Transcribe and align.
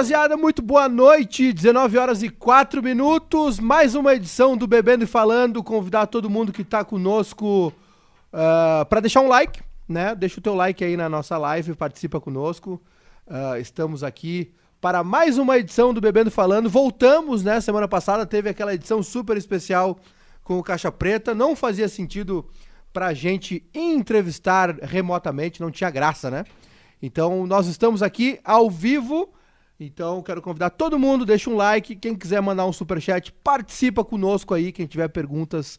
rapaziada, 0.00 0.34
muito 0.34 0.62
boa 0.62 0.88
noite. 0.88 1.52
19 1.52 1.98
horas 1.98 2.22
e 2.22 2.30
4 2.30 2.82
minutos. 2.82 3.60
Mais 3.60 3.94
uma 3.94 4.14
edição 4.14 4.56
do 4.56 4.66
Bebendo 4.66 5.04
e 5.04 5.06
Falando. 5.06 5.62
Convidar 5.62 6.06
todo 6.06 6.30
mundo 6.30 6.52
que 6.52 6.64
tá 6.64 6.82
conosco 6.82 7.68
uh, 8.32 8.86
para 8.86 9.00
deixar 9.00 9.20
um 9.20 9.28
like, 9.28 9.60
né? 9.86 10.14
Deixa 10.14 10.40
o 10.40 10.42
teu 10.42 10.54
like 10.54 10.82
aí 10.82 10.96
na 10.96 11.06
nossa 11.06 11.36
live, 11.36 11.74
participa 11.74 12.18
conosco. 12.18 12.80
Uh, 13.26 13.60
estamos 13.60 14.02
aqui 14.02 14.54
para 14.80 15.04
mais 15.04 15.36
uma 15.36 15.58
edição 15.58 15.92
do 15.92 16.00
Bebendo 16.00 16.30
e 16.30 16.32
Falando. 16.32 16.70
Voltamos, 16.70 17.44
né? 17.44 17.60
Semana 17.60 17.86
passada 17.86 18.24
teve 18.24 18.48
aquela 18.48 18.72
edição 18.72 19.02
super 19.02 19.36
especial 19.36 19.98
com 20.42 20.58
o 20.58 20.62
Caixa 20.62 20.90
Preta. 20.90 21.34
Não 21.34 21.54
fazia 21.54 21.90
sentido 21.90 22.48
pra 22.90 23.12
gente 23.12 23.62
entrevistar 23.74 24.76
remotamente, 24.80 25.60
não 25.60 25.70
tinha 25.70 25.90
graça, 25.90 26.30
né? 26.30 26.46
Então, 27.02 27.46
nós 27.46 27.66
estamos 27.66 28.02
aqui 28.02 28.40
ao 28.42 28.70
vivo. 28.70 29.34
Então, 29.82 30.22
quero 30.22 30.42
convidar 30.42 30.68
todo 30.68 30.98
mundo, 30.98 31.24
deixa 31.24 31.48
um 31.48 31.56
like. 31.56 31.96
Quem 31.96 32.14
quiser 32.14 32.42
mandar 32.42 32.66
um 32.66 32.72
super 32.72 33.00
chat, 33.00 33.32
participa 33.32 34.04
conosco 34.04 34.52
aí. 34.52 34.72
Quem 34.72 34.86
tiver 34.86 35.08
perguntas 35.08 35.78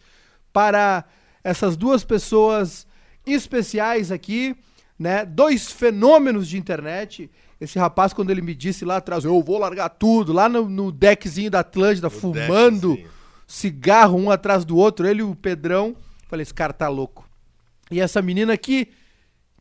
para 0.52 1.06
essas 1.44 1.78
duas 1.78 2.04
pessoas 2.04 2.88
especiais 3.24 4.12
aqui, 4.12 4.56
né? 4.98 5.24
Dois 5.24 5.72
fenômenos 5.72 6.50
de 6.50 6.58
internet. 6.58 7.30
Esse 7.60 7.78
rapaz, 7.78 8.12
quando 8.12 8.32
ele 8.32 8.42
me 8.42 8.56
disse 8.56 8.84
lá 8.84 8.98
atrás, 8.98 9.24
eu 9.24 9.40
vou 9.44 9.60
largar 9.60 9.90
tudo, 9.90 10.34
lá 10.34 10.50
no, 10.50 10.68
no 10.68 10.92
deckzinho 10.92 11.52
da 11.52 11.60
Atlântida, 11.60 12.08
no 12.08 12.12
fumando 12.12 12.96
deckzinho. 12.96 13.12
cigarro 13.46 14.18
um 14.18 14.32
atrás 14.32 14.66
do 14.66 14.78
outro, 14.78 15.08
ele 15.08 15.20
e 15.20 15.24
o 15.24 15.36
Pedrão. 15.36 15.96
Falei, 16.28 16.42
esse 16.42 16.54
cara 16.56 16.74
tá 16.74 16.88
louco. 16.88 17.30
E 17.92 18.02
essa 18.02 18.20
menina 18.20 18.52
aqui, 18.54 18.90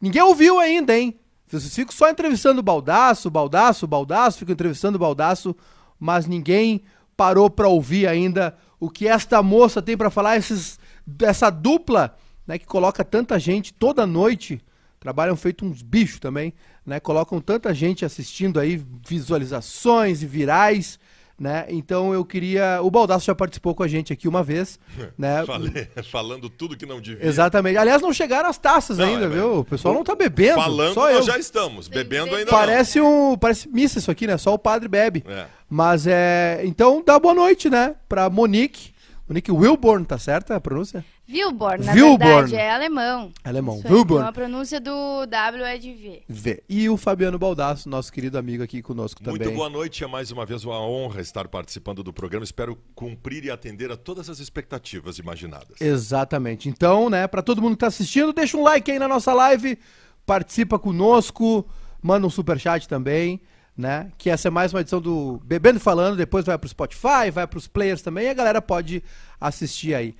ninguém 0.01 0.23
ouviu 0.23 0.59
ainda, 0.59 0.99
hein? 0.99 1.20
Fico 1.59 1.93
só 1.93 2.09
entrevistando 2.09 2.61
o 2.61 2.63
Baldaço, 2.63 3.31
Baldaço, 3.31 3.87
Baldaço, 3.87 4.39
fico 4.39 4.53
entrevistando 4.53 4.97
o 4.97 5.01
Baldaço, 5.01 5.57
mas 5.99 6.27
ninguém 6.27 6.83
parou 7.17 7.51
para 7.51 7.69
ouvir 7.69 8.07
ainda 8.07 8.57
o 8.79 8.89
que 8.89 9.07
esta 9.07 9.43
moça 9.43 9.83
tem 9.83 9.97
para 9.97 10.11
falar, 10.11 10.37
esses, 10.37 10.79
essa 11.21 11.51
dupla, 11.51 12.17
né, 12.47 12.59
que 12.59 12.67
coloca 12.67 13.05
tanta 13.05 13.39
gente 13.39 13.75
toda 13.75 14.07
noite, 14.07 14.63
trabalham 14.99 15.37
feito 15.37 15.65
uns 15.65 15.83
bichos 15.83 16.19
também, 16.21 16.55
né, 16.87 16.99
colocam 17.01 17.41
tanta 17.41 17.75
gente 17.75 18.05
assistindo 18.05 18.59
aí, 18.59 18.83
visualizações 19.07 20.23
e 20.23 20.27
virais, 20.27 20.99
né? 21.41 21.65
Então 21.71 22.13
eu 22.13 22.23
queria. 22.23 22.81
O 22.83 22.91
Baldaço 22.91 23.25
já 23.25 23.35
participou 23.35 23.75
com 23.75 23.83
a 23.83 23.89
gente 23.89 24.13
aqui 24.13 24.29
uma 24.29 24.43
vez. 24.43 24.79
Né? 25.19 25.45
Falei, 25.45 25.89
falando 26.11 26.49
tudo 26.49 26.77
que 26.77 26.87
não 26.87 27.01
devia. 27.01 27.27
Exatamente. 27.27 27.77
Aliás, 27.77 28.01
não 28.01 28.13
chegaram 28.13 28.49
as 28.49 28.57
taças 28.57 28.99
não, 28.99 29.05
ainda, 29.05 29.27
é, 29.27 29.29
viu? 29.29 29.59
O 29.59 29.65
pessoal 29.65 29.93
não 29.93 30.05
tá 30.05 30.15
bebendo. 30.15 30.55
Falando, 30.55 30.95
só 30.95 31.03
nós 31.13 31.17
eu. 31.17 31.23
já 31.23 31.39
estamos. 31.39 31.89
Bebendo 31.89 32.35
ainda 32.35 32.51
parece 32.51 32.99
não. 32.99 33.33
Um, 33.33 33.39
parece 33.39 33.69
missa 33.69 33.99
isso 33.99 34.11
aqui, 34.11 34.27
né? 34.27 34.39
Só 34.39 34.55
o 34.55 34.59
padre 34.59 34.89
bebe. 34.89 35.25
É. 35.27 35.47
Mas 35.69 36.07
é. 36.07 36.61
Então 36.65 37.03
dá 37.05 37.19
boa 37.19 37.35
noite, 37.35 37.69
né? 37.69 37.95
Pra 38.09 38.31
Monique. 38.31 38.93
Monique 39.29 39.53
Wilborn, 39.53 40.05
tá 40.05 40.19
certa 40.19 40.57
a 40.57 40.61
pronúncia? 40.61 41.05
Wilborn, 41.33 41.85
na 41.85 41.93
Wilborn. 41.93 42.19
verdade, 42.19 42.57
é 42.57 42.71
alemão. 42.71 43.33
Alemão, 43.45 43.79
Isso 43.79 43.87
Wilborn. 43.87 44.15
Então 44.15 44.29
a 44.29 44.33
pronúncia 44.33 44.81
do 44.81 45.27
W 45.27 45.65
é 45.65 45.79
de 45.79 45.95
V. 45.95 46.23
V. 46.29 46.63
E 46.69 46.89
o 46.89 46.97
Fabiano 46.97 47.39
Baldasso, 47.39 47.89
nosso 47.89 48.13
querido 48.13 48.37
amigo 48.37 48.65
aqui 48.65 48.83
conosco 48.83 49.23
também. 49.23 49.41
Muito 49.41 49.57
boa 49.57 49.71
noite, 49.71 50.03
é 50.03 50.07
mais 50.09 50.33
uma 50.33 50.45
vez 50.45 50.65
uma 50.65 50.81
honra 50.81 51.21
estar 51.21 51.47
participando 51.47 52.03
do 52.03 52.13
programa. 52.13 52.45
Espero 52.45 52.77
cumprir 52.97 53.45
e 53.45 53.51
atender 53.51 53.93
a 53.93 53.97
todas 53.97 54.29
as 54.29 54.41
expectativas 54.41 55.19
imaginadas. 55.19 55.81
Exatamente. 55.81 56.69
Então, 56.69 57.09
né, 57.09 57.29
para 57.29 57.43
todo 57.43 57.63
mundo 57.63 57.75
que 57.75 57.81
tá 57.81 57.87
assistindo, 57.87 58.33
deixa 58.33 58.57
um 58.57 58.63
like 58.65 58.91
aí 58.91 58.99
na 58.99 59.07
nossa 59.07 59.33
live, 59.33 59.79
participa 60.27 60.81
conosco, 60.81 61.65
manda 62.03 62.27
um 62.27 62.31
super 62.31 62.59
chat 62.59 62.89
também. 62.89 63.41
Né? 63.79 64.11
Que 64.19 64.29
essa 64.29 64.49
é 64.49 64.51
mais 64.51 64.75
uma 64.75 64.81
edição 64.81 65.01
do 65.01 65.41
Bebendo 65.43 65.81
Falando, 65.81 66.15
depois 66.15 66.45
vai 66.45 66.59
pro 66.59 66.69
Spotify, 66.69 67.31
vai 67.33 67.47
pros 67.47 67.67
players 67.67 68.03
também, 68.03 68.27
e 68.27 68.29
a 68.29 68.35
galera 68.35 68.61
pode 68.61 69.03
assistir 69.41 69.95
aí 69.95 70.15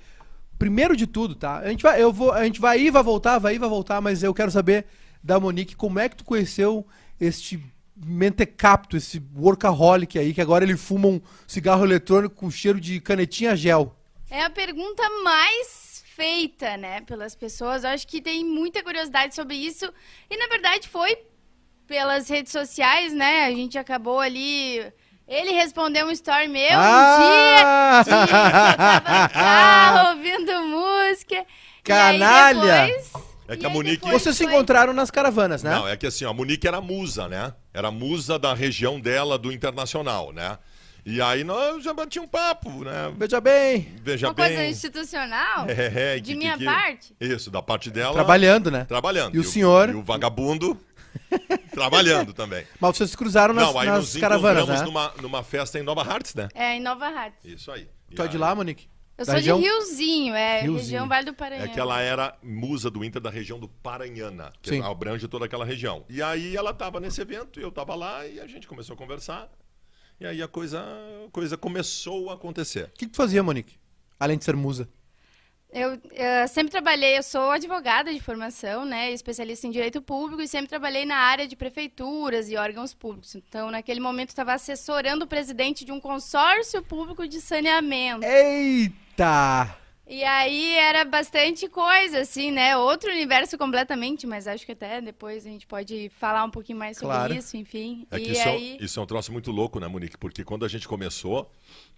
primeiro 0.61 0.95
de 0.95 1.07
tudo, 1.07 1.33
tá? 1.33 1.57
A 1.57 1.69
gente 1.69 1.81
vai, 1.81 1.99
eu 1.99 2.13
vou, 2.13 2.31
a 2.31 2.43
gente 2.43 2.61
vai 2.61 2.79
ir, 2.79 2.91
vai 2.91 3.01
voltar, 3.01 3.39
vai 3.39 3.55
ir, 3.55 3.57
vai 3.57 3.67
voltar, 3.67 3.99
mas 3.99 4.21
eu 4.21 4.31
quero 4.31 4.51
saber 4.51 4.85
da 5.23 5.39
Monique 5.39 5.75
como 5.75 5.97
é 5.97 6.07
que 6.07 6.17
tu 6.17 6.23
conheceu 6.23 6.85
este 7.19 7.59
mentecapto, 7.95 8.95
esse 8.95 9.19
workaholic 9.35 10.19
aí, 10.19 10.35
que 10.35 10.39
agora 10.39 10.63
ele 10.63 10.77
fuma 10.77 11.07
um 11.07 11.19
cigarro 11.47 11.83
eletrônico 11.83 12.35
com 12.35 12.51
cheiro 12.51 12.79
de 12.79 13.01
canetinha 13.01 13.55
gel. 13.55 13.95
É 14.29 14.43
a 14.43 14.51
pergunta 14.51 15.01
mais 15.23 16.03
feita, 16.05 16.77
né, 16.77 17.01
pelas 17.01 17.33
pessoas. 17.33 17.83
Eu 17.83 17.89
acho 17.89 18.07
que 18.07 18.21
tem 18.21 18.45
muita 18.45 18.83
curiosidade 18.83 19.33
sobre 19.33 19.55
isso. 19.55 19.91
E 20.29 20.37
na 20.37 20.45
verdade 20.45 20.87
foi 20.87 21.17
pelas 21.87 22.29
redes 22.29 22.51
sociais, 22.51 23.11
né? 23.13 23.45
A 23.45 23.51
gente 23.51 23.79
acabou 23.79 24.19
ali 24.19 24.93
ele 25.27 25.51
respondeu 25.51 26.07
um 26.07 26.11
story 26.11 26.47
meu 26.47 26.69
ah! 26.73 28.01
um 28.01 28.03
dia, 28.03 28.17
dia 28.17 28.31
tava 29.01 29.29
carro, 29.33 30.09
ouvindo 30.09 30.61
música. 30.65 31.45
Canalha! 31.83 32.87
Depois, 32.87 33.31
é 33.47 33.57
que 33.57 33.65
a 33.65 33.69
Monique. 33.69 34.09
Vocês 34.09 34.37
se 34.37 34.45
encontraram 34.45 34.93
nas 34.93 35.11
caravanas, 35.11 35.61
né? 35.61 35.71
Não, 35.71 35.87
é 35.87 35.97
que 35.97 36.07
assim, 36.07 36.23
a 36.23 36.31
Monique 36.31 36.65
era 36.65 36.79
musa, 36.79 37.27
né? 37.27 37.53
Era 37.73 37.91
musa 37.91 38.39
da 38.39 38.53
região 38.53 38.97
dela, 38.97 39.37
do 39.37 39.51
internacional, 39.51 40.31
né? 40.31 40.57
E 41.05 41.19
aí 41.19 41.43
nós 41.43 41.83
já 41.83 41.93
batíamos 41.93 42.27
um 42.27 42.31
papo, 42.31 42.83
né? 42.83 43.11
Veja 43.17 43.41
bem. 43.41 43.87
Veja 44.03 44.27
Uma 44.27 44.33
bem. 44.35 44.45
coisa 44.45 44.65
institucional? 44.65 45.65
É, 45.71 46.15
é, 46.15 46.19
de 46.19 46.31
que, 46.31 46.37
minha 46.37 46.57
que, 46.57 46.63
parte? 46.63 47.15
Isso, 47.19 47.49
da 47.49 47.61
parte 47.61 47.89
dela. 47.89 48.13
Trabalhando, 48.13 48.69
né? 48.69 48.85
Trabalhando. 48.85 49.33
E, 49.33 49.37
e 49.37 49.39
o 49.39 49.43
senhor? 49.43 49.89
E 49.89 49.95
o 49.95 50.03
vagabundo. 50.03 50.79
Trabalhando 51.71 52.33
também. 52.33 52.65
Mas 52.79 52.97
vocês 52.97 53.15
cruzaram 53.15 53.53
nas, 53.53 53.65
Não, 53.65 53.79
aí 53.79 53.87
nas 53.87 54.13
nos 54.13 54.17
caravanas, 54.17 54.67
né? 54.67 54.81
numa, 54.83 55.13
numa 55.21 55.43
festa 55.43 55.79
em 55.79 55.83
Nova 55.83 56.03
Hartz, 56.03 56.35
né? 56.35 56.49
É, 56.53 56.75
em 56.75 56.81
Nova 56.81 57.07
Hartz. 57.07 57.43
Isso 57.45 57.71
aí. 57.71 57.89
Tu 58.15 58.21
é 58.21 58.27
de 58.27 58.37
lá, 58.37 58.53
Monique? 58.53 58.89
Eu 59.17 59.25
da 59.25 59.33
sou 59.33 59.35
região? 59.35 59.59
de 59.59 59.65
Riozinho, 59.65 60.33
é 60.33 60.61
Riozinho. 60.61 60.77
região 60.77 61.07
Vale 61.07 61.25
do 61.25 61.33
Paranhana. 61.33 61.65
É 61.65 61.73
que 61.73 61.79
ela 61.79 62.01
era 62.01 62.35
musa 62.41 62.89
do 62.89 63.03
Inter 63.03 63.21
da 63.21 63.29
região 63.29 63.59
do 63.59 63.67
Paranhana, 63.67 64.51
que 64.61 64.71
Sim. 64.71 64.81
abrange 64.81 65.27
toda 65.27 65.45
aquela 65.45 65.63
região. 65.63 66.03
E 66.09 66.21
aí 66.21 66.55
ela 66.55 66.71
estava 66.71 66.99
nesse 66.99 67.21
evento, 67.21 67.59
eu 67.59 67.69
estava 67.69 67.93
lá 67.93 68.25
e 68.25 68.39
a 68.39 68.47
gente 68.47 68.67
começou 68.67 68.95
a 68.95 68.97
conversar. 68.97 69.49
E 70.19 70.25
aí 70.25 70.41
a 70.41 70.47
coisa, 70.47 70.81
a 70.81 71.31
coisa 71.31 71.57
começou 71.57 72.29
a 72.29 72.33
acontecer. 72.33 72.85
O 72.85 72.97
que, 72.97 73.05
que 73.05 73.11
tu 73.11 73.17
fazia, 73.17 73.43
Monique? 73.43 73.75
Além 74.19 74.37
de 74.37 74.45
ser 74.45 74.55
musa? 74.55 74.89
Eu, 75.73 75.91
eu, 76.11 76.47
sempre 76.49 76.69
trabalhei, 76.69 77.17
eu 77.17 77.23
sou 77.23 77.49
advogada 77.49 78.13
de 78.13 78.19
formação, 78.19 78.83
né, 78.83 79.09
especialista 79.11 79.65
em 79.65 79.71
direito 79.71 80.01
público 80.01 80.41
e 80.41 80.47
sempre 80.47 80.67
trabalhei 80.67 81.05
na 81.05 81.15
área 81.15 81.47
de 81.47 81.55
prefeituras 81.55 82.49
e 82.49 82.57
órgãos 82.57 82.93
públicos. 82.93 83.35
Então, 83.35 83.71
naquele 83.71 84.01
momento, 84.01 84.29
estava 84.29 84.53
assessorando 84.53 85.23
o 85.23 85.27
presidente 85.27 85.85
de 85.85 85.91
um 85.93 85.99
consórcio 85.99 86.83
público 86.83 87.25
de 87.25 87.39
saneamento. 87.39 88.25
Eita! 88.25 89.77
E 90.05 90.25
aí 90.25 90.73
era 90.73 91.05
bastante 91.05 91.69
coisa, 91.69 92.19
assim, 92.19 92.51
né? 92.51 92.75
Outro 92.75 93.09
universo 93.09 93.57
completamente, 93.57 94.27
mas 94.27 94.45
acho 94.45 94.65
que 94.65 94.73
até 94.73 94.99
depois 94.99 95.45
a 95.45 95.49
gente 95.49 95.65
pode 95.65 96.11
falar 96.19 96.43
um 96.43 96.49
pouquinho 96.49 96.77
mais 96.77 96.97
sobre 96.97 97.15
claro. 97.15 97.33
isso, 97.33 97.55
enfim. 97.55 98.05
É 98.11 98.19
e 98.19 98.31
isso, 98.31 98.41
é 98.41 98.51
aí... 98.51 98.77
é, 98.77 98.83
isso 98.83 98.99
é 98.99 99.03
um 99.03 99.05
troço 99.05 99.31
muito 99.31 99.51
louco, 99.51 99.79
né, 99.79 99.87
Monique? 99.87 100.17
Porque 100.17 100.43
quando 100.43 100.65
a 100.65 100.67
gente 100.67 100.85
começou, 100.85 101.49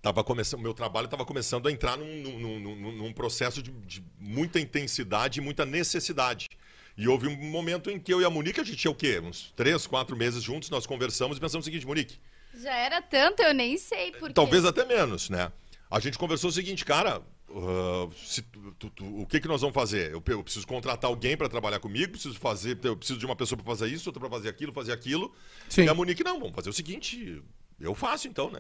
tava 0.04 0.22
começando, 0.22 0.60
meu 0.60 0.74
trabalho 0.74 1.06
estava 1.06 1.24
começando 1.24 1.66
a 1.68 1.72
entrar 1.72 1.98
num, 1.98 2.22
num, 2.38 2.60
num, 2.60 2.92
num 2.92 3.14
processo 3.14 3.64
de, 3.64 3.72
de, 3.72 4.04
muita 4.20 4.60
intensidade 4.60 5.40
e 5.40 5.42
muita 5.42 5.66
necessidade. 5.66 6.50
E 6.98 7.08
houve 7.08 7.26
um 7.26 7.36
momento 7.50 7.90
em 7.90 7.98
que 7.98 8.14
eu 8.14 8.22
e 8.22 8.26
a 8.26 8.30
Monique, 8.30 8.60
a 8.60 8.64
gente 8.66 8.76
tinha 8.76 8.92
o 8.92 8.96
quê? 8.96 9.20
Uns 9.24 9.54
três, 9.56 9.88
quatro 9.88 10.16
meses 10.16 10.44
juntos, 10.44 10.70
nós 10.70 10.86
conversamos 10.86 11.38
e 11.38 11.40
pensamos 11.40 11.64
o 11.64 11.68
seguinte, 11.68 11.88
Monique. 11.88 12.20
Já 12.62 12.76
era 12.76 13.02
tanto, 13.02 13.42
eu 13.42 13.54
nem 13.54 13.78
sei 13.78 14.12
por 14.12 14.32
Talvez 14.34 14.66
até 14.66 14.86
menos, 14.86 15.30
né? 15.30 15.52
A 15.90 16.02
gente 16.02 16.18
conversou 16.20 16.50
o 16.50 16.54
seguinte, 16.54 16.86
cara, 16.86 17.22
Uh, 17.56 18.12
se, 18.16 18.42
tu, 18.80 18.90
tu, 18.90 19.22
o 19.22 19.28
que, 19.28 19.40
que 19.40 19.48
nós 19.48 19.62
vamos 19.62 19.76
fazer? 19.76 20.12
Eu, 20.12 20.24
eu 20.26 20.44
preciso 20.44 20.66
contratar 20.66 21.08
alguém 21.08 21.38
para 21.38 21.48
trabalhar 21.48 21.80
comigo, 21.80 22.14
preciso 22.14 22.34
fazer, 22.40 22.80
eu 22.82 22.98
preciso 22.98 23.20
de 23.20 23.28
uma 23.28 23.36
pessoa 23.36 23.56
para 23.62 23.68
fazer 23.68 23.94
isso, 23.94 24.10
outra 24.10 24.20
para 24.20 24.30
fazer 24.32 24.50
aquilo, 24.50 24.74
fazer 24.74 24.92
aquilo. 24.92 25.32
Sim. 25.70 25.84
E 25.84 25.88
a 25.88 25.94
Monique, 25.94 26.24
não, 26.24 26.40
vamos 26.40 26.56
fazer 26.56 26.72
o 26.72 26.74
seguinte, 26.74 27.44
eu 27.80 27.94
faço 27.94 28.28
então, 28.28 28.50
né? 28.50 28.60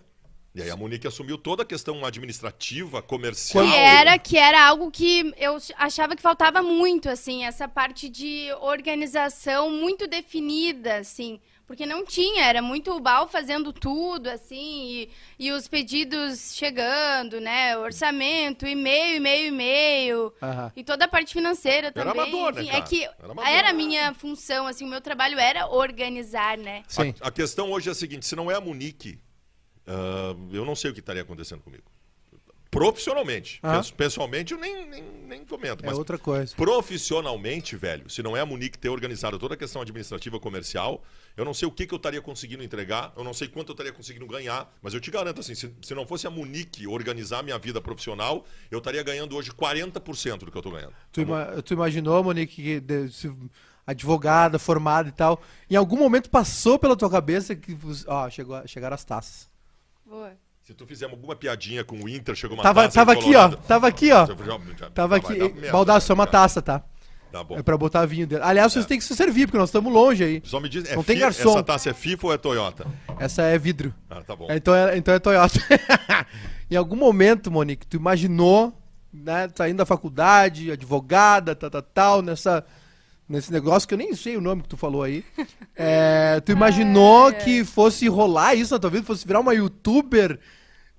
E 0.55 0.61
aí 0.61 0.69
a 0.69 0.75
Monique 0.75 1.07
assumiu 1.07 1.35
toda 1.35 1.63
a 1.63 1.65
questão 1.65 2.05
administrativa, 2.05 3.01
comercial. 3.01 3.65
Que 3.65 3.73
era, 3.73 4.19
que 4.19 4.38
era 4.38 4.67
algo 4.67 4.91
que 4.91 5.33
eu 5.35 5.57
achava 5.75 6.15
que 6.15 6.21
faltava 6.21 6.61
muito, 6.61 7.09
assim, 7.09 7.44
essa 7.44 7.67
parte 7.67 8.07
de 8.07 8.50
organização 8.61 9.71
muito 9.71 10.05
definida, 10.05 10.97
assim. 10.97 11.39
Porque 11.65 11.88
não 11.88 12.05
tinha, 12.05 12.44
era 12.45 12.61
muito 12.61 12.91
o 12.91 13.00
Bal 13.00 13.27
fazendo 13.27 13.73
tudo, 13.73 14.27
assim, 14.29 14.91
e, 14.91 15.09
e 15.39 15.51
os 15.51 15.67
pedidos 15.67 16.53
chegando, 16.53 17.41
né? 17.41 17.75
Orçamento, 17.75 18.67
e-mail, 18.67 19.15
e-mail, 19.15 19.47
e-mail. 19.47 20.33
Uhum. 20.39 20.71
E 20.75 20.83
toda 20.83 21.06
a 21.06 21.07
parte 21.07 21.33
financeira 21.33 21.91
também. 21.91 22.11
Era 22.11 22.21
amador, 22.21 22.53
né, 22.53 22.61
Enfim, 22.61 22.71
né, 22.71 22.77
É 22.77 22.81
que 22.81 23.03
era, 23.03 23.49
era, 23.49 23.69
a 23.69 23.73
minha 23.73 24.13
função, 24.13 24.67
assim, 24.67 24.85
o 24.85 24.89
meu 24.89 25.01
trabalho 25.01 25.39
era 25.39 25.67
organizar, 25.67 26.59
né? 26.59 26.83
Sim. 26.88 27.15
A, 27.19 27.29
a 27.29 27.31
questão 27.31 27.71
hoje 27.71 27.89
é 27.89 27.91
a 27.91 27.95
seguinte, 27.95 28.25
se 28.27 28.35
não 28.35 28.51
é 28.51 28.56
a 28.56 28.61
Munique, 28.61 29.17
uh, 29.88 30.56
eu 30.56 30.65
não 30.65 30.75
sei 30.75 30.91
o 30.91 30.94
que 30.94 31.00
estaria 31.00 31.21
acontecendo 31.21 31.62
comigo. 31.62 31.83
Profissionalmente. 32.69 33.62
Pes- 33.62 33.91
Pessoalmente, 33.91 34.51
eu 34.53 34.59
nem, 34.59 34.88
nem, 34.89 35.03
nem 35.03 35.45
comento. 35.45 35.83
É 35.83 35.88
Mas 35.88 35.95
outra 35.97 36.18
coisa. 36.18 36.56
profissionalmente, 36.56 37.75
velho, 37.75 38.09
se 38.09 38.24
não 38.24 38.35
é 38.35 38.39
a 38.39 38.45
Munique 38.47 38.80
ter 38.80 38.89
organizado 38.89 39.38
toda 39.38 39.53
a 39.53 39.57
questão 39.57 39.80
administrativa 39.83 40.39
comercial, 40.39 41.03
eu 41.38 41.45
não 41.45 41.53
sei 41.53 41.68
o 41.68 41.71
que, 41.71 41.85
que 41.85 41.94
eu 41.94 41.97
estaria 41.97 42.19
conseguindo 42.19 42.63
entregar, 42.63 43.13
eu 43.15 43.24
não 43.24 43.31
sei 43.31 43.47
quanto 43.47 43.69
eu 43.69 43.74
estaria 43.74 43.94
conseguindo 43.94 44.25
ganhar, 44.25 44.74
mas 44.81 44.91
eu 44.95 45.00
te 45.00 45.12
garanto 45.12 45.39
assim, 45.39 45.53
se, 45.53 45.71
se 45.83 45.94
não 45.94 46.07
fosse 46.07 46.25
a 46.25 46.31
Munique 46.31 46.88
organizar 46.88 47.44
minha 47.44 47.59
vida 47.59 47.80
profissional, 47.80 48.44
eu 48.71 48.80
estaria 48.80 49.03
ganhando 49.03 49.35
hoje 49.35 49.51
40% 49.51 50.39
do 50.39 50.51
que 50.51 50.57
eu 50.57 50.62
tô 50.63 50.71
ganhando. 50.71 50.94
Tu, 51.12 51.21
ima- 51.21 51.62
tu 51.63 51.74
imaginou, 51.74 52.24
Monique, 52.24 52.81
que 52.81 53.09
se- 53.12 53.31
advogada, 53.85 54.57
formada 54.57 55.09
e 55.09 55.12
tal, 55.12 55.39
em 55.69 55.75
algum 55.75 55.97
momento 55.97 56.27
passou 56.27 56.80
pela 56.80 56.95
tua 56.95 57.09
cabeça 57.09 57.56
que. 57.56 57.77
Ó, 58.07 58.30
chegou, 58.31 58.65
chegaram 58.68 58.95
as 58.95 59.03
taças. 59.06 59.52
Boa. 60.13 60.33
Se 60.62 60.75
tu 60.75 60.86
fizer 60.86 61.06
alguma 61.06 61.36
piadinha 61.36 61.83
com 61.83 61.95
o 61.95 62.07
Inter, 62.07 62.36
chegou 62.36 62.56
uma 62.56 62.62
Tava, 62.62 62.83
taça 62.83 62.94
tava 62.94 63.13
aqui, 63.13 63.36
ó. 63.36 63.50
Tava 63.50 63.88
aqui, 63.88 64.12
ó. 64.12 64.27
Tava 64.94 65.15
aqui. 65.15 65.50
Baldaço, 65.71 66.12
é 66.12 66.13
uma 66.13 66.27
taça, 66.27 66.62
tá? 66.62 66.83
Tá 67.31 67.44
bom. 67.44 67.57
É 67.57 67.63
pra 67.63 67.75
botar 67.75 68.06
vinho 68.06 68.27
dentro. 68.27 68.45
Aliás, 68.45 68.71
vocês 68.71 68.86
têm 68.86 69.00
que 69.00 69.04
se 69.04 69.15
servir, 69.15 69.48
porque 69.48 69.57
nós 69.57 69.69
estamos 69.69 69.92
longe 69.92 70.24
aí. 70.24 70.39
Só 70.45 70.60
me 70.60 70.69
diz, 70.69 70.88
é 70.88 70.95
Não 70.95 71.04
tem 71.04 71.18
garçom. 71.18 71.50
essa 71.50 71.63
taça 71.63 71.89
é 71.89 71.94
FIFA 71.95 72.27
ou 72.27 72.33
é 72.33 72.38
Toyota? 72.38 72.86
Essa 73.18 73.42
é 73.42 73.57
vidro. 73.57 73.92
Ah, 74.07 74.21
tá 74.21 74.36
bom. 74.36 74.45
É, 74.51 74.56
então, 74.56 74.75
é, 74.75 74.95
então 74.95 75.15
é 75.15 75.18
Toyota. 75.18 75.60
em 76.69 76.75
algum 76.75 76.95
momento, 76.95 77.50
Monique, 77.50 77.88
tu 77.88 77.98
imaginou, 77.98 78.71
né, 79.12 79.50
saindo 79.56 79.77
da 79.77 79.86
faculdade, 79.86 80.71
advogada, 80.71 81.56
tal, 81.56 81.71
tal, 81.71 81.81
tal, 81.81 82.21
nessa, 82.21 82.63
nesse 83.33 83.51
negócio 83.51 83.88
que 83.88 83.94
eu 83.94 83.97
nem 83.97 84.15
sei 84.15 84.38
o 84.38 84.41
nome 84.41 84.62
que 84.62 84.69
tu 84.69 84.77
falou 84.77 85.03
aí. 85.03 85.25
É, 85.75 86.39
tu 86.45 86.51
imaginou 86.51 87.30
É. 87.30 87.33
que 87.33 87.65
fosse 87.65 88.07
rolar 88.07 88.53
isso 88.56 88.74
na 88.74 88.80
tua 88.80 88.89
vida? 88.91 89.06
Fosse 89.06 89.25
virar 89.25 89.39
uma 89.39 89.53
youtuber 89.53 90.39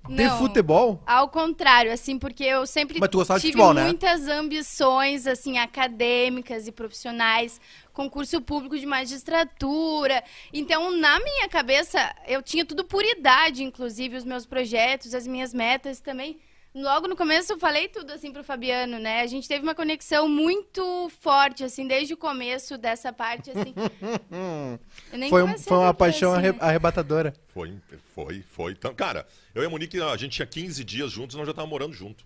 de 0.08 0.24
Não. 0.24 0.38
futebol? 0.38 1.02
Ao 1.06 1.28
contrário, 1.28 1.90
assim, 1.92 2.18
porque 2.18 2.44
eu 2.44 2.66
sempre 2.66 3.00
tive 3.00 3.24
futebol, 3.24 3.72
né? 3.72 3.84
muitas 3.84 4.28
ambições, 4.28 5.26
assim, 5.26 5.56
acadêmicas 5.58 6.66
e 6.66 6.72
profissionais, 6.72 7.58
concurso 7.92 8.40
público 8.42 8.76
de 8.78 8.84
magistratura. 8.84 10.22
Então, 10.52 10.90
na 10.90 11.18
minha 11.20 11.48
cabeça, 11.48 12.14
eu 12.26 12.42
tinha 12.42 12.64
tudo 12.66 12.84
por 12.84 13.02
idade, 13.04 13.62
inclusive, 13.62 14.16
os 14.16 14.24
meus 14.24 14.44
projetos, 14.44 15.14
as 15.14 15.26
minhas 15.26 15.54
metas 15.54 16.00
também. 16.00 16.38
Logo 16.74 17.06
no 17.06 17.14
começo 17.14 17.52
eu 17.52 17.58
falei 17.58 17.86
tudo 17.86 18.12
assim 18.12 18.32
pro 18.32 18.42
Fabiano, 18.42 18.98
né? 18.98 19.20
A 19.20 19.26
gente 19.28 19.46
teve 19.46 19.62
uma 19.62 19.76
conexão 19.76 20.28
muito 20.28 21.08
forte, 21.20 21.62
assim, 21.62 21.86
desde 21.86 22.14
o 22.14 22.16
começo 22.16 22.76
dessa 22.76 23.12
parte, 23.12 23.50
assim. 23.52 23.72
Eu 25.12 25.18
nem 25.18 25.30
Foi, 25.30 25.44
um- 25.44 25.56
foi 25.56 25.76
uma 25.76 25.94
paixão 25.94 26.32
assim, 26.32 26.40
arre- 26.48 26.52
né? 26.52 26.58
arrebatadora. 26.60 27.32
Foi, 27.52 27.76
foi, 28.12 28.42
foi. 28.50 28.72
Então, 28.72 28.92
cara, 28.92 29.24
eu 29.54 29.62
e 29.62 29.66
a 29.66 29.70
Monique, 29.70 30.00
a 30.00 30.16
gente 30.16 30.32
tinha 30.32 30.46
15 30.46 30.82
dias 30.82 31.12
juntos, 31.12 31.36
nós 31.36 31.46
já 31.46 31.54
tava 31.54 31.68
morando 31.68 31.92
junto. 31.94 32.24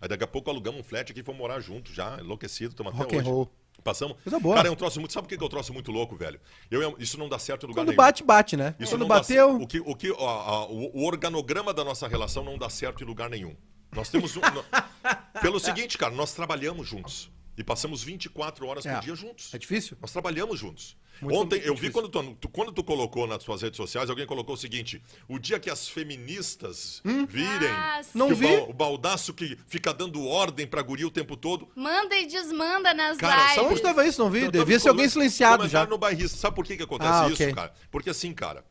Aí 0.00 0.06
daqui 0.08 0.22
a 0.22 0.26
pouco 0.28 0.48
alugamos 0.48 0.80
um 0.80 0.84
flat 0.84 1.10
aqui 1.10 1.20
e 1.20 1.24
fomos 1.24 1.40
morar 1.40 1.58
junto 1.58 1.92
já, 1.92 2.16
enlouquecido, 2.20 2.70
estamos 2.70 2.92
até 2.92 3.02
Rock 3.02 3.16
and 3.16 3.18
hoje. 3.18 3.28
roll. 3.28 3.50
Passamos. 3.82 4.16
Coisa 4.22 4.38
boa. 4.38 4.54
Cara, 4.54 4.68
é 4.68 4.70
um 4.70 4.76
troço 4.76 5.00
muito. 5.00 5.12
Sabe 5.12 5.26
por 5.26 5.36
que 5.36 5.42
é 5.42 5.46
um 5.46 5.50
troço 5.50 5.72
muito 5.72 5.90
louco, 5.90 6.14
velho? 6.14 6.38
Eu, 6.70 6.94
isso 6.98 7.18
não 7.18 7.28
dá 7.28 7.38
certo 7.40 7.64
em 7.64 7.68
lugar 7.70 7.80
Quando 7.82 7.88
nenhum. 7.88 7.96
bate, 7.96 8.22
bate, 8.22 8.56
né? 8.56 8.74
Isso 8.78 8.92
Quando 8.92 9.00
não 9.00 9.08
dá 9.08 9.16
bateu. 9.16 9.52
cer- 9.52 9.62
o 9.62 9.66
que, 9.66 9.80
o, 9.80 9.96
que, 9.96 10.10
ó, 10.12 10.16
ó, 10.18 10.66
o, 10.70 11.00
o 11.00 11.04
organograma 11.06 11.72
da 11.74 11.82
nossa 11.82 12.06
relação 12.06 12.44
não 12.44 12.56
dá 12.56 12.68
certo 12.70 13.02
em 13.02 13.06
lugar 13.06 13.28
nenhum. 13.28 13.56
Nós 13.92 14.08
temos 14.08 14.36
um. 14.36 14.40
no- 14.40 14.64
pelo 15.40 15.58
seguinte, 15.60 15.98
cara, 15.98 16.14
nós 16.14 16.32
trabalhamos 16.32 16.86
juntos. 16.88 17.30
E 17.56 17.64
passamos 17.64 18.02
24 18.02 18.66
horas 18.66 18.86
É. 18.86 18.94
por 18.94 19.02
dia 19.02 19.14
juntos. 19.14 19.52
É 19.52 19.58
difícil? 19.58 19.96
Nós 20.00 20.10
trabalhamos 20.12 20.58
juntos. 20.58 20.96
Muito, 21.20 21.36
Ontem, 21.38 21.56
muito 21.56 21.66
eu 21.66 21.74
vi 21.74 21.80
difícil. 21.88 21.92
quando 21.92 22.08
tu, 22.08 22.34
tu- 22.40 22.48
quando 22.48 22.72
tu 22.72 22.82
colocou 22.82 23.26
nas 23.26 23.42
suas 23.42 23.60
redes 23.60 23.76
sociais, 23.76 24.08
alguém 24.08 24.24
colocou 24.24 24.54
o 24.54 24.58
seguinte: 24.58 25.02
o 25.28 25.38
dia 25.38 25.60
que 25.60 25.68
as 25.68 25.86
feministas 25.86 27.02
virem, 27.28 27.68
Ah, 27.68 28.00
Hum? 28.00 28.08
Não 28.14 28.34
vi. 28.34 28.46
O 28.46 28.72
baldaço 28.72 29.34
que 29.34 29.58
fica 29.66 29.92
dando 29.92 30.24
ordem 30.26 30.66
pra 30.66 30.80
guria 30.80 31.06
o 31.06 31.10
tempo 31.10 31.36
todo. 31.36 31.68
Manda 31.76 32.16
e 32.16 32.26
desmanda 32.26 32.94
nas 32.94 33.18
Cara, 33.18 33.36
lives. 33.42 33.54
sabe 33.56 33.68
Onde 33.68 33.82
tava 33.82 34.06
isso? 34.06 34.22
Não 34.22 34.30
vi. 34.30 34.38
Então, 34.46 34.52
Devia 34.60 34.80
ser 34.80 34.88
alguém 34.88 35.08
silenciado 35.08 35.68
já. 35.68 35.84
no 35.84 35.98
bairrista. 35.98 36.38
Sabe 36.38 36.56
por 36.56 36.64
que, 36.64 36.76
que 36.78 36.82
acontece 36.84 37.10
Ah, 37.12 37.28
isso, 37.28 37.54
cara? 37.54 37.74
Porque 37.90 38.08
assim, 38.08 38.32
cara. 38.32 38.64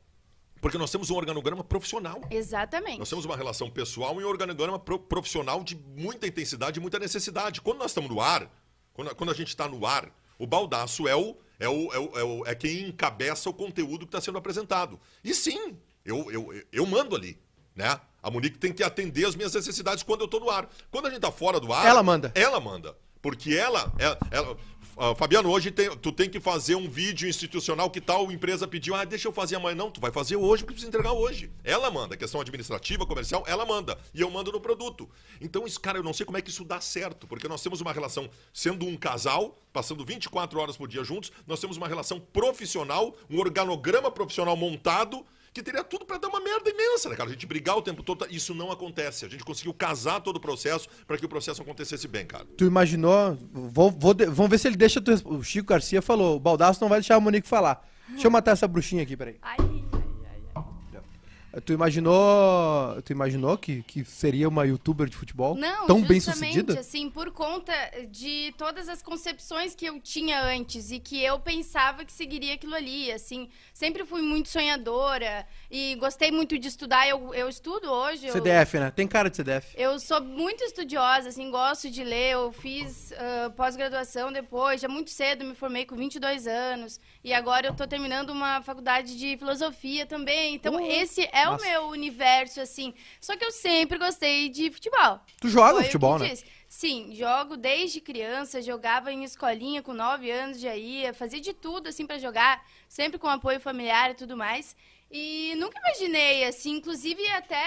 Porque 0.61 0.77
nós 0.77 0.91
temos 0.91 1.09
um 1.09 1.15
organograma 1.15 1.63
profissional. 1.63 2.21
Exatamente. 2.29 2.99
Nós 2.99 3.09
temos 3.09 3.25
uma 3.25 3.35
relação 3.37 3.69
pessoal 3.69 4.19
e 4.19 4.25
um 4.25 4.27
organograma 4.27 4.77
pro- 4.77 4.99
profissional 4.99 5.63
de 5.63 5.75
muita 5.95 6.27
intensidade 6.27 6.79
e 6.79 6.81
muita 6.81 6.99
necessidade. 6.99 7.61
Quando 7.61 7.77
nós 7.77 7.91
estamos 7.91 8.09
no 8.09 8.19
ar, 8.19 8.51
quando, 8.93 9.15
quando 9.15 9.31
a 9.31 9.33
gente 9.33 9.47
está 9.49 9.67
no 9.67 9.85
ar, 9.85 10.11
o 10.37 10.45
baldaço 10.45 11.07
é 11.07 11.15
o, 11.15 11.35
é, 11.59 11.67
o, 11.69 11.93
é, 11.93 11.99
o, 11.99 12.17
é, 12.19 12.23
o- 12.23 12.45
é 12.45 12.55
quem 12.55 12.89
encabeça 12.89 13.49
o 13.49 13.53
conteúdo 13.53 13.99
que 13.99 14.05
está 14.09 14.19
sendo 14.21 14.37
apresentado. 14.37 14.99
E 15.23 15.33
sim, 15.33 15.77
eu, 16.03 16.29
eu, 16.31 16.63
eu 16.71 16.85
mando 16.85 17.15
ali, 17.15 17.39
né? 17.75 17.99
A 18.21 18.29
Monique 18.29 18.57
tem 18.57 18.73
que 18.73 18.83
atender 18.83 19.25
as 19.25 19.35
minhas 19.35 19.53
necessidades 19.53 20.03
quando 20.03 20.21
eu 20.21 20.25
estou 20.25 20.41
no 20.41 20.49
ar. 20.49 20.69
Quando 20.91 21.05
a 21.05 21.09
gente 21.09 21.19
está 21.19 21.31
fora 21.31 21.57
do 21.57 21.71
ar... 21.71 21.85
Ela 21.85 22.03
manda. 22.03 22.31
Ela 22.35 22.59
manda. 22.59 22.97
Porque 23.21 23.53
ela... 23.55 23.93
ela, 23.97 24.17
ela- 24.29 24.57
ah, 24.99 25.15
Fabiano, 25.15 25.49
hoje 25.49 25.71
tem- 25.71 25.95
tu 25.97 26.11
tem 26.11 26.29
que 26.29 26.39
fazer 26.39 26.75
um 26.75 26.89
vídeo 26.89 27.27
institucional 27.27 27.89
que 27.89 28.01
tal 28.01 28.31
empresa 28.31 28.67
pediu. 28.67 28.93
Ah, 28.93 29.05
deixa 29.05 29.27
eu 29.27 29.31
fazer 29.31 29.55
amanhã. 29.55 29.75
Não, 29.75 29.89
tu 29.89 30.01
vai 30.01 30.11
fazer 30.11 30.35
hoje 30.35 30.63
porque 30.63 30.73
precisa 30.73 30.89
entregar 30.89 31.13
hoje. 31.13 31.49
Ela 31.63 31.89
manda. 31.89 32.17
Questão 32.17 32.41
administrativa, 32.41 33.05
comercial, 33.05 33.43
ela 33.47 33.65
manda. 33.65 33.97
E 34.13 34.21
eu 34.21 34.29
mando 34.29 34.51
no 34.51 34.59
produto. 34.59 35.09
Então, 35.39 35.65
isso, 35.65 35.79
cara, 35.79 35.97
eu 35.97 36.03
não 36.03 36.13
sei 36.13 36.25
como 36.25 36.37
é 36.37 36.41
que 36.41 36.49
isso 36.49 36.65
dá 36.65 36.81
certo. 36.81 37.25
Porque 37.27 37.47
nós 37.47 37.63
temos 37.63 37.79
uma 37.81 37.93
relação, 37.93 38.29
sendo 38.53 38.85
um 38.85 38.97
casal, 38.97 39.57
passando 39.71 40.03
24 40.05 40.59
horas 40.59 40.75
por 40.75 40.87
dia 40.87 41.03
juntos, 41.03 41.31
nós 41.47 41.59
temos 41.59 41.77
uma 41.77 41.87
relação 41.87 42.19
profissional, 42.19 43.15
um 43.29 43.39
organograma 43.39 44.11
profissional 44.11 44.57
montado 44.57 45.25
que 45.59 45.63
teria 45.63 45.83
tudo 45.83 46.05
pra 46.05 46.17
dar 46.17 46.27
uma 46.29 46.39
merda 46.39 46.69
imensa, 46.69 47.09
né, 47.09 47.15
cara? 47.15 47.29
A 47.29 47.33
gente 47.33 47.45
brigar 47.45 47.77
o 47.77 47.81
tempo 47.81 48.01
todo, 48.01 48.25
isso 48.29 48.53
não 48.53 48.71
acontece. 48.71 49.25
A 49.25 49.29
gente 49.29 49.43
conseguiu 49.43 49.73
casar 49.73 50.19
todo 50.21 50.37
o 50.37 50.39
processo 50.39 50.87
pra 51.05 51.17
que 51.17 51.25
o 51.25 51.29
processo 51.29 51.61
acontecesse 51.61 52.07
bem, 52.07 52.25
cara. 52.25 52.45
Tu 52.57 52.65
imaginou? 52.65 53.37
Vou, 53.51 53.91
vou 53.91 54.13
de- 54.13 54.25
vamos 54.25 54.49
ver 54.49 54.57
se 54.57 54.67
ele 54.67 54.77
deixa. 54.77 55.01
Tu, 55.01 55.11
o 55.25 55.43
Chico 55.43 55.67
Garcia 55.67 56.01
falou: 56.01 56.37
o 56.37 56.39
Baldaço 56.39 56.81
não 56.81 56.89
vai 56.89 56.99
deixar 56.99 57.15
a 57.15 57.19
Monique 57.19 57.47
falar. 57.47 57.85
Deixa 58.09 58.27
eu 58.27 58.31
matar 58.31 58.51
essa 58.51 58.67
bruxinha 58.67 59.03
aqui, 59.03 59.15
peraí. 59.15 59.37
Ai. 59.41 59.57
Tu 61.61 61.73
imaginou. 61.73 63.01
Tu 63.03 63.11
imaginou 63.11 63.57
que, 63.57 63.81
que 63.83 64.03
seria 64.05 64.47
uma 64.47 64.65
youtuber 64.65 65.07
de 65.09 65.15
futebol? 65.15 65.55
Não, 65.55 65.87
tão 65.87 66.01
bem 66.01 66.19
sucedida? 66.19 66.79
assim, 66.79 67.09
por 67.09 67.31
conta 67.31 67.73
de 68.09 68.53
todas 68.57 68.87
as 68.89 69.01
concepções 69.01 69.75
que 69.75 69.85
eu 69.85 69.99
tinha 69.99 70.41
antes 70.43 70.91
e 70.91 70.99
que 70.99 71.21
eu 71.23 71.39
pensava 71.39 72.05
que 72.05 72.11
seguiria 72.11 72.53
aquilo 72.53 72.75
ali, 72.75 73.11
assim, 73.11 73.49
sempre 73.73 74.05
fui 74.05 74.21
muito 74.21 74.49
sonhadora 74.49 75.45
e 75.69 75.95
gostei 75.95 76.31
muito 76.31 76.57
de 76.57 76.67
estudar, 76.67 77.07
eu, 77.07 77.33
eu 77.33 77.49
estudo 77.49 77.89
hoje. 77.89 78.27
eu- 78.27 78.33
CDF, 78.33 78.77
né? 78.79 78.91
Tem 78.91 79.07
cara 79.07 79.29
de 79.29 79.35
CDF. 79.37 79.73
Eu 79.75 79.99
sou 79.99 80.21
muito 80.21 80.63
estudiosa, 80.63 81.29
assim, 81.29 81.49
gosto 81.51 81.89
de 81.89 82.03
ler. 82.03 82.33
Eu 82.33 82.51
fiz 82.51 83.11
ah, 83.13 83.51
pós-graduação 83.55 84.31
depois, 84.31 84.81
já 84.81 84.87
muito 84.87 85.09
cedo, 85.09 85.45
me 85.45 85.55
formei 85.55 85.85
com 85.85 85.95
22 85.95 86.47
anos. 86.47 86.99
E 87.29 87.33
agora 87.33 87.67
eu 87.67 87.75
tô 87.75 87.85
terminando 87.85 88.31
uma 88.31 88.59
faculdade 88.63 89.15
de 89.15 89.37
filosofia 89.37 90.03
também. 90.03 90.55
Então, 90.55 90.77
Uh, 90.77 90.81
esse 90.91 91.29
é 91.31 91.45
massa. 91.45 91.63
o 91.63 91.67
meu 91.69 91.83
universo, 91.89 92.59
assim. 92.59 92.91
Só 93.21 93.37
que 93.37 93.45
eu 93.45 93.51
sempre 93.51 93.99
gostei 93.99 94.49
de 94.49 94.71
futebol. 94.71 95.19
Tu 95.39 95.47
joga 95.47 95.75
Foi 95.75 95.83
futebol, 95.83 96.17
né? 96.17 96.29
disse. 96.29 96.43
Sim, 96.67 97.13
jogo 97.13 97.55
desde 97.55 98.01
criança, 98.01 98.63
jogava 98.63 99.13
em 99.13 99.23
escolinha 99.23 99.83
com 99.83 99.93
9 99.93 100.31
anos, 100.31 100.59
já 100.59 100.75
ia, 100.75 101.13
fazia 101.13 101.39
de 101.39 101.53
tudo 101.53 101.87
assim 101.89 102.07
pra 102.07 102.17
jogar, 102.17 102.65
sempre 102.87 103.19
com 103.19 103.27
apoio 103.27 103.59
familiar 103.59 104.09
e 104.09 104.15
tudo 104.15 104.35
mais. 104.35 104.75
E 105.11 105.55
nunca 105.57 105.79
imaginei 105.79 106.43
assim, 106.43 106.73
inclusive 106.77 107.25
até 107.31 107.57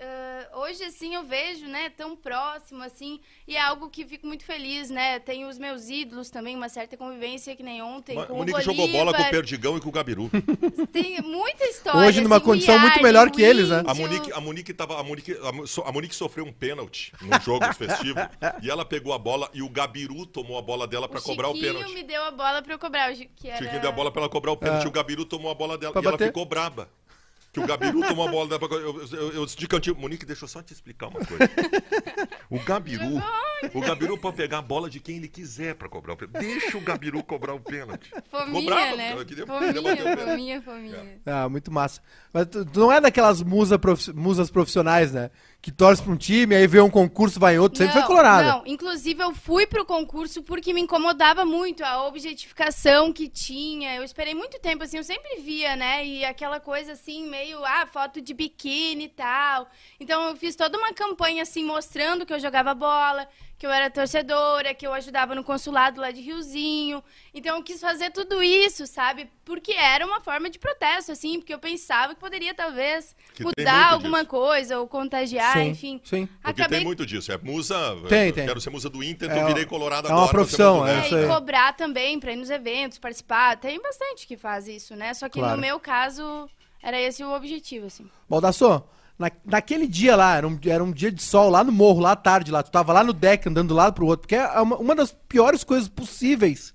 ah, 0.00 0.48
hoje 0.58 0.82
assim 0.82 1.14
eu 1.14 1.22
vejo, 1.22 1.66
né, 1.68 1.88
tão 1.88 2.16
próximo 2.16 2.82
assim, 2.82 3.20
e 3.46 3.54
é 3.54 3.60
algo 3.60 3.88
que 3.88 4.04
fico 4.04 4.26
muito 4.26 4.44
feliz, 4.44 4.90
né? 4.90 5.20
Tenho 5.20 5.48
os 5.48 5.56
meus 5.56 5.88
ídolos 5.88 6.30
também, 6.30 6.56
uma 6.56 6.68
certa 6.68 6.96
convivência 6.96 7.54
que 7.54 7.62
nem 7.62 7.80
ontem 7.80 8.16
Ma- 8.16 8.26
com 8.26 8.34
Monique 8.38 8.58
o 8.58 8.62
jogou 8.62 8.88
bola 8.88 9.12
com 9.12 9.18
o 9.20 9.22
Bolívar. 9.22 9.30
Perdigão 9.30 9.76
e 9.76 9.80
com 9.80 9.88
o 9.88 9.92
Gabiru. 9.92 10.28
Tem 10.92 11.20
muita 11.22 11.64
história. 11.66 12.00
Hoje 12.08 12.20
numa 12.20 12.36
assim, 12.38 12.44
condição 12.44 12.76
muito 12.78 13.00
melhor 13.00 13.30
que 13.30 13.40
eles, 13.40 13.68
né? 13.68 13.84
A. 13.86 13.94
Monique, 13.94 14.32
a 14.32 14.40
Monique 14.40 14.74
tava. 14.74 14.98
A 14.98 15.02
Monique, 15.04 15.32
a, 15.44 15.52
Mo- 15.52 15.66
so- 15.68 15.82
a 15.86 15.92
Monique 15.92 16.14
sofreu 16.14 16.44
um 16.44 16.52
pênalti 16.52 17.12
num 17.22 17.40
jogo 17.40 17.64
festivo. 17.74 18.18
e 18.62 18.68
ela 18.68 18.84
pegou 18.84 19.12
a 19.12 19.18
bola 19.18 19.48
e 19.54 19.62
o 19.62 19.68
Gabiru 19.68 20.26
tomou 20.26 20.58
a 20.58 20.62
bola 20.62 20.88
dela 20.88 21.08
pra 21.08 21.20
o 21.20 21.22
cobrar 21.22 21.50
o 21.50 21.54
Chiquinho 21.54 21.74
pênalti. 21.74 21.94
me 21.94 22.02
deu 22.02 22.24
a 22.24 22.30
bola 22.32 22.60
pra 22.62 22.74
eu 22.74 22.78
cobrar, 22.80 23.14
que 23.14 23.48
era... 23.48 23.58
Chiquinho 23.58 23.80
deu 23.80 23.90
a 23.90 23.92
bola 23.92 24.10
pra 24.10 24.22
ela 24.22 24.28
cobrar 24.28 24.50
o 24.52 24.56
pênalti. 24.56 24.84
É. 24.84 24.88
O 24.88 24.90
Gabiru 24.90 25.24
tomou 25.24 25.50
a 25.52 25.54
bola 25.54 25.78
dela 25.78 25.92
Pra 25.92 26.02
e 26.02 26.04
ela 26.04 26.12
bater? 26.12 26.26
ficou 26.26 26.44
braba. 26.44 26.79
Que 27.52 27.60
o 27.60 27.66
Gabiru 27.66 28.00
tomou 28.06 28.28
a 28.28 28.30
bola 28.30 28.48
dela. 28.48 28.68
Pra... 28.68 28.76
Eu, 28.76 29.02
eu, 29.12 29.32
eu 29.32 29.44
disse 29.44 29.56
de 29.56 29.66
cantinho. 29.66 29.96
Monique, 29.96 30.24
deixa 30.24 30.44
eu 30.44 30.48
só 30.48 30.62
te 30.62 30.72
explicar 30.72 31.08
uma 31.08 31.18
coisa. 31.24 31.48
O 32.50 32.58
Gabiru. 32.58 33.22
O 33.74 33.80
Gabiru 33.82 34.16
pode 34.16 34.36
pegar 34.38 34.58
a 34.58 34.62
bola 34.62 34.88
de 34.88 34.98
quem 35.00 35.18
ele 35.18 35.28
quiser 35.28 35.74
pra 35.74 35.86
cobrar 35.86 36.14
o 36.14 36.16
pênalti. 36.16 36.38
Deixa 36.46 36.78
o 36.78 36.80
Gabiru 36.80 37.22
cobrar 37.22 37.52
o 37.54 37.60
pênalti. 37.60 38.10
Fominha, 38.30 38.52
Cobrava, 38.60 38.96
né? 38.96 39.24
queria- 39.26 39.44
o 39.44 39.46
Fominha, 39.46 39.72
pênalti. 39.74 40.24
fominha, 40.24 40.62
fominha. 40.62 41.20
Ah, 41.26 41.46
muito 41.48 41.70
massa. 41.70 42.00
Mas 42.32 42.46
tu, 42.46 42.64
tu 42.64 42.80
não 42.80 42.90
é 42.90 43.00
daquelas 43.02 43.42
musa 43.42 43.78
profi- 43.78 44.12
musas 44.14 44.50
profissionais, 44.50 45.12
né? 45.12 45.30
Que 45.60 45.70
torce 45.70 46.02
pra 46.02 46.10
um 46.10 46.16
time, 46.16 46.54
aí 46.54 46.66
vê 46.66 46.80
um 46.80 46.88
concurso, 46.88 47.38
vai 47.38 47.56
em 47.56 47.58
outro. 47.58 47.76
Sempre 47.76 47.92
foi 47.92 48.02
colorada. 48.04 48.48
Não, 48.50 48.62
inclusive 48.66 49.22
eu 49.22 49.34
fui 49.34 49.66
pro 49.66 49.84
concurso 49.84 50.42
porque 50.42 50.72
me 50.72 50.80
incomodava 50.80 51.44
muito 51.44 51.84
a 51.84 52.06
objetificação 52.06 53.12
que 53.12 53.28
tinha. 53.28 53.94
Eu 53.94 54.02
esperei 54.02 54.34
muito 54.34 54.58
tempo, 54.58 54.84
assim, 54.84 54.96
eu 54.96 55.04
sempre 55.04 55.38
via, 55.42 55.76
né? 55.76 56.02
E 56.06 56.24
aquela 56.24 56.58
coisa 56.60 56.92
assim, 56.92 57.28
meio, 57.28 57.62
ah, 57.62 57.86
foto 57.86 58.22
de 58.22 58.32
biquíni 58.32 59.04
e 59.04 59.08
tal. 59.10 59.68
Então 60.00 60.28
eu 60.28 60.36
fiz 60.36 60.56
toda 60.56 60.78
uma 60.78 60.94
campanha, 60.94 61.42
assim, 61.42 61.62
mostrando 61.62 62.24
que 62.24 62.32
eu 62.32 62.39
jogava 62.40 62.74
bola, 62.74 63.28
que 63.58 63.66
eu 63.66 63.70
era 63.70 63.90
torcedora, 63.90 64.72
que 64.74 64.86
eu 64.86 64.92
ajudava 64.94 65.34
no 65.34 65.44
consulado 65.44 66.00
lá 66.00 66.10
de 66.10 66.20
Riozinho. 66.22 67.04
Então 67.34 67.56
eu 67.56 67.62
quis 67.62 67.80
fazer 67.80 68.10
tudo 68.10 68.42
isso, 68.42 68.86
sabe? 68.86 69.30
Porque 69.44 69.72
era 69.72 70.04
uma 70.06 70.20
forma 70.20 70.48
de 70.48 70.58
protesto, 70.58 71.12
assim, 71.12 71.38
porque 71.38 71.52
eu 71.52 71.58
pensava 71.58 72.14
que 72.14 72.20
poderia 72.20 72.54
talvez 72.54 73.14
Que 73.34 73.44
mudar 73.44 73.92
alguma 73.92 74.18
disso. 74.20 74.30
coisa 74.30 74.80
ou 74.80 74.88
contagiar, 74.88 75.52
Sim, 75.58 75.68
enfim. 75.68 76.00
sim. 76.02 76.26
Porque 76.42 76.62
Acabei 76.62 76.78
tem 76.78 76.86
muito 76.86 77.04
disso. 77.04 77.30
É 77.30 77.36
musa. 77.38 77.76
Tem, 78.08 78.28
eu 78.28 78.32
tem. 78.32 78.46
Quero 78.46 78.60
ser 78.60 78.70
musa 78.70 78.88
do 78.88 79.04
Inter, 79.04 79.30
É 79.30 79.40
eu 79.42 79.46
virei 79.46 79.64
uma- 79.64 79.68
colorado 79.68 80.08
é 80.08 80.10
uma 80.10 80.16
agora. 80.22 80.32
profissão, 80.32 80.86
é 80.86 80.94
musa 80.96 81.00
do 81.00 81.06
isso 81.06 81.14
É, 81.16 81.18
aí. 81.18 81.24
e 81.24 81.28
cobrar 81.28 81.72
também 81.74 82.18
pra 82.18 82.32
ir 82.32 82.36
nos 82.36 82.48
eventos, 82.50 82.98
participar. 82.98 83.56
Tem 83.58 83.80
bastante 83.80 84.26
que 84.26 84.36
faz 84.38 84.66
isso, 84.66 84.96
né? 84.96 85.12
Só 85.12 85.28
que 85.28 85.38
Claro. 85.38 85.56
no 85.56 85.60
meu 85.60 85.78
caso, 85.78 86.48
era 86.82 86.98
esse 86.98 87.22
o 87.22 87.30
objetivo, 87.30 87.86
assim. 87.86 88.08
Baldassô, 88.28 88.82
na, 89.20 89.30
naquele 89.44 89.86
dia 89.86 90.16
lá, 90.16 90.34
era 90.36 90.48
um, 90.48 90.58
era 90.64 90.82
um 90.82 90.90
dia 90.90 91.12
de 91.12 91.22
sol 91.22 91.50
lá 91.50 91.62
no 91.62 91.70
morro, 91.70 92.00
lá 92.00 92.12
à 92.12 92.16
tarde 92.16 92.50
lá, 92.50 92.62
tu 92.62 92.70
tava 92.70 92.90
lá 92.90 93.04
no 93.04 93.12
deck 93.12 93.46
andando 93.46 93.68
do 93.68 93.74
lado 93.74 93.92
pro 93.92 94.06
outro, 94.06 94.22
porque 94.22 94.34
é 94.34 94.60
uma, 94.60 94.78
uma 94.78 94.94
das 94.94 95.14
piores 95.28 95.62
coisas 95.62 95.88
possíveis 95.88 96.72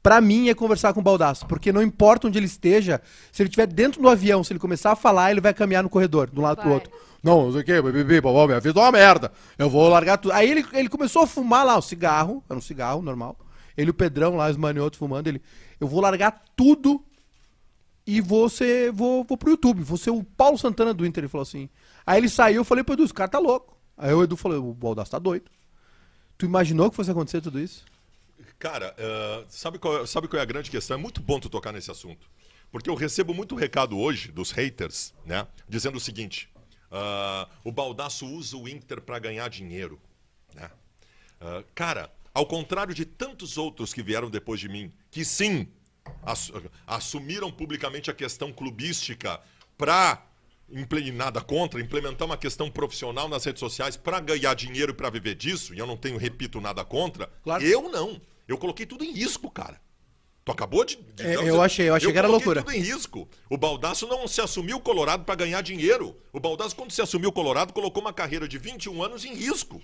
pra 0.00 0.20
mim 0.20 0.48
é 0.48 0.54
conversar 0.54 0.92
com 0.92 1.00
o 1.00 1.02
Baldasso, 1.02 1.44
porque 1.46 1.72
não 1.72 1.82
importa 1.82 2.28
onde 2.28 2.38
ele 2.38 2.46
esteja, 2.46 3.02
se 3.32 3.42
ele 3.42 3.48
estiver 3.48 3.66
dentro 3.66 4.00
do 4.00 4.08
avião, 4.08 4.44
se 4.44 4.52
ele 4.52 4.60
começar 4.60 4.92
a 4.92 4.96
falar, 4.96 5.32
ele 5.32 5.40
vai 5.40 5.52
caminhar 5.52 5.82
no 5.82 5.88
corredor, 5.88 6.30
de 6.30 6.38
um 6.38 6.42
lado 6.42 6.58
pro 6.58 6.66
Vai. 6.66 6.74
outro. 6.74 6.92
Não, 7.20 7.44
não 7.44 7.52
sei 7.52 7.62
o 7.62 7.64
que, 7.64 7.82
bibi, 7.82 8.20
babá, 8.20 8.46
minha 8.46 8.60
vida 8.60 8.78
é 8.78 8.82
uma 8.82 8.92
merda, 8.92 9.32
eu 9.58 9.68
vou 9.68 9.88
largar 9.88 10.18
tudo. 10.18 10.32
Aí 10.32 10.48
ele, 10.48 10.64
ele 10.72 10.88
começou 10.88 11.22
a 11.22 11.26
fumar 11.26 11.66
lá, 11.66 11.76
o 11.76 11.82
cigarro, 11.82 12.44
era 12.48 12.56
um 12.56 12.62
cigarro 12.62 13.02
normal, 13.02 13.36
ele 13.76 13.88
e 13.88 13.90
o 13.90 13.94
Pedrão 13.94 14.36
lá, 14.36 14.48
os 14.48 14.56
maniotos 14.56 15.00
fumando, 15.00 15.26
ele, 15.26 15.42
eu 15.80 15.88
vou 15.88 16.00
largar 16.00 16.42
tudo 16.54 17.02
e 18.06 18.20
ser, 18.50 18.92
vou, 18.92 19.24
vou 19.24 19.36
pro 19.36 19.50
YouTube, 19.50 19.84
ser 19.98 20.10
o 20.10 20.24
Paulo 20.24 20.58
Santana 20.58 20.92
do 20.92 21.06
Inter, 21.06 21.22
ele 21.24 21.28
falou 21.28 21.42
assim. 21.42 21.68
Aí 22.04 22.18
ele 22.18 22.28
saiu, 22.28 22.56
eu 22.56 22.64
falei 22.64 22.82
pro 22.82 22.94
Edu, 22.94 23.04
esse 23.04 23.14
cara 23.14 23.28
tá 23.28 23.38
louco. 23.38 23.78
Aí 23.96 24.12
o 24.12 24.22
Edu 24.22 24.36
falou, 24.36 24.70
o 24.70 24.74
Baldasso 24.74 25.10
tá 25.12 25.18
doido. 25.18 25.50
Tu 26.36 26.46
imaginou 26.46 26.90
que 26.90 26.96
fosse 26.96 27.10
acontecer 27.10 27.40
tudo 27.40 27.60
isso? 27.60 27.84
Cara, 28.58 28.94
eh, 28.96 29.44
sabe, 29.48 29.78
qual, 29.78 30.02
é- 30.02 30.06
sabe 30.06 30.28
qual 30.28 30.40
é 30.40 30.42
a 30.42 30.46
grande 30.46 30.70
questão? 30.70 30.96
É 30.96 31.00
muito 31.00 31.20
bom 31.20 31.38
tu 31.38 31.48
tocar 31.48 31.72
nesse 31.72 31.90
assunto. 31.90 32.28
Porque 32.70 32.88
eu 32.88 32.94
recebo 32.94 33.34
muito 33.34 33.54
recado 33.54 33.98
hoje 33.98 34.32
dos 34.32 34.50
haters, 34.50 35.12
né? 35.26 35.46
Dizendo 35.68 35.96
o 35.96 36.00
seguinte: 36.00 36.48
ah, 36.90 37.48
o 37.64 37.70
Baldaço 37.70 38.26
usa 38.26 38.56
o 38.56 38.68
Inter 38.68 39.00
para 39.00 39.18
ganhar 39.18 39.48
dinheiro. 39.48 40.00
Né? 40.54 40.70
Ah, 41.40 41.62
cara, 41.74 42.10
ao 42.32 42.46
contrário 42.46 42.94
de 42.94 43.04
tantos 43.04 43.58
outros 43.58 43.92
que 43.92 44.02
vieram 44.02 44.30
depois 44.30 44.58
de 44.58 44.68
mim, 44.68 44.90
que 45.10 45.24
sim, 45.24 45.68
assumiram 46.86 47.50
publicamente 47.50 48.10
a 48.10 48.14
questão 48.14 48.52
clubística 48.52 49.40
para 49.76 50.24
nada 51.14 51.40
contra, 51.40 51.80
implementar 51.80 52.24
uma 52.26 52.36
questão 52.36 52.70
profissional 52.70 53.28
nas 53.28 53.44
redes 53.44 53.60
sociais 53.60 53.96
para 53.96 54.20
ganhar 54.20 54.54
dinheiro 54.54 54.92
e 54.92 54.94
para 54.94 55.10
viver 55.10 55.34
disso, 55.34 55.74
e 55.74 55.78
eu 55.78 55.86
não 55.86 55.96
tenho, 55.96 56.16
repito, 56.16 56.60
nada 56.60 56.82
contra. 56.84 57.26
Claro. 57.44 57.62
Eu 57.62 57.90
não. 57.90 58.20
Eu 58.48 58.56
coloquei 58.56 58.86
tudo 58.86 59.04
em 59.04 59.12
risco, 59.12 59.50
cara. 59.50 59.80
Tu 60.44 60.50
acabou 60.50 60.84
de. 60.84 60.96
de 60.96 61.22
É, 61.24 61.34
eu 61.36 61.62
achei- 61.62 61.88
eu 61.88 61.94
achei 61.94 62.10
que 62.10 62.18
era 62.18 62.26
loucura. 62.26 62.62
tudo 62.62 62.74
em 62.74 62.80
risco. 62.80 63.28
O 63.48 63.56
Baldaço 63.56 64.08
não 64.08 64.26
se 64.26 64.40
assumiu 64.40 64.80
colorado 64.80 65.24
para 65.24 65.36
ganhar 65.36 65.60
dinheiro. 65.60 66.16
O 66.32 66.40
Baldaço, 66.40 66.74
quando 66.74 66.90
se 66.90 67.00
assumiu 67.00 67.30
colorado, 67.30 67.72
colocou 67.72 68.02
uma 68.02 68.12
carreira 68.12 68.48
de 68.48 68.58
21 68.58 69.02
anos 69.04 69.24
em 69.24 69.34
risco. 69.34 69.80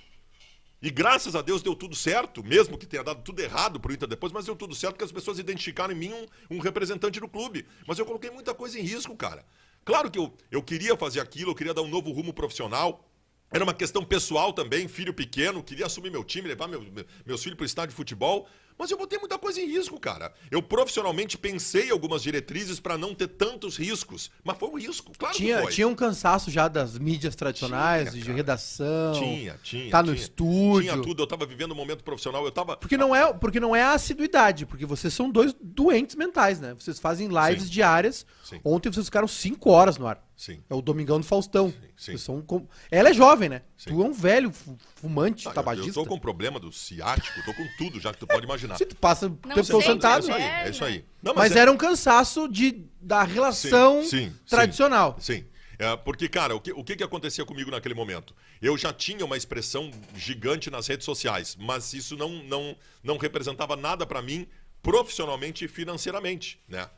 E 0.80 0.90
graças 0.90 1.34
a 1.34 1.42
Deus 1.42 1.60
deu 1.60 1.74
tudo 1.74 1.96
certo, 1.96 2.42
mesmo 2.44 2.78
que 2.78 2.86
tenha 2.86 3.02
dado 3.02 3.22
tudo 3.22 3.40
errado 3.40 3.80
pro 3.80 3.92
Inter 3.92 4.08
depois, 4.08 4.32
mas 4.32 4.44
deu 4.46 4.54
tudo 4.54 4.74
certo 4.76 4.94
porque 4.94 5.04
as 5.04 5.10
pessoas 5.12 5.38
identificaram 5.38 5.92
em 5.92 5.96
mim 5.96 6.12
um, 6.12 6.56
um 6.56 6.58
representante 6.60 7.18
do 7.18 7.26
clube. 7.28 7.66
Mas 7.86 7.98
eu 7.98 8.06
coloquei 8.06 8.30
muita 8.30 8.54
coisa 8.54 8.78
em 8.78 8.82
risco, 8.82 9.16
cara. 9.16 9.44
Claro 9.84 10.10
que 10.10 10.18
eu, 10.18 10.32
eu 10.50 10.62
queria 10.62 10.96
fazer 10.96 11.18
aquilo, 11.20 11.50
eu 11.50 11.54
queria 11.54 11.74
dar 11.74 11.82
um 11.82 11.88
novo 11.88 12.12
rumo 12.12 12.32
profissional. 12.32 13.04
Era 13.50 13.64
uma 13.64 13.74
questão 13.74 14.04
pessoal 14.04 14.52
também, 14.52 14.86
filho 14.86 15.12
pequeno, 15.12 15.62
queria 15.64 15.86
assumir 15.86 16.10
meu 16.10 16.22
time, 16.22 16.46
levar 16.46 16.68
meu- 16.68 16.82
meu- 16.82 17.06
meus 17.26 17.42
filhos 17.42 17.56
para 17.56 17.64
o 17.64 17.66
estádio 17.66 17.90
de 17.90 17.96
futebol. 17.96 18.46
Mas 18.78 18.90
eu 18.90 18.96
botei 18.96 19.18
muita 19.18 19.36
coisa 19.38 19.60
em 19.60 19.66
risco, 19.66 19.98
cara. 19.98 20.32
Eu 20.50 20.62
profissionalmente 20.62 21.36
pensei 21.36 21.90
algumas 21.90 22.22
diretrizes 22.22 22.78
para 22.78 22.96
não 22.96 23.14
ter 23.14 23.28
tantos 23.28 23.76
riscos. 23.76 24.30
Mas 24.44 24.56
foi 24.56 24.68
um 24.68 24.78
risco, 24.78 25.12
claro 25.18 25.34
Tinha, 25.34 25.56
que 25.56 25.62
foi. 25.64 25.72
tinha 25.72 25.88
um 25.88 25.94
cansaço 25.94 26.50
já 26.50 26.68
das 26.68 26.98
mídias 26.98 27.34
tradicionais, 27.34 28.10
Tinha, 28.10 28.22
de 28.22 28.32
redação. 28.32 29.12
Tinha, 29.14 29.58
tinha. 29.62 29.90
Tá 29.90 30.02
no 30.02 30.12
tinha. 30.12 30.22
estúdio. 30.22 30.92
Tinha 30.92 31.02
tudo. 31.02 31.22
Eu 31.22 31.26
tava 31.26 31.44
vivendo 31.44 31.72
um 31.72 31.74
momento 31.74 32.04
profissional, 32.04 32.44
eu 32.44 32.52
tava. 32.52 32.76
Porque 32.76 32.96
não, 32.96 33.14
é, 33.14 33.32
porque 33.32 33.58
não 33.58 33.74
é 33.74 33.82
a 33.82 33.92
assiduidade, 33.92 34.64
porque 34.64 34.86
vocês 34.86 35.12
são 35.12 35.30
dois 35.30 35.54
doentes 35.60 36.14
mentais, 36.14 36.60
né? 36.60 36.74
Vocês 36.78 36.98
fazem 37.00 37.28
lives 37.28 37.64
Sim. 37.64 37.70
diárias. 37.70 38.26
Sim. 38.44 38.60
Ontem 38.64 38.92
vocês 38.92 39.06
ficaram 39.06 39.26
cinco 39.26 39.70
horas 39.70 39.98
no 39.98 40.06
ar. 40.06 40.27
Sim. 40.38 40.62
É 40.70 40.74
o 40.74 40.80
Domingão 40.80 41.18
do 41.18 41.26
Faustão. 41.26 41.68
sim. 41.70 41.76
Vocês 41.96 42.20
são 42.22 42.40
com- 42.40 42.64
Ela 42.92 43.08
é 43.10 43.12
jovem, 43.12 43.48
né? 43.48 43.62
Sim. 43.76 43.90
Tu 43.90 44.02
é 44.02 44.06
um 44.06 44.12
velho 44.12 44.52
fu- 44.52 44.78
fumante, 44.94 45.46
eu- 45.46 45.52
tabagista. 45.52 45.90
Eu 45.90 45.94
tô 45.94 46.06
com 46.06 46.16
problema 46.16 46.60
do 46.60 46.70
ciático, 46.70 47.42
tô 47.44 47.52
com 47.52 47.66
tudo, 47.76 47.98
já 47.98 48.12
que 48.12 48.20
tu 48.20 48.26
pode 48.28 48.44
imaginar. 48.46 48.76
Se 48.78 48.86
tu 48.86 48.94
passa 48.94 49.28
Não 49.28 49.36
tempo 49.36 49.64
sei, 49.64 49.82
sentado. 49.82 50.18
É 50.18 50.28
isso 50.28 50.32
aí, 50.32 50.38
né? 50.40 50.62
é 50.66 50.70
isso 50.70 50.84
aí. 50.84 51.04
Não, 51.20 51.34
Mas 51.34 51.56
é- 51.56 51.58
era 51.58 51.72
um 51.72 51.76
cansaço 51.76 52.46
de, 52.48 52.84
da 53.00 53.24
relação 53.24 54.04
Sim, 54.04 54.28
sim, 54.28 54.34
tradicional. 54.48 55.16
Sim. 55.18 55.44
É, 55.76 55.96
porque, 55.96 56.28
cara, 56.28 56.54
o 56.54 56.60
que, 56.60 56.72
o 56.72 56.84
que 56.84 56.94
que 56.94 57.02
acontecia 57.04 57.44
comigo 57.44 57.70
naquele 57.72 57.94
momento? 57.94 58.32
Eu 58.62 58.78
já 58.78 58.92
tinha 58.92 59.24
uma 59.24 59.36
expressão 59.36 59.90
gigante 60.16 60.70
nas 60.70 60.86
redes 60.86 61.04
sociais, 61.04 61.56
mas 61.58 61.92
isso 61.94 62.16
não, 62.16 62.30
não, 62.44 62.76
não 63.02 63.16
representava 63.16 63.74
nada 63.76 64.06
pra 64.06 64.22
mim 64.22 64.46
profissionalmente 64.82 65.64
e 65.64 65.68
financeiramente, 65.68 66.60
né? 66.68 66.88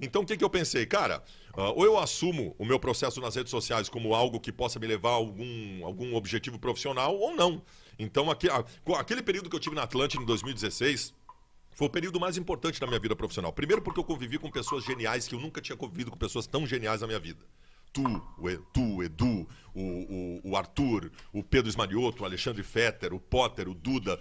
Então, 0.00 0.22
o 0.22 0.26
que, 0.26 0.36
que 0.36 0.44
eu 0.44 0.50
pensei? 0.50 0.86
Cara, 0.86 1.22
ah, 1.60 1.70
ou 1.72 1.84
eu 1.84 1.98
assumo 1.98 2.54
o 2.58 2.64
meu 2.64 2.78
processo 2.78 3.20
nas 3.20 3.34
redes 3.34 3.50
sociais 3.50 3.88
como 3.88 4.14
algo 4.14 4.38
que 4.38 4.52
possa 4.52 4.78
me 4.78 4.86
levar 4.86 5.10
a 5.10 5.14
algum, 5.14 5.84
algum 5.84 6.14
objetivo 6.14 6.58
profissional 6.58 7.16
ou 7.18 7.34
não. 7.34 7.60
Então, 7.98 8.30
aque- 8.30 8.48
a- 8.48 8.64
com 8.84 8.94
aquele 8.94 9.22
período 9.22 9.50
que 9.50 9.56
eu 9.56 9.60
tive 9.60 9.74
na 9.74 9.82
Atlântica 9.82 10.22
em 10.22 10.26
2016, 10.26 11.12
foi 11.72 11.86
o 11.86 11.90
período 11.90 12.18
mais 12.20 12.36
importante 12.36 12.80
da 12.80 12.86
minha 12.86 12.98
vida 13.00 13.14
profissional. 13.16 13.52
Primeiro 13.52 13.82
porque 13.82 13.98
eu 14.00 14.04
convivi 14.04 14.38
com 14.38 14.50
pessoas 14.50 14.84
geniais 14.84 15.26
que 15.28 15.34
eu 15.34 15.40
nunca 15.40 15.60
tinha 15.60 15.76
convivido 15.76 16.10
com 16.10 16.16
pessoas 16.16 16.46
tão 16.46 16.66
geniais 16.66 17.00
na 17.00 17.06
minha 17.06 17.18
vida. 17.20 17.44
Tu, 17.92 18.02
o, 18.04 18.56
tu, 18.72 18.96
o 18.96 19.02
Edu, 19.02 19.48
o, 19.74 19.80
o, 20.44 20.50
o 20.50 20.56
Arthur, 20.56 21.10
o 21.32 21.42
Pedro 21.42 21.68
Esmanioto, 21.70 22.22
o 22.22 22.26
Alexandre 22.26 22.62
Fetter, 22.62 23.14
o 23.14 23.18
Potter, 23.20 23.68
o 23.68 23.74
Duda. 23.74 24.20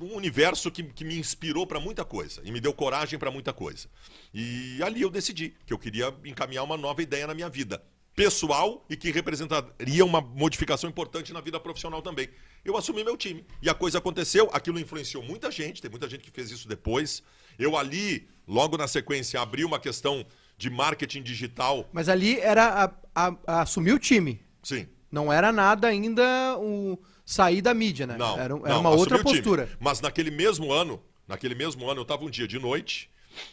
Um 0.00 0.14
universo 0.14 0.70
que, 0.70 0.82
que 0.82 1.04
me 1.04 1.18
inspirou 1.18 1.66
para 1.66 1.80
muita 1.80 2.04
coisa 2.04 2.40
e 2.44 2.50
me 2.52 2.60
deu 2.60 2.72
coragem 2.72 3.18
para 3.18 3.30
muita 3.30 3.52
coisa. 3.52 3.88
E 4.32 4.80
ali 4.82 5.02
eu 5.02 5.10
decidi 5.10 5.54
que 5.66 5.72
eu 5.72 5.78
queria 5.78 6.14
encaminhar 6.24 6.62
uma 6.64 6.76
nova 6.76 7.02
ideia 7.02 7.26
na 7.26 7.34
minha 7.34 7.48
vida 7.48 7.82
pessoal 8.14 8.84
e 8.90 8.96
que 8.96 9.12
representaria 9.12 10.04
uma 10.04 10.20
modificação 10.20 10.90
importante 10.90 11.32
na 11.32 11.40
vida 11.40 11.60
profissional 11.60 12.02
também. 12.02 12.28
Eu 12.64 12.76
assumi 12.76 13.04
meu 13.04 13.16
time 13.16 13.44
e 13.62 13.70
a 13.70 13.74
coisa 13.74 13.98
aconteceu, 13.98 14.50
aquilo 14.52 14.80
influenciou 14.80 15.22
muita 15.22 15.50
gente, 15.52 15.80
tem 15.80 15.88
muita 15.90 16.08
gente 16.08 16.22
que 16.24 16.30
fez 16.30 16.50
isso 16.50 16.66
depois. 16.68 17.22
Eu 17.56 17.76
ali, 17.76 18.28
logo 18.46 18.76
na 18.76 18.88
sequência, 18.88 19.40
abri 19.40 19.64
uma 19.64 19.78
questão 19.78 20.26
de 20.56 20.68
marketing 20.68 21.22
digital. 21.22 21.88
Mas 21.92 22.08
ali 22.08 22.40
era 22.40 22.84
a- 22.84 22.92
a- 23.14 23.36
a 23.46 23.62
assumir 23.62 23.92
o 23.92 23.98
time. 24.00 24.40
Sim. 24.64 24.88
Não 25.10 25.32
era 25.32 25.50
nada 25.50 25.88
ainda 25.88 26.56
o 26.58 26.98
sair 27.24 27.60
da 27.60 27.74
mídia, 27.74 28.06
né? 28.06 28.16
Não, 28.16 28.34
era, 28.34 28.42
era 28.42 28.56
não, 28.56 28.80
uma 28.80 28.90
outra 28.90 29.18
time. 29.18 29.30
postura. 29.30 29.68
Mas 29.80 30.00
naquele 30.00 30.30
mesmo 30.30 30.72
ano, 30.72 31.00
naquele 31.26 31.54
mesmo 31.54 31.88
ano, 31.88 32.00
eu 32.00 32.02
estava 32.02 32.24
um 32.24 32.30
dia 32.30 32.46
de 32.46 32.58
noite, 32.58 33.10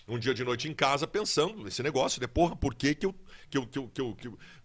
um 0.07 0.17
dia 0.19 0.33
de 0.33 0.43
noite 0.43 0.67
em 0.67 0.73
casa, 0.73 1.05
pensando 1.07 1.63
nesse 1.63 1.81
negócio, 1.83 2.19
de 2.19 2.27
porra, 2.27 2.55
por 2.55 2.73
que, 2.75 2.95
que, 2.95 3.05
eu, 3.05 3.15
que, 3.49 3.57
eu, 3.57 3.67
que, 3.67 3.79
eu, 3.79 3.89
que, 3.89 4.01
eu, 4.01 4.15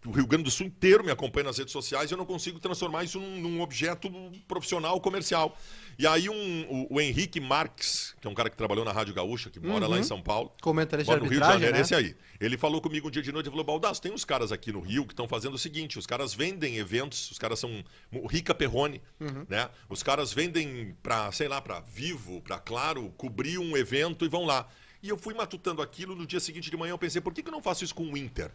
que 0.01 0.09
o 0.09 0.11
Rio 0.11 0.27
Grande 0.27 0.45
do 0.45 0.51
Sul 0.51 0.67
inteiro 0.67 1.05
me 1.05 1.11
acompanha 1.11 1.45
nas 1.45 1.59
redes 1.59 1.73
sociais 1.73 2.11
e 2.11 2.15
eu 2.15 2.19
não 2.19 2.25
consigo 2.27 2.59
transformar 2.59 3.05
isso 3.05 3.19
num, 3.21 3.41
num 3.41 3.61
objeto 3.61 4.11
profissional, 4.49 5.01
comercial. 5.01 5.57
E 5.99 6.07
aí 6.07 6.29
um, 6.31 6.67
o, 6.91 6.95
o 6.97 7.01
Henrique 7.01 7.39
Marques, 7.41 8.15
que 8.21 8.27
é 8.27 8.31
um 8.31 8.35
cara 8.35 8.49
que 8.49 8.57
trabalhou 8.57 8.85
na 8.85 8.93
Rádio 8.93 9.13
Gaúcha, 9.13 9.51
que 9.51 9.61
mora 9.61 9.87
lá 9.87 9.99
em 9.99 10.03
São 10.03 10.23
Paulo, 10.23 10.51
Comentarista 10.63 11.13
Mora 11.13 11.23
no 11.23 11.31
Rio 11.31 11.41
de 11.41 11.47
Janeiro, 11.47 11.75
né? 11.75 11.81
esse 11.83 11.95
aí. 11.95 12.17
Ele 12.41 12.57
falou 12.57 12.81
comigo 12.81 13.09
um 13.09 13.11
dia 13.11 13.23
de 13.23 13.31
noite 13.31 13.47
e 13.49 13.51
falou: 13.51 13.65
Baldasso, 13.65 14.01
tem 14.01 14.11
uns 14.11 14.25
caras 14.25 14.51
aqui 14.51 14.73
no 14.73 14.81
Rio 14.81 15.05
que 15.05 15.13
estão 15.13 15.29
fazendo 15.29 15.55
o 15.55 15.59
seguinte: 15.59 15.99
os 15.99 16.07
caras 16.07 16.33
vendem 16.33 16.77
eventos, 16.79 17.31
os 17.31 17.39
caras 17.39 17.59
são 17.59 17.85
Rica 18.31 18.55
Perrone, 18.55 19.03
Uhum. 19.21 19.45
né? 19.49 19.69
Os 19.91 20.03
caras 20.03 20.33
vendem 20.33 20.97
pra, 21.03 21.31
sei 21.33 21.49
lá, 21.49 21.61
pra 21.61 21.81
Vivo, 21.81 22.41
pra 22.41 22.59
Claro, 22.59 23.13
cobrir 23.19 23.59
um 23.59 23.77
evento 23.77 24.25
e 24.25 24.29
vão 24.29 24.47
lá. 24.47 24.67
E 25.03 25.09
eu 25.09 25.17
fui 25.17 25.35
matutando 25.35 25.81
aquilo, 25.81 26.15
no 26.15 26.27
dia 26.27 26.41
seguinte 26.41 26.71
de 26.71 26.77
manhã 26.77 26.93
eu 26.93 26.99
pensei: 26.99 27.21
por 27.21 27.33
que, 27.33 27.43
que 27.43 27.49
eu 27.49 27.53
não 27.53 27.63
faço 27.63 27.85
isso 27.85 27.95
com 27.95 28.05
o 28.05 28.17
Inter? 28.17 28.51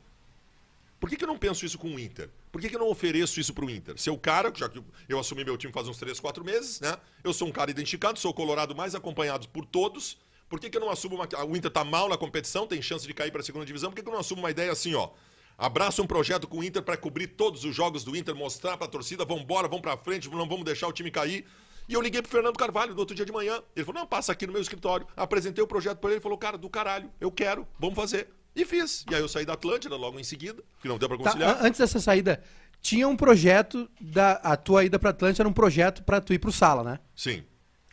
Por 0.99 1.09
que, 1.09 1.17
que 1.17 1.23
eu 1.23 1.27
não 1.27 1.37
penso 1.37 1.65
isso 1.65 1.77
com 1.77 1.93
o 1.93 1.99
Inter? 1.99 2.29
Por 2.51 2.61
que, 2.61 2.69
que 2.69 2.75
eu 2.75 2.79
não 2.79 2.89
ofereço 2.89 3.39
isso 3.39 3.53
pro 3.53 3.69
Inter? 3.69 3.97
Ser 3.99 4.11
o 4.11 4.17
cara, 4.17 4.51
já 4.55 4.69
que 4.69 4.81
eu 5.09 5.19
assumi 5.19 5.43
meu 5.43 5.57
time 5.57 5.73
faz 5.73 5.87
uns 5.87 5.97
3, 5.97 6.19
4 6.19 6.43
meses, 6.43 6.79
né? 6.79 6.97
Eu 7.23 7.33
sou 7.33 7.47
um 7.47 7.51
cara 7.51 7.69
identificado, 7.69 8.17
sou 8.17 8.31
o 8.31 8.33
Colorado 8.33 8.75
mais 8.75 8.95
acompanhado 8.95 9.47
por 9.49 9.65
todos. 9.65 10.17
Por 10.47 10.59
que, 10.59 10.69
que 10.69 10.77
eu 10.77 10.81
não 10.81 10.89
assumo 10.89 11.15
uma. 11.15 11.27
O 11.45 11.55
Inter 11.55 11.71
tá 11.71 11.83
mal 11.83 12.07
na 12.07 12.17
competição, 12.17 12.65
tem 12.65 12.81
chance 12.81 13.05
de 13.05 13.13
cair 13.13 13.31
para 13.31 13.41
a 13.41 13.43
segunda 13.43 13.65
divisão. 13.65 13.89
Por 13.89 13.95
que, 13.95 14.03
que 14.03 14.07
eu 14.07 14.13
não 14.13 14.19
assumo 14.19 14.41
uma 14.41 14.51
ideia 14.51 14.71
assim, 14.71 14.93
ó? 14.95 15.09
Abraço 15.57 16.01
um 16.01 16.07
projeto 16.07 16.47
com 16.47 16.59
o 16.59 16.63
Inter 16.63 16.81
para 16.81 16.97
cobrir 16.97 17.27
todos 17.27 17.63
os 17.63 17.75
jogos 17.75 18.03
do 18.03 18.15
Inter, 18.15 18.35
mostrar 18.35 18.77
para 18.77 18.87
a 18.87 18.89
torcida, 18.89 19.23
vamos 19.23 19.43
embora, 19.43 19.67
vamos 19.67 19.81
para 19.81 19.95
frente, 19.97 20.29
não 20.29 20.47
vamos 20.47 20.65
deixar 20.65 20.87
o 20.87 20.91
time 20.91 21.09
cair. 21.09 21.45
E 21.87 21.93
eu 21.93 22.01
liguei 22.01 22.21
pro 22.21 22.31
Fernando 22.31 22.57
Carvalho 22.57 22.93
no 22.93 22.99
outro 22.99 23.15
dia 23.15 23.25
de 23.25 23.31
manhã. 23.31 23.61
Ele 23.75 23.85
falou: 23.85 24.01
"Não, 24.01 24.07
passa 24.07 24.31
aqui 24.31 24.45
no 24.47 24.53
meu 24.53 24.61
escritório". 24.61 25.05
Apresentei 25.15 25.63
o 25.63 25.67
projeto 25.67 25.99
para 25.99 26.09
ele, 26.09 26.15
ele 26.15 26.23
falou: 26.23 26.37
"Cara, 26.37 26.57
do 26.57 26.69
caralho, 26.69 27.09
eu 27.19 27.31
quero, 27.31 27.67
vamos 27.79 27.95
fazer". 27.95 28.29
E 28.55 28.63
fiz. 28.65 29.05
E 29.11 29.13
aí 29.15 29.21
eu 29.21 29.27
saí 29.27 29.45
da 29.45 29.53
Atlântida 29.53 29.95
logo 29.95 30.19
em 30.19 30.23
seguida, 30.23 30.63
que 30.81 30.87
não 30.87 30.97
deu 30.97 31.09
para 31.09 31.17
Tá, 31.17 31.23
conciliar. 31.25 31.55
an- 31.57 31.67
antes 31.67 31.79
dessa 31.79 31.99
saída, 31.99 32.41
tinha 32.81 33.07
um 33.07 33.15
projeto 33.17 33.89
da 33.99 34.33
a 34.43 34.55
tua 34.55 34.85
ida 34.85 34.97
pra 34.97 35.09
Atlântica 35.09 35.41
era 35.41 35.49
um 35.49 35.53
projeto 35.53 36.03
pra 36.03 36.21
tu 36.21 36.33
ir 36.33 36.39
pro 36.39 36.51
sala, 36.51 36.83
né? 36.83 36.99
Sim. 37.15 37.43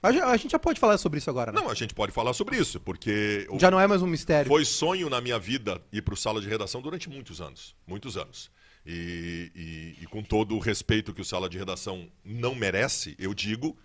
A, 0.03 0.09
a 0.09 0.37
gente 0.37 0.51
já 0.53 0.59
pode 0.59 0.79
falar 0.81 0.99
sobre 0.99 1.19
isso 1.19 1.31
agora, 1.31 1.53
né? 1.53 1.61
Não, 1.61 1.69
a 1.71 1.75
gente 1.75 1.95
pode 1.95 2.11
falar 2.13 2.33
sobre 2.33 2.57
isso, 2.57 2.81
porque 2.81 3.47
Já 3.59 3.71
não 3.71 3.79
é 3.81 3.87
mais 3.87 4.03
um 4.03 4.07
mistério. 4.07 4.49
Foi 4.49 4.65
sonho 4.65 5.09
na 5.11 5.21
minha 5.21 5.39
vida 5.39 5.81
ir 5.93 6.03
para 6.03 6.15
o 6.15 6.17
sala 6.17 6.41
de 6.41 6.49
redação 6.49 6.81
durante 6.83 7.09
muitos 7.09 7.41
anos. 7.41 7.75
Muitos 7.87 8.17
anos. 8.17 8.51
E, 8.85 9.51
e- 9.55 10.03
e 10.03 10.07
com 10.07 10.23
todo 10.23 10.57
o 10.57 10.59
respeito 10.59 11.15
que 11.15 11.21
o 11.21 11.25
sala 11.25 11.49
de 11.49 11.57
redação 11.59 12.09
não 12.25 12.55
merece, 12.55 13.15
eu 13.19 13.33
digo 13.33 13.77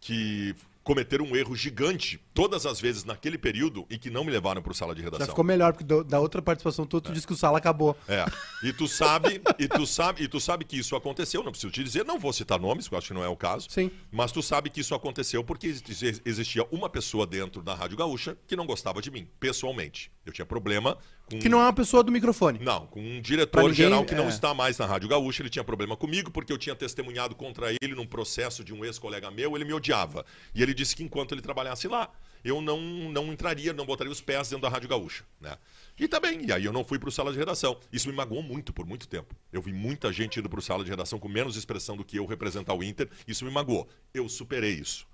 que 0.00 0.54
cometeram 0.82 1.26
um 1.26 1.36
erro 1.36 1.54
gigante 1.54 2.18
todas 2.32 2.64
as 2.64 2.80
vezes 2.80 3.04
naquele 3.04 3.36
período 3.36 3.84
e 3.90 3.98
que 3.98 4.08
não 4.08 4.24
me 4.24 4.30
levaram 4.30 4.62
para 4.62 4.72
o 4.72 4.74
sala 4.74 4.94
de 4.94 5.02
Já 5.02 5.06
redação. 5.08 5.26
ficou 5.26 5.44
melhor, 5.44 5.72
porque 5.74 5.84
do- 5.84 6.02
da 6.02 6.18
outra 6.18 6.40
participação 6.40 6.86
tu, 6.86 6.98
tu 6.98 7.12
disse 7.12 7.26
que 7.26 7.32
o 7.34 7.36
sala 7.36 7.58
acabou. 7.58 7.94
É. 8.08 8.24
E 8.62 8.72
tu 8.72 8.88
sabe, 8.88 9.42
e 9.58 9.68
tu 9.68 9.86
sabe, 9.86 10.22
e 10.22 10.28
tu 10.28 10.40
sabe 10.40 10.64
que 10.64 10.78
isso 10.78 10.96
aconteceu, 10.96 11.42
não 11.42 11.50
preciso 11.50 11.70
te 11.70 11.84
dizer, 11.84 12.06
não 12.06 12.18
vou 12.18 12.32
citar 12.32 12.58
nomes, 12.58 12.86
porque 12.86 12.94
eu 12.94 12.98
acho 13.00 13.08
que 13.08 13.12
não 13.12 13.22
é 13.22 13.28
o 13.28 13.36
caso. 13.36 13.66
Sim. 13.68 13.90
Mas 14.10 14.32
tu 14.32 14.42
sabe 14.42 14.70
que 14.70 14.80
isso 14.80 14.94
aconteceu 14.94 15.44
porque 15.44 15.66
exi- 15.66 16.22
existia 16.24 16.64
uma 16.70 16.88
pessoa 16.88 17.26
dentro 17.26 17.60
da 17.62 17.74
Rádio 17.74 17.98
Gaúcha 17.98 18.34
que 18.46 18.56
não 18.56 18.64
gostava 18.64 19.02
de 19.02 19.10
mim, 19.10 19.28
pessoalmente. 19.38 20.10
Eu 20.28 20.32
tinha 20.32 20.46
problema 20.46 20.98
com 21.30 21.38
Que 21.38 21.48
não 21.48 21.58
é 21.58 21.62
uma 21.62 21.72
pessoa 21.72 22.02
do 22.02 22.12
microfone. 22.12 22.58
não, 22.58 22.86
com 22.86 23.00
um 23.00 23.20
diretor 23.20 23.62
ninguém, 23.62 23.74
geral 23.74 24.04
que 24.04 24.14
não 24.14 24.26
é. 24.26 24.28
está 24.28 24.52
mais 24.52 24.76
na 24.78 24.86
Rádio 24.86 25.08
Gaúcha, 25.08 25.42
ele 25.42 25.50
tinha 25.50 25.64
problema 25.64 25.96
comigo 25.96 26.30
porque 26.30 26.52
eu 26.52 26.58
tinha 26.58 26.76
testemunhado 26.76 27.34
contra 27.34 27.72
ele 27.80 27.94
num 27.94 28.06
processo 28.06 28.62
de 28.62 28.74
um 28.74 28.84
ex-colega 28.84 29.30
meu, 29.30 29.56
ele 29.56 29.64
me 29.64 29.72
odiava. 29.72 30.24
E 30.54 30.62
ele 30.62 30.74
disse 30.74 30.94
que 30.94 31.02
enquanto 31.02 31.32
ele 31.32 31.40
trabalhasse 31.40 31.88
lá, 31.88 32.10
eu 32.44 32.60
não, 32.60 32.80
não 33.10 33.32
entraria, 33.32 33.72
não 33.72 33.86
botaria 33.86 34.12
os 34.12 34.20
pés 34.20 34.48
dentro 34.48 34.62
da 34.62 34.68
Rádio 34.68 34.88
Gaúcha, 34.88 35.24
né? 35.40 35.56
E 35.98 36.06
tá 36.06 36.20
bem, 36.20 36.46
e 36.46 36.52
aí 36.52 36.64
eu 36.64 36.72
não 36.72 36.84
fui 36.84 36.98
pro 36.98 37.10
sala 37.10 37.32
de 37.32 37.38
redação. 37.38 37.78
Isso 37.92 38.08
me 38.08 38.14
magoou 38.14 38.42
muito 38.42 38.72
por 38.72 38.86
muito 38.86 39.08
tempo. 39.08 39.34
Eu 39.52 39.60
vi 39.60 39.72
muita 39.72 40.12
gente 40.12 40.38
indo 40.38 40.48
pro 40.48 40.62
sala 40.62 40.84
de 40.84 40.90
redação 40.90 41.18
com 41.18 41.28
menos 41.28 41.56
expressão 41.56 41.96
do 41.96 42.04
que 42.04 42.18
eu 42.18 42.26
representar 42.26 42.74
o 42.74 42.84
Inter, 42.84 43.08
isso 43.26 43.44
me 43.44 43.50
magoou. 43.50 43.88
Eu 44.14 44.28
superei 44.28 44.74
isso. 44.74 45.06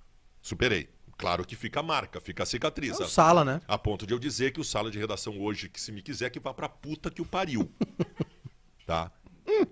Superei. 0.43 0.89
Claro 1.17 1.45
que 1.45 1.55
fica 1.57 1.81
a 1.81 1.83
marca, 1.83 2.21
fica 2.21 2.43
a 2.43 2.47
cicatriz. 2.47 2.99
É 3.01 3.05
o 3.05 3.09
sala, 3.09 3.45
né? 3.45 3.61
A 3.69 3.79
ponto 3.79 4.07
de 4.07 4.13
eu 4.15 4.19
dizer 4.19 4.53
que 4.53 4.61
o 4.61 4.65
sala 4.65 4.91
de 4.91 4.99
redação 4.99 5.41
hoje, 5.41 5.69
que 5.69 5.81
se 5.81 5.93
me 5.93 6.03
quiser, 6.03 6.31
que 6.31 6.41
vá 6.41 6.53
pra 6.53 6.69
puta 6.69 7.11
que 7.11 7.23
o 7.23 7.25
pariu. 7.27 7.71
tá? 8.87 9.11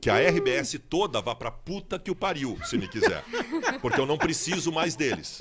Que 0.00 0.10
a 0.10 0.18
RBS 0.30 0.78
toda 0.88 1.20
vá 1.20 1.34
pra 1.34 1.50
puta 1.50 1.98
que 1.98 2.10
o 2.10 2.14
pariu, 2.14 2.58
se 2.64 2.76
me 2.76 2.86
quiser. 2.86 3.24
Porque 3.80 3.98
eu 3.98 4.06
não 4.06 4.18
preciso 4.18 4.70
mais 4.70 4.94
deles. 4.94 5.38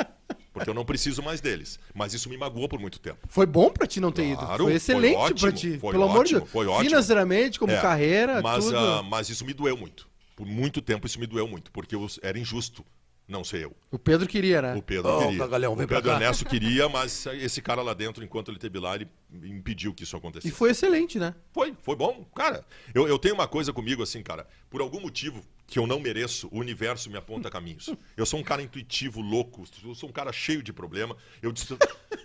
Porque 0.53 0.69
eu 0.69 0.73
não 0.73 0.85
preciso 0.85 1.21
mais 1.21 1.39
deles. 1.41 1.79
Mas 1.93 2.13
isso 2.13 2.29
me 2.29 2.37
magoou 2.37 2.67
por 2.67 2.79
muito 2.79 2.99
tempo. 2.99 3.19
Foi 3.29 3.45
bom 3.45 3.69
pra 3.69 3.85
ti 3.85 3.99
não 3.99 4.11
ter 4.11 4.25
ido. 4.25 4.37
Claro, 4.39 4.63
Foi 4.63 4.71
foi 4.71 4.73
excelente 4.75 5.15
ótimo, 5.17 5.39
pra 5.39 5.51
ti. 5.51 5.77
foi 5.77 5.91
Pelo 5.91 6.03
amor 6.05 6.13
de 6.25 6.35
ótimo, 6.35 6.39
Deus. 6.41 6.51
foi 6.51 6.67
ótimo. 6.67 6.89
Financeiramente, 6.89 7.59
como 7.59 7.71
É, 7.73 7.81
carreira, 7.81 8.41
mas, 8.41 8.65
tudo. 8.65 8.77
ah, 8.77 9.03
mas 9.03 9.29
isso 9.29 9.45
me 9.45 9.53
doeu 9.53 9.77
muito. 9.77 10.09
Por 10.35 10.45
muito 10.45 10.81
tempo 10.81 11.05
isso 11.05 11.19
me 11.19 11.27
doeu 11.27 11.47
muito. 11.47 11.71
Porque 11.71 11.93
eu, 11.95 12.07
era 12.21 12.39
injusto 12.39 12.85
não 13.27 13.43
ser 13.43 13.61
eu. 13.63 13.75
O 13.89 13.97
Pedro 13.97 14.27
queria, 14.27 14.61
né? 14.61 14.75
O 14.75 14.81
Pedro 14.81 15.09
Ô, 15.09 15.19
queria. 15.19 15.39
cagalhão, 15.39 15.75
vem 15.75 15.85
o 15.85 15.87
Pedro. 15.87 16.11
Ernesto 16.11 16.43
queria, 16.45 16.87
mas 16.89 17.25
esse 17.27 17.61
cara 17.61 17.81
lá 17.81 17.93
dentro, 17.93 18.23
enquanto 18.23 18.49
ele 18.49 18.57
esteve 18.57 18.77
lá, 18.79 18.95
ele 18.95 19.07
impediu 19.43 19.93
que 19.93 20.03
isso 20.03 20.15
E 20.15 20.17
acontecesse. 20.17 20.53
foi 20.53 20.71
excelente, 20.71 21.17
né? 21.17 21.33
Foi, 21.53 21.73
foi 21.81 21.95
bom. 21.95 22.25
Cara, 22.35 22.65
eu, 22.93 23.07
eu 23.07 23.17
tenho 23.17 23.33
uma 23.35 23.47
coisa 23.47 23.71
comigo 23.71 24.03
assim, 24.03 24.21
cara. 24.21 24.45
Por 24.69 24.81
algum 24.81 24.99
motivo 24.99 25.41
que 25.65 25.79
eu 25.79 25.87
não 25.87 25.99
mereço, 26.01 26.49
o 26.51 26.59
universo 26.59 27.09
me 27.09 27.15
aponta 27.17 27.49
caminhos. 27.49 27.89
Eu 28.17 28.25
sou 28.25 28.37
um 28.39 28.43
cara 28.43 28.61
intuitivo, 28.61 29.21
louco. 29.21 29.63
Eu 29.85 29.95
sou 29.95 30.09
um 30.09 30.11
cara 30.11 30.33
cheio 30.33 30.61
de 30.61 30.73
problema. 30.73 31.15
Eu, 31.41 31.53
dis- 31.53 31.71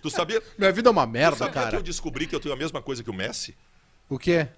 tu 0.01 0.09
sabia, 0.09 0.41
tu 0.41 0.47
Minha 0.59 0.73
vida 0.73 0.89
é 0.89 0.91
uma 0.91 1.07
merda, 1.07 1.37
sabia 1.37 1.53
que 1.53 1.59
cara. 1.59 1.77
eu 1.77 1.81
descobri 1.81 2.27
que 2.27 2.35
eu 2.35 2.39
tenho 2.41 2.53
a 2.53 2.57
mesma 2.57 2.81
coisa 2.81 3.01
que 3.01 3.09
o 3.09 3.13
Messi? 3.13 3.55
O 4.09 4.19
quê? 4.19 4.49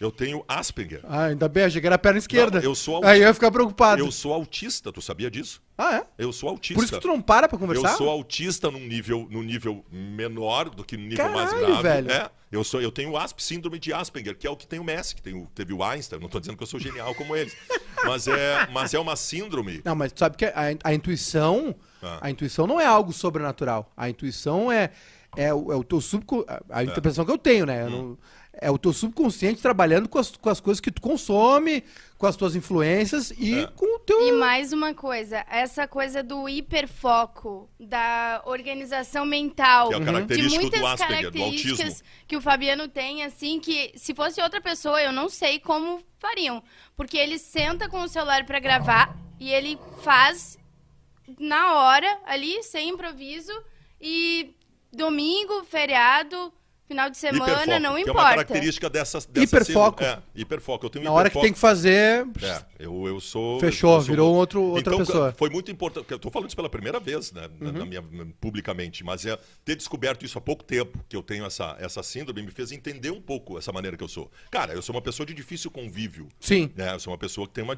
Eu 0.00 0.10
tenho 0.10 0.44
Asperger. 0.48 1.00
Ah, 1.04 1.26
ainda 1.26 1.48
bem, 1.48 1.64
achei 1.64 1.80
que 1.80 1.86
era 1.86 1.96
a 1.96 1.98
perna 1.98 2.18
esquerda. 2.18 2.58
eu 2.60 2.74
sou 2.74 3.04
Aí 3.04 3.20
eu 3.20 3.28
ia 3.28 3.34
ficar 3.34 3.50
preocupado. 3.50 4.02
Eu 4.02 4.10
sou 4.10 4.32
autista, 4.32 4.92
tu 4.92 5.00
sabia 5.00 5.30
disso? 5.30 5.62
Ah, 5.78 5.96
é? 5.96 6.04
Eu 6.18 6.32
sou 6.32 6.48
autista. 6.48 6.74
Por 6.74 6.84
isso 6.84 6.92
que 6.94 7.00
tu 7.00 7.08
não 7.08 7.20
para 7.22 7.48
pra 7.48 7.56
conversar? 7.58 7.92
Eu 7.92 7.96
sou 7.96 8.08
autista 8.10 8.70
num 8.70 8.80
nível, 8.86 9.26
num 9.30 9.42
nível 9.42 9.84
menor 9.90 10.68
do 10.68 10.84
que 10.84 10.96
no 10.96 11.04
nível 11.04 11.28
mais 11.30 11.50
Caralho, 11.50 11.66
grave. 11.66 11.82
velho. 11.82 12.10
É, 12.10 12.30
eu 12.52 12.62
sou, 12.64 12.80
eu 12.82 12.90
tenho 12.92 13.16
Asp, 13.16 13.40
síndrome 13.40 13.78
de 13.78 13.92
Asperger, 13.92 14.36
que 14.36 14.46
é 14.46 14.50
o 14.50 14.56
que 14.56 14.66
tem 14.66 14.78
o 14.78 14.84
Messi, 14.84 15.14
que 15.14 15.22
tem 15.22 15.34
o, 15.34 15.46
teve 15.54 15.72
o 15.72 15.82
Einstein. 15.82 16.18
Não 16.20 16.26
estou 16.26 16.40
dizendo 16.40 16.56
que 16.56 16.62
eu 16.62 16.66
sou 16.68 16.78
genial 16.80 17.14
como 17.14 17.34
eles, 17.34 17.56
mas 18.04 18.26
é, 18.28 18.68
mas 18.72 18.94
é 18.94 18.98
uma 18.98 19.16
síndrome. 19.16 19.80
Não, 19.84 19.94
mas 19.94 20.12
tu 20.12 20.18
sabe 20.20 20.36
que 20.36 20.44
a, 20.44 20.54
a 20.84 20.94
intuição, 20.94 21.74
Ah. 22.02 22.18
a 22.20 22.30
intuição 22.30 22.66
não 22.66 22.80
é 22.80 22.86
algo 22.86 23.12
sobrenatural. 23.12 23.90
A 23.96 24.08
intuição 24.08 24.70
é, 24.70 24.90
é, 25.36 25.52
o, 25.54 25.72
é 25.72 25.76
o 25.76 25.82
teu 25.84 26.00
subcon... 26.00 26.44
A, 26.46 26.78
a 26.80 26.84
interpretação 26.84 27.24
que 27.24 27.30
eu 27.32 27.38
tenho, 27.38 27.64
né? 27.66 27.82
Eu 27.84 27.90
não- 27.90 28.18
é 28.60 28.70
o 28.70 28.78
teu 28.78 28.92
subconsciente 28.92 29.60
trabalhando 29.60 30.08
com 30.08 30.18
as, 30.18 30.30
com 30.36 30.48
as 30.48 30.60
coisas 30.60 30.80
que 30.80 30.90
tu 30.90 31.00
consome, 31.02 31.82
com 32.16 32.26
as 32.26 32.36
tuas 32.36 32.54
influências 32.56 33.30
e 33.36 33.60
É. 33.60 33.66
com 33.68 33.96
o 33.96 33.98
teu... 33.98 34.28
E 34.28 34.32
mais 34.32 34.72
uma 34.72 34.94
coisa, 34.94 35.44
essa 35.50 35.86
coisa 35.88 36.22
do 36.22 36.48
hiperfoco, 36.48 37.68
da 37.78 38.42
organização 38.46 39.24
mental, 39.24 39.88
Que 39.88 39.94
é 39.94 39.96
o 39.98 40.26
de 40.26 40.48
muitas 40.58 40.80
do 40.80 40.86
Asperger, 40.86 41.30
do 41.30 41.38
características 41.38 41.80
autismo. 41.80 42.06
que 42.26 42.36
o 42.36 42.40
Fabiano 42.40 42.88
tem, 42.88 43.22
assim, 43.24 43.60
que 43.60 43.92
se 43.96 44.14
fosse 44.14 44.40
outra 44.40 44.60
pessoa, 44.60 45.02
eu 45.02 45.12
não 45.12 45.28
sei 45.28 45.58
como 45.58 46.02
fariam. 46.18 46.62
Porque 46.96 47.16
ele 47.18 47.38
senta 47.38 47.88
com 47.88 48.02
o 48.02 48.08
celular 48.08 48.44
pra 48.44 48.58
gravar 48.60 49.16
e 49.38 49.52
ele 49.52 49.78
faz 50.02 50.58
na 51.38 51.74
hora, 51.74 52.18
ali, 52.26 52.62
sem 52.62 52.90
improviso, 52.90 53.52
e 54.00 54.54
domingo, 54.92 55.64
feriado, 55.64 56.52
final 56.86 57.08
de 57.10 57.16
semana, 57.16 57.44
hiperfoco, 57.52 57.80
não 57.80 57.94
que 57.94 58.00
é 58.00 58.04
uma 58.04 58.10
importa. 58.10 58.28
característica 58.30 58.90
dessas, 58.90 59.24
dessa 59.26 59.44
Hiperfoco. 59.56 60.02
síndrome. 60.02 60.22
É, 60.36 60.40
hiperfoco. 60.40 60.86
Eu 60.86 60.90
tenho 60.90 61.04
Na 61.04 61.12
hora 61.12 61.30
que 61.30 61.32
hiperfoco. 61.38 61.44
tem 61.46 61.52
que 61.52 61.58
fazer... 61.58 62.26
É, 62.42 62.62
eu, 62.78 63.06
eu 63.08 63.20
sou. 63.20 63.58
Fechou, 63.60 63.94
eu 63.94 64.00
sou- 64.00 64.10
virou 64.10 64.34
outro- 64.34 64.62
outra 64.62 64.94
então, 64.94 64.98
pessoa. 64.98 65.34
Foi 65.36 65.48
muito 65.48 65.70
importante. 65.70 66.06
Eu 66.10 66.18
tô 66.18 66.30
falando 66.30 66.48
isso 66.48 66.56
pela 66.56 66.68
primeira 66.68 67.00
vez, 67.00 67.32
né? 67.32 67.48
na- 67.58 67.70
Uhum. 67.70 67.78
na 67.78 67.84
minha, 67.86 68.02
publicamente, 68.40 69.02
mas 69.02 69.24
é 69.24 69.38
ter 69.64 69.76
descoberto 69.76 70.24
isso 70.24 70.36
há 70.36 70.40
pouco 70.40 70.62
tempo, 70.62 70.98
que 71.08 71.16
eu 71.16 71.22
tenho 71.22 71.44
essa, 71.46 71.76
essa 71.80 72.02
síndrome, 72.02 72.42
me 72.42 72.50
fez 72.50 72.70
entender 72.72 73.10
um 73.10 73.20
pouco 73.20 73.58
essa 73.58 73.72
maneira 73.72 73.96
que 73.96 74.04
eu 74.04 74.08
sou. 74.08 74.30
Cara, 74.50 74.72
eu 74.74 74.82
sou 74.82 74.94
uma 74.94 75.02
pessoa 75.02 75.26
de 75.26 75.32
difícil 75.34 75.70
convívio. 75.70 76.28
Sim. 76.40 76.70
né? 76.76 76.94
Eu 76.94 77.00
sou 77.00 77.12
uma 77.12 77.18
pessoa 77.18 77.46
que 77.46 77.54
tem 77.54 77.64
uma. 77.64 77.74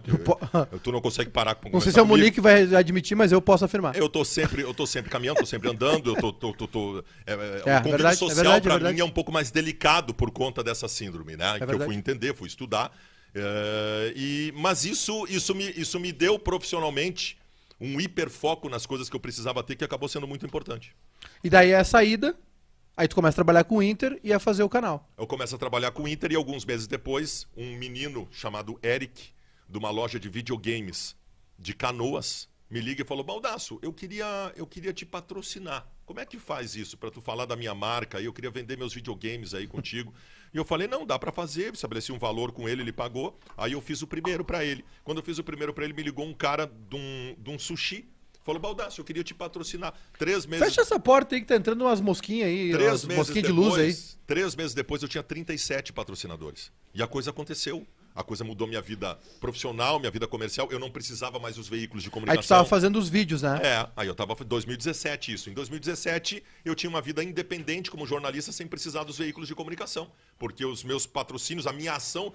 eu- 0.73 0.79
tu 0.81 0.91
não 0.93 1.01
consegue 1.01 1.31
parar 1.31 1.55
com 1.55 1.69
Não 1.71 1.81
sei 1.81 1.93
se 1.93 1.99
é 1.99 2.03
o. 2.03 2.07
Monique 2.07 2.41
vai 2.41 2.75
admitir, 2.75 3.15
mas 3.15 3.31
eu 3.33 3.41
posso 3.41 3.65
afirmar. 3.65 3.95
Eu 3.97 4.09
tô 4.09 4.25
sempre, 4.25 4.63
eu 4.63 4.75
tô 4.75 4.87
sempre 4.87 5.11
caminhando, 5.11 5.39
tô 5.39 5.47
sempre 5.47 5.71
andando, 5.71 6.11
eu 6.11 6.17
tô, 6.17 6.33
tô, 6.33 6.53
tô, 6.53 6.67
tô- 6.67 7.05
é, 7.27 7.33
é, 7.33 7.35
É, 7.35 7.37
o 7.37 7.63
convívio 7.83 7.91
verdade, 7.91 8.15
é 8.15 8.19
social 8.19 8.35
verdade, 8.37 8.57
é 8.59 8.61
pra 8.61 8.73
verdade. 8.75 8.96
Mim 8.97 9.01
é 9.01 9.05
um 9.05 9.11
pouco 9.11 9.31
mais 9.31 9.51
delicado 9.51 10.15
por 10.15 10.31
conta 10.31 10.65
dessa 10.65 10.89
síndrome, 10.89 11.37
né? 11.37 11.59
que 11.59 11.75
eu 11.75 11.81
fui 11.81 11.95
entender, 11.95 12.35
fui 12.35 12.49
estudar. 12.49 12.91
é, 13.35 14.13
e, 14.17 14.53
mas 14.57 14.85
isso, 14.85 15.27
isso, 15.29 15.55
me, 15.55 15.71
isso 15.73 16.01
me 16.01 16.11
deu 16.11 16.39
profissionalmente 16.39 17.39
um 17.79 18.01
hiperfoco 18.01 18.69
nas 18.71 18.87
coisas 18.87 19.11
que 19.11 19.17
eu 19.17 19.21
precisava 19.21 19.63
ter, 19.63 19.77
que 19.77 19.85
acabou 19.85 20.09
sendo 20.09 20.27
muito 20.27 20.47
importante. 20.47 20.97
E 21.45 21.51
daí 21.51 21.73
é 21.73 21.77
a 21.77 21.85
saída, 21.85 22.35
aí 22.97 23.07
tu 23.07 23.15
começa 23.15 23.35
a 23.35 23.45
trabalhar 23.45 23.65
com 23.65 23.77
o 23.77 23.83
Inter 23.83 24.19
e 24.25 24.33
a 24.33 24.39
fazer 24.39 24.63
o 24.63 24.69
canal. 24.69 25.07
Eu 25.19 25.27
começo 25.27 25.55
a 25.55 25.59
trabalhar 25.59 25.91
com 25.91 26.05
o 26.05 26.09
Inter 26.09 26.33
e 26.33 26.37
alguns 26.37 26.65
meses 26.65 26.87
depois, 26.87 27.47
um 27.55 27.77
menino 27.77 28.27
chamado 28.33 28.79
Eric, 28.83 29.29
de 29.69 29.79
uma 29.79 29.91
loja 29.91 30.19
de 30.19 30.31
videogames 30.31 31.15
de 31.59 31.75
Canoas, 31.75 32.49
me 32.71 32.81
liga 32.81 33.03
e 33.03 33.05
falou: 33.05 33.25
Baldaço, 33.25 33.79
eu 33.83 33.93
queria, 33.93 34.53
eu 34.57 34.67
queria 34.67 34.93
te 34.93 35.07
patrocinar. 35.07 35.87
Como 36.05 36.21
é 36.21 36.27
que 36.27 36.39
faz 36.39 36.75
isso 36.75 36.97
para 36.97 37.11
tu 37.11 37.21
falar 37.21 37.47
da 37.47 37.57
minha 37.57 37.75
marca? 37.75 38.21
Eu 38.21 38.33
queria 38.33 38.51
vender 38.51 38.77
meus 38.77 38.93
videogames 38.93 39.55
aí 39.55 39.67
contigo. 39.67 40.13
E 40.55 40.59
eu 40.59 40.65
falei: 40.65 40.87
não, 40.87 41.05
dá 41.05 41.19
para 41.19 41.31
fazer. 41.33 41.75
Estabeleci 41.75 42.13
um 42.13 42.19
valor 42.19 42.51
com 42.51 42.67
ele, 42.67 42.81
ele 42.81 42.93
pagou. 42.93 43.39
Aí 43.59 43.73
eu 43.73 43.81
fiz 43.81 44.01
o 44.01 44.07
primeiro 44.07 44.43
para 44.45 44.65
ele. 44.65 44.85
Quando 45.05 45.19
eu 45.19 45.23
fiz 45.23 45.39
o 45.39 45.45
primeiro 45.45 45.75
para 45.75 45.85
ele, 45.85 45.93
me 45.93 46.03
ligou 46.03 46.25
um 46.25 46.33
cara 46.33 46.65
de 46.67 46.97
um, 46.97 47.37
de 47.37 47.51
um 47.51 47.59
sushi. 47.59 48.09
Falou: 48.43 48.61
Baldaço, 48.61 49.01
eu 49.01 49.05
queria 49.05 49.25
te 49.25 49.35
patrocinar. 49.35 49.93
Três 50.17 50.47
meses. 50.47 50.65
Fecha 50.65 50.81
essa 50.81 50.99
porta 51.01 51.35
aí 51.35 51.41
que 51.43 51.49
tá 51.49 51.57
entrando 51.57 51.83
umas 51.83 52.01
mosquinhas 52.01 52.49
aí, 52.49 52.71
Três 52.71 53.05
umas 53.05 53.17
mosquinhas 53.17 53.49
de 53.49 53.53
depois, 53.53 53.75
luz 53.75 53.79
aí. 53.79 54.19
Três 54.25 54.55
meses 54.55 54.73
depois 54.73 55.03
eu 55.03 55.09
tinha 55.09 55.23
37 55.23 55.93
patrocinadores. 55.93 56.73
E 56.95 57.03
a 57.03 57.09
coisa 57.09 57.31
aconteceu. 57.31 57.85
A 58.17 58.25
coisa 58.25 58.43
mudou 58.43 58.67
minha 58.67 58.81
vida 58.81 59.19
profissional, 59.39 60.01
minha 60.01 60.11
vida 60.11 60.27
comercial. 60.27 60.67
Eu 60.71 60.79
não 60.79 60.91
precisava 60.91 61.39
mais 61.39 61.57
dos 61.57 61.69
veículos 61.69 62.03
de 62.03 62.09
Aí 62.09 62.13
comunicação. 62.13 62.43
tu 62.43 62.49
tava 62.49 62.65
fazendo 62.65 62.99
os 62.99 63.11
vídeos, 63.11 63.43
né? 63.43 63.61
É, 63.63 63.89
aí 63.95 64.09
eu 64.09 64.15
tava 64.15 64.35
em 64.41 64.45
2017 64.47 65.33
isso. 65.35 65.51
Em 65.51 65.53
2017 65.53 66.43
eu 66.65 66.75
tinha 66.75 66.89
uma 66.89 67.03
vida 67.03 67.23
independente 67.23 67.91
como 67.91 68.07
jornalista 68.07 68.51
sem 68.51 68.67
precisar 68.67 69.05
dos 69.05 69.19
veículos 69.19 69.47
de 69.47 69.55
comunicação, 69.55 70.11
porque 70.39 70.65
os 70.65 70.83
meus 70.83 71.07
patrocínios, 71.07 71.67
a 71.67 71.73
minha 71.73 71.93
ação, 71.93 72.33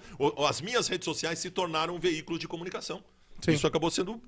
as 0.48 0.60
minhas 0.60 0.86
redes 0.86 1.04
sociais 1.04 1.40
se 1.40 1.50
tornaram 1.50 1.98
veículos 1.98 2.40
de 2.40 2.46
comunicação. 2.46 3.02
Sim. 3.44 3.52
Isso 3.52 3.66
acabou 3.66 3.90
sendo 3.90 4.22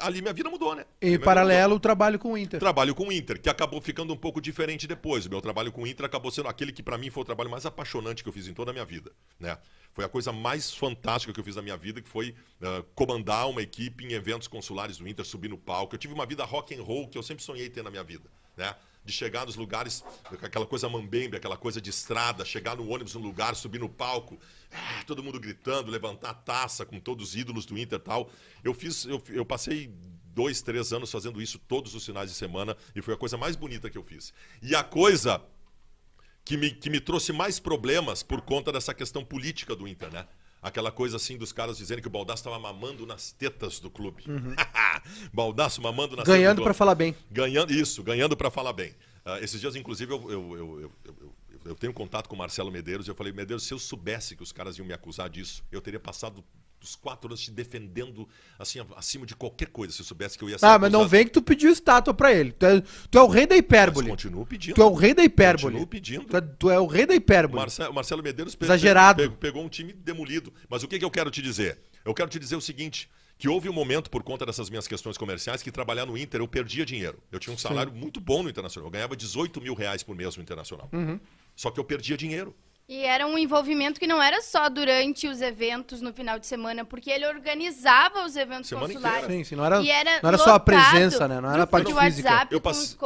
ali 0.00 0.22
minha 0.22 0.32
vida 0.32 0.48
mudou, 0.48 0.74
né? 0.74 0.84
Em 1.02 1.18
paralelo, 1.18 1.74
o 1.74 1.80
trabalho 1.80 2.18
com 2.18 2.32
o 2.32 2.38
Inter. 2.38 2.60
Trabalho 2.60 2.94
com 2.94 3.08
o 3.08 3.12
Inter, 3.12 3.40
que 3.40 3.48
acabou 3.48 3.80
ficando 3.80 4.12
um 4.12 4.16
pouco 4.16 4.40
diferente 4.40 4.86
depois. 4.86 5.26
O 5.26 5.30
meu 5.30 5.40
trabalho 5.40 5.72
com 5.72 5.82
o 5.82 5.86
Inter 5.86 6.06
acabou 6.06 6.30
sendo 6.30 6.48
aquele 6.48 6.72
que, 6.72 6.82
para 6.82 6.96
mim, 6.96 7.10
foi 7.10 7.22
o 7.22 7.24
trabalho 7.24 7.50
mais 7.50 7.66
apaixonante 7.66 8.22
que 8.22 8.28
eu 8.28 8.32
fiz 8.32 8.46
em 8.46 8.54
toda 8.54 8.70
a 8.70 8.72
minha 8.72 8.84
vida. 8.84 9.10
Né? 9.38 9.58
Foi 9.92 10.04
a 10.04 10.08
coisa 10.08 10.32
mais 10.32 10.72
fantástica 10.72 11.32
que 11.32 11.40
eu 11.40 11.44
fiz 11.44 11.56
na 11.56 11.62
minha 11.62 11.76
vida, 11.76 12.00
que 12.00 12.08
foi 12.08 12.34
ah, 12.62 12.84
comandar 12.94 13.48
uma 13.48 13.60
equipe 13.60 14.04
em 14.04 14.12
eventos 14.12 14.46
consulares 14.46 14.98
do 14.98 15.08
Inter, 15.08 15.24
subir 15.24 15.48
no 15.48 15.58
palco. 15.58 15.94
Eu 15.94 15.98
tive 15.98 16.14
uma 16.14 16.26
vida 16.26 16.44
rock 16.44 16.74
and 16.74 16.82
roll 16.82 17.08
que 17.08 17.18
eu 17.18 17.22
sempre 17.22 17.42
sonhei 17.42 17.68
ter 17.68 17.82
na 17.82 17.90
minha 17.90 18.04
vida. 18.04 18.30
Né? 18.56 18.72
De 19.04 19.12
chegar 19.12 19.46
nos 19.46 19.56
lugares, 19.56 20.04
aquela 20.42 20.66
coisa 20.66 20.88
mambembe, 20.88 21.36
aquela 21.36 21.56
coisa 21.56 21.80
de 21.80 21.88
estrada, 21.90 22.44
chegar 22.44 22.76
no 22.76 22.88
ônibus 22.88 23.14
no 23.14 23.20
lugar, 23.20 23.56
subir 23.56 23.78
no 23.78 23.88
palco, 23.88 24.38
eh, 24.70 25.04
todo 25.06 25.22
mundo 25.22 25.40
gritando, 25.40 25.90
levantar 25.90 26.30
a 26.30 26.34
taça 26.34 26.84
com 26.84 27.00
todos 27.00 27.30
os 27.30 27.36
ídolos 27.36 27.64
do 27.64 27.78
Inter 27.78 27.98
e 27.98 28.02
tal. 28.02 28.30
Eu 28.62 28.74
fiz, 28.74 29.06
eu, 29.06 29.22
eu 29.30 29.44
passei 29.44 29.90
dois, 30.34 30.62
três 30.62 30.92
anos 30.92 31.10
fazendo 31.10 31.40
isso 31.40 31.58
todos 31.58 31.94
os 31.94 32.04
finais 32.04 32.30
de 32.30 32.36
semana 32.36 32.76
e 32.94 33.02
foi 33.02 33.14
a 33.14 33.16
coisa 33.16 33.36
mais 33.36 33.56
bonita 33.56 33.90
que 33.90 33.98
eu 33.98 34.04
fiz. 34.04 34.32
E 34.62 34.74
a 34.74 34.84
coisa 34.84 35.42
que 36.44 36.56
me, 36.56 36.70
que 36.70 36.90
me 36.90 37.00
trouxe 37.00 37.32
mais 37.32 37.58
problemas 37.58 38.22
por 38.22 38.40
conta 38.40 38.72
dessa 38.72 38.94
questão 38.94 39.24
política 39.24 39.74
do 39.74 39.86
Inter, 39.86 40.12
né? 40.12 40.26
Aquela 40.62 40.90
coisa 40.92 41.16
assim 41.16 41.38
dos 41.38 41.52
caras 41.52 41.78
dizendo 41.78 42.02
que 42.02 42.06
o 42.08 42.10
Baldaço 42.10 42.40
estava 42.40 42.58
mamando 42.58 43.06
nas 43.06 43.32
tetas 43.32 43.80
do 43.80 43.90
clube. 43.90 44.24
Baldaço 45.32 45.80
mamando 45.80 46.16
nas 46.16 46.26
Uhum. 46.28 46.34
Ganhando 46.34 46.42
tetas 46.42 46.56
do 46.56 46.62
pra 46.62 46.64
clube. 46.64 46.78
falar 46.78 46.94
bem. 46.94 47.16
Ganhando, 47.30 47.72
isso, 47.72 48.02
ganhando 48.02 48.36
para 48.36 48.50
falar 48.50 48.72
bem. 48.72 48.94
Ah, 49.24 49.38
esses 49.40 49.60
dias, 49.60 49.74
inclusive, 49.76 50.12
eu, 50.12 50.30
eu, 50.30 50.56
eu, 50.56 50.80
eu, 50.80 50.92
eu- 51.06 51.32
eu 51.62 51.74
tenho 51.74 51.92
contato 51.92 52.26
com 52.26 52.34
o 52.34 52.38
Marcelo 52.38 52.70
Medeiros 52.70 53.06
e 53.06 53.10
eu 53.10 53.14
falei, 53.14 53.32
Medeiros, 53.34 53.64
se 53.64 53.74
eu 53.74 53.78
soubesse 53.78 54.34
que 54.34 54.42
os 54.42 54.50
caras 54.50 54.78
iam 54.78 54.86
me 54.86 54.94
acusar 54.94 55.28
disso, 55.28 55.62
eu 55.70 55.80
teria 55.82 56.00
passado 56.00 56.42
os 56.82 56.96
quatro 56.96 57.28
anos 57.28 57.40
te 57.40 57.50
defendendo 57.50 58.28
assim, 58.58 58.78
acima 58.96 59.26
de 59.26 59.34
qualquer 59.36 59.68
coisa, 59.68 59.92
se 59.92 60.00
eu 60.00 60.04
soubesse 60.06 60.36
que 60.38 60.44
eu 60.44 60.48
ia 60.50 60.58
ser 60.58 60.66
Ah, 60.66 60.78
mas 60.78 60.90
não 60.90 61.06
vem 61.06 61.24
que 61.24 61.30
tu 61.32 61.42
pediu 61.42 61.70
estátua 61.70 62.14
pra 62.14 62.32
ele. 62.32 62.52
Tu 62.52 62.64
é, 62.66 62.80
tu 63.10 63.18
é 63.18 63.22
o 63.22 63.26
rei 63.28 63.46
da 63.46 63.54
Mas 63.54 63.60
hipérbole. 63.60 64.08
continuo 64.08 64.46
pedindo. 64.46 64.74
Tu 64.74 64.82
é 64.82 64.84
o 64.86 64.94
rei 64.94 65.14
da 65.14 65.22
hipérbole. 65.24 65.72
Continuo 65.74 65.86
pedindo. 65.86 66.24
Tu 66.24 66.36
é, 66.36 66.40
tu 66.40 66.70
é 66.70 66.80
o 66.80 66.86
rei 66.86 67.06
da 67.06 67.14
hipérbole. 67.14 67.60
Marcelo, 67.60 67.92
Marcelo 67.94 68.22
Medeiros 68.22 68.54
pe- 68.54 68.64
Exagerado. 68.64 69.22
pe- 69.30 69.36
pegou 69.36 69.64
um 69.64 69.68
time 69.68 69.92
demolido. 69.92 70.52
Mas 70.68 70.82
o 70.82 70.88
que, 70.88 70.98
que 70.98 71.04
eu 71.04 71.10
quero 71.10 71.30
te 71.30 71.42
dizer? 71.42 71.78
Eu 72.04 72.14
quero 72.14 72.28
te 72.30 72.38
dizer 72.38 72.56
o 72.56 72.60
seguinte: 72.60 73.10
que 73.36 73.48
houve 73.48 73.68
um 73.68 73.72
momento, 73.72 74.10
por 74.10 74.22
conta 74.22 74.44
dessas 74.46 74.68
minhas 74.70 74.86
questões 74.88 75.16
comerciais, 75.18 75.62
que 75.62 75.70
trabalhar 75.70 76.06
no 76.06 76.16
Inter 76.16 76.40
eu 76.40 76.48
perdia 76.48 76.84
dinheiro. 76.86 77.18
Eu 77.30 77.38
tinha 77.38 77.54
um 77.54 77.58
salário 77.58 77.92
muito 77.92 78.20
bom 78.20 78.42
no 78.42 78.48
Internacional. 78.50 78.86
Eu 78.88 78.92
ganhava 78.92 79.16
18 79.16 79.60
mil 79.60 79.74
reais 79.74 80.02
por 80.02 80.14
mês 80.16 80.36
no 80.36 80.42
Internacional. 80.42 80.88
Uhum. 80.92 81.20
Só 81.56 81.70
que 81.70 81.78
eu 81.78 81.84
perdia 81.84 82.16
dinheiro. 82.16 82.54
E 82.90 83.04
era 83.04 83.24
um 83.24 83.38
envolvimento 83.38 84.00
que 84.00 84.06
não 84.08 84.20
era 84.20 84.42
só 84.42 84.68
durante 84.68 85.28
os 85.28 85.40
eventos 85.40 86.00
no 86.00 86.12
final 86.12 86.40
de 86.40 86.46
semana, 86.48 86.84
porque 86.84 87.08
ele 87.08 87.24
organizava 87.24 88.24
os 88.24 88.34
eventos 88.34 88.68
Semana 88.68 88.88
consulares. 88.88 89.26
Sim, 89.28 89.44
sim, 89.44 89.54
não 89.54 89.64
era, 89.64 89.80
E 89.80 89.88
era 89.88 90.20
não 90.20 90.28
era 90.28 90.36
só 90.36 90.54
a 90.54 90.58
presença, 90.58 91.28
né? 91.28 91.40
Não 91.40 91.52
era 91.52 91.62
a 91.62 91.66
parte 91.68 91.86
física. 91.86 92.28
WhatsApp 92.28 92.52
Eu 92.52 92.60
passe-. 92.60 92.96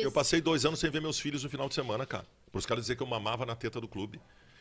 Eu 0.00 0.10
passei 0.10 0.40
dois 0.40 0.64
anos 0.64 0.80
sem 0.80 0.90
ver 0.90 1.02
meus 1.02 1.20
filhos 1.20 1.44
no 1.44 1.50
final 1.50 1.68
de 1.68 1.74
semana, 1.74 2.06
cara. 2.06 2.24
Para 2.50 2.58
os 2.58 2.64
caras 2.64 2.84
dizer 2.84 2.96
que 2.96 3.02
eu 3.02 3.06
mamava 3.06 3.44
na 3.44 3.54
teta 3.54 3.78
do 3.78 3.86
clube. 3.86 4.18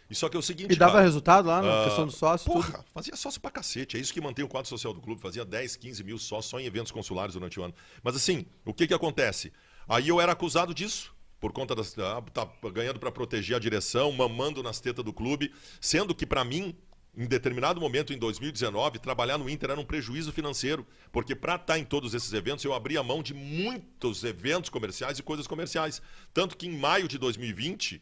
E 0.10 0.16
só 0.16 0.28
que 0.28 0.36
é 0.36 0.40
o 0.40 0.44
seguinte, 0.44 0.74
E 0.74 0.76
dava 0.76 0.92
cara, 0.92 1.06
resultado 1.06 1.48
lá 1.48 1.62
na 1.62 1.82
ah, 1.82 1.86
questão 1.86 2.06
do 2.06 2.12
sócio, 2.12 2.52
tudo. 2.52 2.66
Porra, 2.66 2.84
fazia 2.94 3.16
sócio 3.16 3.40
pra 3.40 3.52
cacete. 3.52 3.96
É 3.96 4.00
isso 4.02 4.14
que 4.14 4.20
mantém 4.20 4.44
o 4.44 4.50
quadro 4.50 4.68
social 4.68 4.94
do 4.94 5.00
clube. 5.00 5.22
Fazia 5.22 5.46
10, 5.46 5.78
15 5.78 6.04
mil 6.04 6.18
só, 6.18 6.42
só 6.42 6.60
em 6.60 6.66
eventos 6.66 6.92
consulares 6.92 7.34
durante 7.34 7.58
o 7.62 7.64
ano. 7.64 7.74
Mas 8.04 8.14
assim, 8.14 8.46
o 8.66 8.74
que 8.74 8.88
que 8.88 8.94
acontece? 8.94 9.54
Aí 9.88 10.10
eu 10.10 10.20
era 10.20 10.34
acusado 10.34 10.74
disso. 10.74 11.18
Por 11.40 11.52
conta 11.54 11.74
das. 11.76 11.98
ah, 12.00 12.22
tá 12.34 12.48
ganhando 12.74 13.00
pra 13.00 13.12
proteger 13.12 13.56
a 13.56 13.60
direção, 13.60 14.12
mamando 14.12 14.62
nas 14.62 14.80
tetas 14.80 15.04
do 15.06 15.14
clube. 15.14 15.54
Sendo 15.80 16.14
que, 16.14 16.26
pra 16.26 16.44
mim, 16.44 16.76
em 17.18 17.26
determinado 17.26 17.80
momento, 17.80 18.12
em 18.14 18.18
2019, 18.18 19.00
trabalhar 19.00 19.38
no 19.38 19.50
Inter 19.50 19.72
era 19.72 19.80
um 19.80 19.86
prejuízo 19.86 20.32
financeiro. 20.34 20.86
Porque 21.12 21.34
pra 21.36 21.56
estar 21.56 21.80
em 21.80 21.86
todos 21.86 22.14
esses 22.14 22.32
eventos, 22.34 22.64
eu 22.66 22.74
abria 22.74 23.02
mão 23.02 23.24
de 23.24 23.34
muitos 23.34 24.24
eventos 24.24 24.70
comerciais 24.70 25.18
e 25.18 25.24
coisas 25.24 25.48
comerciais. 25.48 26.02
Tanto 26.34 26.58
que 26.58 26.68
em 26.68 26.78
maio 26.78 27.08
de 27.08 27.18
2020. 27.18 28.02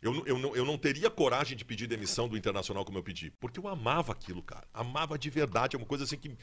Eu, 0.00 0.14
não- 0.14 0.26
eu, 0.26 0.56
eu 0.56 0.64
não 0.64 0.78
teria 0.78 1.10
coragem 1.10 1.56
de 1.58 1.64
pedir 1.64 1.88
demissão 1.88 2.28
do 2.28 2.36
Internacional 2.36 2.84
como 2.84 2.98
eu 2.98 3.02
pedi. 3.02 3.32
Porque 3.40 3.58
eu 3.58 3.66
amava 3.66 4.12
aquilo, 4.12 4.40
cara. 4.42 4.64
Amava 4.72 5.18
de 5.18 5.28
verdade. 5.28 5.74
É 5.74 5.78
uma 5.78 5.86
coisa 5.86 6.04
assim 6.04 6.16
que. 6.16 6.36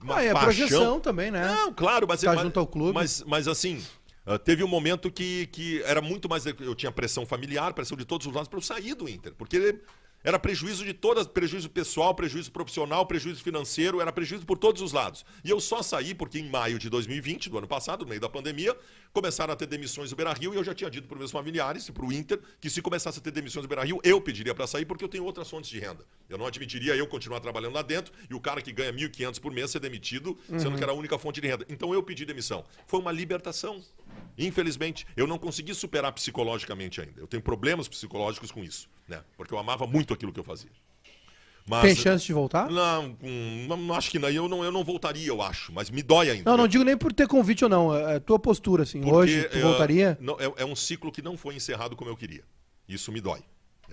Uma 0.00 0.14
Ah, 0.16 0.30
a 0.30 0.32
paixão. 0.32 0.42
projeção 0.42 1.00
também, 1.00 1.30
né? 1.30 1.46
Não, 1.46 1.72
claro, 1.72 2.06
mas, 2.08 2.22
Tá 2.22 2.32
mas, 2.34 2.40
junto 2.42 2.58
ao 2.58 2.66
clube. 2.66 2.94
mas, 2.94 3.22
mas 3.26 3.46
assim, 3.46 3.84
ah, 4.26 4.38
teve 4.38 4.64
um 4.64 4.68
momento 4.68 5.10
que, 5.10 5.46
que 5.48 5.82
era 5.82 6.00
muito 6.00 6.28
mais. 6.28 6.46
Eu 6.46 6.74
tinha 6.74 6.90
pressão 6.90 7.26
familiar, 7.26 7.74
pressão 7.74 7.96
de 7.96 8.04
todos 8.04 8.26
os 8.26 8.32
lados 8.32 8.48
para 8.48 8.58
eu 8.58 8.62
sair 8.62 8.94
do 8.94 9.08
Inter. 9.08 9.34
Porque 9.34 9.80
era 10.24 10.38
prejuízo 10.38 10.82
de 10.86 10.94
todas, 10.94 11.26
prejuízo 11.26 11.68
pessoal, 11.68 12.14
prejuízo 12.14 12.50
profissional, 12.50 13.04
prejuízo 13.04 13.42
financeiro, 13.42 14.00
era 14.00 14.10
prejuízo 14.10 14.46
por 14.46 14.56
todos 14.56 14.80
os 14.80 14.90
lados. 14.90 15.22
E 15.44 15.50
eu 15.50 15.60
só 15.60 15.82
saí 15.82 16.14
porque 16.14 16.38
em 16.38 16.48
maio 16.48 16.78
de 16.78 16.88
2020, 16.88 17.50
do 17.50 17.58
ano 17.58 17.68
passado, 17.68 18.04
no 18.04 18.08
meio 18.08 18.22
da 18.22 18.28
pandemia, 18.30 18.74
começaram 19.12 19.52
a 19.52 19.56
ter 19.56 19.66
demissões 19.66 20.08
do 20.08 20.16
Beira 20.16 20.32
Rio 20.32 20.54
e 20.54 20.56
eu 20.56 20.64
já 20.64 20.74
tinha 20.74 20.88
dito 20.88 21.06
para 21.06 21.18
meus 21.18 21.30
familiares 21.30 21.86
e 21.88 21.92
para 21.92 22.06
o 22.06 22.10
Inter 22.10 22.40
que 22.58 22.70
se 22.70 22.80
começasse 22.80 23.18
a 23.18 23.22
ter 23.22 23.32
demissões 23.32 23.66
do 23.66 23.68
Beira 23.68 23.84
Rio, 23.84 24.00
eu 24.02 24.18
pediria 24.18 24.54
para 24.54 24.66
sair 24.66 24.86
porque 24.86 25.04
eu 25.04 25.08
tenho 25.10 25.24
outras 25.24 25.50
fontes 25.50 25.68
de 25.68 25.78
renda. 25.78 26.06
Eu 26.26 26.38
não 26.38 26.46
admitiria 26.46 26.96
eu 26.96 27.06
continuar 27.06 27.40
trabalhando 27.40 27.74
lá 27.74 27.82
dentro 27.82 28.10
e 28.30 28.34
o 28.34 28.40
cara 28.40 28.62
que 28.62 28.72
ganha 28.72 28.94
1.500 28.94 29.38
por 29.38 29.52
mês 29.52 29.70
ser 29.70 29.80
demitido, 29.80 30.38
sendo 30.58 30.78
que 30.78 30.82
era 30.82 30.92
a 30.92 30.94
única 30.94 31.18
fonte 31.18 31.38
de 31.38 31.46
renda. 31.46 31.66
Então 31.68 31.92
eu 31.92 32.02
pedi 32.02 32.24
demissão. 32.24 32.64
Foi 32.86 32.98
uma 32.98 33.12
libertação. 33.12 33.84
Infelizmente, 34.36 35.06
eu 35.16 35.26
não 35.26 35.38
consegui 35.38 35.74
superar 35.74 36.12
psicologicamente 36.12 37.00
ainda. 37.00 37.20
Eu 37.20 37.26
tenho 37.26 37.42
problemas 37.42 37.86
psicológicos 37.88 38.50
com 38.50 38.64
isso, 38.64 38.88
né? 39.08 39.22
Porque 39.36 39.54
eu 39.54 39.58
amava 39.58 39.86
muito 39.86 40.12
aquilo 40.12 40.32
que 40.32 40.40
eu 40.40 40.44
fazia. 40.44 40.70
Mas, 41.66 41.82
Tem 41.82 41.96
chance 41.96 42.26
de 42.26 42.32
voltar? 42.34 42.68
Não, 42.70 43.16
hum, 43.22 43.66
não, 43.68 43.94
acho 43.94 44.10
que 44.10 44.18
não. 44.18 44.28
Eu, 44.28 44.46
não. 44.48 44.62
eu 44.62 44.70
não 44.70 44.84
voltaria, 44.84 45.26
eu 45.26 45.40
acho. 45.40 45.72
Mas 45.72 45.88
me 45.88 46.02
dói 46.02 46.28
ainda. 46.28 46.50
Não, 46.50 46.58
não 46.58 46.68
digo 46.68 46.84
nem 46.84 46.94
por 46.94 47.10
ter 47.10 47.26
convite 47.26 47.64
ou 47.64 47.70
não. 47.70 47.94
É 47.94 48.16
é 48.16 48.20
tua 48.20 48.38
postura, 48.38 48.82
assim. 48.82 49.00
Porque, 49.00 49.14
Hoje, 49.16 49.44
tu 49.48 49.56
eh, 49.56 49.60
voltaria? 49.62 50.18
não, 50.20 50.38
é, 50.38 50.52
é 50.58 50.64
um 50.66 50.76
ciclo 50.76 51.10
que 51.10 51.22
não 51.22 51.38
foi 51.38 51.54
encerrado 51.54 51.96
como 51.96 52.10
eu 52.10 52.16
queria. 52.16 52.44
Isso 52.86 53.10
me 53.10 53.18
dói. 53.18 53.40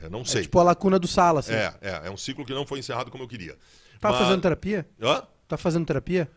Eu 0.01 0.09
não 0.09 0.21
É 0.21 0.25
sei. 0.25 0.41
tipo 0.41 0.59
a 0.59 0.63
lacuna 0.63 0.99
do 0.99 1.07
sala, 1.07 1.39
assim. 1.39 1.53
É, 1.53 1.73
é, 1.81 2.07
é 2.07 2.11
um 2.11 2.17
ciclo 2.17 2.43
que 2.45 2.53
não 2.53 2.65
foi 2.65 2.79
encerrado 2.79 3.09
como 3.09 3.23
eu 3.23 3.27
queria. 3.27 3.57
Tá 4.01 4.09
Mas- 4.09 4.19
fazendo 4.19 4.41
terapia? 4.41 4.85
Hã? 5.01 5.23
Tá 5.47 5.55
fazendo 5.57 5.85
terapia? 5.85 6.29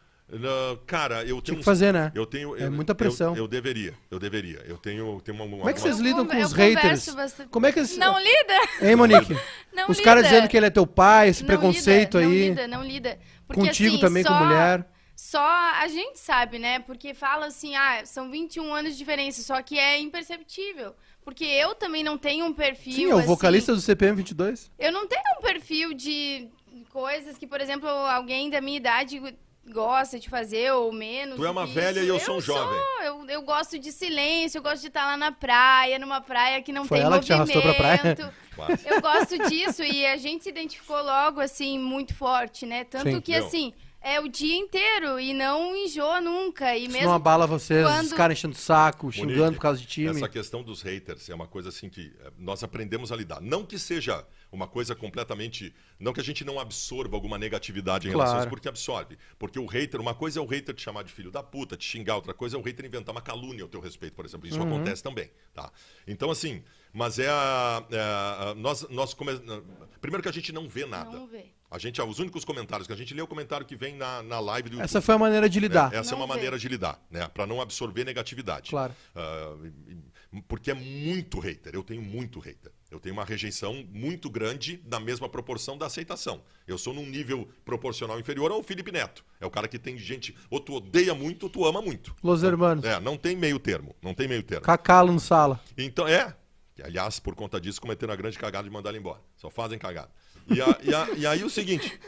Cara, 0.86 1.20
eu 1.22 1.26
tenho 1.26 1.42
Tinha 1.42 1.58
que 1.58 1.64
fazer, 1.64 1.92
né? 1.92 2.10
Eu 2.14 2.26
tenho. 2.26 2.56
É 2.56 2.64
eu- 2.66 2.72
muita 2.72 2.92
eu- 2.92 2.96
pressão. 2.96 3.36
Eu, 3.36 3.46
deveria, 3.48 3.94
eu 4.10 4.18
deveria. 4.18 4.62
Eu 4.66 4.76
tenho, 4.78 5.20
tenho 5.20 5.36
uma. 5.42 5.56
Como 5.58 5.68
é 5.68 5.72
que 5.72 5.80
vocês 5.80 5.98
Eu 5.98 6.04
lidam 6.04 6.24
con- 6.26 6.32
com 6.32 6.38
eu 6.38 6.46
os 6.46 6.52
haters? 6.52 6.82
converso 6.82 7.14
bastante. 7.16 7.48
Como 7.50 7.66
é 7.66 7.72
que 7.72 7.78
eles... 7.78 7.96
Não 7.96 8.18
lida! 8.18 8.54
Hein, 8.82 8.96
Monique? 8.96 9.36
Não 9.72 9.90
os 9.90 10.00
caras 10.00 10.24
dizendo 10.24 10.48
que 10.48 10.56
ele 10.56 10.66
é 10.66 10.70
teu 10.70 10.86
pai, 10.86 11.28
esse 11.28 11.42
Não 11.42 11.46
preconceito 11.48 12.18
lida, 12.18 12.28
aí. 12.30 12.38
Não 12.38 12.48
lida, 12.48 12.68
não 12.68 12.84
lida. 12.84 13.18
Porque, 13.46 13.60
Contigo 13.60 13.90
assim, 13.96 14.00
também 14.00 14.22
só, 14.22 14.28
com 14.38 14.44
mulher. 14.44 14.88
Só 15.16 15.40
a 15.80 15.86
gente 15.88 16.18
sabe, 16.18 16.58
né? 16.58 16.78
Porque 16.80 17.12
fala 17.14 17.46
assim, 17.46 17.74
ah, 17.76 18.02
são 18.04 18.30
21 18.30 18.72
anos 18.74 18.92
de 18.92 18.98
diferença, 18.98 19.42
só 19.42 19.60
que 19.62 19.78
é 19.78 19.98
imperceptível. 20.00 20.94
Porque 21.24 21.44
eu 21.44 21.74
também 21.74 22.02
não 22.02 22.18
tenho 22.18 22.44
um 22.46 22.52
perfil. 22.52 22.92
Sim, 22.92 23.10
é 23.10 23.14
o 23.14 23.18
assim, 23.18 23.26
vocalista 23.26 23.72
do 23.74 23.80
CPM 23.80 24.16
22. 24.16 24.70
Eu 24.78 24.92
não 24.92 25.06
tenho 25.06 25.22
um 25.38 25.42
perfil 25.42 25.94
de 25.94 26.48
coisas 26.90 27.36
que, 27.38 27.46
por 27.46 27.60
exemplo, 27.60 27.88
alguém 27.88 28.50
da 28.50 28.60
minha 28.60 28.76
idade 28.76 29.20
gosta 29.70 30.18
de 30.18 30.28
fazer 30.28 30.72
ou 30.72 30.92
menos. 30.92 31.36
Tu 31.36 31.44
é 31.44 31.50
uma 31.50 31.66
velha 31.66 31.98
isso. 32.00 32.06
e 32.06 32.08
eu 32.08 32.20
sou 32.20 32.36
um 32.36 32.40
jovem. 32.40 32.78
eu, 33.04 33.24
eu 33.28 33.42
gosto 33.42 33.78
de 33.78 33.90
silêncio, 33.92 34.58
eu 34.58 34.62
gosto 34.62 34.80
de 34.82 34.88
estar 34.88 35.04
lá 35.04 35.16
na 35.16 35.32
praia, 35.32 35.98
numa 35.98 36.20
praia 36.20 36.60
que 36.62 36.72
não 36.72 36.84
Foi 36.84 36.98
tem 36.98 37.06
ela 37.06 37.18
que 37.18 37.26
te 37.26 37.32
movimento. 37.34 37.58
arrastou 37.58 37.74
pra 37.74 37.98
praia? 37.98 38.34
Eu 38.86 39.00
gosto 39.00 39.48
disso 39.48 39.82
e 39.82 40.06
a 40.06 40.16
gente 40.16 40.44
se 40.44 40.50
identificou 40.50 41.02
logo, 41.02 41.40
assim, 41.40 41.78
muito 41.78 42.14
forte, 42.14 42.64
né? 42.66 42.84
Tanto 42.84 43.10
Sim. 43.10 43.20
que, 43.20 43.32
Meu. 43.32 43.44
assim, 43.46 43.72
é 44.00 44.20
o 44.20 44.28
dia 44.28 44.54
inteiro 44.54 45.18
e 45.18 45.32
não 45.34 45.74
enjoa 45.74 46.20
nunca. 46.20 46.76
E 46.76 46.84
Isso 46.84 46.92
mesmo 46.92 47.08
não 47.08 47.14
abala 47.14 47.46
vocês, 47.48 47.84
os 47.84 47.90
quando- 47.92 48.14
caras 48.14 48.38
enchendo 48.38 48.54
o 48.54 48.58
saco, 48.58 49.10
xingando 49.10 49.32
Monique, 49.38 49.54
por 49.56 49.62
causa 49.62 49.80
de 49.80 49.86
time. 49.86 50.10
Essa 50.10 50.28
questão 50.28 50.62
dos 50.62 50.82
haters 50.82 51.28
é 51.28 51.34
uma 51.34 51.48
coisa 51.48 51.70
assim 51.70 51.88
que 51.88 52.12
eh, 52.22 52.30
nós 52.38 52.62
aprendemos 52.62 53.10
a 53.10 53.16
lidar. 53.16 53.40
Não 53.40 53.64
que 53.64 53.76
seja 53.78 54.24
uma 54.54 54.66
coisa 54.68 54.94
completamente. 54.94 55.74
Não 55.98 56.12
que 56.12 56.20
a 56.20 56.24
gente 56.24 56.44
não 56.44 56.58
absorva 56.60 57.16
alguma 57.16 57.36
negatividade 57.38 58.08
em 58.08 58.12
Claro. 58.12 58.28
relação 58.30 58.38
a 58.38 58.40
isso, 58.42 58.50
porque 58.50 58.68
absorve. 58.68 59.18
Porque 59.38 59.58
o 59.58 59.66
hater, 59.66 60.00
uma 60.00 60.14
coisa 60.14 60.38
é 60.38 60.42
o 60.42 60.46
hater 60.46 60.74
te 60.74 60.82
chamar 60.82 61.02
de 61.04 61.12
filho 61.12 61.30
da 61.30 61.42
puta, 61.42 61.76
te 61.76 61.84
xingar, 61.84 62.16
outra 62.16 62.32
coisa 62.34 62.56
é 62.56 62.58
o 62.58 62.62
hater 62.62 62.84
inventar 62.86 63.12
uma 63.14 63.20
calúnia 63.22 63.62
ao 63.62 63.68
teu 63.68 63.80
respeito, 63.80 64.14
por 64.14 64.24
exemplo. 64.24 64.46
Isso 64.48 64.58
Uhum. 64.60 64.66
acontece 64.74 65.02
também. 65.02 65.30
Tá? 65.52 65.70
Então, 66.06 66.30
assim, 66.30 66.62
mas 66.92 67.18
é 67.18 67.28
a. 67.28 67.84
é 67.90 68.00
a- 68.00 68.54
nós, 68.56 68.88
nós 68.90 69.12
come... 69.14 69.32
Primeiro 70.00 70.22
que 70.22 70.28
a 70.28 70.32
gente 70.32 70.52
não 70.52 70.68
vê 70.68 70.84
nada. 70.86 71.10
não 71.10 71.26
vê. 71.26 71.46
A 71.70 71.78
gente, 71.78 72.00
os 72.00 72.18
únicos 72.20 72.44
comentários 72.44 72.86
que 72.86 72.92
a 72.92 72.96
gente 72.96 73.12
lê 73.12 73.20
é 73.20 73.24
o 73.24 73.26
comentário 73.26 73.66
que 73.66 73.74
vem 73.74 73.96
na, 73.96 74.22
na 74.22 74.38
live 74.38 74.68
do 74.68 74.74
YouTube. 74.74 74.84
Essa 74.84 75.00
foi 75.02 75.14
a 75.16 75.18
maneira 75.18 75.48
de 75.48 75.58
lidar. 75.58 75.92
É, 75.92 75.96
essa 75.96 76.12
Não 76.12 76.18
é 76.18 76.20
uma 76.20 76.26
vê. 76.28 76.34
maneira 76.34 76.56
de 76.58 76.68
lidar, 76.68 77.04
né? 77.10 77.26
Pra 77.26 77.46
não 77.48 77.60
absorver 77.60 78.04
negatividade. 78.04 78.70
Claro. 78.70 78.94
E- 80.32 80.42
porque 80.48 80.70
é 80.70 80.74
muito 80.74 81.38
hater. 81.40 81.74
Eu 81.74 81.82
tenho 81.82 82.02
muito 82.02 82.38
hater. 82.40 82.72
Eu 82.94 83.00
tenho 83.00 83.12
uma 83.12 83.24
rejeição 83.24 83.84
muito 83.92 84.30
grande 84.30 84.80
na 84.86 85.00
mesma 85.00 85.28
proporção 85.28 85.76
da 85.76 85.86
aceitação. 85.86 86.40
Eu 86.64 86.78
sou 86.78 86.94
num 86.94 87.04
nível 87.04 87.48
proporcional 87.64 88.20
inferior 88.20 88.52
ao 88.52 88.62
Felipe 88.62 88.92
Neto. 88.92 89.24
É 89.40 89.44
o 89.46 89.50
cara 89.50 89.66
que 89.66 89.80
tem 89.80 89.98
gente, 89.98 90.32
ou 90.48 90.60
tu 90.60 90.74
odeia 90.74 91.12
muito, 91.12 91.42
ou 91.42 91.50
tu 91.50 91.64
ama 91.66 91.82
muito. 91.82 92.14
Los 92.22 92.44
hermanos. 92.44 92.84
É, 92.84 93.00
não 93.00 93.16
tem 93.16 93.34
meio 93.34 93.58
termo. 93.58 93.96
Não 94.00 94.14
tem 94.14 94.28
meio 94.28 94.44
termo. 94.44 94.64
Cacalo 94.64 95.12
no 95.12 95.18
sala. 95.18 95.60
Então, 95.76 96.06
é. 96.06 96.36
Que, 96.76 96.82
aliás, 96.84 97.18
por 97.18 97.34
conta 97.34 97.60
disso, 97.60 97.80
cometeram 97.80 98.12
a 98.12 98.16
grande 98.16 98.38
cagada 98.38 98.62
de 98.68 98.72
mandar 98.72 98.90
ele 98.90 98.98
embora. 99.00 99.20
Só 99.36 99.50
fazem 99.50 99.76
cagada. 99.76 100.10
E, 100.48 100.60
a- 100.60 100.78
e 100.84 100.94
a- 100.94 101.10
e 101.16 101.26
aí 101.26 101.42
o 101.42 101.50
seguinte. 101.50 101.98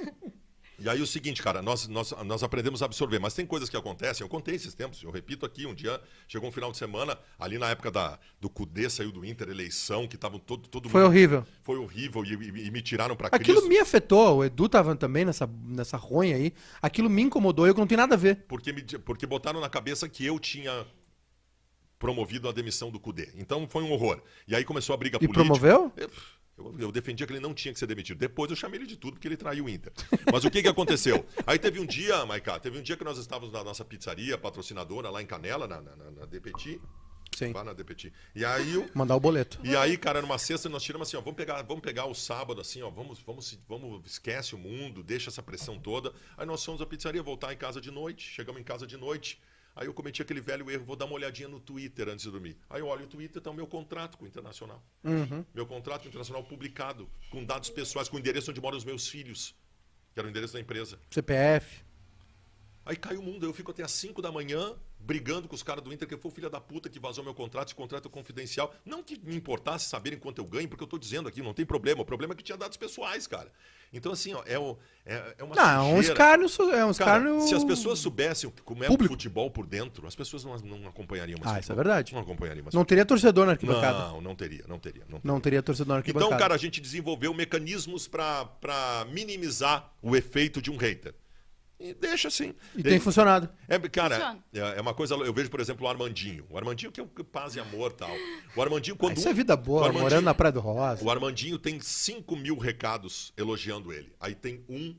E 0.79 0.89
aí 0.91 1.01
o 1.01 1.07
seguinte, 1.07 1.43
cara, 1.43 1.63
nós, 1.63 1.89
nós, 1.89 2.13
nós 2.25 2.43
aprendemos 2.43 2.83
a 2.83 2.85
absorver, 2.85 3.19
mas 3.19 3.33
tem 3.33 3.47
coisas 3.47 3.69
que 3.71 3.77
acontecem, 3.77 4.23
eu 4.25 4.29
contei 4.29 4.55
esses 4.57 4.75
tempos, 4.75 5.03
eu 5.03 5.11
repito 5.11 5.47
aqui, 5.47 5.65
um 5.67 5.75
dia 5.75 5.99
chegou 6.29 6.49
um 6.49 6.53
final 6.53 6.71
de 6.71 6.77
semana, 6.77 7.19
ali 7.39 7.57
na 7.59 7.71
época 7.71 7.91
da, 7.91 8.19
do 8.39 8.51
Cudê, 8.51 8.91
saiu 8.91 9.11
do 9.11 9.25
Inter, 9.25 9.49
eleição, 9.49 10.07
que 10.07 10.17
estavam 10.17 10.39
todo, 10.39 10.69
todo 10.69 10.89
Foi 10.91 11.01
mundo- 11.01 11.11
horrível. 11.11 11.47
Foi 11.63 11.79
horrível 11.79 12.23
e, 12.25 12.35
e- 12.35 12.67
e 12.67 12.71
me 12.71 12.83
tiraram 12.83 13.17
pra 13.17 13.29
Aquilo 13.29 13.61
Cristo, 13.61 13.69
me 13.69 13.79
afetou. 13.79 14.37
O 14.39 14.45
Edu 14.45 14.69
tava 14.69 14.95
também 14.95 15.25
nessa, 15.25 15.49
nessa 15.65 15.97
ronha 15.97 16.37
aí. 16.37 16.53
Aquilo 16.83 17.09
me 17.09 17.23
incomodou. 17.23 17.67
Eu 17.67 17.73
que 17.75 17.81
não 17.81 17.87
tenho 17.87 18.01
nada 18.01 18.15
a 18.15 18.19
ver. 18.19 18.45
porque, 18.47 18.71
me, 18.73 18.83
porque 18.83 19.27
botaram 19.27 19.61
na 19.61 19.71
cabeça 19.71 20.07
que 20.09 20.27
eu 20.27 20.39
tinha 20.39 20.87
promovido 21.99 22.49
a 22.49 22.53
demissão 22.53 22.91
do 22.91 23.01
Cudê. 23.01 23.31
Então 23.37 23.67
foi 23.69 23.83
um 23.83 23.91
horror. 23.93 24.21
E 24.47 24.55
aí 24.55 24.65
começou 24.65 24.93
a 24.95 24.97
briga 24.97 25.17
E 25.17 25.21
política. 25.21 25.43
promoveu? 25.45 25.91
Eu, 25.97 26.11
eu- 26.59 26.75
eu 26.79 26.93
defendia 26.93 27.27
que 27.27 27.33
ele 27.33 27.41
não 27.41 27.53
tinha 27.55 27.73
que 27.73 27.79
ser 27.79 27.87
demitido. 27.87 28.19
Depois 28.19 28.51
eu 28.51 28.57
chamei 28.57 28.81
ele 28.81 28.87
de 28.87 28.97
tudo 28.97 29.15
porque 29.15 29.29
ele 29.29 29.37
traiu 29.37 29.65
o 29.67 29.69
Inter. 29.69 29.93
Mas 30.33 30.45
o 30.45 30.51
que, 30.51 30.63
que 30.63 30.69
aconteceu? 30.69 31.25
Aí 31.47 31.59
teve 31.59 31.79
um 31.81 31.87
dia, 31.87 32.25
Maiká, 32.27 32.59
teve 32.59 32.79
um 32.79 32.83
dia 32.83 32.97
que 32.97 33.05
nós 33.05 33.19
estávamos 33.19 33.53
na 33.53 33.63
nossa 33.63 33.85
pizzaria 33.85 34.39
patrocinadora 34.39 35.11
lá 35.11 35.23
em 35.23 35.27
Canela, 35.27 35.67
na, 35.67 35.81
na, 35.81 35.97
na, 35.97 36.27
DPT. 36.27 36.81
Sim. 37.37 37.53
Lá 37.53 37.63
na 37.63 37.75
DPT. 37.75 38.13
E 38.35 38.45
aí 38.45 38.79
o. 38.79 38.89
Mandar 38.95 39.15
o 39.17 39.21
boleto. 39.21 39.59
E 39.63 39.77
aí, 39.77 39.99
cara, 39.99 40.23
numa 40.23 40.39
sexta 40.39 40.69
nós 40.71 40.83
tiramos 40.83 41.09
assim, 41.09 41.19
ó, 41.19 41.21
vamos 41.21 41.37
pegar, 41.37 41.61
vamos 41.63 41.83
pegar 41.83 42.07
o 42.07 42.15
sábado 42.15 42.61
assim, 42.63 42.81
ó, 42.81 42.89
vamos, 42.89 43.19
vamos, 43.21 43.59
vamos, 43.69 44.07
esquece 44.11 44.55
o 44.55 44.59
mundo, 44.59 45.03
deixa 45.03 45.29
essa 45.29 45.43
pressão 45.43 45.79
toda. 45.79 46.15
Aí 46.39 46.47
nós 46.47 46.65
fomos 46.65 46.81
à 46.81 46.87
pizzaria, 46.87 47.23
voltar 47.23 47.53
em 47.53 47.57
casa 47.59 47.79
de 47.81 47.91
noite, 47.91 48.27
chegamos 48.31 48.59
em 48.61 48.65
casa 48.65 48.87
de 48.87 48.97
noite. 48.97 49.39
Aí 49.77 49.87
eu 49.87 49.93
cometi 49.93 50.23
aquele 50.23 50.41
velho 50.41 50.71
erro, 50.71 50.87
vou 50.87 50.97
dar 50.97 51.05
uma 51.05 51.15
olhadinha 51.15 51.49
no 51.49 51.61
Twitter 51.61 52.09
antes 52.09 52.25
de 52.25 52.31
dormir. 52.31 52.57
Aí 52.71 52.81
eu 52.81 52.87
olho 52.87 53.05
o 53.05 53.07
Twitter, 53.07 53.43
tá 53.43 53.51
o 53.51 53.55
meu 53.55 53.67
contrato 53.67 54.17
com 54.17 54.25
o 54.25 54.27
Internacional. 54.27 54.83
Meu 55.55 55.67
contrato 55.67 56.01
com 56.01 56.07
o 56.07 56.09
Internacional 56.09 56.43
publicado, 56.43 57.07
com 57.31 57.45
dados 57.45 57.69
pessoais, 57.69 58.09
com 58.09 58.17
o 58.17 58.19
endereço 58.19 58.51
onde 58.51 58.61
moram 58.61 58.79
os 58.79 58.85
meus 58.85 59.07
filhos, 59.07 59.55
que 60.15 60.19
era 60.19 60.27
o 60.27 60.31
endereço 60.31 60.55
da 60.55 60.61
empresa. 60.61 60.99
CPF. 61.11 61.85
Aí 62.87 62.95
cai 62.97 63.17
o 63.17 63.23
mundo, 63.23 63.45
eu 63.45 63.53
fico 63.53 63.73
até 63.73 63.83
às 63.83 63.91
5 63.91 64.23
da 64.23 64.31
manhã 64.31 64.75
brigando 65.01 65.47
com 65.47 65.55
os 65.55 65.63
caras 65.63 65.83
do 65.85 65.93
Inter, 65.93 66.07
que 66.09 66.17
foi 66.17 66.31
o 66.31 66.35
filho 66.35 66.49
da 66.51 66.61
puta 66.61 66.89
que 66.89 66.99
vazou 66.99 67.23
meu 67.23 67.35
contrato, 67.35 67.69
esse 67.69 67.75
contrato 67.75 68.09
é 68.09 68.11
confidencial. 68.11 68.73
Não 68.85 69.03
que 69.05 69.19
me 69.23 69.37
importasse 69.37 69.89
saberem 69.89 70.19
quanto 70.19 70.39
eu 70.41 70.45
ganho, 70.45 70.69
porque 70.69 70.83
eu 70.83 70.87
tô 70.89 70.99
dizendo 70.99 71.29
aqui, 71.29 71.43
não 71.43 71.53
tem 71.55 71.65
problema. 71.67 72.03
O 72.03 72.05
problema 72.05 72.33
é 72.33 72.37
que 72.37 72.43
tinha 72.43 72.57
dados 72.59 72.77
pessoais, 72.77 73.27
cara. 73.27 73.51
Então, 73.93 74.11
assim, 74.13 74.35
ó, 74.35 74.43
é, 74.47 74.59
o- 74.59 74.77
é, 75.05 75.35
é 75.39 75.45
uma 75.45 75.55
Não, 75.55 75.63
é 75.65 75.95
um 75.95 76.01
escárnio. 76.01 76.49
É 76.73 76.85
um 76.85 76.91
escárnio. 76.91 77.41
se 77.43 77.55
as 77.55 77.63
pessoas 77.65 77.99
soubessem 78.01 78.53
como 78.65 78.83
é 78.83 78.89
Público. 78.89 79.15
o 79.15 79.17
futebol 79.17 79.49
por 79.51 79.65
dentro, 79.67 80.07
as 80.09 80.15
pessoas 80.17 80.45
não, 80.45 80.57
não 80.59 80.89
acompanhariam 80.89 81.39
mais 81.39 81.53
Ah, 81.57 81.61
isso 81.61 81.71
é 81.71 81.75
futebol. 81.75 81.85
verdade. 81.85 82.13
Não 82.15 82.21
acompanhariam 82.21 82.65
mais 82.65 82.75
Não 82.75 82.85
teria 82.85 83.05
torcedor 83.07 83.47
na 83.47 83.53
arquibancada. 83.53 83.99
Não, 84.09 84.21
não 84.21 84.35
teria, 84.35 84.65
não 84.67 84.79
teria. 84.79 85.05
Não 85.09 85.21
Não 85.23 85.41
teria 85.41 85.63
torcedor 85.63 85.95
na 85.95 85.99
arquibancada. 85.99 86.27
então, 86.35 86.39
cara, 86.39 86.55
a 86.55 86.59
gente 86.59 86.81
desenvolveu 86.81 87.33
mecanismos 87.33 88.09
para 88.09 89.07
minimizar 89.13 89.93
o 90.03 90.17
efeito 90.17 90.61
de 90.61 90.71
um 90.71 90.77
hater. 90.77 91.15
E 91.79 91.93
deixa 91.93 92.29
assim. 92.29 92.55
E 92.75 92.83
tem 92.83 92.99
funcionado. 92.99 93.49
É, 93.69 93.79
cara, 93.79 94.15
Funciona. 94.15 94.45
é, 94.55 94.79
é 94.79 94.81
uma 94.81 94.95
coisa. 94.95 95.15
Eu 95.15 95.33
vejo, 95.33 95.51
por 95.51 95.61
exemplo, 95.61 95.87
o 95.87 95.89
Armandinho. 95.89 96.47
O 96.49 96.57
Armandinho 96.57 96.91
que 96.91 97.01
é 97.01 97.03
o 97.03 97.07
paz 97.07 97.55
e 97.55 97.61
amor 97.61 97.93
tal. 97.93 98.11
O 98.57 98.63
Armandinho, 98.63 98.97
quando. 98.97 99.19
Isso 99.19 99.29
é 99.29 99.33
vida 99.35 99.55
boa, 99.57 99.93
morando 99.93 100.25
na 100.25 100.35
Praia 100.35 100.53
do 100.53 100.61
Rosa. 100.61 101.05
O 101.05 101.11
Armandinho 101.11 101.59
tem 101.59 101.79
5 101.79 102.35
mil 102.35 102.57
recados 102.57 103.33
elogiando 103.37 103.93
ele. 103.93 104.15
Aí 104.19 104.35
tem 104.35 104.65
um 104.69 104.97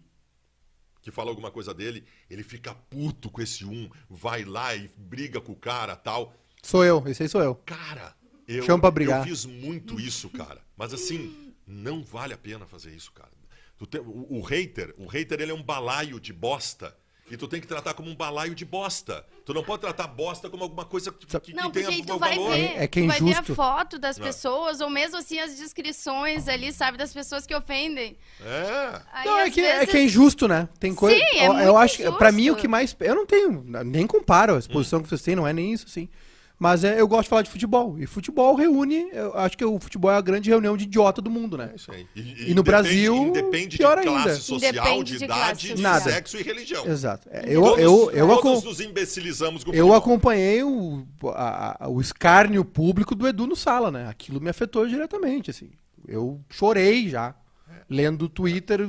que 1.07 1.11
fala 1.11 1.29
alguma 1.29 1.49
coisa 1.49 1.73
dele, 1.73 2.03
ele 2.29 2.43
fica 2.43 2.75
puto 2.75 3.29
com 3.29 3.41
esse 3.41 3.63
um, 3.63 3.89
vai 4.09 4.43
lá 4.43 4.75
e 4.75 4.91
briga 4.97 5.39
com 5.39 5.53
o 5.53 5.55
cara 5.55 5.95
tal. 5.95 6.33
Sou 6.61 6.83
eu, 6.83 7.01
esse 7.07 7.23
aí 7.23 7.29
sou 7.29 7.41
eu. 7.41 7.55
Cara, 7.55 8.13
eu, 8.45 8.63
Chama 8.65 8.81
pra 8.81 8.91
brigar. 8.91 9.19
eu 9.21 9.23
fiz 9.23 9.45
muito 9.45 9.99
isso, 10.01 10.29
cara. 10.29 10.61
Mas 10.75 10.93
assim, 10.93 11.53
não 11.65 12.03
vale 12.03 12.33
a 12.33 12.37
pena 12.37 12.65
fazer 12.65 12.91
isso, 12.91 13.13
cara. 13.13 13.31
Tu 13.77 13.85
tem- 13.85 14.01
o, 14.01 14.27
o 14.37 14.41
hater, 14.41 14.93
o 14.97 15.05
hater 15.05 15.39
ele 15.41 15.51
é 15.51 15.55
um 15.55 15.63
balaio 15.63 16.19
de 16.19 16.33
bosta. 16.33 16.95
E 17.29 17.35
tu 17.35 17.45
tem 17.45 17.59
que 17.59 17.67
tratar 17.67 17.93
como 17.93 18.09
um 18.09 18.15
balaio 18.15 18.55
de 18.55 18.63
bosta. 18.63 19.25
Tu 19.45 19.53
não 19.53 19.61
pode 19.61 19.81
tratar 19.81 20.07
bosta 20.07 20.49
como 20.49 20.63
alguma 20.63 20.85
coisa 20.85 21.11
que, 21.11 21.25
que, 21.27 21.39
que 21.41 21.53
Não, 21.53 21.69
tenha 21.69 21.85
porque 21.85 21.99
aí 21.99 22.05
tu 22.05 22.13
um 22.15 22.17
vai 22.17 22.35
valor. 22.37 22.51
ver, 22.51 22.59
É- 22.61 22.83
é 22.83 22.87
que 22.87 22.99
é 22.99 23.03
tu 23.03 23.07
vai 23.09 23.19
ver 23.19 23.25
a 23.25 23.29
injusto. 23.31 23.53
foto 23.55 23.99
das 23.99 24.17
É. 24.17 24.23
pessoas, 24.23 24.79
ou 24.79 24.89
mesmo 24.89 25.17
assim 25.17 25.37
as 25.37 25.57
descrições 25.57 26.47
ali, 26.47 26.71
sabe, 26.71 26.97
das 26.97 27.13
pessoas 27.13 27.45
que 27.45 27.53
ofendem. 27.53 28.17
É. 28.41 29.01
Aí, 29.11 29.25
Não, 29.27 29.39
é 29.39 29.49
que, 29.49 29.59
é 29.59 29.79
vezes- 29.79 29.91
que 29.91 29.97
é 29.97 30.03
injusto, 30.05 30.47
né? 30.47 30.69
Tem 30.79 30.95
coisa. 30.95 31.17
Sim, 31.17 31.37
é 31.37 31.47
eu, 31.47 31.51
eu 31.51 31.53
muito 31.53 31.77
acho 31.77 31.97
que, 31.97 32.11
pra 32.13 32.31
mim, 32.31 32.43
o 32.43 32.43
injusto. 32.45 32.61
que 32.61 32.67
mais. 32.69 32.95
Eu 33.01 33.15
não 33.15 33.25
tenho. 33.25 33.61
Nem 33.85 34.07
comparo 34.07 34.55
a 34.55 34.59
exposição 34.59 35.01
que 35.03 35.09
vocês 35.09 35.21
têm, 35.21 35.35
não 35.35 35.45
é 35.45 35.51
nem 35.51 35.73
isso, 35.73 35.85
assim. 35.85 36.07
Mas 36.59 36.83
é, 36.83 36.99
eu 36.99 37.07
gosto 37.07 37.23
de 37.23 37.29
falar 37.29 37.41
de 37.43 37.51
futebol. 37.51 37.99
E 37.99 38.07
futebol 38.07 38.55
reúne. 38.55 39.07
Eu 39.13 39.37
acho 39.37 39.55
que 39.55 39.63
o 39.63 39.79
futebol 39.79 40.09
é 40.11 40.15
a 40.17 40.21
grande 40.21 40.49
reunião 40.49 40.75
de 40.75 40.85
idiota 40.85 41.21
do 41.21 41.29
mundo, 41.29 41.55
né? 41.55 41.69
É 41.71 41.75
isso 41.75 41.91
aí. 41.91 42.07
E, 42.15 42.49
E 42.51 42.53
no 42.55 42.63
Brasil, 42.63 43.15
independe 43.15 43.77
pior 43.77 43.97
de 43.99 44.03
classe 44.07 44.27
ainda. 44.29 44.39
social, 44.41 45.03
de 45.03 45.17
de 45.19 45.23
idade, 45.25 45.75
de. 45.75 45.81
Nada. 45.81 46.09
sexo 46.11 46.35
e 46.37 46.41
religião. 46.41 46.83
Exato. 46.87 47.27
É, 47.31 47.43
Eu, 47.47 47.61
todos 47.61 47.79
eu, 47.83 48.11
eu, 48.11 48.27
todos 48.37 48.63
nos 48.63 48.79
imbecilizamos 48.79 49.63
com 49.63 49.69
o 49.69 49.75
eu 49.75 49.93
acompanhei 49.93 50.63
o, 50.63 51.05
a- 51.27 51.85
a- 51.85 51.89
o 51.89 52.01
escárnio 52.01 52.65
público 52.65 53.13
do 53.13 53.27
Edu 53.27 53.45
no 53.45 53.55
sala, 53.55 53.91
né? 53.91 54.07
Aquilo 54.09 54.41
me 54.41 54.49
afetou 54.49 54.87
diretamente, 54.87 55.51
assim. 55.51 55.69
Eu 56.07 56.41
chorei 56.49 57.07
já. 57.09 57.35
Lendo 57.89 58.23
o 58.23 58.29
Twitter 58.29 58.85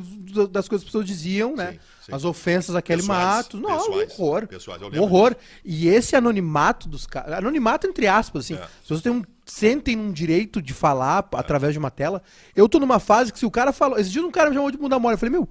das 0.51 0.69
coisas 0.69 0.69
que 0.69 0.75
as 0.77 0.85
pessoas 0.85 1.05
diziam, 1.07 1.55
né? 1.55 1.73
Sim, 1.73 1.79
sim. 2.07 2.13
As 2.15 2.25
ofensas 2.25 2.75
a 2.75 2.83
Kelly 2.83 3.03
Matos. 3.03 3.61
Não, 3.61 3.69
pessoais, 3.79 4.19
um 4.19 4.23
horror. 4.23 4.47
pessoais, 4.49 4.83
Um 4.83 5.01
horror. 5.03 5.37
E 5.65 5.87
esse 5.89 6.17
anonimato 6.17 6.89
dos 6.89 7.07
caras. 7.07 7.35
Anonimato 7.39 7.87
entre 7.87 8.07
aspas, 8.09 8.45
assim. 8.45 8.55
É. 8.55 8.63
As 8.63 8.69
pessoas 8.83 9.03
têm 9.03 9.13
um, 9.13 9.23
sentem 9.47 9.97
um 9.97 10.11
direito 10.13 10.61
de 10.61 10.75
falar 10.75 11.23
p- 11.23 11.37
através 11.37 11.73
de 11.73 11.79
uma 11.79 11.91
tela. 11.93 12.23
Eu 12.57 12.69
tô 12.69 12.81
numa 12.81 12.99
fase 12.99 13.33
que 13.33 13.39
se 13.39 13.47
o 13.47 13.51
cara 13.53 13.73
falou. 13.73 13.99
Esse 13.99 14.11
dia 14.11 14.21
um 14.25 14.31
cara 14.33 14.51
me 14.51 14.57
chamou 14.57 14.71
de 14.71 14.77
bunda 14.79 14.99
mole. 14.99 15.15
Eu 15.15 15.19
falei, 15.19 15.31
meu, 15.33 15.49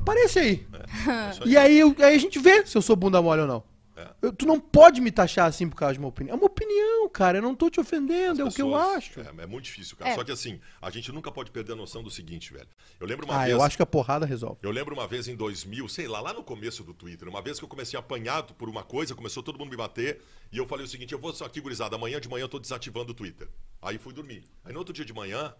aparece 0.00 0.38
aí. 0.38 0.66
É 0.72 1.30
isso 1.32 1.42
aí. 1.44 1.50
E 1.50 1.56
aí, 1.58 1.78
eu- 1.78 1.94
aí 1.98 2.14
a 2.14 2.18
gente 2.18 2.38
vê 2.38 2.64
se 2.64 2.78
eu 2.78 2.82
sou 2.82 2.96
bunda 2.96 3.20
mole 3.20 3.42
ou 3.42 3.46
não. 3.46 3.62
É. 3.96 4.08
Eu- 4.20 4.32
tu 4.32 4.44
não 4.44 4.60
pode 4.60 5.00
me 5.00 5.10
taxar 5.10 5.46
assim 5.46 5.68
por 5.68 5.76
causa 5.76 5.94
de 5.94 5.98
uma 5.98 6.08
opinião. 6.08 6.34
É 6.34 6.36
uma 6.38 6.46
opinião, 6.46 7.08
cara. 7.08 7.38
Eu 7.38 7.42
não 7.42 7.54
tô 7.54 7.70
te 7.70 7.80
ofendendo, 7.80 8.42
é 8.42 8.44
o 8.44 8.50
que 8.52 8.60
eu 8.60 8.66
pessoas- 8.72 8.96
acho. 8.96 9.20
É, 9.20 9.32
é 9.38 9.46
muito 9.46 9.64
difícil, 9.64 9.96
cara. 9.96 10.10
É. 10.10 10.14
Só 10.14 10.22
que 10.22 10.30
assim, 10.30 10.60
a 10.82 10.90
gente 10.90 11.10
nunca 11.12 11.32
pode 11.32 11.50
perder 11.50 11.72
a 11.72 11.76
noção 11.76 12.02
do 12.02 12.10
seguinte, 12.10 12.52
velho. 12.52 12.68
Eu 13.00 13.06
lembro 13.06 13.24
uma 13.26 13.34
Ah, 13.36 13.44
vez. 13.44 13.52
eu 13.52 13.62
acho 13.62 13.76
que 13.76 13.82
a 13.82 13.86
porrada 13.86 14.26
resolve. 14.26 14.58
Eu 14.62 14.70
lembro 14.70 14.94
uma 14.94 15.06
vez 15.08 15.28
em 15.28 15.34
2000, 15.34 15.88
sei 15.88 16.06
lá, 16.06 16.20
lá 16.20 16.32
no 16.34 16.42
começo 16.44 16.84
do 16.84 16.92
Twitter, 16.92 17.26
uma 17.28 17.40
vez 17.40 17.58
que 17.58 17.64
eu 17.64 17.68
comecei 17.68 17.98
apanhado 17.98 18.52
por 18.54 18.68
uma 18.68 18.82
coisa, 18.84 19.14
começou 19.14 19.42
todo 19.42 19.58
mundo 19.58 19.70
me 19.70 19.76
bater, 19.76 20.20
e 20.52 20.58
eu 20.58 20.66
falei 20.66 20.84
o 20.84 20.88
seguinte: 20.88 21.12
eu 21.14 21.18
vou 21.18 21.32
só 21.32 21.46
aqui, 21.46 21.60
gurizada, 21.60 21.96
amanhã 21.96 22.20
de 22.20 22.28
manhã 22.28 22.44
eu 22.44 22.48
tô 22.48 22.58
desativando 22.58 23.12
o 23.12 23.14
Twitter. 23.14 23.48
Aí 23.80 23.96
fui 23.96 24.12
dormir. 24.12 24.44
Aí 24.64 24.72
no 24.72 24.78
outro 24.78 24.92
dia 24.92 25.04
de 25.04 25.12
manhã, 25.14 25.54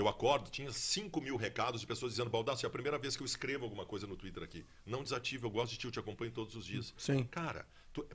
eu 0.00 0.08
acordo, 0.08 0.50
tinha 0.50 0.72
5 0.72 1.20
mil 1.20 1.36
recados 1.36 1.80
de 1.80 1.86
pessoas 1.86 2.12
dizendo: 2.12 2.30
Baldassio, 2.30 2.66
é 2.66 2.68
a 2.68 2.70
primeira 2.70 2.98
vez 2.98 3.16
que 3.16 3.22
eu 3.22 3.26
escrevo 3.26 3.64
alguma 3.64 3.84
coisa 3.86 4.06
no 4.06 4.16
Twitter 4.16 4.42
aqui. 4.42 4.64
Não 4.86 5.02
desative, 5.02 5.44
eu 5.44 5.50
gosto 5.50 5.72
de 5.72 5.78
ti, 5.78 5.84
eu 5.86 5.90
te 5.90 5.98
acompanho 5.98 6.30
todos 6.30 6.54
os 6.54 6.64
dias. 6.64 6.94
Sim. 6.96 7.24
Cara, 7.24 7.66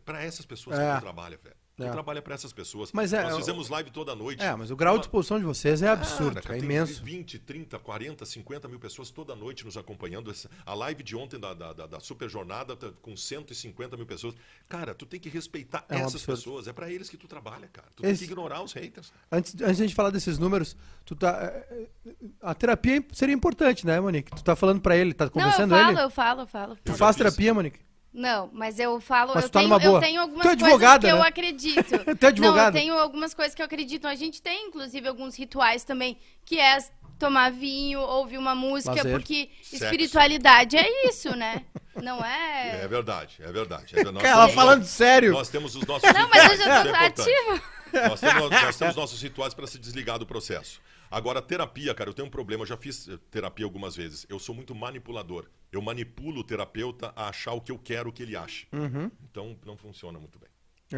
pra 0.05 0.23
essas 0.23 0.45
pessoas 0.45 0.77
É. 0.79 0.91
que 0.93 0.97
tu 0.99 1.01
trabalha, 1.01 1.37
velho. 1.37 1.55
Tu 1.75 1.83
É. 1.83 1.89
trabalha 1.89 2.21
pra 2.21 2.35
essas 2.35 2.53
pessoas. 2.53 2.91
Mas 2.93 3.13
é, 3.13 3.23
Nós 3.23 3.35
fizemos 3.37 3.67
live 3.67 3.89
toda 3.89 4.13
noite. 4.13 4.43
É, 4.43 4.55
mas 4.55 4.69
o 4.69 4.75
grau 4.75 4.95
de 4.99 5.05
exposição 5.05 5.39
de 5.39 5.45
vocês 5.45 5.81
é 5.81 5.87
absurdo, 5.89 6.39
Cara, 6.39 6.55
é 6.55 6.59
tem 6.59 6.65
imenso. 6.69 7.03
20, 7.03 7.39
30, 7.39 7.79
40, 7.79 8.23
50 8.27 8.67
mil 8.67 8.79
pessoas 8.79 9.09
toda 9.09 9.35
noite 9.35 9.65
nos 9.65 9.75
acompanhando. 9.75 10.31
A 10.67 10.73
live 10.75 11.01
de 11.01 11.15
ontem 11.15 11.39
da, 11.39 11.51
da, 11.55 11.73
da- 11.73 11.87
da 11.87 11.99
Super 11.99 12.29
Jornada 12.29 12.75
tá 12.75 12.91
com 13.01 13.17
150 13.17 13.97
mil 13.97 14.05
pessoas. 14.05 14.35
Cara, 14.69 14.93
tu 14.93 15.07
tem 15.07 15.19
que 15.19 15.29
respeitar 15.29 15.83
É 15.89 15.95
um 15.95 15.97
essas 16.01 16.13
absurdo. 16.15 16.37
pessoas. 16.37 16.67
É 16.67 16.73
pra 16.73 16.91
eles 16.91 17.09
que 17.09 17.17
tu 17.17 17.27
trabalha, 17.27 17.67
cara. 17.73 17.87
Tu 17.95 18.05
Esse- 18.05 18.19
tem 18.19 18.27
que 18.27 18.33
ignorar 18.33 18.61
os 18.61 18.71
haters. 18.73 19.11
Antes, 19.31 19.55
antes 19.55 19.77
de 19.77 19.83
a 19.83 19.87
gente 19.87 19.95
falar 19.95 20.11
desses 20.11 20.37
números, 20.37 20.77
tu 21.03 21.15
tá. 21.15 21.41
é, 21.41 21.87
é, 22.05 22.13
A 22.41 22.53
terapia 22.53 23.03
seria 23.13 23.33
importante, 23.33 23.83
né, 23.83 23.99
Monique? 23.99 24.29
Tu 24.35 24.43
tá 24.43 24.55
falando 24.55 24.79
pra 24.79 24.95
ele, 24.95 25.11
tá 25.11 25.25
Não, 25.33 25.41
eu 25.43 25.51
falo, 25.51 25.75
ele? 25.91 25.99
eu 26.01 26.09
falo, 26.11 26.41
eu 26.41 26.47
falo. 26.47 26.75
Tu 26.83 26.91
Eu 26.91 26.95
faz 26.95 27.15
terapia, 27.15 27.51
Monique? 27.51 27.79
Não, 28.13 28.47
mas 28.53 28.77
eu 28.77 29.01
falo, 29.01 29.33
Mas 29.33 29.45
eu, 29.45 29.49
tá 29.49 29.59
tenho, 29.59 29.69
numa 29.69 29.79
boa. 29.79 29.97
eu 29.97 30.01
tenho 30.01 30.21
algumas 30.21 30.45
é 30.45 30.49
coisas 30.49 30.63
advogada, 30.63 31.07
que 31.07 31.13
eu 31.13 31.17
né? 31.17 31.27
acredito. 31.27 31.99
Tu 32.19 32.25
é 32.25 32.27
advogada. 32.27 32.57
Não, 32.59 32.67
eu 32.67 32.71
tenho 32.71 32.93
algumas 32.93 33.33
coisas 33.33 33.55
que 33.55 33.61
eu 33.61 33.65
acredito. 33.65 34.07
A 34.07 34.13
gente 34.13 34.39
tem, 34.39 34.67
inclusive, 34.67 35.07
alguns 35.07 35.35
rituais 35.35 35.83
também, 35.83 36.17
que 36.45 36.59
é 36.59 36.77
tomar 37.17 37.51
vinho, 37.51 37.99
ouvir 37.99 38.37
uma 38.37 38.53
música, 38.53 38.95
Lazer. 38.95 39.11
porque 39.11 39.49
Sexo. 39.63 39.83
espiritualidade 39.85 40.77
é 40.77 41.07
isso, 41.07 41.35
né? 41.35 41.65
Não 42.01 42.23
é... 42.23 42.81
É 42.83 42.87
verdade, 42.87 43.37
é 43.39 43.51
verdade. 43.51 43.97
É, 43.97 44.03
nós 44.03 44.23
Ela 44.23 44.49
falando 44.49 44.83
sério. 44.83 45.31
Nós 45.31 45.49
temos 45.49 45.75
os 45.75 45.85
nossos 45.85 46.11
Não, 46.11 46.29
mas 46.29 46.51
eu 46.51 46.57
já 46.57 46.83
tô 46.83 46.89
é 46.89 47.05
ativa. 47.05 47.61
Nós 48.09 48.19
temos, 48.19 48.49
nós 48.49 48.77
temos 48.77 48.95
nossos 48.95 49.21
rituais 49.21 49.53
para 49.53 49.67
se 49.67 49.79
desligar 49.79 50.19
do 50.19 50.25
processo. 50.25 50.81
Agora, 51.09 51.41
terapia, 51.41 51.93
cara, 51.93 52.09
eu 52.09 52.13
tenho 52.13 52.27
um 52.27 52.31
problema. 52.31 52.63
Eu 52.63 52.67
já 52.67 52.77
fiz 52.77 53.07
terapia 53.29 53.65
algumas 53.65 53.95
vezes. 53.95 54.25
Eu 54.27 54.39
sou 54.39 54.53
muito 54.53 54.73
manipulador. 54.73 55.45
Eu 55.73 55.81
manipulo 55.81 56.41
o 56.41 56.43
terapeuta 56.43 57.11
a 57.15 57.29
achar 57.29 57.51
o 57.53 57.59
que 57.59 57.71
eu 57.71 57.79
quero 57.79 58.13
que 58.13 58.21
ele 58.23 58.35
ache. 58.37 58.67
Uhum. 58.71 59.09
Então, 59.29 59.57
não 59.65 59.75
funciona 59.75 60.19
muito 60.19 60.37
bem. 60.39 60.49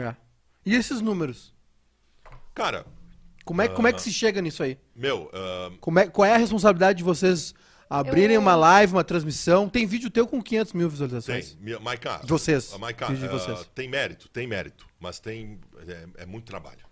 É. 0.03 0.15
E 0.65 0.75
esses 0.75 0.99
números? 1.01 1.55
Cara, 2.53 2.85
Como 3.45 3.61
é, 3.61 3.67
como 3.67 3.88
é 3.88 3.91
que 3.93 3.97
Ah. 3.99 4.03
se 4.03 4.11
chega 4.13 4.41
nisso 4.41 4.63
aí? 4.63 4.77
meu, 4.95 5.29
ah, 5.33 5.71
Como 5.79 5.99
é, 5.99 6.07
qual 6.07 6.25
é 6.25 6.33
a 6.33 6.38
responsabilidade 6.38 6.97
de 6.97 7.03
vocês 7.03 7.53
abrirem 7.89 8.35
Eu- 8.35 8.41
uma 8.41 8.55
live, 8.55 8.93
uma 8.93 9.03
transmissão? 9.03 9.69
Tem 9.69 9.85
vídeo 9.85 10.09
teu 10.09 10.27
com 10.27 10.41
500 10.41 10.73
mil 10.73 10.89
visualizações. 10.89 11.55
tem. 11.55 11.79
Maiká. 11.79 12.17
De 12.17 12.27
vocês. 12.27 12.73
Ah, 12.73 12.77
vocês. 13.27 13.69
tem 13.75 13.88
mérito, 13.88 14.27
tem 14.29 14.47
mérito. 14.47 14.88
Mas 14.99 15.19
tem. 15.19 15.59
É, 15.88 16.23
é 16.23 16.25
muito 16.25 16.45
trabalho. 16.45 16.85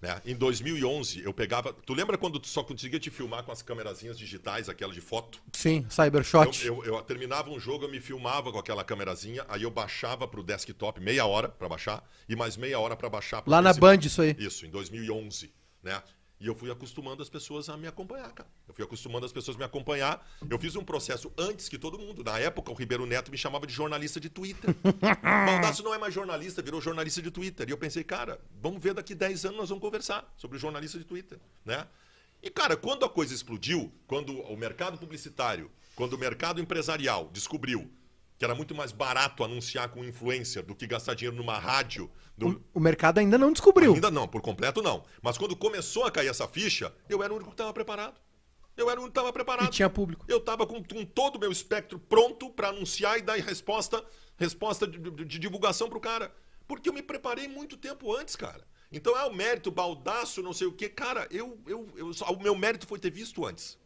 Né? 0.00 0.20
Em 0.24 0.34
2011, 0.36 1.22
eu 1.24 1.34
pegava. 1.34 1.72
Tu 1.72 1.92
lembra 1.92 2.16
quando 2.16 2.38
tu 2.38 2.46
só 2.46 2.62
conseguia 2.62 3.00
te 3.00 3.10
filmar 3.10 3.42
com 3.42 3.50
as 3.50 3.62
câmerazinhas 3.62 4.16
digitais, 4.16 4.68
aquela 4.68 4.92
de 4.92 5.00
foto? 5.00 5.40
Sim, 5.52 5.84
Cybershot. 5.90 6.64
Eu, 6.64 6.84
eu- 6.84 6.94
eu 6.94 7.02
terminava 7.02 7.50
um 7.50 7.58
jogo, 7.58 7.84
eu 7.84 7.90
me 7.90 8.00
filmava 8.00 8.52
com 8.52 8.58
aquela 8.60 8.84
câmerazinha, 8.84 9.44
aí 9.48 9.64
eu 9.64 9.70
baixava 9.72 10.28
pro 10.28 10.42
desktop, 10.42 11.00
meia 11.00 11.26
hora 11.26 11.48
pra 11.48 11.68
baixar, 11.68 12.04
e 12.28 12.36
mais 12.36 12.56
meia 12.56 12.78
hora 12.78 12.96
pra 12.96 13.10
baixar 13.10 13.42
pro 13.42 13.50
Lá 13.50 13.60
na. 13.60 13.72
Band, 13.72 13.98
isso 14.02 14.22
aí. 14.22 14.36
Isso, 14.38 14.64
em 14.64 14.70
2011, 14.70 15.52
né? 15.82 16.00
E 16.40 16.46
eu 16.46 16.54
fui 16.54 16.70
acostumando 16.70 17.20
as 17.20 17.28
pessoas 17.28 17.68
a 17.68 17.76
me 17.76 17.88
acompanhar, 17.88 18.30
cara. 18.32 18.48
Eu 18.68 18.72
fui 18.72 18.84
acostumando 18.84 19.26
as 19.26 19.32
pessoas 19.32 19.56
a 19.56 19.58
me 19.58 19.64
acompanhar. 19.64 20.24
Eu 20.48 20.58
fiz 20.58 20.76
um 20.76 20.84
processo 20.84 21.32
antes 21.36 21.68
que 21.68 21.76
todo 21.76 21.98
mundo. 21.98 22.22
Na 22.22 22.38
época, 22.38 22.70
o 22.70 22.74
Ribeiro 22.74 23.04
Neto 23.06 23.30
me 23.30 23.36
chamava 23.36 23.66
de 23.66 23.72
jornalista 23.72 24.20
de 24.20 24.28
Twitter. 24.28 24.74
Baldasso 25.22 25.82
não 25.82 25.92
é 25.92 25.98
mais 25.98 26.14
jornalista, 26.14 26.62
virou 26.62 26.80
jornalista 26.80 27.20
de 27.20 27.30
Twitter. 27.30 27.68
E 27.68 27.72
eu 27.72 27.78
pensei, 27.78 28.04
cara, 28.04 28.40
vamos 28.62 28.80
ver 28.80 28.94
daqui 28.94 29.14
10 29.14 29.46
anos 29.46 29.58
nós 29.58 29.68
vamos 29.68 29.82
conversar 29.82 30.32
sobre 30.36 30.58
jornalista 30.58 30.96
de 30.96 31.04
Twitter, 31.04 31.38
né? 31.64 31.86
E, 32.40 32.50
cara, 32.50 32.76
quando 32.76 33.04
a 33.04 33.08
coisa 33.08 33.34
explodiu, 33.34 33.92
quando 34.06 34.40
o 34.42 34.56
mercado 34.56 34.96
publicitário, 34.96 35.68
quando 35.96 36.12
o 36.12 36.18
mercado 36.18 36.60
empresarial 36.60 37.28
descobriu 37.32 37.90
que 38.38 38.44
era 38.44 38.54
muito 38.54 38.74
mais 38.74 38.92
barato 38.92 39.42
anunciar 39.42 39.88
com 39.88 40.04
influencer 40.04 40.62
do 40.64 40.74
que 40.74 40.86
gastar 40.86 41.14
dinheiro 41.14 41.36
numa 41.36 41.58
rádio, 41.58 42.10
no, 42.36 42.62
O 42.72 42.78
mercado 42.78 43.18
ainda 43.18 43.36
não 43.36 43.52
descobriu. 43.52 43.94
Ainda 43.94 44.12
não, 44.12 44.28
por 44.28 44.40
completo 44.40 44.80
não. 44.80 45.04
Mas 45.20 45.36
quando 45.36 45.56
começou 45.56 46.04
a 46.04 46.10
cair 46.10 46.28
essa 46.28 46.46
ficha, 46.46 46.94
eu 47.08 47.20
era 47.22 47.32
o 47.32 47.36
único 47.36 47.50
que 47.50 47.54
estava 47.54 47.72
preparado. 47.72 48.14
Eu 48.76 48.88
era 48.88 49.00
o 49.00 49.02
único 49.02 49.12
que 49.14 49.18
estava 49.18 49.32
preparado. 49.32 49.66
E 49.66 49.70
tinha 49.70 49.90
público. 49.90 50.24
Eu 50.28 50.38
estava 50.38 50.64
com, 50.64 50.80
com 50.84 51.04
todo 51.04 51.34
o 51.34 51.40
meu 51.40 51.50
espectro 51.50 51.98
pronto 51.98 52.48
para 52.50 52.68
anunciar 52.68 53.18
e 53.18 53.22
dar 53.22 53.36
resposta, 53.38 54.04
resposta 54.36 54.86
de, 54.86 54.98
de- 54.98 55.24
de 55.24 55.38
divulgação 55.40 55.88
pro 55.88 55.98
cara. 55.98 56.32
Porque 56.68 56.88
eu 56.88 56.92
me 56.92 57.02
preparei 57.02 57.48
muito 57.48 57.76
tempo 57.76 58.14
antes, 58.16 58.36
cara. 58.36 58.64
Então 58.92 59.18
é 59.18 59.24
o 59.24 59.34
mérito, 59.34 59.72
baldaço, 59.72 60.40
não 60.44 60.52
sei 60.52 60.68
o 60.68 60.72
quê. 60.72 60.88
Cara, 60.88 61.26
eu, 61.32 61.58
eu, 61.66 61.88
eu, 61.96 62.10
o 62.10 62.40
meu 62.42 62.54
mérito 62.54 62.86
foi 62.86 63.00
ter 63.00 63.10
visto 63.10 63.44
antes. 63.44 63.76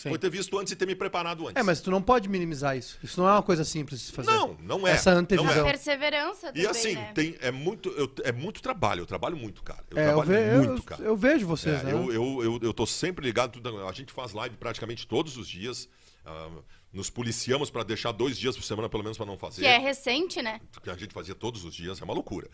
Sim. 0.00 0.08
Foi 0.08 0.18
ter 0.18 0.30
visto 0.30 0.58
antes 0.58 0.72
e 0.72 0.76
ter 0.76 0.86
me 0.86 0.94
preparado 0.94 1.46
antes. 1.46 1.60
É, 1.60 1.62
mas 1.62 1.78
tu 1.82 1.90
não 1.90 2.00
pode 2.00 2.26
minimizar 2.26 2.74
isso. 2.74 2.98
Isso 3.02 3.20
não 3.20 3.28
é 3.28 3.32
uma 3.32 3.42
coisa 3.42 3.64
simples 3.64 4.00
de 4.00 4.06
se 4.06 4.12
fazer. 4.12 4.30
Não, 4.30 4.56
não 4.62 4.88
é. 4.88 4.92
Essa 4.92 5.10
Não 5.12 5.18
antevisão. 5.20 5.66
é. 5.66 5.70
Perseverança 5.70 6.46
também, 6.46 6.62
E 6.62 6.66
assim, 6.66 6.94
né? 6.94 7.12
tem, 7.14 7.36
é, 7.40 7.50
muito, 7.50 7.90
eu- 7.90 8.10
é 8.24 8.32
muito 8.32 8.62
trabalho. 8.62 9.02
Eu 9.02 9.06
trabalho 9.06 9.36
muito, 9.36 9.62
cara. 9.62 9.84
Eu 9.90 9.98
É, 9.98 10.00
eu, 10.00 10.06
trabalho 10.06 10.28
ve- 10.28 10.56
muito, 10.66 10.80
eu- 10.80 10.82
cara. 10.84 11.02
eu 11.02 11.16
vejo 11.18 11.46
vocês, 11.46 11.80
É, 11.80 11.84
né? 11.84 11.92
eu, 11.92 12.10
eu, 12.12 12.42
eu, 12.44 12.60
eu 12.62 12.72
tô 12.72 12.86
sempre 12.86 13.26
ligado. 13.26 13.52
tudo- 13.60 13.86
A 13.86 13.92
gente 13.92 14.10
faz 14.10 14.32
live 14.32 14.56
praticamente 14.56 15.06
todos 15.06 15.36
os 15.36 15.46
dias. 15.46 15.86
ah, 16.24 16.48
nos 16.92 17.08
policiamos 17.10 17.70
para 17.70 17.82
deixar 17.82 18.10
dois 18.12 18.36
dias 18.38 18.56
por 18.56 18.62
semana, 18.64 18.88
pelo 18.88 19.02
menos, 19.02 19.16
para 19.18 19.24
não 19.26 19.36
fazer. 19.36 19.62
Que 19.62 19.68
é 19.68 19.78
recente, 19.78 20.40
né? 20.42 20.60
Que 20.82 20.90
a 20.90 20.96
gente 20.96 21.12
fazia 21.14 21.34
todos 21.34 21.64
os 21.64 21.74
dias, 21.74 22.00
é 22.00 22.04
uma 22.04 22.12
loucura. 22.14 22.48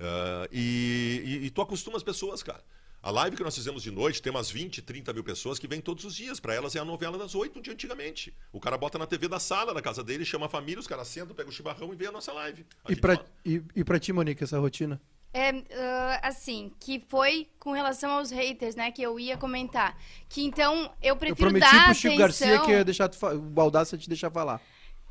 Ah, 0.00 0.48
e, 0.52 1.22
e, 1.42 1.46
e 1.46 1.50
tu 1.50 1.60
acostuma 1.62 1.96
as 1.96 2.02
pessoas, 2.02 2.42
cara. 2.42 2.62
A 3.02 3.10
live 3.10 3.36
que 3.36 3.42
nós 3.42 3.54
fizemos 3.56 3.82
de 3.82 3.90
noite 3.90 4.22
tem 4.22 4.30
umas 4.30 4.48
20, 4.48 4.80
30 4.80 5.12
mil 5.12 5.24
pessoas 5.24 5.58
que 5.58 5.66
vêm 5.66 5.80
todos 5.80 6.04
os 6.04 6.14
dias. 6.14 6.38
Para 6.38 6.54
elas 6.54 6.76
é 6.76 6.78
a 6.78 6.84
novela 6.84 7.18
das 7.18 7.34
oito 7.34 7.60
de 7.60 7.68
antigamente. 7.70 8.32
O 8.52 8.60
cara 8.60 8.78
bota 8.78 8.96
na 8.96 9.06
TV 9.06 9.26
da 9.26 9.40
sala 9.40 9.74
da 9.74 9.82
casa 9.82 10.04
dele, 10.04 10.24
chama 10.24 10.46
a 10.46 10.48
família, 10.48 10.78
os 10.78 10.86
caras 10.86 11.08
sentam, 11.08 11.34
pegam 11.34 11.50
o 11.50 11.52
chimarrão 11.52 11.92
e 11.92 11.96
vê 11.96 12.06
a 12.06 12.12
nossa 12.12 12.32
live. 12.32 12.64
A 12.84 12.92
E 12.92 12.96
pra, 12.96 13.16
fala- 13.16 13.26
e, 13.44 13.60
e 13.74 13.82
pra 13.82 13.98
ti, 13.98 14.12
Monique, 14.12 14.44
essa 14.44 14.56
rotina? 14.60 15.00
É, 15.34 15.48
ah, 15.50 16.20
assim, 16.28 16.70
que 16.78 17.02
foi 17.08 17.48
com 17.58 17.72
relação 17.72 18.10
aos 18.12 18.30
haters, 18.30 18.76
né? 18.76 18.92
Que 18.92 19.02
eu 19.02 19.18
ia 19.18 19.36
comentar. 19.36 19.98
Que 20.28 20.42
então 20.44 20.82
eu 21.02 21.14
Eu 21.14 21.16
prefiro 21.16 21.36
prometi 21.50 21.66
dar 21.72 21.86
pro 21.86 21.94
Chico 21.94 22.14
atenção. 22.14 22.18
Garcia 22.48 22.60
que 22.60 22.70
eu 22.70 22.76
ia 22.78 22.84
deixar 22.84 23.08
tu 23.08 23.16
fa- 23.16 23.32
o 23.34 23.40
Baldaço 23.40 23.94
ia 23.96 23.98
te 23.98 24.08
deixar 24.08 24.30
falar. 24.30 24.60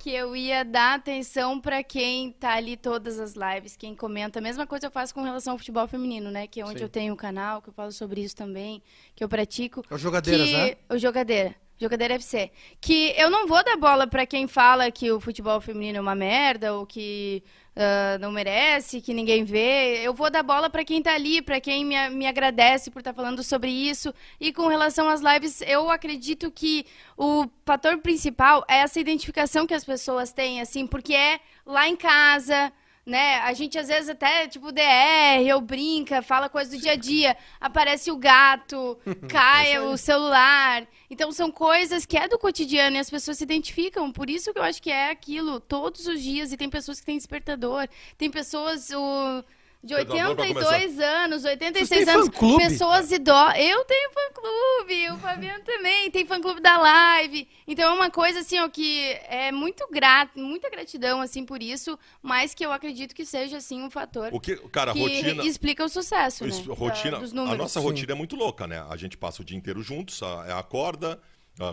Que 0.02 0.12
eu 0.12 0.36
ia 0.36 0.66
dar 0.66 0.96
atenção 0.96 1.62
pra 1.62 1.84
quem 1.84 2.32
tá 2.32 2.56
ali 2.56 2.76
todas 2.76 3.20
as 3.20 3.36
lives, 3.36 3.78
quem 3.78 3.96
comenta. 3.96 4.40
A 4.40 4.42
mesma 4.42 4.66
coisa 4.66 4.88
eu 4.88 4.92
faço 4.92 5.14
com 5.14 5.22
relação 5.22 5.54
ao 5.54 5.60
futebol 5.60 5.88
feminino, 5.88 6.32
né? 6.32 6.48
Que 6.48 6.60
é 6.60 6.66
onde 6.66 6.80
Sim. 6.80 6.86
eu 6.86 6.90
tenho 6.90 7.14
um 7.14 7.16
canal, 7.16 7.62
que 7.62 7.70
eu 7.70 7.74
falo 7.74 7.92
sobre 7.92 8.20
isso 8.22 8.36
também, 8.36 8.82
que 9.16 9.24
eu 9.24 9.30
pratico. 9.30 9.84
É 9.92 9.94
o 9.94 10.00
Jogadeiras, 10.00 10.50
que... 10.50 10.58
né? 10.58 10.76
O 10.90 10.98
Jogadeira. 10.98 11.56
Jogadeira 11.80 12.16
FC. 12.16 12.52
Que 12.80 13.14
eu 13.16 13.30
não 13.30 13.48
vou 13.48 13.64
dar 13.64 13.78
bola 13.78 14.08
pra 14.08 14.26
quem 14.26 14.48
fala 14.48 14.90
que 14.90 15.12
o 15.12 15.20
futebol 15.20 15.62
feminino 15.62 16.00
é 16.00 16.02
uma 16.02 16.16
merda, 16.16 16.74
ou 16.74 16.86
que 16.86 17.44
ah, 17.76 18.18
não 18.20 18.32
merece, 18.32 19.02
que 19.02 19.14
ninguém 19.14 19.44
vê. 19.44 20.02
Eu 20.04 20.14
vou 20.14 20.30
dar 20.30 20.44
bola 20.44 20.70
pra 20.70 20.84
quem 20.84 21.02
tá 21.02 21.14
ali, 21.14 21.42
pra 21.42 21.62
quem 21.62 21.86
me, 21.86 22.10
me 22.10 22.28
agradece 22.28 22.92
por 22.92 23.00
estar 23.00 23.14
falando 23.14 23.42
sobre 23.44 23.72
isso. 23.72 24.14
E 24.40 24.52
com 24.52 24.68
relação 24.68 25.08
às 25.10 25.22
lives, 25.22 25.62
eu 25.62 25.90
acredito 25.90 26.52
que 26.52 26.86
o 27.18 27.48
fator 27.66 27.98
principal 28.00 28.66
é 28.68 28.78
essa 28.78 29.00
identificação 29.00 29.66
que 29.66 29.74
as 29.74 29.86
pessoas 29.86 30.34
têm, 30.34 30.60
assim, 30.60 30.86
porque 30.86 31.14
é 31.14 31.40
lá 31.66 31.88
em 31.88 31.96
casa, 31.96 32.72
né? 33.06 33.40
A 33.40 33.54
gente 33.54 33.78
às 33.78 33.88
vezes 33.88 34.10
até, 34.10 34.48
tipo, 34.48 34.72
DR, 34.72 35.54
ou 35.54 35.62
brinca, 35.62 36.22
fala 36.22 36.50
coisa 36.50 36.72
do 36.72 36.82
dia 36.82 36.94
a 36.94 36.96
dia, 36.96 37.36
aparece 37.60 38.12
o 38.12 38.18
gato, 38.18 38.98
cai 39.30 39.80
o 39.80 39.98
celular. 39.98 40.88
Então 41.10 41.32
são 41.32 41.52
coisas 41.52 42.06
que 42.06 42.18
é 42.18 42.28
do 42.28 42.38
cotidiano 42.38 42.96
e 42.96 43.00
as 43.00 43.10
pessoas 43.10 43.38
se 43.38 43.44
identificam. 43.44 44.12
Por 44.12 44.30
isso 44.30 44.54
que 44.54 44.60
eu 44.60 44.64
acho 44.64 44.82
que 44.82 44.92
é 44.92 45.10
aquilo 45.10 45.60
todos 45.60 46.08
os 46.08 46.22
dias. 46.22 46.52
E 46.52 46.58
tem 46.58 46.70
pessoas 46.70 47.00
que 47.00 47.06
têm 47.06 47.18
despertador, 47.18 47.88
tem 48.18 48.30
pessoas 48.30 48.90
o, 48.92 49.44
de 49.84 49.96
Despertador 49.96 50.36
pra 50.36 50.44
82 50.46 51.00
anos, 51.00 51.44
86 51.44 51.88
Vocês 51.90 52.06
têm 52.06 52.14
anos, 52.14 52.28
fã-clube? 52.28 52.64
pessoas 52.64 53.12
idosas. 53.12 53.58
Eu 53.58 53.84
tenho 53.86 54.12
fã-clube, 54.12 55.10
o 55.12 55.18
Fabiano 55.18 55.64
também 55.66 56.12
tem 56.12 56.26
fã-clube 56.26 56.62
da 56.62 56.78
live. 56.78 57.48
Então 57.68 57.90
é 57.92 57.94
uma 57.96 58.10
coisa 58.12 58.42
assim, 58.42 58.60
ó, 58.60 58.70
que 58.70 59.12
é 59.28 59.52
muito 59.52 59.88
grato, 59.92 60.38
muita 60.38 60.70
gratidão 60.70 61.20
assim 61.20 61.44
por 61.46 61.64
isso, 61.64 61.98
mas 62.22 62.54
que 62.54 62.64
eu 62.66 62.72
acredito 62.72 63.16
que 63.16 63.26
seja 63.26 63.58
assim 63.58 63.82
um 63.82 63.90
fator 63.90 64.30
O 64.32 64.40
que, 64.40 64.56
cara, 64.70 64.92
a 64.92 64.94
que 64.94 65.00
rotina. 65.02 65.44
explica 65.46 65.84
o 65.84 65.90
sucesso, 65.90 66.44
né? 66.44 66.50
Isso, 66.52 66.68
da- 66.68 66.74
rotina, 66.76 67.20
dos 67.20 67.32
a 67.32 67.36
números. 67.36 67.58
nossa 67.58 67.80
rotina 67.80 68.12
é 68.12 68.16
muito 68.16 68.36
louca, 68.36 68.68
né? 68.68 68.86
A 68.90 68.96
gente 68.98 69.18
passa 69.18 69.42
o 69.42 69.46
dia 69.46 69.58
inteiro 69.58 69.82
juntos, 69.82 70.22
a- 70.22 70.46
é 70.48 70.54
acorda, 70.54 71.20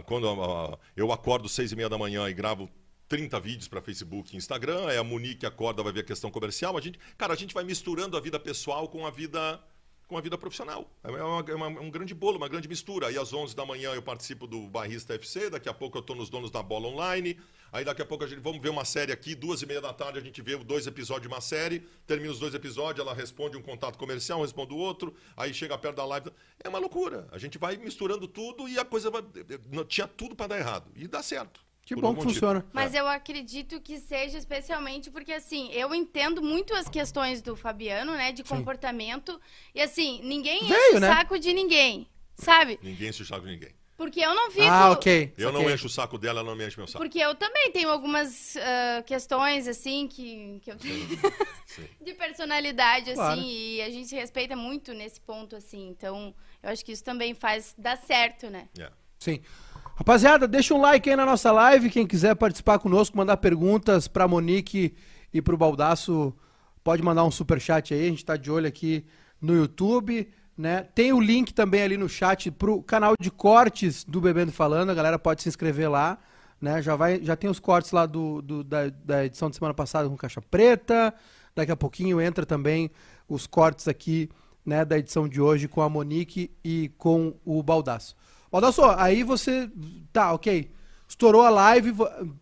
quando 0.07 0.27
eu 0.97 1.13
acordo 1.13 1.49
seis 1.49 1.73
e 1.73 1.77
meia 1.77 1.89
da 1.89 1.99
manhã 1.99 2.29
e 2.29 2.33
gravo 2.35 2.69
30 3.09 3.41
vídeos 3.41 3.69
para 3.69 3.81
Facebook 3.81 4.35
e 4.35 4.37
Instagram, 4.37 4.87
aí 4.89 4.97
a 4.99 5.03
Monique 5.05 5.47
acorda, 5.47 5.83
vai 5.83 5.93
ver 5.93 6.01
a 6.01 6.05
questão 6.05 6.31
comercial, 6.31 6.77
a 6.77 6.81
gente, 6.81 6.99
cara, 7.17 7.33
a 7.33 7.37
gente 7.37 7.55
vai 7.55 7.65
misturando 7.65 8.17
a 8.17 8.21
vida 8.21 8.39
pessoal 8.39 8.89
com 8.89 9.07
a 9.07 9.11
vida 9.11 9.61
com 10.07 10.17
a 10.17 10.23
vida 10.23 10.39
profissional. 10.39 10.91
É, 11.05 11.11
uma- 11.11 11.45
é 11.47 11.55
uma- 11.55 11.67
é 11.67 11.81
um 11.83 11.91
grande 11.91 12.15
bolo, 12.15 12.39
uma 12.39 12.49
grande 12.49 12.67
mistura. 12.67 13.09
Aí 13.09 13.19
às 13.19 13.31
11 13.35 13.55
da 13.55 13.67
manhã 13.67 13.93
eu 13.93 14.01
participo 14.01 14.47
do 14.47 14.67
Barrista 14.67 15.13
FC, 15.15 15.51
daqui 15.51 15.69
a 15.69 15.75
pouco 15.75 15.99
eu 15.99 16.01
estou 16.01 16.17
nos 16.17 16.31
Donos 16.31 16.51
da 16.51 16.63
Bola 16.63 16.89
Online, 16.89 17.39
aí 17.71 17.85
daqui 17.85 18.01
a 18.01 18.07
pouco 18.07 18.25
a 18.25 18.27
gente 18.27 18.41
vamos 18.41 18.59
ver 18.63 18.71
uma 18.71 18.87
série 18.87 19.13
aqui, 19.13 19.35
duas 19.35 19.61
e 19.61 19.67
meia 19.67 19.83
da 19.83 19.93
tarde 19.93 20.19
a 20.19 20.23
gente 20.23 20.41
vê 20.41 20.57
dois 20.57 20.87
episódios 20.87 21.25
de 21.25 21.29
uma 21.29 21.43
série, 21.43 21.81
termina 22.07 22.33
os 22.33 22.39
dois 22.39 22.55
episódios, 22.55 23.05
ela 23.07 23.15
responde 23.15 23.59
um 23.59 23.61
contato 23.63 23.99
comercial, 23.99 24.41
responde 24.41 24.73
o 24.73 24.79
outro, 24.79 25.15
aí 25.37 25.53
chega 25.53 25.77
perto 25.77 25.97
da 25.97 26.07
live. 26.07 26.31
É 26.65 26.71
uma 26.71 26.79
loucura. 26.79 27.29
A 27.31 27.37
gente 27.37 27.59
vai 27.59 27.77
misturando 27.77 28.27
tudo 28.27 28.67
e 28.67 28.79
a 28.79 28.87
coisa 28.87 29.11
vai... 29.11 29.23
não- 29.71 29.85
Tinha 29.85 30.09
tudo 30.09 30.35
para 30.35 30.47
dar 30.47 30.59
errado. 30.59 30.91
E 30.97 31.07
dá 31.07 31.23
certo. 31.23 31.68
Que 31.89 31.97
bom 31.97 32.15
que 32.15 32.23
funciona. 32.23 32.65
Mas 32.73 32.95
É. 32.95 33.01
eu 33.01 33.09
acredito 33.09 33.81
que 33.81 33.99
seja 33.99 34.37
especialmente 34.37 35.11
porque, 35.11 35.33
assim, 35.33 35.73
eu 35.73 35.95
entendo 35.95 36.43
muito 36.43 36.75
as 36.75 36.87
questões 36.89 37.41
do 37.41 37.57
Fabiano, 37.57 38.13
né? 38.13 38.31
De 38.31 38.45
comportamento. 38.45 39.41
E, 39.75 39.81
assim, 39.81 40.21
ninguém 40.23 40.65
enche 40.65 40.75
Veio, 40.75 40.97
o 40.99 41.01
né? 41.01 41.09
saco 41.09 41.39
de 41.39 41.53
ninguém, 41.55 42.07
sabe? 42.35 42.79
Ninguém 42.83 43.09
enche 43.09 43.23
o 43.23 43.27
saco 43.27 43.47
de 43.47 43.53
ninguém. 43.53 43.75
Porque 43.97 44.21
eu 44.21 44.33
não 44.35 44.51
fico... 44.51 44.67
Ah, 44.69 44.91
ok. 44.91 45.33
Eu 45.37 45.51
não 45.51 45.61
Saquei. 45.61 45.75
encho 45.75 45.87
o 45.87 45.91
saco 45.91 46.19
dela, 46.19 46.39
ela 46.41 46.49
não 46.51 46.57
me 46.57 46.65
enche 46.67 46.77
meu 46.77 46.87
saco. 46.87 46.99
Porque 47.03 47.19
eu 47.19 47.35
também 47.35 47.73
tenho 47.73 47.89
algumas 47.91 48.55
ah, 48.59 49.03
questões, 49.03 49.67
assim, 49.67 50.07
que, 50.07 50.61
que 50.63 50.71
eu 50.71 50.77
tenho 50.77 51.05
de 52.05 52.13
personalidade, 52.15 53.11
assim, 53.11 53.15
Claro. 53.17 53.41
e 53.41 53.83
a 53.83 53.91
gente 53.91 54.09
se 54.09 54.15
respeita 54.15 54.55
muito 54.55 54.93
nesse 54.93 55.21
ponto, 55.21 55.57
assim. 55.57 55.89
Então, 55.89 56.33
eu 56.63 56.71
acho 56.71 56.85
que 56.85 56.93
isso 56.93 57.03
também 57.03 57.35
faz 57.35 57.75
dar 57.79 57.97
certo, 57.97 58.49
né? 58.51 58.69
É. 58.79 58.91
Sim. 59.19 59.43
Rapaziada, 59.99 60.47
deixa 60.47 60.73
um 60.75 60.81
like 60.81 61.11
aí 61.11 61.17
na 61.17 61.27
nossa 61.27 61.51
live. 61.51 61.91
Quem 61.91 62.07
quiser 62.07 62.37
participar 62.37 62.79
conosco, 62.79 63.17
mandar 63.17 63.37
perguntas 63.39 64.07
pra 64.07 64.29
Monique 64.29 64.95
e 65.35 65.43
pro 65.43 65.57
Baldaço, 65.57 66.33
pode 66.85 67.03
mandar 67.03 67.25
um 67.25 67.33
super 67.33 67.61
chat 67.61 67.93
aí. 67.93 68.07
A 68.07 68.11
gente 68.11 68.25
tá 68.25 68.37
de 68.37 68.49
olho 68.49 68.69
aqui 68.69 69.05
no 69.41 69.53
YouTube, 69.57 70.29
né? 70.57 70.83
Tem 70.95 71.13
o 71.13 71.21
link 71.21 71.53
também 71.53 71.83
ali 71.83 71.97
no 71.97 72.09
chat 72.09 72.49
pro 72.49 72.81
canal 72.81 73.15
de 73.19 73.29
cortes 73.29 74.05
do 74.05 74.21
Bebendo 74.21 74.53
Falando. 74.53 74.91
A 74.91 74.95
galera 74.95 75.19
pode 75.19 75.43
se 75.43 75.49
inscrever 75.49 75.91
lá, 75.91 76.17
né? 76.61 76.81
Já 76.81 76.95
vai, 76.95 77.21
já 77.21 77.35
tem 77.35 77.51
os 77.51 77.59
cortes 77.59 77.91
lá 77.91 78.07
do, 78.07 78.41
do- 78.41 78.63
da, 78.63 78.91
da 79.05 79.25
edição 79.27 79.51
de 79.51 79.57
semana 79.57 79.75
passada 79.75 80.09
com 80.09 80.17
caixa 80.17 80.41
preta. 80.41 81.13
Daqui 81.57 81.73
a 81.73 81.77
pouquinho 81.77 82.21
entra 82.21 82.47
também 82.47 82.89
os 83.29 83.49
cortes 83.49 83.89
aqui, 83.89 84.29
né, 84.65 84.85
da 84.85 84.97
edição 84.97 85.29
de 85.29 85.41
hoje 85.41 85.67
com 85.67 85.83
a 85.83 85.89
Monique 85.89 86.53
e 86.65 86.89
com 86.97 87.35
o 87.45 87.61
Baldaço. 87.65 88.15
Baldasso, 88.51 88.83
aí 88.85 89.23
você. 89.23 89.71
Tá, 90.13 90.33
ok. 90.33 90.71
Estourou 91.09 91.41
a 91.41 91.49
live, 91.49 91.93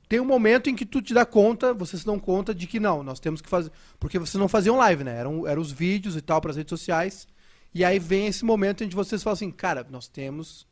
tem 0.09 0.19
um 0.19 0.25
momento 0.25 0.69
em 0.69 0.75
que 0.75 0.85
tu 0.85 1.01
te 1.01 1.15
dá 1.15 1.25
conta, 1.25 1.73
você 1.73 1.97
se 1.97 2.05
dão 2.05 2.19
conta 2.19 2.53
de 2.53 2.67
que 2.67 2.81
não, 2.81 3.01
nós 3.01 3.21
temos 3.21 3.41
que 3.41 3.49
fazer. 3.49 3.71
Porque 4.01 4.19
vocês 4.19 4.41
não 4.41 4.49
faziam 4.49 4.77
live, 4.77 5.05
né? 5.05 5.17
Eram, 5.17 5.47
eram 5.47 5.63
os 5.63 5.71
vídeos 5.71 6.17
e 6.17 6.21
tal 6.21 6.41
para 6.41 6.51
as 6.51 6.57
redes 6.57 6.71
sociais. 6.71 7.29
E 7.73 7.85
aí 7.85 8.01
vem 8.01 8.27
esse 8.27 8.45
momento 8.45 8.83
em 8.83 8.89
que 8.89 8.97
vocês 8.97 9.23
falam 9.23 9.35
assim, 9.35 9.53
cara, 9.53 9.87
nós 9.89 10.09
temos 10.09 10.67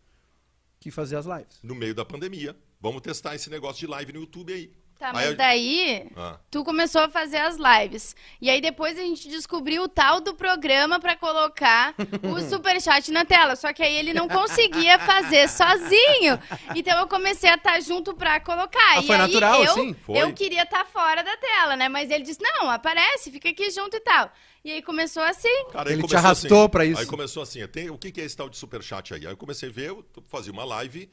que 0.80 0.90
fazer 0.90 1.16
as 1.16 1.26
lives. 1.26 1.60
No 1.62 1.74
meio 1.74 1.94
da 1.94 2.04
pandemia. 2.04 2.56
Vamos 2.80 3.00
testar 3.00 3.34
esse 3.34 3.48
negócio 3.48 3.80
de 3.80 3.86
live 3.86 4.12
no 4.12 4.20
YouTube 4.20 4.52
aí. 4.52 4.72
Tá, 4.98 5.12
mas 5.12 5.26
eu- 5.30 5.36
daí 5.36 6.06
Ah. 6.16 6.38
tu 6.50 6.64
começou 6.64 7.02
a 7.02 7.08
fazer 7.08 7.36
as 7.38 7.56
lives. 7.56 8.14
E 8.40 8.48
aí 8.48 8.60
depois 8.60 8.98
a 8.98 9.02
gente 9.02 9.28
descobriu 9.28 9.82
o 9.82 9.88
tal 9.88 10.20
do 10.20 10.34
programa 10.34 10.98
pra 11.00 11.16
colocar 11.16 11.94
o 12.22 12.40
superchat 12.48 13.10
na 13.12 13.24
tela. 13.24 13.56
Só 13.56 13.72
que 13.72 13.82
aí 13.82 13.94
ele 13.96 14.14
não 14.14 14.28
conseguia 14.28 14.98
fazer 15.00 15.48
sozinho. 15.48 16.38
Então 16.74 16.98
eu 17.00 17.06
comecei 17.06 17.50
a 17.50 17.54
estar 17.54 17.80
junto 17.80 18.14
pra 18.14 18.40
colocar. 18.40 18.80
Ah, 18.96 19.00
e 19.02 19.06
foi 19.06 19.16
aí 19.16 19.20
natural, 19.22 19.64
eu, 19.64 19.70
assim? 19.72 19.94
Foi. 19.94 20.18
eu 20.22 20.32
queria 20.32 20.62
estar 20.62 20.84
fora 20.86 21.22
da 21.22 21.36
tela, 21.36 21.76
né? 21.76 21.88
Mas 21.88 22.10
ele 22.10 22.24
disse: 22.24 22.40
"Não, 22.42 22.70
aparece, 22.70 23.30
fica 23.30 23.48
aqui 23.48 23.70
junto 23.70 23.96
e 23.96 24.00
tal". 24.00 24.30
E 24.64 24.70
aí 24.70 24.80
começou 24.80 25.22
assim. 25.22 25.66
Cara, 25.72 25.90
aí 25.90 25.96
Ele 25.96 26.06
te 26.08 26.16
arrastou 26.16 26.62
assim. 26.62 26.68
pra 26.70 26.86
isso. 26.86 27.00
Aí 27.00 27.04
começou 27.06 27.42
assim, 27.42 27.66
tem, 27.66 27.90
o 27.90 27.98
que 27.98 28.10
que 28.10 28.20
é 28.20 28.24
esse 28.24 28.34
tal 28.34 28.48
de 28.48 28.56
superchat 28.56 29.12
aí? 29.12 29.26
Aí 29.26 29.32
eu 29.32 29.36
comecei 29.36 29.68
a 29.68 29.72
ver, 29.72 29.90
eu 29.90 30.02
fazia 30.28 30.50
uma 30.52 30.64
live 30.64 31.10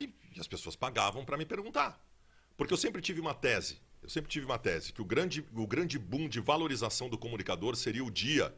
e, 0.00 0.04
e 0.34 0.40
as 0.40 0.48
pessoas 0.48 0.74
pagavam 0.74 1.22
pra 1.22 1.36
me 1.36 1.44
perguntar. 1.44 2.00
Porque 2.58 2.74
eu 2.74 2.76
sempre 2.76 3.00
tive 3.00 3.20
uma 3.20 3.32
tese, 3.32 3.78
eu 4.02 4.10
sempre 4.10 4.28
tive 4.30 4.44
uma 4.44 4.58
tese, 4.58 4.92
que 4.92 5.00
o 5.00 5.04
grande, 5.04 5.46
o 5.54 5.66
grande 5.66 5.98
boom 5.98 6.28
de 6.28 6.40
valorização 6.40 7.08
do 7.08 7.16
comunicador 7.16 7.74
seria 7.76 8.04
o 8.04 8.10
dia 8.10 8.52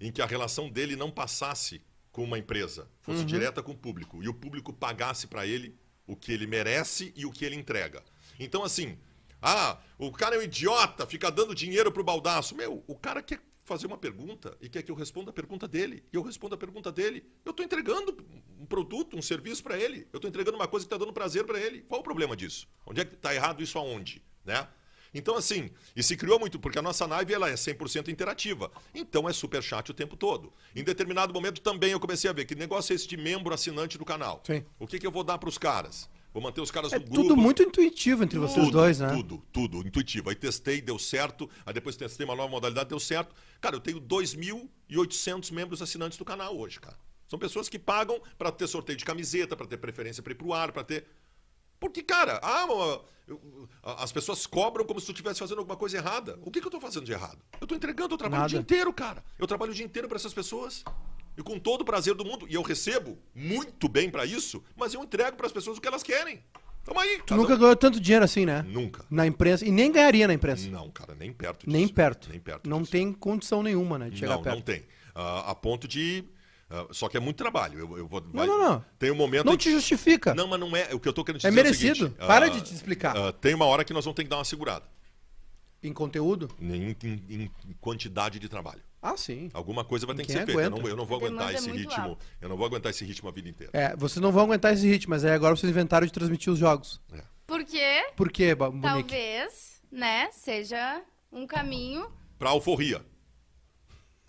em 0.00 0.10
que 0.10 0.22
a 0.22 0.26
relação 0.26 0.68
dele 0.70 0.96
não 0.96 1.10
passasse 1.10 1.82
com 2.10 2.24
uma 2.24 2.38
empresa, 2.38 2.88
fosse 3.02 3.20
Uhum. 3.20 3.26
direta 3.26 3.62
com 3.62 3.72
o 3.72 3.76
público, 3.76 4.22
e 4.24 4.28
o 4.28 4.34
público 4.34 4.72
pagasse 4.72 5.26
pra 5.26 5.46
ele 5.46 5.76
o 6.06 6.16
que 6.16 6.32
ele 6.32 6.46
merece 6.46 7.12
e 7.14 7.26
o 7.26 7.30
que 7.30 7.44
ele 7.44 7.56
entrega. 7.56 8.02
Então, 8.40 8.64
assim, 8.64 8.96
ah, 9.42 9.78
o 9.98 10.10
cara 10.10 10.36
é 10.36 10.38
um 10.38 10.42
idiota, 10.42 11.06
fica 11.06 11.30
dando 11.30 11.54
dinheiro 11.54 11.92
pro 11.92 12.02
baldaço. 12.02 12.54
Meu, 12.56 12.82
o 12.86 12.94
cara 12.96 13.22
quer 13.22 13.38
fazer 13.66 13.86
uma 13.86 13.98
pergunta 13.98 14.56
e 14.60 14.68
quer 14.68 14.82
que 14.82 14.90
eu 14.90 14.94
responda 14.94 15.30
a 15.30 15.32
pergunta 15.32 15.66
dele. 15.66 16.04
E 16.12 16.16
eu 16.16 16.22
respondo 16.22 16.54
a 16.54 16.58
pergunta 16.58 16.90
dele. 16.92 17.24
Eu 17.44 17.52
tô 17.52 17.62
entregando 17.62 18.16
um 18.58 18.64
produto, 18.64 19.16
um 19.16 19.22
serviço 19.22 19.62
pra 19.62 19.78
ele. 19.78 20.06
Eu 20.12 20.20
tô 20.20 20.28
entregando 20.28 20.56
uma 20.56 20.68
coisa 20.68 20.86
que 20.86 20.90
tá 20.90 20.96
dando 20.96 21.12
prazer 21.12 21.44
pra 21.44 21.60
ele. 21.60 21.82
Qual 21.82 22.00
o 22.00 22.04
problema 22.04 22.36
disso? 22.36 22.68
Onde 22.86 23.00
é 23.00 23.04
que 23.04 23.16
tá 23.16 23.34
errado 23.34 23.62
isso 23.62 23.76
aonde? 23.76 24.22
Né? 24.44 24.66
Então, 25.12 25.34
assim, 25.34 25.70
e 25.96 26.02
se 26.02 26.16
criou 26.16 26.38
muito, 26.38 26.58
porque 26.60 26.78
a 26.78 26.82
nossa 26.82 27.06
live 27.06 27.34
ela 27.34 27.48
é 27.48 27.54
100% 27.54 28.08
interativa. 28.08 28.70
Então 28.94 29.28
é 29.28 29.32
super 29.32 29.62
chat 29.62 29.90
o 29.90 29.94
tempo 29.94 30.16
todo. 30.16 30.52
Em 30.74 30.84
determinado 30.84 31.32
momento 31.32 31.60
também 31.60 31.90
eu 31.90 32.00
comecei 32.00 32.30
a 32.30 32.32
ver 32.32 32.44
que 32.44 32.54
negócio 32.54 32.92
é 32.92 32.96
esse 32.96 33.08
de 33.08 33.16
membro 33.16 33.52
assinante 33.52 33.98
do 33.98 34.04
canal. 34.04 34.42
Sim. 34.46 34.64
O 34.78 34.86
que, 34.86 34.98
que 34.98 35.06
eu 35.06 35.10
vou 35.10 35.24
dar 35.24 35.38
pros 35.38 35.58
caras? 35.58 36.08
Vou 36.36 36.42
manter 36.42 36.60
os 36.60 36.70
caras 36.70 36.92
É 36.92 36.98
no 36.98 37.04
grupo. 37.06 37.22
tudo 37.22 37.34
muito 37.34 37.62
intuitivo 37.62 38.22
entre 38.22 38.38
vocês 38.38 38.66
Tudo, 38.66 38.76
dois, 38.76 39.00
né? 39.00 39.08
Tudo, 39.08 39.42
tudo, 39.50 39.78
intuitivo. 39.88 40.28
Aí 40.28 40.34
testei, 40.36 40.82
deu 40.82 40.98
certo. 40.98 41.48
Aí 41.64 41.72
depois 41.72 41.96
testei 41.96 42.26
uma 42.26 42.36
nova 42.36 42.50
modalidade, 42.50 42.90
deu 42.90 43.00
certo. 43.00 43.34
Cara, 43.58 43.76
eu 43.76 43.80
tenho 43.80 43.98
2.800 43.98 45.50
membros 45.50 45.80
assinantes 45.80 46.18
do 46.18 46.26
canal 46.26 46.54
hoje, 46.54 46.78
cara. 46.78 46.98
São 47.26 47.38
pessoas 47.38 47.70
que 47.70 47.78
pagam 47.78 48.20
pra 48.36 48.52
ter 48.52 48.66
sorteio 48.66 48.98
de 48.98 49.04
camiseta, 49.06 49.56
pra 49.56 49.66
ter 49.66 49.78
preferência 49.78 50.22
pra 50.22 50.30
ir 50.32 50.34
pro 50.34 50.52
ar, 50.52 50.72
pra 50.72 50.84
ter. 50.84 51.06
Porque, 51.80 52.02
cara, 52.02 52.38
ah, 52.42 53.00
as 53.96 54.12
pessoas 54.12 54.46
cobram 54.46 54.84
como 54.84 55.00
se 55.00 55.06
tu 55.06 55.12
estivesse 55.12 55.38
fazendo 55.38 55.60
alguma 55.60 55.78
coisa 55.78 55.96
errada. 55.96 56.38
O 56.42 56.50
que, 56.50 56.60
que 56.60 56.66
eu 56.66 56.70
tô 56.70 56.78
fazendo 56.78 57.06
de 57.06 57.12
errado? 57.12 57.38
Eu 57.58 57.66
tô 57.66 57.74
entregando, 57.74 58.12
eu 58.12 58.18
trabalho 58.18 58.42
Nada. 58.42 58.46
o 58.48 58.50
dia 58.50 58.60
inteiro, 58.60 58.92
cara. 58.92 59.24
Eu 59.38 59.46
trabalho 59.46 59.72
o 59.72 59.74
dia 59.74 59.86
inteiro 59.86 60.06
pra 60.06 60.16
essas 60.16 60.34
pessoas. 60.34 60.84
E 61.36 61.42
com 61.42 61.58
todo 61.58 61.82
o 61.82 61.84
prazer 61.84 62.14
do 62.14 62.24
mundo. 62.24 62.46
E 62.48 62.54
eu 62.54 62.62
recebo 62.62 63.18
muito 63.34 63.88
bem 63.88 64.08
pra 64.10 64.24
isso, 64.24 64.62
mas 64.76 64.94
eu 64.94 65.02
entrego 65.02 65.36
pras 65.36 65.52
pessoas 65.52 65.76
o 65.76 65.80
que 65.80 65.88
elas 65.88 66.02
querem. 66.02 66.42
Tamo 66.84 67.00
aí. 67.00 67.20
Tu 67.26 67.34
nunca 67.34 67.54
um- 67.54 67.58
ganhou 67.58 67.76
tanto 67.76 67.98
dinheiro 68.00 68.24
assim, 68.24 68.46
né? 68.46 68.62
Nunca. 68.62 69.04
Na 69.10 69.26
imprensa. 69.26 69.66
E 69.66 69.70
nem 69.70 69.90
ganharia 69.90 70.26
na 70.28 70.34
imprensa. 70.34 70.70
Não, 70.70 70.88
cara, 70.90 71.14
nem 71.16 71.32
perto 71.32 71.66
disso. 71.66 71.70
Nem 71.76 71.88
perto. 71.88 72.30
Nem 72.30 72.38
perto 72.40 72.70
Não 72.70 72.78
disso. 72.80 72.92
tem 72.92 73.12
condição 73.12 73.62
nenhuma, 73.62 73.98
né? 73.98 74.08
De 74.08 74.18
chegar 74.18 74.36
não, 74.36 74.42
perto. 74.42 74.54
não 74.56 74.62
tem. 74.62 74.84
Ah, 75.14 75.50
a 75.50 75.54
ponto 75.54 75.88
de. 75.88 76.24
ah, 76.70 76.86
só 76.92 77.08
que 77.08 77.16
é 77.16 77.20
muito 77.20 77.36
trabalho. 77.36 77.78
Eu, 77.80 77.98
eu 77.98 78.06
vou, 78.06 78.22
vai- 78.32 78.46
não, 78.46 78.58
não. 78.58 78.84
Tem 78.98 79.10
um 79.10 79.16
momento. 79.16 79.44
Não 79.46 79.56
te 79.56 79.70
justifica. 79.70 80.32
Não, 80.34 80.46
mas 80.46 80.60
não 80.60 80.74
é. 80.76 80.94
O 80.94 81.00
que 81.00 81.08
eu 81.08 81.12
tô 81.12 81.24
querendo 81.24 81.40
te 81.40 81.46
É 81.46 81.50
dizer 81.50 81.62
merecido. 81.62 81.92
o 81.92 81.96
seguinte, 82.08 82.18
Para 82.26 82.46
ah, 82.46 82.48
de 82.50 82.60
te 82.62 82.72
explicar. 82.72 83.16
ah, 83.16 83.32
tem 83.32 83.52
uma 83.54 83.64
hora 83.66 83.84
que 83.84 83.92
nós 83.92 84.04
vamos 84.04 84.14
ter 84.16 84.22
que 84.22 84.30
dar 84.30 84.36
uma 84.38 84.44
segurada. 84.44 84.84
Em 85.82 85.92
conteúdo? 85.92 86.48
Em, 86.60 86.96
em- 87.02 87.26
em 87.28 87.50
quantidade 87.80 88.38
de 88.38 88.48
trabalho. 88.48 88.80
Ah, 89.12 89.16
sim. 89.16 89.50
Alguma 89.54 89.84
coisa 89.84 90.06
vai 90.06 90.14
ter 90.16 90.24
que 90.26 90.32
ser 90.32 90.38
feita. 90.46 90.52
Eu 90.52 90.58
aguenta? 90.60 90.82
não, 90.82 90.88
eu 90.88 90.96
não 90.96 91.06
vou 91.06 91.16
aguentar 91.18 91.50
é 91.52 91.54
esse 91.54 91.70
ritmo. 91.70 92.02
alta. 92.02 92.24
Eu 92.40 92.48
não 92.48 92.56
vou 92.56 92.66
aguentar 92.66 92.90
esse 92.90 93.04
ritmo 93.04 93.28
a 93.28 93.32
vida 93.32 93.48
inteira. 93.48 93.70
É, 93.74 93.94
vocês 93.96 94.20
não 94.20 94.32
vão 94.32 94.44
aguentar 94.44 94.72
esse 94.74 94.86
ritmo, 94.88 95.10
mas 95.10 95.24
aí 95.24 95.32
agora 95.32 95.54
vocês 95.54 95.70
inventaram 95.70 96.06
de 96.06 96.12
transmitir 96.12 96.52
os 96.52 96.58
jogos. 96.58 97.00
Porque 97.46 98.04
Por 98.16 98.30
quê, 98.32 98.54
Ba- 98.54 98.70
Monique? 98.70 99.08
talvez, 99.10 99.80
né, 99.90 100.30
seja 100.32 101.02
um 101.30 101.46
caminho. 101.46 102.10
Pra 102.38 102.50
alforria. 102.50 103.04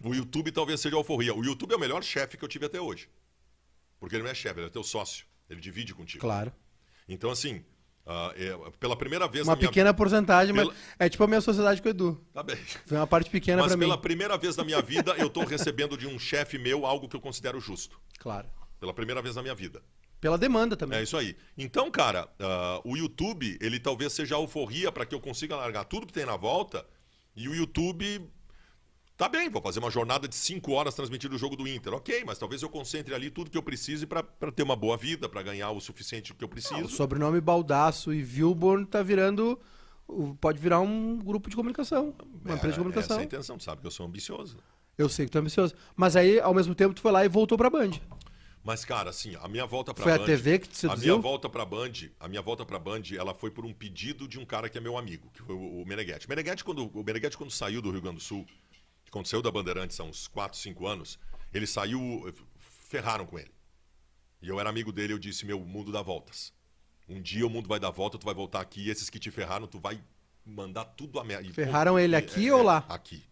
O 0.04 0.14
YouTube 0.14 0.52
talvez 0.52 0.80
seja 0.80 0.96
a 0.96 1.00
alforria. 1.00 1.34
O 1.34 1.44
YouTube 1.44 1.72
é 1.74 1.76
o 1.76 1.80
melhor 1.80 2.04
chefe 2.04 2.38
que 2.38 2.44
eu 2.46 2.50
tive 2.50 2.66
até 2.68 2.80
hoje. 2.80 3.10
Porque 4.00 4.16
ele 4.16 4.24
não 4.24 4.30
é 4.30 4.36
chefe, 4.36 4.60
ele 4.60 4.68
é 4.68 4.70
teu 4.70 4.84
sócio. 4.84 5.26
Ele 5.50 5.60
divide 5.60 5.94
contigo. 5.96 6.22
Claro. 6.22 6.54
Então, 7.10 7.32
assim, 7.32 7.66
ah, 8.08 8.34
é, 8.36 8.58
pela 8.80 8.96
primeira 8.96 9.28
vez 9.28 9.46
Uma 9.46 9.54
na 9.54 9.58
minha 9.58 9.70
pequena 9.70 9.94
porcentagem, 9.94 10.54
mas 10.54 10.66
Pela- 10.68 10.78
é 10.98 11.10
tipo 11.10 11.24
a 11.24 11.28
minha 11.28 11.42
sociedade 11.42 11.82
com 11.82 11.88
o 11.88 11.92
Edu. 11.92 12.26
Tá 12.34 12.42
bem. 12.42 12.56
Vem 12.86 12.98
uma 13.00 13.06
parte 13.08 13.30
pequena 13.30 13.62
Mas 13.62 13.72
pra 13.72 13.78
pela 13.78 13.96
mim. 13.96 14.02
primeira 14.02 14.38
vez 14.38 14.56
na 14.56 14.64
minha 14.64 14.82
vida, 14.82 15.14
eu 15.18 15.30
tô 15.30 15.44
recebendo 15.44 15.98
de 15.98 16.08
um 16.08 16.18
chefe 16.18 16.58
meu 16.58 16.86
algo 16.86 17.10
que 17.10 17.16
eu 17.16 17.22
considero 17.22 17.60
justo. 17.60 18.00
Claro. 18.20 18.48
Pela 18.80 18.94
primeira 18.94 19.22
vez 19.22 19.36
na 19.36 19.42
minha 19.42 19.54
vida. 19.56 19.82
Pela 20.22 20.38
demanda 20.38 20.76
também. 20.76 20.98
É 21.00 21.04
isso 21.04 21.16
aí. 21.18 21.36
Então, 21.58 21.92
cara, 21.92 22.28
ah, 22.40 22.82
o 22.84 22.96
YouTube, 22.98 23.58
ele 23.62 23.80
talvez 23.80 24.14
seja 24.14 24.36
a 24.36 24.38
alforria 24.38 24.92
para 24.92 25.06
que 25.06 25.14
eu 25.14 25.20
consiga 25.20 25.56
largar 25.56 25.84
tudo 25.86 26.08
que 26.08 26.14
tem 26.14 26.26
na 26.26 26.38
volta. 26.38 26.86
E 27.36 27.48
o 27.48 27.54
YouTube. 27.54 28.28
Tá 29.18 29.28
bem, 29.28 29.50
vou 29.50 29.60
fazer 29.62 29.80
uma 29.80 29.90
jornada 29.90 30.28
de 30.28 30.36
5 30.36 30.72
horas 30.74 30.94
transmitindo 30.94 31.36
o 31.36 31.40
jogo 31.40 31.56
do 31.56 31.68
Inter. 31.68 31.92
Ok, 31.94 32.24
mas 32.24 32.38
talvez 32.38 32.62
eu 32.62 32.70
concentre 32.70 33.16
ali 33.16 33.32
tudo 33.32 33.50
que 33.50 33.58
eu 33.58 33.64
precise 33.64 34.06
para 34.06 34.22
ter 34.56 34.62
uma 34.62 34.76
boa 34.76 34.96
vida, 34.96 35.28
para 35.28 35.42
ganhar 35.42 35.72
o 35.72 35.82
suficiente 35.82 36.36
que 36.36 36.44
eu 36.44 36.48
Ah, 36.48 36.52
preciso. 36.52 36.84
o 36.86 36.90
sobrenome 36.90 37.42
Baldaço 37.42 38.14
e 38.14 38.22
Vilborn 38.22 38.86
tá 38.86 39.02
virando. 39.02 39.60
Pode 40.40 40.60
virar 40.60 40.80
um 40.82 41.18
grupo 41.18 41.50
de 41.50 41.56
comunicação. 41.56 42.14
Uma 42.46 42.54
empresa 42.54 42.56
de 42.56 42.56
É, 42.56 42.56
Essa 42.56 42.68
é 42.68 42.78
comunicação. 42.78 43.20
a 43.20 43.24
intenção, 43.24 43.58
tu 43.58 43.64
sabe 43.64 43.82
que 43.82 43.88
eu 43.88 43.92
sou 43.92 44.06
ambicioso. 44.06 44.58
Eu 44.96 45.10
sei 45.10 45.26
que 45.26 45.32
tu 45.32 45.38
é 45.40 45.42
ambicioso. 45.42 45.74
Mas 45.96 46.16
aí, 46.16 46.40
ao 46.40 46.54
mesmo 46.54 46.76
tempo, 46.76 46.94
tu 46.94 47.02
foi 47.02 47.12
lá 47.12 47.26
e 47.26 47.28
voltou 47.28 47.58
pra 47.58 47.72
Band. 47.72 47.92
Mas, 48.64 48.86
cara, 48.86 49.10
assim, 49.10 49.36
a 49.42 49.48
minha 49.48 49.66
volta 49.66 49.94
pra 49.96 50.04
Foi 50.04 50.14
a 50.14 50.18
Band. 50.20 50.26
TV 50.26 50.60
que 50.60 50.68
te 50.68 50.86
A 50.86 50.90
minha 50.90 50.98
seduziu? 50.98 51.22
volta 51.22 51.50
pra 51.50 51.66
Band, 51.66 51.92
a 52.20 52.28
minha 52.28 52.42
volta 52.42 52.66
pra 52.66 52.78
Band, 52.78 53.02
ela 53.18 53.34
foi 53.34 53.50
por 53.50 53.66
um 53.66 53.74
pedido 53.74 54.28
de 54.28 54.38
um 54.40 54.46
cara 54.46 54.70
que 54.70 54.78
é 54.78 54.82
meu 54.82 54.96
amigo, 54.98 55.30
que 55.34 55.42
foi 55.42 55.56
o, 55.56 55.82
o 55.82 55.86
Meneghetti. 55.88 56.30
Meneghetti, 56.30 56.64
quando, 56.64 56.86
o 56.94 57.04
Meneghetti, 57.04 57.36
quando 57.38 57.50
saiu 57.52 57.82
do 57.82 57.90
Rio 57.92 58.02
Grande 58.02 58.18
do 58.18 58.24
Sul, 58.24 58.46
quando 59.12 59.28
saiu 59.28 59.42
da 59.42 59.52
Bandeirantes 59.52 60.00
há 60.00 60.04
uns 60.04 60.28
4, 60.28 60.58
5 60.58 60.86
anos, 60.88 61.20
ele 61.54 61.66
saiu, 61.68 62.34
ferraram 62.58 63.26
com 63.26 63.38
ele. 63.40 63.52
E 64.42 64.48
eu 64.50 64.60
era 64.60 64.70
amigo 64.70 64.92
dele, 64.92 65.14
eu 65.14 65.20
disse, 65.20 65.46
meu, 65.46 65.62
o 65.62 65.66
mundo 65.66 65.92
dá 65.92 66.02
voltas. 66.02 66.54
Um 67.10 67.22
dia 67.22 67.46
o 67.46 67.50
mundo 67.50 67.68
vai 67.68 67.80
dar 67.80 67.90
volta, 67.90 68.18
tu 68.18 68.26
vai 68.26 68.36
voltar 68.36 68.60
aqui, 68.62 68.82
e 68.82 68.90
esses 68.90 69.10
que 69.10 69.20
te 69.20 69.32
ferraram, 69.32 69.66
tu 69.66 69.80
vai 69.80 70.02
mandar 70.46 70.86
tudo 70.86 71.20
a 71.20 71.24
merda. 71.24 71.52
Ferraram 71.54 71.94
pô, 71.94 72.00
ele 72.00 72.16
é- 72.16 72.20
aqui 72.20 72.48
é- 72.48 72.54
ou 72.54 72.62
é, 72.62 72.64
lá? 72.64 72.86
Aqui. 72.90 73.24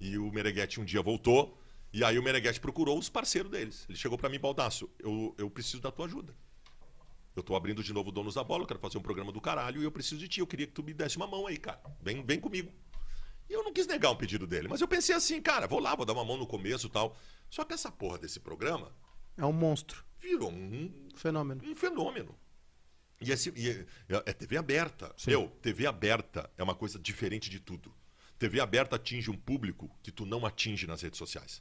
E 0.00 0.18
o 0.18 0.30
Meneghetti 0.30 0.80
um 0.80 0.84
dia 0.84 1.00
voltou, 1.02 1.58
e 1.92 2.04
aí 2.04 2.18
o 2.18 2.22
Meneghetti 2.22 2.60
procurou 2.60 2.98
os 2.98 3.08
parceiros 3.08 3.50
deles. 3.50 3.86
Ele 3.88 3.96
chegou 3.96 4.18
pra 4.18 4.28
mim, 4.28 4.38
Baldaço, 4.38 4.90
eu, 4.98 5.34
eu 5.38 5.48
preciso 5.50 5.80
da 5.80 5.90
tua 5.90 6.06
ajuda. 6.06 6.34
Eu 7.36 7.42
tô 7.42 7.54
abrindo 7.54 7.82
de 7.82 7.92
novo 7.92 8.10
Donos 8.10 8.34
da 8.34 8.42
Bola, 8.42 8.64
eu 8.64 8.66
quero 8.66 8.80
fazer 8.80 8.98
um 8.98 9.02
programa 9.02 9.30
do 9.30 9.40
caralho 9.40 9.80
e 9.80 9.84
eu 9.84 9.92
preciso 9.92 10.18
de 10.18 10.26
ti. 10.28 10.40
Eu 10.40 10.46
queria 10.46 10.66
que 10.66 10.72
tu 10.72 10.82
me 10.82 10.92
desse 10.92 11.16
uma 11.16 11.26
mão 11.28 11.46
aí, 11.46 11.56
cara. 11.56 11.80
Vem, 12.00 12.24
vem 12.24 12.40
comigo. 12.40 12.72
E 13.50 13.52
eu 13.52 13.64
não 13.64 13.72
quis 13.72 13.86
negar 13.86 14.10
um 14.12 14.16
pedido 14.16 14.46
dele, 14.46 14.68
mas 14.68 14.80
eu 14.80 14.86
pensei 14.86 15.12
assim, 15.14 15.42
cara, 15.42 15.66
vou 15.66 15.80
lá, 15.80 15.94
vou 15.96 16.06
dar 16.06 16.12
uma 16.12 16.24
mão 16.24 16.36
no 16.36 16.46
começo 16.46 16.86
e 16.86 16.90
tal. 16.90 17.16
Só 17.50 17.64
que 17.64 17.74
essa 17.74 17.90
porra 17.90 18.16
desse 18.16 18.38
programa 18.38 18.94
É 19.36 19.44
um 19.44 19.52
monstro. 19.52 20.04
virou 20.20 20.50
um, 20.52 21.08
Fenômeno. 21.16 21.60
um 21.68 21.74
fenômeno. 21.74 22.38
E, 23.20 23.32
esse, 23.32 23.52
e 23.56 23.68
é, 23.68 24.22
é 24.24 24.32
TV 24.32 24.56
aberta. 24.56 25.12
Meu, 25.26 25.48
TV 25.60 25.84
aberta 25.86 26.48
é 26.56 26.62
uma 26.62 26.74
coisa 26.76 26.96
diferente 26.98 27.50
de 27.50 27.58
tudo. 27.58 27.92
TV 28.38 28.60
aberta 28.60 28.96
atinge 28.96 29.30
um 29.30 29.36
público 29.36 29.90
que 30.02 30.10
tu 30.12 30.24
não 30.24 30.46
atinge 30.46 30.86
nas 30.86 31.02
redes 31.02 31.18
sociais. 31.18 31.60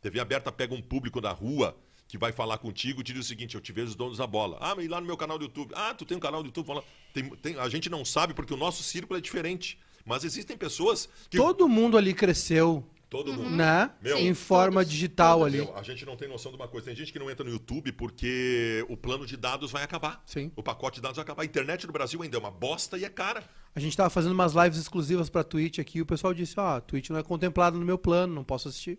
TV 0.00 0.18
aberta 0.20 0.50
pega 0.50 0.74
um 0.74 0.80
público 0.82 1.20
da 1.20 1.30
rua 1.30 1.78
que 2.08 2.16
vai 2.18 2.32
falar 2.32 2.58
contigo 2.58 3.02
e 3.02 3.04
te 3.04 3.12
diz 3.12 3.26
o 3.26 3.28
seguinte: 3.28 3.54
eu 3.54 3.60
te 3.60 3.70
vejo 3.72 3.88
os 3.88 3.94
donos 3.94 4.18
da 4.18 4.26
bola. 4.26 4.56
Ah, 4.60 4.74
mas 4.74 4.88
lá 4.88 5.00
no 5.00 5.06
meu 5.06 5.16
canal 5.16 5.38
do 5.38 5.44
YouTube. 5.44 5.72
Ah, 5.76 5.94
tu 5.94 6.04
tem 6.06 6.16
um 6.16 6.20
canal 6.20 6.42
do 6.42 6.46
YouTube. 6.46 6.66
Fala, 6.66 6.82
tem, 7.12 7.28
tem- 7.36 7.58
a 7.58 7.68
gente 7.68 7.88
não 7.90 8.04
sabe 8.04 8.32
porque 8.34 8.52
o 8.54 8.56
nosso 8.56 8.82
círculo 8.82 9.16
é 9.18 9.20
diferente. 9.20 9.78
Mas 10.04 10.24
existem 10.24 10.56
pessoas 10.56 11.08
que. 11.28 11.36
Todo 11.36 11.68
mundo 11.68 11.96
ali 11.96 12.12
cresceu, 12.14 12.84
Todo 13.08 13.32
mundo. 13.32 13.50
né? 13.50 13.90
Meu. 14.00 14.18
em 14.18 14.26
Sim, 14.28 14.34
forma 14.34 14.80
todos, 14.82 14.92
digital 14.92 15.40
todos. 15.40 15.54
ali. 15.54 15.64
Meu, 15.64 15.76
a 15.76 15.82
gente 15.82 16.06
não 16.06 16.16
tem 16.16 16.28
noção 16.28 16.50
de 16.52 16.56
uma 16.56 16.68
coisa. 16.68 16.86
Tem 16.86 16.94
gente 16.96 17.12
que 17.12 17.18
não 17.18 17.30
entra 17.30 17.44
no 17.44 17.50
YouTube 17.50 17.90
porque 17.92 18.84
o 18.88 18.96
plano 18.96 19.26
de 19.26 19.36
dados 19.36 19.70
vai 19.72 19.82
acabar. 19.82 20.22
Sim. 20.26 20.50
O 20.54 20.62
pacote 20.62 20.96
de 20.96 21.02
dados 21.02 21.16
vai 21.16 21.22
acabar. 21.24 21.42
A 21.42 21.44
internet 21.44 21.86
no 21.86 21.92
Brasil 21.92 22.22
ainda 22.22 22.36
é 22.36 22.40
uma 22.40 22.50
bosta 22.50 22.96
e 22.96 23.04
é 23.04 23.08
cara. 23.08 23.42
A 23.74 23.80
gente 23.80 23.96
tava 23.96 24.10
fazendo 24.10 24.32
umas 24.32 24.52
lives 24.54 24.78
exclusivas 24.78 25.28
pra 25.28 25.42
Twitch 25.44 25.78
aqui 25.78 25.98
e 25.98 26.02
o 26.02 26.06
pessoal 26.06 26.32
disse, 26.34 26.58
ó, 26.58 26.80
Twitch 26.80 27.10
não 27.10 27.18
é 27.18 27.22
contemplado 27.22 27.78
no 27.78 27.84
meu 27.84 27.98
plano, 27.98 28.34
não 28.34 28.44
posso 28.44 28.68
assistir. 28.68 28.98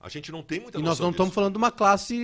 A 0.00 0.08
gente 0.08 0.30
não 0.30 0.42
tem 0.42 0.60
muita 0.60 0.78
E 0.78 0.82
nós 0.82 1.00
não 1.00 1.10
estamos 1.10 1.34
falando 1.34 1.52
de 1.54 1.58
uma 1.58 1.72
classe 1.72 2.14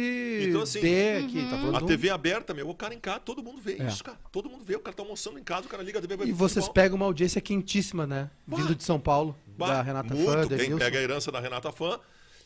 Então, 0.48 0.62
assim, 0.62 0.80
D 0.80 1.16
aqui, 1.24 1.42
tá 1.50 1.58
falando 1.58 1.76
A 1.76 1.80
TV 1.82 2.08
aberta, 2.10 2.54
meu, 2.54 2.68
o 2.70 2.74
cara 2.74 2.94
em 2.94 3.00
casa, 3.00 3.18
todo 3.20 3.42
mundo 3.42 3.60
vê 3.60 3.76
É. 3.80 3.88
isso, 3.88 4.04
cara. 4.04 4.16
Todo 4.30 4.48
mundo 4.48 4.64
vê, 4.64 4.76
o 4.76 4.80
cara 4.80 4.96
tá 4.96 5.02
almoçando 5.02 5.38
em 5.38 5.42
casa, 5.42 5.66
o 5.66 5.68
cara 5.68 5.82
liga 5.82 5.98
a 5.98 6.02
TV 6.02 6.26
E 6.26 6.32
vocês 6.32 6.68
pegam 6.68 6.94
uma 6.96 7.06
audiência 7.06 7.40
quentíssima, 7.40 8.06
né? 8.06 8.30
Bah. 8.46 8.56
Vindo 8.58 8.74
de 8.76 8.84
São 8.84 9.00
Paulo, 9.00 9.36
Bah, 9.58 9.68
da 9.68 9.82
Renata 9.82 10.14
muito, 10.14 10.30
Fã, 10.30 10.46
quem 10.46 10.56
Edilson. 10.58 10.78
pega 10.78 10.98
a 10.98 11.02
herança 11.02 11.32
da 11.32 11.40
Renata 11.40 11.72
Fã 11.72 11.98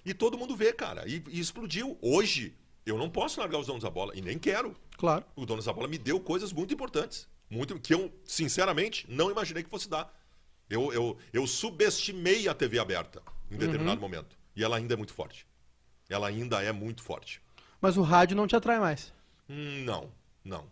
e 0.05 0.15
todo 0.15 0.39
mundo 0.39 0.57
vê, 0.57 0.73
cara. 0.73 1.07
E, 1.07 1.23
e 1.29 1.39
explodiu. 1.39 1.99
Hoje, 2.01 2.55
eu 2.87 2.97
não 2.97 3.11
posso 3.11 3.39
largar 3.39 3.59
os 3.59 3.67
donos 3.67 3.83
da 3.83 3.91
bola, 3.91 4.13
e 4.17 4.23
nem 4.23 4.39
quero. 4.39 4.75
Claro. 4.97 5.25
O 5.37 5.45
dono 5.45 5.63
da 5.63 5.73
bola 5.75 5.87
me 5.89 5.99
deu 5.99 6.19
coisas 6.21 6.53
muito 6.55 6.73
importantes. 6.73 7.29
Muito, 7.51 7.79
que 7.79 7.93
eu, 7.93 8.11
sinceramente, 8.25 9.05
não 9.11 9.31
imaginei 9.31 9.63
que 9.63 9.69
fosse 9.69 9.89
dar. 9.91 10.11
Eu, 10.71 10.91
eu, 10.93 11.17
eu 11.35 11.47
subestimei 11.47 12.49
a 12.49 12.55
TV 12.55 12.79
aberta 12.79 13.21
em 13.51 13.55
Uhum. 13.55 13.61
determinado 13.61 14.01
momento. 14.01 14.38
E 14.59 14.65
ela 14.65 14.77
ainda 14.77 14.95
é 14.95 14.97
muito 14.97 15.13
forte. 15.15 15.47
Ela 16.11 16.27
ainda 16.27 16.61
é 16.61 16.73
muito 16.73 17.01
forte. 17.01 17.41
Mas 17.81 17.97
o 17.97 18.03
rádio 18.03 18.37
não 18.37 18.45
te 18.49 18.57
atrai 18.57 18.81
mais. 18.81 19.13
Hum, 19.49 19.85
Não, 19.85 20.11
não, 20.45 20.65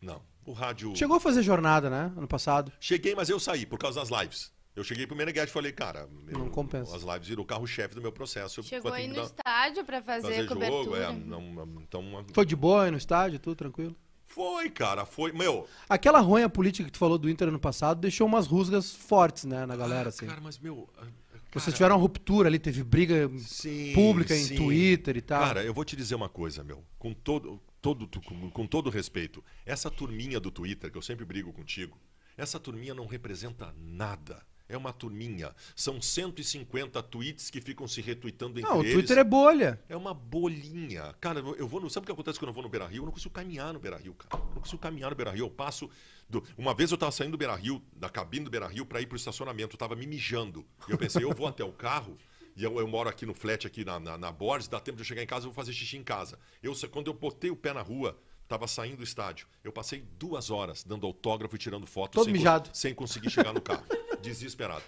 não. 0.00 0.22
O 0.46 0.52
rádio. 0.52 0.94
Chegou 0.94 1.16
a 1.16 1.20
fazer 1.20 1.42
jornada, 1.42 1.90
né? 1.90 2.12
Ano 2.16 2.28
passado. 2.28 2.70
Cheguei, 2.78 3.12
mas 3.14 3.28
eu 3.28 3.40
saí 3.40 3.66
por 3.66 3.76
causa 3.78 3.98
das 4.04 4.10
lives. 4.22 4.52
Eu 4.76 4.84
cheguei 4.84 5.04
pro 5.06 5.16
Meneghetti 5.16 5.48
e 5.50 5.52
falei, 5.52 5.72
cara, 5.72 6.08
Não 6.30 6.44
eu- 6.44 6.50
compensa. 6.50 6.94
as 6.94 7.02
lives 7.02 7.26
viram 7.28 7.42
o 7.42 7.46
carro-chefe 7.46 7.94
do 7.94 8.00
meu 8.02 8.12
processo. 8.12 8.60
eu 8.60 8.64
Chegou 8.64 8.92
aí 8.92 9.08
no 9.08 9.14
dar- 9.16 9.22
estádio 9.24 9.84
pra 9.84 10.00
fazer, 10.02 10.22
fazer 10.22 10.42
jogo, 10.42 10.54
cobertura. 10.54 11.02
é, 11.04 11.12
não, 11.12 11.42
então 11.82 12.24
Foi 12.32 12.44
de 12.46 12.54
boa 12.54 12.84
aí 12.84 12.90
no 12.92 12.96
estádio, 12.98 13.38
tudo 13.40 13.56
tranquilo. 13.56 13.96
foi, 14.26 14.68
cara, 14.70 15.04
foi, 15.04 15.32
meu. 15.32 15.66
Aquela 15.88 16.20
ronha 16.20 16.48
política 16.48 16.84
que 16.86 16.92
tu 16.92 16.98
falou 16.98 17.16
do 17.18 17.28
Inter 17.30 17.48
ano 17.48 17.58
passado 17.58 18.00
deixou 18.00 18.26
umas 18.26 18.46
rusgas 18.46 18.94
fortes, 18.94 19.44
né, 19.44 19.64
na 19.66 19.76
galera, 19.76 20.06
ah, 20.06 20.10
assim. 20.10 20.26
Cara, 20.26 20.40
mas 20.40 20.58
meu, 20.58 20.88
ah, 20.98 21.06
Vocês 21.54 21.74
tiveram 21.74 21.96
uma 21.96 22.02
ruptura 22.02 22.48
ali, 22.48 22.58
teve 22.58 22.82
briga 22.82 23.30
sim, 23.38 23.92
pública 23.94 24.34
em 24.34 24.42
sim. 24.42 24.56
Twitter 24.56 25.16
e 25.16 25.20
tal. 25.20 25.42
Cara, 25.42 25.64
eu 25.64 25.72
vou 25.72 25.84
te 25.84 25.94
dizer 25.96 26.14
uma 26.14 26.28
coisa, 26.28 26.64
meu, 26.64 26.84
com 26.98 27.14
todo, 27.14 27.60
todo, 27.80 28.08
com, 28.20 28.50
com 28.50 28.66
todo 28.66 28.90
respeito, 28.90 29.42
essa 29.64 29.90
turminha 29.90 30.40
do 30.40 30.50
Twitter 30.50 30.90
que 30.90 30.98
eu 30.98 31.02
sempre 31.02 31.24
brigo 31.24 31.52
contigo, 31.52 31.98
essa 32.36 32.58
turminha 32.58 32.94
não 32.94 33.06
representa 33.06 33.74
nada. 33.78 34.42
É 34.66 34.76
uma 34.76 34.92
turminha. 34.92 35.54
São 35.76 36.00
150 36.00 37.02
tweets 37.02 37.50
que 37.50 37.60
ficam 37.60 37.86
se 37.86 38.00
retweetando 38.00 38.58
entre 38.58 38.70
não, 38.70 38.78
o 38.78 38.82
eles. 38.82 38.94
Twitter 38.94 39.18
é 39.18 39.24
bolha. 39.24 39.78
É 39.88 39.96
uma 39.96 40.14
bolinha. 40.14 41.14
Cara, 41.20 41.40
eu 41.40 41.68
vou 41.68 41.80
no. 41.80 41.90
Sabe 41.90 42.04
o 42.04 42.06
que 42.06 42.12
acontece 42.12 42.38
quando 42.38 42.48
eu 42.48 42.54
vou 42.54 42.62
no 42.62 42.68
Beira 42.70 42.86
Rio? 42.86 43.02
Eu 43.02 43.04
não 43.04 43.12
consigo 43.12 43.34
caminhar 43.34 43.74
no 43.74 43.78
Beira 43.78 43.98
Rio, 43.98 44.14
cara. 44.14 44.42
Eu 44.42 44.54
não 44.54 44.62
consigo 44.62 44.78
caminhar 44.78 45.10
no 45.10 45.16
Beira 45.16 45.32
Rio. 45.32 45.44
Eu 45.44 45.50
passo. 45.50 45.90
Do- 46.28 46.42
Uma 46.56 46.74
vez 46.74 46.90
eu 46.90 46.98
tava 46.98 47.12
saindo 47.12 47.32
do 47.32 47.38
Beira 47.38 47.54
Rio, 47.54 47.82
da 47.94 48.08
cabine 48.08 48.44
do 48.44 48.50
Beira 48.50 48.66
Rio, 48.66 48.84
pra 48.86 49.00
ir 49.00 49.06
pro 49.06 49.16
estacionamento. 49.16 49.74
Eu 49.74 49.78
tava 49.78 49.94
me 49.96 50.06
mijando. 50.06 50.64
E 50.88 50.92
eu 50.92 50.98
pensei, 50.98 51.22
eu 51.24 51.32
vou 51.34 51.46
até 51.46 51.64
o 51.64 51.72
carro. 51.72 52.16
E 52.56 52.62
eu, 52.62 52.78
eu 52.78 52.86
moro 52.86 53.08
aqui 53.08 53.26
no 53.26 53.34
flat, 53.34 53.66
aqui 53.66 53.84
na, 53.84 53.98
na, 53.98 54.16
na 54.16 54.30
Borges, 54.30 54.68
dá 54.68 54.78
tempo 54.78 54.96
de 54.96 55.02
eu 55.02 55.06
chegar 55.06 55.22
em 55.22 55.26
casa, 55.26 55.46
eu 55.46 55.50
vou 55.50 55.54
fazer 55.54 55.72
xixi 55.72 55.96
em 55.96 56.04
casa. 56.04 56.38
Eu, 56.62 56.72
quando 56.90 57.08
eu 57.08 57.14
botei 57.14 57.50
o 57.50 57.56
pé 57.56 57.72
na 57.72 57.82
rua, 57.82 58.16
tava 58.46 58.68
saindo 58.68 58.98
do 58.98 59.02
estádio. 59.02 59.48
Eu 59.64 59.72
passei 59.72 60.04
duas 60.18 60.50
horas 60.50 60.84
dando 60.84 61.04
autógrafo 61.04 61.56
e 61.56 61.58
tirando 61.58 61.84
foto 61.86 62.12
Todo 62.12 62.24
sem, 62.26 62.32
mijado. 62.32 62.70
sem 62.72 62.94
conseguir 62.94 63.30
chegar 63.30 63.52
no 63.52 63.60
carro. 63.60 63.84
Desesperado. 64.22 64.84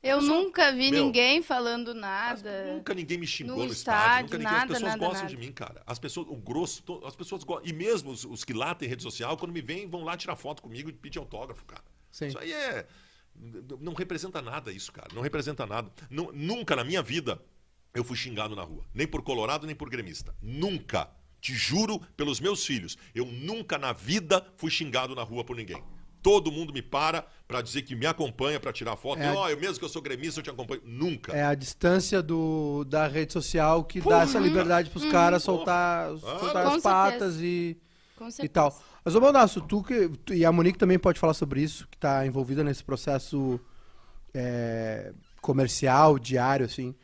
Eu 0.00 0.20
nunca 0.22 0.70
vi 0.72 0.90
Meu, 0.92 1.04
ninguém 1.06 1.42
falando 1.42 1.92
nada. 1.92 2.72
Nunca 2.74 2.94
ninguém 2.94 3.18
me 3.18 3.26
xingou 3.26 3.56
No 3.56 3.64
no, 3.66 3.72
estádio, 3.72 4.00
estádio, 4.00 4.22
nunca 4.24 4.38
ninguém. 4.38 4.52
nada, 4.52 4.62
as 4.64 4.68
pessoas 4.78 4.92
nada, 4.92 4.98
gostam 5.06 5.22
nada. 5.24 5.34
de 5.34 5.36
mim, 5.36 5.52
cara. 5.52 5.82
As 5.86 5.98
pessoas, 5.98 6.26
o 6.28 6.36
grosso, 6.36 6.82
to- 6.84 7.04
as 7.04 7.16
pessoas 7.16 7.42
gostam. 7.42 7.68
E 7.68 7.72
mesmo 7.72 8.10
os, 8.12 8.24
os 8.24 8.44
que 8.44 8.52
lá 8.52 8.74
têm 8.74 8.88
rede 8.88 9.02
social, 9.02 9.36
quando 9.36 9.52
me 9.52 9.60
veem, 9.60 9.88
vão 9.88 10.04
lá 10.04 10.16
tirar 10.16 10.36
foto 10.36 10.62
comigo 10.62 10.88
e 10.88 10.92
pedir 10.92 11.18
autógrafo, 11.18 11.64
cara. 11.64 11.82
Sim. 12.12 12.28
Isso 12.28 12.38
aí 12.38 12.52
é. 12.52 12.86
Não 13.80 13.92
representa 13.92 14.40
nada 14.40 14.72
isso, 14.72 14.92
cara. 14.92 15.08
Não 15.12 15.22
representa 15.22 15.66
nada. 15.66 15.90
Nu- 16.08 16.30
nunca 16.32 16.74
na 16.76 16.84
minha 16.84 17.02
vida 17.02 17.40
eu 17.92 18.04
fui 18.04 18.16
xingado 18.16 18.54
na 18.54 18.62
rua. 18.62 18.84
Nem 18.94 19.06
por 19.06 19.22
colorado, 19.22 19.66
nem 19.66 19.74
por 19.74 19.90
gremista. 19.90 20.34
Nunca. 20.40 21.10
Te 21.40 21.54
juro 21.54 22.00
pelos 22.16 22.40
meus 22.40 22.64
filhos. 22.66 22.96
Eu 23.14 23.24
nunca 23.26 23.78
na 23.78 23.92
vida 23.92 24.44
fui 24.56 24.70
xingado 24.70 25.14
na 25.14 25.22
rua 25.22 25.44
por 25.44 25.56
ninguém. 25.56 25.82
Todo 26.22 26.50
mundo 26.50 26.72
me 26.72 26.82
para 26.82 27.24
pra 27.46 27.62
dizer 27.62 27.82
que 27.82 27.94
me 27.94 28.06
acompanha 28.06 28.60
pra 28.60 28.72
tirar 28.72 28.96
foto. 28.96 29.20
É. 29.20 29.32
E, 29.32 29.36
ó, 29.36 29.48
eu 29.48 29.58
mesmo 29.58 29.78
que 29.78 29.84
eu 29.84 29.88
sou 29.88 30.02
gremista, 30.02 30.40
eu 30.40 30.44
te 30.44 30.50
acompanho. 30.50 30.82
Nunca. 30.84 31.32
É 31.32 31.44
a 31.44 31.54
distância 31.54 32.22
do, 32.22 32.84
da 32.84 33.06
rede 33.06 33.32
social 33.32 33.84
que 33.84 34.00
dá 34.00 34.22
essa 34.22 34.38
liberdade 34.38 34.90
pros 34.90 35.04
caras 35.10 35.42
soltar, 35.42 36.10
soltar 36.18 36.64
Com 36.64 36.74
as 36.74 36.82
patas 36.82 37.36
e, 37.40 37.76
e 38.42 38.48
tal. 38.48 38.78
Mas, 39.04 39.14
ô 39.14 39.20
Baldasso, 39.20 39.60
tu, 39.62 39.82
que, 39.82 40.08
tu- 40.24 40.34
e 40.34 40.44
a 40.44 40.52
Monique 40.52 40.78
também 40.78 40.98
pode 40.98 41.18
falar 41.18 41.34
sobre 41.34 41.62
isso, 41.62 41.88
que 41.88 41.96
tá 41.96 42.26
envolvida 42.26 42.62
nesse 42.62 42.84
processo 42.84 43.58
é, 44.34 45.12
comercial, 45.40 46.18
diário, 46.18 46.66
assim. 46.66 46.94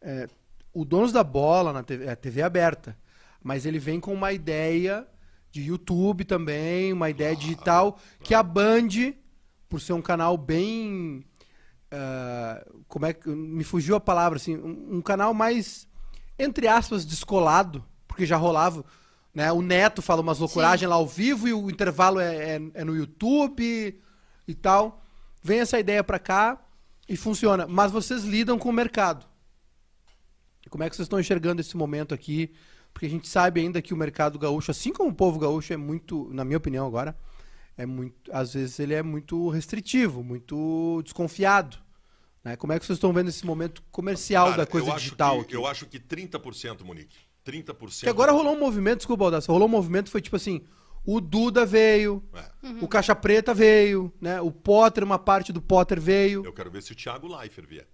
É, 0.00 0.26
o 0.72 0.84
Donos 0.84 1.12
da 1.12 1.22
Bola 1.22 1.72
na 1.72 1.82
TV, 1.82 2.06
é 2.06 2.16
TV 2.16 2.42
aberta, 2.42 2.96
mas 3.42 3.66
ele 3.66 3.78
vem 3.78 4.00
com 4.00 4.12
uma 4.12 4.32
ideia 4.32 5.06
de 5.52 5.62
YouTube 5.62 6.24
também, 6.24 6.92
uma 6.92 7.10
ideia 7.10 7.36
digital, 7.36 7.98
que 8.24 8.34
a 8.34 8.42
Band, 8.42 8.88
por 9.68 9.80
ser 9.80 9.92
um 9.92 10.02
canal 10.02 10.36
bem... 10.36 11.24
ah, 11.90 12.66
como 12.88 13.06
é 13.06 13.12
que... 13.12 13.28
Me 13.28 13.62
fugiu 13.62 13.94
a 13.94 14.00
palavra, 14.00 14.38
assim, 14.38 14.56
um, 14.56 14.96
um 14.96 15.02
canal 15.02 15.32
mais, 15.32 15.86
entre 16.38 16.66
aspas, 16.66 17.04
descolado, 17.04 17.84
porque 18.08 18.26
já 18.26 18.36
rolava... 18.36 18.84
Né? 19.34 19.50
O 19.50 19.62
Neto 19.62 20.02
fala 20.02 20.20
umas 20.20 20.38
loucuragens 20.38 20.86
lá 20.86 20.96
ao 20.96 21.06
vivo 21.06 21.48
e 21.48 21.54
o 21.54 21.70
intervalo 21.70 22.20
é, 22.20 22.56
é- 22.56 22.60
é 22.74 22.84
no 22.84 22.94
YouTube 22.94 23.98
e 24.46 24.54
tal. 24.54 25.02
Vem 25.42 25.60
essa 25.60 25.80
ideia 25.80 26.04
pra 26.04 26.18
cá 26.18 26.62
e 27.08 27.16
funciona. 27.16 27.66
Mas 27.66 27.90
vocês 27.90 28.24
lidam 28.24 28.58
com 28.58 28.68
o 28.68 28.72
mercado. 28.74 29.24
Como 30.68 30.84
é 30.84 30.90
que 30.90 30.94
vocês 30.94 31.06
estão 31.06 31.18
enxergando 31.18 31.62
esse 31.62 31.74
momento 31.78 32.12
aqui? 32.12 32.52
Porque 32.92 33.06
a 33.06 33.10
gente 33.10 33.26
sabe 33.28 33.60
ainda 33.60 33.80
que 33.82 33.94
o 33.94 33.96
mercado 33.96 34.38
gaúcho, 34.38 34.70
assim 34.70 34.92
como 34.92 35.10
o 35.10 35.14
povo 35.14 35.38
gaúcho, 35.38 35.72
é 35.72 35.76
muito, 35.76 36.28
na 36.32 36.44
minha 36.44 36.58
opinião 36.58 36.86
agora, 36.86 37.16
é 37.76 37.86
muito, 37.86 38.30
às 38.32 38.52
vezes 38.54 38.78
ele 38.78 38.94
é 38.94 39.02
muito 39.02 39.48
restritivo, 39.48 40.22
muito 40.22 41.00
desconfiado. 41.02 41.78
Né? 42.44 42.56
Como 42.56 42.72
é 42.72 42.78
que 42.78 42.84
vocês 42.84 42.96
estão 42.96 43.12
vendo 43.12 43.28
esse 43.28 43.46
momento 43.46 43.82
comercial 43.90 44.46
Cara, 44.50 44.56
da 44.58 44.66
coisa 44.66 44.88
eu 44.88 44.92
acho 44.92 45.04
digital? 45.04 45.36
que- 45.38 45.42
aqui? 45.44 45.56
eu 45.56 45.66
acho 45.66 45.86
que 45.86 45.98
30%, 45.98 46.84
Monique. 46.84 47.16
30%. 47.44 48.00
Porque 48.00 48.08
agora 48.10 48.30
rolou 48.32 48.54
um 48.54 48.58
movimento, 48.58 48.98
desculpa, 48.98 49.24
Baldasso, 49.24 49.50
rolou 49.50 49.66
um 49.66 49.70
movimento, 49.70 50.10
foi 50.10 50.20
tipo 50.20 50.36
assim, 50.36 50.62
o 51.04 51.20
Duda 51.20 51.64
veio, 51.66 52.22
É, 52.34 52.66
Uhum. 52.68 52.84
o 52.84 52.88
Caixa 52.88 53.14
Preta 53.16 53.52
veio, 53.54 54.12
né? 54.20 54.40
O 54.40 54.52
Potter, 54.52 55.02
uma 55.02 55.18
parte 55.18 55.52
do 55.52 55.60
Potter 55.62 56.00
veio. 56.00 56.44
eu 56.44 56.52
quero 56.52 56.70
ver 56.70 56.82
se 56.82 56.92
o 56.92 56.94
Thiago 56.94 57.26
Leifert 57.26 57.66
vier. 57.68 57.88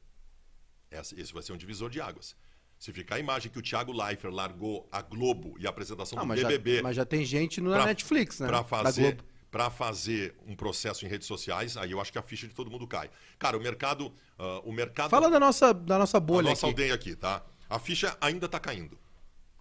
Esse 0.91 1.33
vai 1.33 1.43
ser 1.43 1.53
um 1.53 1.57
divisor 1.57 1.89
de 1.91 2.01
águas. 2.01 2.35
Se 2.79 2.93
ficar 2.93 3.17
a 3.17 3.19
imagem 3.19 3.51
que 3.51 3.59
o 3.59 3.63
Thiago 3.63 3.93
Leifert 3.93 4.33
largou 4.33 4.89
a 4.93 5.03
Globo 5.03 5.57
e 5.59 5.67
a 5.67 5.71
apresentação 5.71 6.19
Ah, 6.19 6.23
do 6.23 6.29
mas, 6.29 6.41
já, 6.41 6.49
BBB 6.49 6.83
mas 6.83 6.95
já 6.97 7.05
tem 7.05 7.25
gente 7.25 7.61
na 7.61 7.71
pra- 7.77 7.87
Netflix, 7.87 8.39
né? 8.41 8.47
pra 8.47 8.59
Da 8.59 8.65
fazer, 8.65 9.19
pra 9.51 9.69
fazer 9.71 10.37
um 10.47 10.55
processo 10.55 11.05
em 11.05 11.09
redes 11.09 11.27
sociais, 11.27 11.77
aí 11.77 11.91
eu 11.91 12.01
acho 12.01 12.13
que 12.13 12.19
a 12.19 12.23
ficha 12.23 12.47
de 12.47 12.55
todo 12.55 12.71
mundo 12.71 12.87
cai. 12.87 13.11
Cara, 13.39 13.57
o 13.57 13.61
mercado... 13.61 14.13
ah, 14.39 14.61
o 14.65 14.73
mercado 14.73 15.11
Fala 15.11 15.29
da 15.29 15.41
nossa, 15.41 15.75
da 15.75 15.99
nossa 15.99 16.19
a 16.19 16.21
bolha 16.21 16.51
nossa 16.51 16.67
aqui. 16.67 16.73
aldeia 16.73 16.95
aqui, 16.95 17.17
tá? 17.17 17.45
A 17.69 17.79
ficha 17.81 18.17
ainda 18.21 18.47
está 18.47 18.61
caindo. 18.61 18.97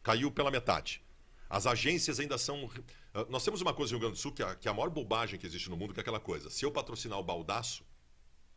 Caiu 0.03 0.29
pela 0.31 0.51
metade. 0.51 1.01
As 1.49 1.65
agências 1.65 2.19
ainda 2.19 2.37
são. 2.37 2.69
Ah, 3.13 3.25
Nós 3.29 3.43
temos 3.43 3.61
uma 3.61 3.73
coisa 3.73 3.93
no 3.93 3.97
Rio 3.99 4.07
Grande 4.09 4.19
do 4.19 4.21
Sul 4.21 4.31
que 4.31 4.43
é, 4.43 4.45
a, 4.45 4.55
que 4.55 4.67
é 4.67 4.71
a 4.71 4.73
maior 4.73 4.89
bobagem 4.89 5.39
que 5.39 5.47
existe 5.47 5.69
no 5.71 5.75
mundo, 5.77 5.93
que 5.93 5.99
é 5.99 6.01
aquela 6.01 6.19
coisa. 6.19 6.49
Se 6.51 6.63
eu 6.65 6.71
patrocinar 6.71 7.17
o 7.17 7.23
baldaço, 7.23 7.83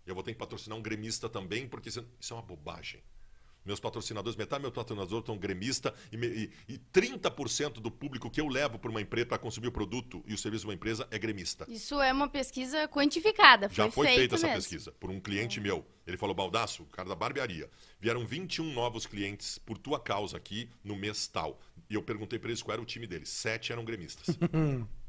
eu 0.06 0.14
vou 0.14 0.22
ter 0.22 0.32
que 0.32 0.38
patrocinar 0.38 0.78
um 0.78 0.82
gremista 0.82 1.28
também, 1.30 1.66
porque 1.66 1.88
isso 1.88 2.04
isso 2.20 2.34
é 2.34 2.36
uma 2.36 2.42
bobagem. 2.42 3.00
Meus 3.64 3.78
patrocinadores, 3.80 4.36
metade 4.36 4.62
dos 4.62 4.70
meus 4.70 4.74
patrocinadores 4.74 5.22
estão 5.22 5.36
gremista 5.36 5.94
e, 6.10 6.16
me- 6.16 6.26
e, 6.68 6.74
e 6.74 6.78
30% 6.92 7.74
do 7.74 7.90
público 7.90 8.30
que 8.30 8.40
eu 8.40 8.48
levo 8.48 8.78
para 8.78 8.90
uma 8.90 9.00
empresa 9.00 9.26
para 9.26 9.38
consumir 9.38 9.68
o 9.68 9.72
produto 9.72 10.22
e 10.26 10.32
o 10.34 10.38
serviço 10.38 10.62
de 10.62 10.68
uma 10.68 10.74
empresa 10.74 11.06
é 11.10 11.18
gremista. 11.18 11.66
Isso 11.68 12.00
é 12.00 12.12
uma 12.12 12.28
pesquisa 12.28 12.88
quantificada. 12.88 13.68
Foi 13.68 13.76
Já 13.84 13.90
foi 13.90 14.06
feito 14.06 14.18
feita 14.18 14.34
essa 14.36 14.46
mesmo. 14.46 14.60
pesquisa 14.62 14.92
por 14.92 15.10
um 15.10 15.20
cliente 15.20 15.60
meu. 15.60 15.86
Ele 16.06 16.16
falou, 16.16 16.34
Baldaço, 16.34 16.84
cara 16.86 17.08
da 17.08 17.14
barbearia, 17.14 17.68
vieram 18.00 18.24
21 18.26 18.72
novos 18.72 19.06
clientes 19.06 19.58
por 19.58 19.78
tua 19.78 20.00
causa 20.00 20.36
aqui 20.36 20.68
no 20.82 20.96
mês 20.96 21.28
tal. 21.28 21.60
E 21.88 21.94
eu 21.94 22.02
perguntei 22.02 22.38
para 22.38 22.48
eles 22.50 22.62
qual 22.62 22.72
era 22.72 22.82
o 22.82 22.86
time 22.86 23.06
deles. 23.06 23.28
Sete 23.28 23.72
eram 23.72 23.84
gremistas. 23.84 24.36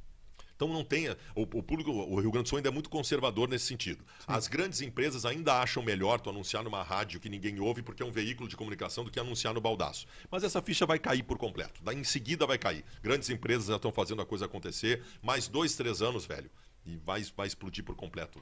Então 0.62 0.72
não 0.72 0.84
tenha. 0.84 1.18
O, 1.34 1.42
o 1.42 1.64
público, 1.64 1.90
o 1.90 2.20
Rio 2.20 2.30
Grande 2.30 2.44
do 2.44 2.50
Sul 2.50 2.58
ainda 2.58 2.70
é 2.70 2.72
muito 2.72 2.88
conservador 2.88 3.50
nesse 3.50 3.66
sentido. 3.66 4.06
As 4.28 4.48
grandes 4.48 4.80
empresas 4.80 5.26
ainda 5.26 5.60
acham 5.60 5.82
melhor 5.82 6.20
tu 6.20 6.30
anunciar 6.30 6.64
numa 6.64 6.84
rádio 6.84 7.20
que 7.20 7.28
ninguém 7.28 7.60
ouve, 7.60 7.82
porque 7.82 8.04
é 8.04 8.06
um 8.06 8.12
veículo 8.12 8.48
de 8.48 8.56
comunicação, 8.56 9.04
do 9.04 9.10
que 9.10 9.20
anunciar 9.20 9.56
no 9.56 9.60
baldaço. 9.60 10.06
Mas 10.30 10.44
essa 10.44 10.62
ficha 10.62 10.86
vai 10.86 11.00
cair 11.00 11.24
por 11.24 11.40
completo. 11.40 11.82
Daí 11.84 11.98
em 11.98 12.04
seguida 12.04 12.46
vai 12.46 12.60
cair. 12.60 12.86
Grandes 13.02 13.28
empresas 13.32 13.70
já 13.70 13.78
estão 13.78 13.92
fazendo 13.92 14.22
a 14.22 14.26
coisa 14.26 14.46
acontecer. 14.46 15.02
Mais 15.20 15.48
dois, 15.48 15.76
três 15.76 16.00
anos, 16.00 16.28
velho. 16.28 16.52
E 16.86 16.96
vai, 16.98 17.26
vai 17.36 17.48
explodir 17.48 17.84
por 17.84 17.96
completo. 17.96 18.40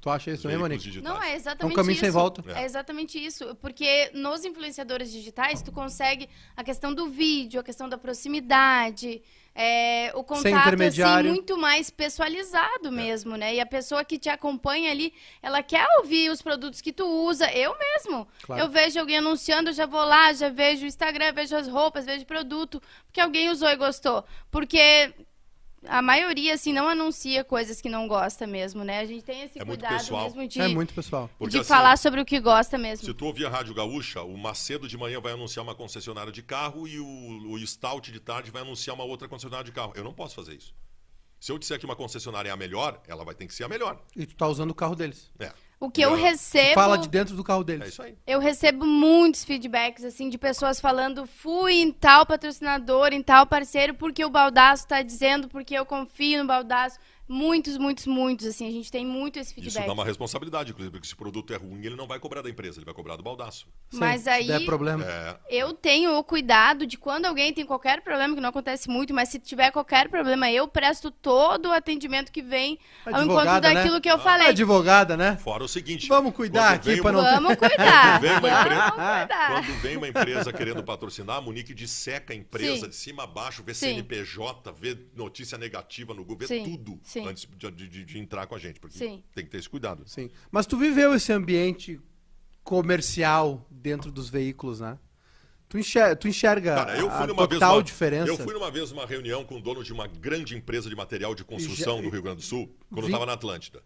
Tu 0.00 0.08
acha 0.08 0.30
isso 0.30 0.48
mesmo, 0.48 0.66
digitais. 0.70 1.02
Não, 1.02 1.22
é 1.22 1.34
exatamente 1.34 1.70
É 1.70 1.72
um 1.72 1.76
caminho 1.76 1.92
isso. 1.92 2.00
sem 2.00 2.10
volta. 2.10 2.42
É 2.58 2.64
exatamente 2.64 3.22
isso. 3.22 3.54
Porque 3.56 4.10
nos 4.14 4.44
influenciadores 4.44 5.12
digitais, 5.12 5.60
tu 5.60 5.70
consegue 5.70 6.28
a 6.56 6.64
questão 6.64 6.94
do 6.94 7.08
vídeo, 7.08 7.60
a 7.60 7.62
questão 7.62 7.86
da 7.86 7.98
proximidade, 7.98 9.20
é, 9.54 10.10
o 10.14 10.24
contato 10.24 10.82
assim, 10.82 11.28
muito 11.28 11.58
mais 11.58 11.90
personalizado 11.90 12.90
mesmo, 12.90 13.36
né? 13.36 13.54
E 13.56 13.60
a 13.60 13.66
pessoa 13.66 14.02
que 14.04 14.18
te 14.18 14.30
acompanha 14.30 14.90
ali, 14.90 15.12
ela 15.42 15.62
quer 15.62 15.86
ouvir 15.98 16.30
os 16.30 16.40
produtos 16.40 16.80
que 16.80 16.92
tu 16.92 17.04
usa. 17.04 17.52
Eu 17.52 17.76
mesmo. 17.78 18.26
Claro. 18.42 18.62
Eu 18.62 18.68
vejo 18.70 18.98
alguém 18.98 19.18
anunciando, 19.18 19.68
eu 19.68 19.74
já 19.74 19.84
vou 19.84 20.04
lá, 20.04 20.32
já 20.32 20.48
vejo 20.48 20.84
o 20.84 20.88
Instagram, 20.88 21.32
vejo 21.34 21.54
as 21.56 21.68
roupas, 21.68 22.06
vejo 22.06 22.22
o 22.22 22.26
produto, 22.26 22.80
porque 23.06 23.20
alguém 23.20 23.50
usou 23.50 23.68
e 23.68 23.76
gostou. 23.76 24.24
Porque 24.50 25.12
a 25.86 26.02
maioria, 26.02 26.54
assim, 26.54 26.72
não 26.72 26.88
anuncia 26.88 27.42
coisas 27.42 27.80
que 27.80 27.88
não 27.88 28.06
gosta 28.06 28.46
mesmo, 28.46 28.84
né? 28.84 29.00
A 29.00 29.06
gente 29.06 29.24
tem 29.24 29.42
esse 29.42 29.58
É 29.58 29.64
cuidado 29.64 29.96
pessoal. 29.98 30.24
mesmo 30.24 30.46
de, 30.46 30.60
É 30.60 30.68
muito 30.68 30.92
pessoal. 30.92 31.30
Porque, 31.38 31.52
de 31.52 31.58
assim, 31.60 31.68
falar 31.68 31.96
sobre 31.96 32.20
o 32.20 32.24
que 32.24 32.38
gosta 32.38 32.76
mesmo. 32.76 33.06
Se 33.06 33.14
tu 33.14 33.24
ouvir 33.24 33.46
a 33.46 33.48
Rádio 33.48 33.72
Gaúcha, 33.74 34.22
o 34.22 34.36
Macedo 34.36 34.86
de 34.86 34.96
manhã 34.98 35.20
vai 35.20 35.32
anunciar 35.32 35.62
uma 35.62 35.74
concessionária 35.74 36.30
de 36.30 36.42
carro 36.42 36.86
e 36.86 36.98
o, 37.00 37.52
o 37.52 37.66
Stout 37.66 38.12
de 38.12 38.20
tarde 38.20 38.50
vai 38.50 38.62
anunciar 38.62 38.94
uma 38.94 39.04
outra 39.04 39.26
concessionária 39.26 39.64
de 39.64 39.72
carro. 39.72 39.92
Eu 39.96 40.04
não 40.04 40.12
posso 40.12 40.34
fazer 40.34 40.54
isso. 40.54 40.74
Se 41.38 41.50
eu 41.50 41.58
disser 41.58 41.78
que 41.78 41.86
uma 41.86 41.96
concessionária 41.96 42.50
é 42.50 42.52
a 42.52 42.56
melhor, 42.56 43.00
ela 43.08 43.24
vai 43.24 43.34
ter 43.34 43.46
que 43.46 43.54
ser 43.54 43.64
a 43.64 43.68
melhor. 43.68 43.98
E 44.14 44.26
tu 44.26 44.36
tá 44.36 44.46
usando 44.46 44.72
o 44.72 44.74
carro 44.74 44.94
deles. 44.94 45.30
É, 45.38 45.50
O 45.82 45.90
que 45.90 46.02
eu 46.02 46.14
recebo, 46.14 46.74
Fala 46.74 46.98
de 46.98 47.08
dentro 47.08 47.34
do 47.34 47.42
carro 47.42 47.62
é 47.62 47.64
deles. 47.64 47.88
isso 47.88 48.02
aí. 48.02 48.14
eu 48.26 48.38
recebo 48.38 48.84
muitos 48.84 49.42
feedbacks 49.44 50.04
assim 50.04 50.28
de 50.28 50.36
pessoas 50.36 50.78
falando, 50.78 51.26
fui 51.26 51.76
em 51.80 51.90
tal 51.90 52.26
patrocinador, 52.26 53.14
em 53.14 53.22
tal 53.22 53.46
parceiro, 53.46 53.94
porque 53.94 54.22
o 54.22 54.28
Baldaço 54.28 54.86
tá 54.86 55.00
dizendo, 55.00 55.48
porque 55.48 55.74
eu 55.74 55.86
confio 55.86 56.42
no 56.42 56.46
Baldaço. 56.46 56.98
Muitos, 57.34 57.76
muitos, 57.78 58.06
muitos, 58.08 58.44
assim, 58.44 58.66
a 58.66 58.72
gente 58.72 58.90
tem 58.90 59.06
muito 59.06 59.38
esse 59.38 59.52
Isso 59.52 59.60
feedback. 59.62 59.86
dá 59.86 59.92
uma 59.92 60.04
responsabilidade, 60.04 60.72
inclusive, 60.72 60.90
porque 60.90 61.06
se 61.06 61.14
o 61.14 61.16
produto 61.16 61.52
é 61.54 61.56
ruim, 61.56 61.78
ele 61.86 61.94
não 61.94 62.08
vai 62.08 62.18
cobrar 62.18 62.42
da 62.42 62.50
empresa, 62.50 62.78
ele 62.78 62.84
vai 62.84 62.92
cobrar 62.92 63.14
do 63.14 63.22
baldaço. 63.22 63.68
Mas 63.92 64.22
Sim, 64.22 64.24
se 64.24 64.30
aí 64.30 64.46
der 64.48 64.64
problema. 64.64 65.04
É, 65.04 65.38
eu 65.48 65.72
tenho 65.72 66.16
o 66.18 66.24
cuidado 66.24 66.84
de 66.84 66.96
quando 66.98 67.26
alguém 67.26 67.52
tem 67.52 67.64
qualquer 67.64 68.00
problema, 68.02 68.34
que 68.34 68.40
não 68.40 68.48
acontece 68.48 68.88
muito, 68.90 69.14
mas 69.14 69.28
se 69.28 69.38
tiver 69.38 69.70
qualquer 69.70 70.08
problema, 70.08 70.50
eu 70.50 70.66
presto 70.66 71.08
todo 71.08 71.66
o 71.68 71.72
atendimento 71.72 72.32
que 72.32 72.42
vem 72.42 72.80
ao 73.06 73.12
encontro 73.22 73.38
Advogada, 73.38 73.68
né? 73.68 73.74
daquilo 73.74 74.00
que 74.00 74.10
eu 74.10 74.16
Ah, 74.16 74.18
falei. 74.18 74.48
advogada, 74.48 75.16
né? 75.16 75.36
fora 75.36 75.62
o 75.62 75.68
seguinte. 75.68 76.08
Vamos 76.08 76.34
cuidar 76.34 76.80
quando 76.80 76.90
aqui 76.90 77.00
pra 77.00 77.12
não 77.12 77.22
ter- 77.22 77.30
Vamos 77.30 77.54
cuidar. 77.58 78.20
Vem 78.20 78.30
uma 78.32 78.40
Vamos 78.40 78.60
empresa- 78.60 78.90
cuidar. 78.90 79.28
Quando 79.52 79.80
vem 79.80 79.96
uma 79.96 80.08
empresa 80.08 80.52
querendo 80.52 80.82
patrocinar, 80.82 81.36
a 81.36 81.40
Monique 81.40 81.72
disseca 81.74 82.32
a 82.32 82.36
empresa 82.36 82.86
Sim. 82.86 82.88
de 82.88 82.96
cima 82.96 83.22
a 83.22 83.26
baixo, 83.28 83.62
vê 83.62 83.72
Sim. 83.72 83.94
CNPJ, 83.94 84.72
vê 84.72 84.98
notícia 85.14 85.56
negativa 85.56 86.12
no 86.12 86.24
Google, 86.24 86.48
vê 86.48 86.58
Sim. 86.58 86.64
tudo 86.64 86.98
Sim. 87.04 87.19
Antes 87.28 87.46
de, 87.56 87.70
de- 87.88 88.04
de 88.04 88.18
entrar 88.18 88.46
com 88.46 88.54
a 88.54 88.58
gente. 88.58 88.78
Porque 88.80 88.96
Sim. 88.98 89.22
tem 89.34 89.44
que 89.44 89.50
ter 89.50 89.58
esse 89.58 89.68
cuidado. 89.68 90.02
Sim. 90.06 90.30
Mas 90.50 90.66
tu 90.66 90.76
viveu 90.76 91.14
esse 91.14 91.32
ambiente 91.32 92.00
comercial 92.64 93.66
dentro 93.70 94.10
dos 94.12 94.28
veículos, 94.30 94.80
né? 94.80 94.98
Tu 95.68 95.78
enxerga, 95.78 96.16
tu 96.16 96.26
enxerga 96.26 96.74
Cara, 96.74 96.96
eu 96.98 97.08
a 97.08 97.18
fui 97.18 97.26
numa 97.28 97.46
total 97.46 97.48
vez 97.48 97.62
uma, 97.76 97.82
diferença. 97.82 98.28
Eu 98.28 98.36
fui 98.38 98.52
numa 98.54 98.70
vez 98.70 98.90
numa 98.90 99.06
reunião 99.06 99.44
com 99.44 99.56
o 99.58 99.60
dono 99.60 99.84
de 99.84 99.92
uma 99.92 100.06
grande 100.08 100.56
empresa 100.56 100.88
de 100.88 100.96
material 100.96 101.34
de 101.34 101.44
construção 101.44 101.96
já- 101.98 102.02
no 102.02 102.08
Rio 102.10 102.22
Grande 102.22 102.38
do 102.38 102.42
Sul, 102.42 102.66
quando 102.88 102.96
Vi- 102.96 103.02
eu 103.02 103.06
estava 103.08 103.26
na 103.26 103.32
Atlântida. 103.34 103.82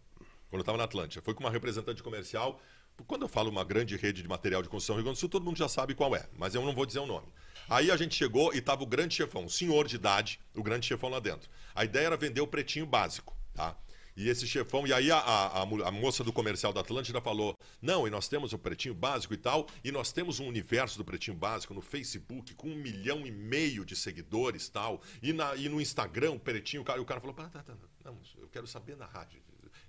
Quando 0.48 0.60
eu 0.60 0.60
estava 0.60 0.78
na 0.78 0.84
Atlântida. 0.84 1.20
Foi 1.22 1.34
com 1.34 1.40
uma 1.44 1.50
representante 1.50 2.02
comercial. 2.02 2.60
Quando 3.06 3.22
eu 3.22 3.28
falo 3.28 3.50
uma 3.50 3.64
grande 3.64 3.96
rede 3.96 4.22
de 4.22 4.28
material 4.28 4.62
de 4.62 4.68
construção 4.68 4.94
no 4.94 4.98
Rio 5.00 5.04
Grande 5.06 5.18
do 5.18 5.20
Sul, 5.20 5.28
todo 5.28 5.44
mundo 5.44 5.58
já 5.58 5.68
sabe 5.68 5.94
qual 5.94 6.14
é, 6.16 6.26
mas 6.38 6.54
eu 6.54 6.62
não 6.64 6.74
vou 6.74 6.86
dizer 6.86 7.00
o 7.00 7.06
nome. 7.06 7.26
Aí 7.68 7.90
a 7.90 7.96
gente 7.96 8.14
chegou 8.14 8.52
e 8.54 8.58
estava 8.58 8.82
o 8.82 8.86
grande 8.86 9.14
chefão, 9.14 9.44
um 9.44 9.48
senhor 9.48 9.86
de 9.86 9.96
idade, 9.96 10.40
o 10.54 10.62
grande 10.62 10.86
chefão 10.86 11.08
lá 11.08 11.20
dentro. 11.20 11.48
A 11.74 11.84
ideia 11.84 12.06
era 12.06 12.16
vender 12.16 12.40
o 12.40 12.46
pretinho 12.46 12.86
básico, 12.86 13.36
tá? 13.54 13.76
E 14.16 14.28
esse 14.28 14.46
chefão, 14.46 14.86
e 14.86 14.92
aí 14.92 15.10
a, 15.10 15.18
a, 15.18 15.62
a 15.62 15.90
moça 15.90 16.22
do 16.22 16.32
comercial 16.32 16.72
da 16.72 16.82
Atlântida 16.82 17.20
falou: 17.20 17.58
não, 17.82 18.06
e 18.06 18.10
nós 18.10 18.28
temos 18.28 18.52
o 18.52 18.58
pretinho 18.58 18.94
básico 18.94 19.34
e 19.34 19.36
tal, 19.36 19.66
e 19.82 19.90
nós 19.90 20.12
temos 20.12 20.38
um 20.38 20.46
universo 20.46 20.96
do 20.96 21.04
pretinho 21.04 21.36
básico 21.36 21.74
no 21.74 21.80
Facebook 21.80 22.54
com 22.54 22.68
um 22.68 22.76
milhão 22.76 23.26
e 23.26 23.32
meio 23.32 23.84
de 23.84 23.96
seguidores 23.96 24.68
tal, 24.68 25.02
e, 25.20 25.32
na, 25.32 25.56
e 25.56 25.68
no 25.68 25.80
Instagram, 25.80 26.32
o 26.32 26.38
pretinho, 26.38 26.82
o 26.82 26.84
cara, 26.84 27.02
o 27.02 27.04
cara 27.04 27.20
falou: 27.20 27.34
tá, 27.34 27.48
tá, 27.48 27.62
tá, 27.62 27.74
não, 28.04 28.16
eu 28.38 28.48
quero 28.48 28.66
saber 28.68 28.96
na 28.96 29.06
rádio. 29.06 29.42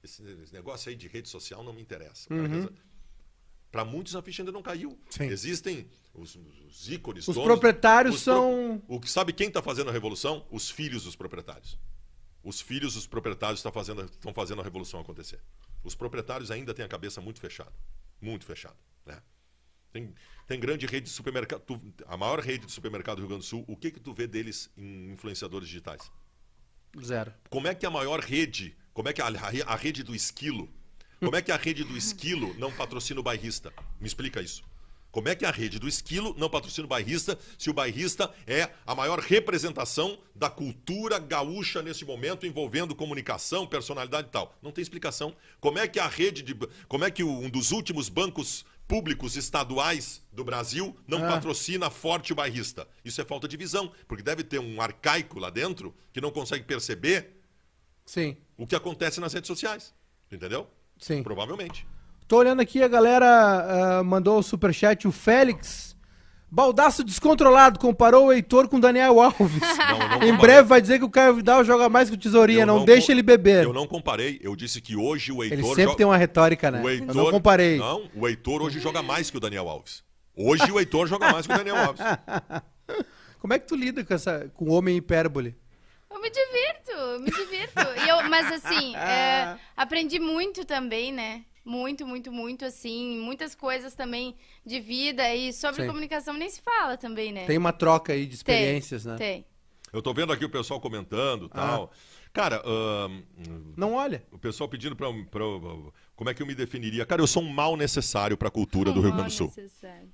Esse, 0.04 0.24
esse 0.44 0.54
negócio 0.54 0.90
aí 0.90 0.96
de 0.96 1.08
rede 1.08 1.30
social 1.30 1.64
não 1.64 1.74
me 1.74 1.82
interessa. 1.82 2.28
Para 3.76 3.84
muitos 3.84 4.16
a 4.16 4.22
ficha 4.22 4.42
ainda 4.42 4.54
não 4.54 4.62
caiu. 4.64 4.98
Sim. 5.10 5.26
Existem 5.26 5.86
os, 6.14 6.40
os 6.66 6.90
ícones 6.90 7.28
Os 7.28 7.36
todos. 7.36 7.44
proprietários 7.44 8.16
Os 8.16 8.24
pro- 8.24 8.34
são- 8.34 8.82
O 8.88 9.02
que 9.02 9.12
sabe 9.12 9.34
quem 9.34 9.50
está 9.50 9.62
fazendo 9.62 9.90
a 9.90 9.92
revolução? 9.92 10.48
Os 10.50 10.70
filhos 10.70 11.04
dos 11.04 11.14
proprietários. 11.14 11.78
Os 12.42 12.62
filhos 12.62 12.94
dos 12.94 13.06
proprietários 13.06 13.60
estão 13.60 13.74
fazendo, 13.74 14.06
estão 14.06 14.34
fazendo 14.34 14.62
a 14.62 14.64
revolução 14.64 15.02
acontecer. 15.02 15.42
Os 15.84 15.94
proprietários 15.94 16.52
ainda 16.52 16.74
têm 16.74 16.86
a 16.86 16.88
cabeça 16.88 17.20
muito 17.20 17.42
fechada. 17.42 17.74
Muito 18.22 18.46
fechada. 18.46 18.78
Né? 19.06 19.22
Tem, 19.92 20.14
tem 20.48 20.58
grande 20.58 20.86
rede 20.86 21.08
de 21.08 21.12
supermercado. 21.12 21.60
tu- 21.60 21.82
a 22.08 22.16
maior 22.16 22.40
rede 22.40 22.66
de 22.68 22.72
supermercado 22.72 23.18
do 23.18 23.24
Rio 23.24 23.28
Grande 23.28 23.44
do 23.44 23.46
Sul, 23.50 23.66
o 23.68 23.76
que, 23.76 23.92
que 23.92 24.00
tu 24.00 24.14
vê 24.14 24.26
deles 24.26 24.70
em 24.78 25.12
influenciadores 25.12 25.68
digitais? 25.68 26.10
Zero. 27.04 27.34
Como 27.50 27.68
é 27.68 27.76
que 27.76 27.86
a 27.86 27.90
maior 27.92 28.22
rede, 28.22 28.74
como 28.94 29.10
é 29.10 29.12
que 29.14 29.22
a, 29.22 29.28
a- 29.28 29.74
a 29.74 29.76
rede 29.76 30.02
do 30.02 30.16
esquilo, 30.16 30.70
como 31.20 31.36
é 31.36 31.42
que 31.42 31.52
a 31.52 31.58
rede 31.58 31.84
do 31.84 31.98
esquilo 31.98 32.56
não 32.58 32.72
patrocina 32.72 33.20
o 33.20 33.24
bairrista? 33.24 33.74
Me 34.00 34.08
explica 34.08 34.42
isso. 34.42 34.64
Como 35.12 35.30
é 35.30 35.36
que 35.36 35.46
a 35.46 35.52
rede 35.52 35.80
do 35.80 35.88
esquilo 35.88 36.36
não 36.38 36.50
patrocina 36.50 36.84
o 36.86 36.90
bairrista 36.90 37.40
se 37.58 37.70
o 37.70 37.74
bairrista 37.74 38.30
é 38.46 38.70
a 38.86 38.94
maior 38.94 39.20
representação 39.20 40.20
da 40.36 40.50
cultura 40.50 41.18
gaúcha 41.18 41.82
nesse 41.82 42.04
momento, 42.04 42.46
envolvendo 42.46 42.94
comunicação, 42.94 43.66
personalidade 43.66 44.28
e 44.28 44.32
tal? 44.32 44.54
Não 44.62 44.74
tem 44.74 44.82
explicação. 44.82 45.34
Como 45.62 45.80
é 45.80 45.88
que 45.88 46.02
a 46.02 46.08
rede 46.08 46.42
de. 46.42 46.54
Como 46.90 47.06
é 47.06 47.10
que 47.12 47.24
um 47.24 47.50
dos 47.50 47.72
últimos 47.72 48.10
bancos 48.10 48.66
públicos 48.90 49.38
estaduais 49.38 50.22
do 50.34 50.44
Brasil 50.44 50.94
não 51.08 51.24
Ah. 51.24 51.30
patrocina 51.30 51.90
forte 51.90 52.34
o 52.34 52.36
bairrista? 52.36 52.86
Isso 53.06 53.22
é 53.22 53.24
falta 53.24 53.48
de 53.48 53.56
visão, 53.56 53.94
porque 54.10 54.22
deve 54.22 54.44
ter 54.44 54.60
um 54.60 54.82
arcaico 54.82 55.40
lá 55.40 55.50
dentro 55.50 55.96
que 56.12 56.20
não 56.20 56.30
consegue 56.30 56.66
perceber 56.66 57.42
Sim, 58.06 58.36
o 58.58 58.68
que 58.68 58.76
acontece 58.76 59.22
nas 59.22 59.32
redes 59.32 59.48
sociais. 59.48 59.94
Entendeu? 60.30 60.70
Sim. 60.98 61.24
Provavelmente. 61.24 61.86
Tô 62.28 62.38
olhando 62.38 62.62
aqui, 62.62 62.82
a 62.82 62.88
galera 62.88 63.28
ah, 64.00 64.04
mandou 64.04 64.40
o 64.40 64.44
superchat, 64.44 65.08
o 65.08 65.12
Félix. 65.12 65.96
Baldaço 66.50 67.04
descontrolado, 67.04 67.80
comparou 67.80 68.28
o 68.28 68.32
Heitor 68.32 68.70
com 68.70 68.78
o 68.78 68.80
Daniel 68.80 69.20
Alves. 69.20 69.62
Não, 69.78 70.20
não 70.20 70.24
em 70.28 70.38
breve 70.38 70.68
vai 70.68 70.80
dizer 70.80 71.00
que 71.00 71.04
o 71.04 71.10
Caio 71.10 71.36
Vidal 71.36 71.64
joga 71.66 71.90
mais 71.90 72.10
que 72.10 72.16
o 72.16 72.18
Tesourinha, 72.18 72.66
não, 72.66 72.78
não 72.78 72.86
deixa 72.86 73.12
ele 73.12 73.22
beber. 73.22 73.66
Eu 73.66 73.74
não 73.74 73.86
comparei. 73.86 74.40
Eu 74.42 74.56
disse 74.56 74.80
que 74.80 74.96
hoje 74.96 75.32
o 75.32 75.44
Heitor. 75.44 75.60
Ele 75.60 75.68
sempre 75.68 75.84
joga- 75.84 75.98
tem 75.98 76.06
uma 76.06 76.18
retórica, 76.18 76.72
né? 76.72 76.82
o 76.82 76.90
Eu 76.90 76.90
Heitor... 76.90 77.16
não 77.16 77.32
comparei. 77.32 77.78
Não, 77.78 78.10
o 78.16 78.28
Heitor 78.28 78.62
hoje 78.62 78.80
joga 78.80 79.04
mais 79.04 79.30
que 79.30 79.36
o 79.36 79.40
Daniel 79.40 79.68
Alves. 79.68 80.04
Hoje 80.36 80.72
o 80.72 80.80
Heitor 80.80 81.08
joga 81.08 81.32
mais 81.32 81.46
que 81.46 81.54
o 81.54 81.58
Daniel 81.58 81.78
Alves. 81.78 82.02
Como 83.40 83.54
é 83.54 83.60
que 83.60 83.68
tu 83.68 83.76
lida 83.76 84.04
com, 84.04 84.14
essa, 84.14 84.50
com 84.56 84.66
o 84.66 84.72
homem 84.72 84.98
hipérbole? 84.98 85.56
Eu 86.16 86.22
me 86.22 86.30
divirto, 86.30 86.92
eu 86.92 87.20
me 87.20 87.30
divirto. 87.32 87.80
E 88.06 88.10
eu, 88.10 88.30
mas 88.30 88.52
assim, 88.54 88.96
é, 88.98 89.58
aprendi 89.76 90.18
muito 90.20 90.64
também, 90.64 91.12
né? 91.12 91.44
Muito, 91.64 92.06
muito, 92.08 92.32
muito, 92.32 92.64
assim. 92.64 93.20
Muitas 93.20 93.54
coisas 93.54 93.94
também 93.96 94.36
de 94.66 94.80
vida 94.80 95.34
e 95.36 95.52
sobre 95.52 95.82
Sim. 95.82 95.88
comunicação 95.88 96.34
nem 96.36 96.50
se 96.50 96.62
fala 96.62 96.96
também, 96.96 97.34
né? 97.34 97.46
Tem 97.46 97.58
uma 97.58 97.74
troca 97.74 98.14
aí 98.14 98.22
de 98.26 98.44
Tem, 98.44 98.56
experiências, 98.56 99.04
né? 99.06 99.16
Tem. 99.18 99.46
Eu 99.92 100.02
tô 100.02 100.14
vendo 100.14 100.32
aqui 100.32 100.46
o 100.46 100.50
pessoal 100.50 100.80
comentando 100.80 101.46
e 101.46 101.50
Ah. 101.52 101.68
tal. 101.68 101.92
Cara, 102.32 102.62
ahn, 102.66 103.22
Não 103.78 103.94
olha. 103.94 104.24
o 104.32 104.38
pessoal 104.38 104.70
pedindo 104.70 104.96
pra, 104.96 105.08
pra- 105.32 105.42
Como 106.16 106.30
é 106.30 106.34
que 106.34 106.42
eu 106.42 106.46
me 106.48 106.54
definiria? 106.56 107.06
Cara, 107.06 107.22
eu 107.22 107.28
sou 107.28 107.42
um 107.42 107.50
mal 107.50 107.76
necessário 107.78 108.38
pra 108.38 108.50
cultura 108.50 108.92
do 108.92 109.02
Rio 109.02 109.12
Grande 109.12 109.28
do 109.30 109.34
Sul. 109.34 109.48
Necessário. 109.48 110.10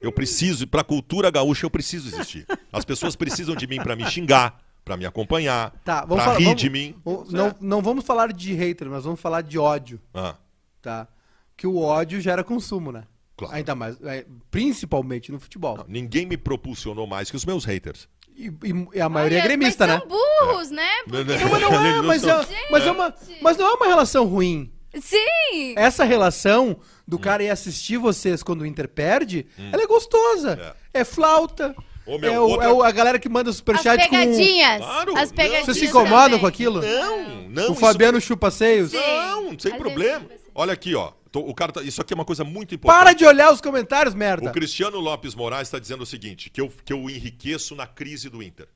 Eu 0.00 0.10
preciso, 0.12 0.66
pra 0.66 0.82
cultura 0.84 1.30
gaúcha, 1.30 1.64
eu 1.66 1.70
preciso 1.70 2.08
existir. 2.08 2.46
As 2.72 2.84
pessoas 2.84 3.14
precisam 3.16 3.54
de 3.54 3.66
mim 3.66 3.76
pra 3.76 3.94
me 3.96 4.04
xingar, 4.10 4.58
pra 4.86 4.96
me 4.96 5.04
acompanhar, 5.04 5.72
Tá, 5.84 6.02
vamos 6.02 6.16
pra 6.16 6.24
falar. 6.26 6.38
rir 6.38 6.44
vamos- 6.44 6.60
de 6.62 6.70
mim. 6.70 6.94
o- 7.04 7.24
Não, 7.28 7.52
não 7.60 7.82
vamos 7.82 8.04
falar 8.04 8.32
de 8.32 8.52
hater, 8.54 8.88
mas 8.88 9.02
vamos 9.02 9.20
falar 9.20 9.42
de 9.42 9.58
ódio, 9.58 10.00
Ah, 10.14 10.36
tá? 10.80 11.08
Que 11.56 11.66
o 11.66 11.76
ódio 11.76 12.20
gera 12.20 12.44
consumo, 12.44 12.92
né? 12.92 13.02
Claro. 13.36 13.52
Ainda 13.54 13.74
mais, 13.74 14.00
é, 14.04 14.24
principalmente 14.48 15.32
no 15.32 15.40
futebol. 15.40 15.76
não, 15.78 15.84
ninguém 15.88 16.24
me 16.24 16.36
propulsionou 16.36 17.04
mais 17.04 17.28
que 17.30 17.36
os 17.36 17.44
meus 17.44 17.64
haters. 17.64 18.08
E, 18.36 18.46
e- 18.46 18.88
e 18.94 19.00
a 19.00 19.08
maioria 19.08 19.38
é 19.38 19.40
Olha, 19.40 19.48
gremista, 19.48 19.86
mas 19.88 19.96
né? 19.96 20.00
são 20.00 20.08
burros, 20.08 20.70
né? 20.70 20.88
Porque- 21.04 21.24
Não, 21.24 21.50
mas 21.50 21.60
não 21.62 21.84
é, 21.84 21.88
Eles 21.88 21.96
não 21.96 22.04
mas, 22.06 22.22
são- 22.22 22.40
é, 22.42 22.46
mas, 22.70 22.86
é 22.86 22.90
uma, 22.92 23.14
mas 23.42 23.56
não 23.56 23.66
é 23.66 23.72
uma 23.72 23.86
relação 23.86 24.24
ruim. 24.24 24.72
Sim! 25.00 25.74
Essa 25.76 26.04
relação 26.04 26.78
do 27.06 27.18
cara 27.18 27.42
ir 27.42 27.50
assistir 27.50 27.98
vocês 27.98 28.42
quando 28.42 28.60
o 28.62 28.66
Inter 28.66 28.88
perde, 28.88 29.46
ela 29.72 29.82
é 29.82 29.86
gostosa. 29.86 30.74
É, 30.94 31.02
flauta. 31.04 31.74
Ô, 32.06 32.18
meu, 32.18 32.32
é, 32.32 32.38
o- 32.40 32.42
outra- 32.48 32.66
é 32.66 32.72
o- 32.72 32.82
a 32.82 32.90
galera 32.92 33.18
que 33.18 33.28
manda 33.28 33.50
As 33.50 33.56
superchat 33.56 34.04
com. 34.04 34.10
pegadinhas. 34.10 34.78
Claro, 34.78 35.16
as 35.16 35.32
pegadinhas. 35.32 35.64
Vocês 35.66 35.78
se 35.78 35.86
incomodam 35.86 36.22
também. 36.24 36.40
com 36.40 36.46
aquilo? 36.46 36.80
Não, 36.80 37.48
não. 37.48 37.62
o 37.68 37.72
isso- 37.72 37.80
Fabiano 37.80 38.20
chupa 38.20 38.50
seios? 38.50 38.92
Sim. 38.92 38.96
Não, 38.98 39.58
sem 39.58 39.72
Às 39.72 39.78
problema. 39.78 40.26
Olha 40.54 40.72
aqui, 40.72 40.94
ó. 40.94 41.12
Tô- 41.32 41.40
o 41.40 41.52
cara 41.54 41.72
tá- 41.72 41.82
isso 41.82 42.00
aqui 42.00 42.14
é 42.14 42.16
uma 42.16 42.24
coisa 42.24 42.44
muito 42.44 42.74
importante. 42.74 42.98
Para 42.98 43.12
de 43.12 43.24
olhar 43.26 43.52
os 43.52 43.60
comentários, 43.60 44.14
merda. 44.14 44.48
O 44.48 44.52
Cristiano 44.52 44.98
Lopes 45.00 45.34
Moraes 45.34 45.66
está 45.68 45.78
dizendo 45.78 46.02
o 46.02 46.06
seguinte: 46.06 46.48
que 46.48 46.60
eu, 46.60 46.72
que 46.84 46.92
eu 46.92 47.10
enriqueço 47.10 47.74
na 47.74 47.86
crise 47.86 48.28
do 48.30 48.42
Inter. 48.42 48.68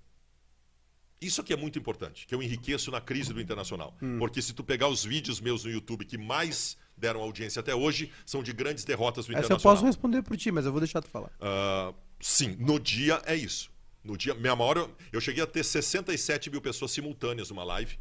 Isso 1.23 1.41
aqui 1.41 1.53
é 1.53 1.57
muito 1.57 1.79
importante, 1.79 2.27
que 2.27 2.35
eu 2.35 2.43
enriqueço 2.43 2.91
na 2.91 3.01
crise 3.01 3.33
do 3.33 3.41
internacional. 3.41 3.95
Porque 4.19 4.41
se 4.41 4.55
tu 4.55 4.65
pegar 4.65 4.89
os 4.89 5.05
vídeos 5.05 5.39
meus 5.41 5.65
no 5.65 5.71
YouTube 5.71 6.05
que 6.07 6.17
mais 6.17 6.79
deram 6.97 7.21
audiência 7.21 7.61
até 7.61 7.75
hoje, 7.75 8.11
são 8.25 8.43
de 8.43 8.53
grandes 8.55 8.85
derrotas 8.85 9.27
do 9.27 9.33
Essa 9.33 9.41
eu 9.41 9.45
internacional. 9.45 9.75
posso 9.77 9.85
responder 9.87 10.23
por 10.23 10.37
ti, 10.37 10.51
mas 10.51 10.65
eu 10.65 10.73
vou 10.73 10.81
deixar 10.81 11.01
tu 11.03 11.09
falar. 11.09 11.31
Ah, 11.41 11.93
sim, 12.21 12.57
no 12.59 12.79
dia 12.79 13.21
é 13.27 13.35
isso. 13.35 13.71
No 14.03 14.17
dia, 14.17 14.35
minha 14.35 14.55
maior. 14.57 14.89
Eu 15.13 15.21
cheguei 15.21 15.43
a 15.43 15.47
ter 15.47 15.63
67 15.65 16.49
mil 16.51 16.61
pessoas 16.61 16.91
simultâneas 16.91 17.51
numa 17.51 17.65
live. 17.65 17.99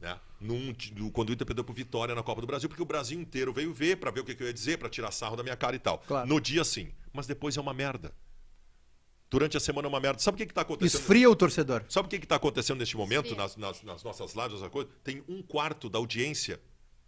Né? 0.00 0.18
Num, 0.40 0.72
do- 0.92 1.10
quando 1.10 1.30
o 1.30 1.32
Inter 1.32 1.46
perdeu 1.46 1.64
pro 1.64 1.74
Vitória 1.74 2.14
na 2.14 2.22
Copa 2.22 2.40
do 2.40 2.46
Brasil, 2.46 2.68
porque 2.68 2.82
o 2.82 2.86
Brasil 2.86 3.18
inteiro 3.20 3.52
veio 3.52 3.72
ver 3.72 3.96
pra 3.96 4.10
ver 4.10 4.20
o 4.20 4.24
que, 4.24 4.34
que 4.34 4.42
eu 4.42 4.46
ia 4.46 4.52
dizer, 4.52 4.78
pra 4.78 4.88
tirar 4.88 5.10
sarro 5.10 5.36
da 5.36 5.42
minha 5.42 5.56
cara 5.56 5.74
e 5.76 5.78
tal. 5.78 5.98
Claro. 5.98 6.28
No 6.28 6.40
dia 6.40 6.64
sim. 6.64 6.90
Mas 7.12 7.26
depois 7.26 7.56
é 7.56 7.60
uma 7.60 7.72
merda. 7.74 8.14
Durante 9.28 9.56
a 9.56 9.60
semana 9.60 9.88
é 9.88 9.90
uma 9.90 9.98
merda. 10.00 10.20
Sabe 10.20 10.36
o 10.36 10.38
que, 10.38 10.46
que 10.46 10.54
tá 10.54 10.60
acontecendo? 10.60 11.00
Esfria 11.00 11.28
o 11.28 11.34
torcedor. 11.34 11.84
Sabe 11.88 12.06
o 12.06 12.08
que 12.08 12.16
está 12.16 12.36
acontecendo 12.36 12.78
neste 12.78 12.96
momento, 12.96 13.34
nas, 13.34 13.56
nas- 13.56 13.82
nas 13.82 14.02
nossas 14.04 14.34
lives, 14.34 14.60
coisa? 14.70 14.88
Tem 15.02 15.22
um 15.28 15.42
quarto 15.42 15.88
da 15.90 15.98
audiência 15.98 16.60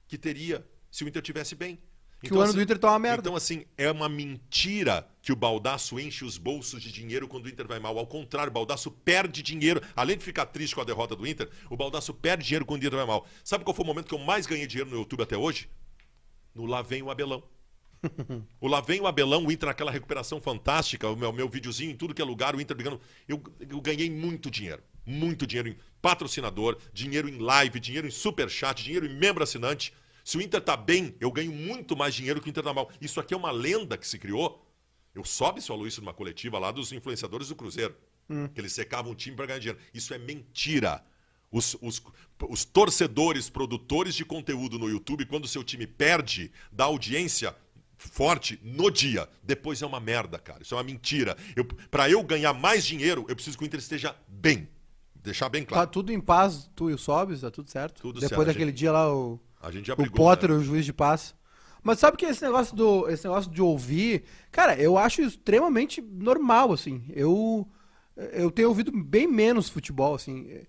que 0.09 0.19
teria 0.19 0.67
se 0.91 1.05
o 1.05 1.09
Inter 1.09 1.23
tivesse 1.23 1.55
bem. 1.55 1.79
Que 2.21 2.35
o 2.35 2.41
ano 2.41 2.53
do 2.53 2.61
Inter 2.61 2.79
tá 2.79 2.91
uma 2.91 2.99
merda. 2.99 3.21
Então, 3.21 3.37
assim, 3.37 3.65
é 3.77 3.91
uma 3.91 4.09
mentira 4.09 5.09
que 5.23 5.33
o 5.33 5.37
Baldaço 5.37 6.01
enche 6.01 6.25
os 6.25 6.37
bolsos 6.37 6.83
de 6.83 6.91
dinheiro 6.91 7.29
quando 7.29 7.47
o 7.47 7.49
Inter 7.49 7.67
vai 7.67 7.79
mal. 7.79 7.97
Ao 7.97 8.07
contrário, 8.07 8.51
o 8.51 8.53
Baldaço 8.55 8.91
perde 8.91 9.41
dinheiro. 9.41 9.81
Além 9.95 10.19
de 10.19 10.25
ficar 10.25 10.47
triste 10.47 10.75
com 10.75 10.81
a 10.81 10.85
derrota 10.85 11.15
do 11.15 11.27
Inter, 11.27 11.49
o 11.71 11.77
Baldaço 11.77 12.13
perde 12.13 12.45
dinheiro 12.45 12.67
quando 12.67 12.83
o 12.83 12.87
Inter 12.87 12.99
vai 12.99 13.07
mal. 13.07 13.27
Sabe 13.45 13.63
qual 13.63 13.75
foi 13.75 13.85
o 13.85 13.87
momento 13.87 14.09
que 14.09 14.15
eu 14.15 14.19
mais 14.19 14.47
ganhei 14.47 14.67
dinheiro 14.67 14.91
no 14.91 14.97
YouTube 14.97 15.23
até 15.23 15.37
hoje? 15.37 15.71
No 16.55 16.67
Lá 16.67 16.83
Vem 16.83 17.03
o 17.03 17.11
Abelão. 17.11 17.43
O 18.61 18.67
Lá 18.67 18.81
Vem 18.81 19.01
o 19.01 19.07
Abelão, 19.07 19.47
o 19.47 19.53
Inter 19.53 19.69
naquela 19.69 19.93
recuperação 19.93 20.41
fantástica, 20.41 21.09
o 21.09 21.17
meu, 21.17 21.33
meu 21.33 21.49
videozinho 21.49 21.93
em 21.93 21.97
tudo 21.97 22.15
que 22.15 22.23
é 22.23 22.25
lugar, 22.25 22.57
o 22.57 22.61
Inter 22.61 22.77
brigando. 22.77 23.01
Eu, 23.29 23.41
eu 23.61 23.81
ganhei 23.81 24.11
muito 24.11 24.51
dinheiro. 24.51 24.83
Muito 25.07 25.47
dinheiro 25.47 25.69
em 25.69 25.77
patrocinador, 26.03 26.79
dinheiro 26.93 27.29
em 27.29 27.39
live, 27.39 27.79
dinheiro 27.79 28.09
em 28.09 28.11
superchat, 28.11 28.83
dinheiro 28.83 29.07
em 29.07 29.15
membro 29.15 29.43
assinante. 29.45 29.93
Se 30.29 30.37
o 30.37 30.43
Inter 30.43 30.61
tá 30.61 30.77
bem, 30.77 31.17
eu 31.21 31.33
ganho 31.33 31.51
muito 31.51 31.97
mais 31.97 32.15
dinheiro 32.15 32.39
que 32.39 32.49
o 32.49 32.51
Inter 32.51 32.63
tá 32.63 32.75
mal. 32.75 32.91
Isso 33.01 33.19
aqui 33.19 33.33
é 33.33 33.37
uma 33.37 33.51
lenda 33.51 33.97
que 33.97 34.07
se 34.07 34.19
criou. 34.19 34.63
Eu 35.15 35.25
sobe 35.25 35.63
falou 35.63 35.87
isso 35.87 36.03
numa 36.03 36.13
coletiva 36.13 36.59
lá 36.59 36.71
dos 36.71 36.93
influenciadores 36.93 37.49
do 37.49 37.57
Cruzeiro. 37.57 37.97
Que 38.53 38.61
eles 38.61 38.75
secavam 38.75 39.13
o 39.13 39.15
time 39.15 39.35
para 39.35 39.47
ganhar 39.47 39.59
dinheiro. 39.59 39.81
Isso 39.95 40.13
é 40.13 40.19
mentira. 40.19 41.03
Os, 41.51 41.79
os, 41.81 42.03
os 42.47 42.63
torcedores, 42.63 43.49
produtores 43.49 44.15
de 44.15 44.23
conteúdo 44.23 44.79
no 44.79 44.91
YouTube, 44.91 45.25
quando 45.25 45.47
o 45.47 45.49
seu 45.49 45.65
time 45.65 45.87
perde, 45.87 46.53
dá 46.71 46.85
audiência 46.85 47.57
forte 47.97 48.61
no 48.63 48.91
dia. 48.91 49.27
Depois 49.43 49.81
é 49.81 49.87
uma 49.87 49.99
merda, 49.99 50.39
cara. 50.39 50.63
Isso 50.63 50.75
é 50.75 50.77
uma 50.77 50.85
mentira. 50.85 51.39
Para 51.91 52.11
eu 52.11 52.23
ganhar 52.23 52.53
mais 52.53 52.85
dinheiro, 52.85 53.25
eu 53.31 53.35
preciso 53.35 53.57
que 53.57 53.65
o 53.65 53.67
Inter 53.67 53.81
esteja 53.81 54.15
bem. 54.29 54.69
Deixar 55.15 55.49
bem 55.49 55.63
Tá 55.65 55.69
claro. 55.71 55.91
tudo 55.91 56.13
em 56.13 56.21
paz, 56.21 56.71
tu 56.77 56.91
e 56.91 56.93
o 56.93 56.99
Sobis, 56.99 57.41
tá 57.41 57.51
tudo 57.51 57.71
certo? 57.71 58.03
Tudo 58.03 58.21
Depois 58.21 58.45
certo, 58.45 58.47
daquele 58.47 58.73
dia 58.73 58.93
lá, 58.93 59.11
o, 59.11 59.41
A 59.61 59.71
gente 59.71 59.87
já 59.87 59.95
o 59.95 59.97
brigou. 59.97 60.17
Potter, 60.17 60.51
né? 60.51 60.57
o 60.57 60.63
juiz 60.63 60.85
de 60.85 60.93
paz. 60.93 61.35
Mas 61.83 61.99
sabe 61.99 62.17
que 62.17 62.27
esse 62.27 62.43
negócio, 62.43 62.77
do, 62.77 63.09
esse 63.09 63.25
negócio 63.25 63.51
de 63.51 63.63
ouvir, 63.63 64.25
cara, 64.51 64.77
eu 64.77 64.99
acho 64.99 65.23
extremamente 65.23 66.01
normal, 66.01 66.73
assim. 66.73 67.05
Eu, 67.11 67.69
eu 68.17 68.51
tenho 68.51 68.69
ouvido 68.69 68.91
bem 68.93 69.27
menos 69.27 69.69
futebol, 69.69 70.15
assim. 70.15 70.61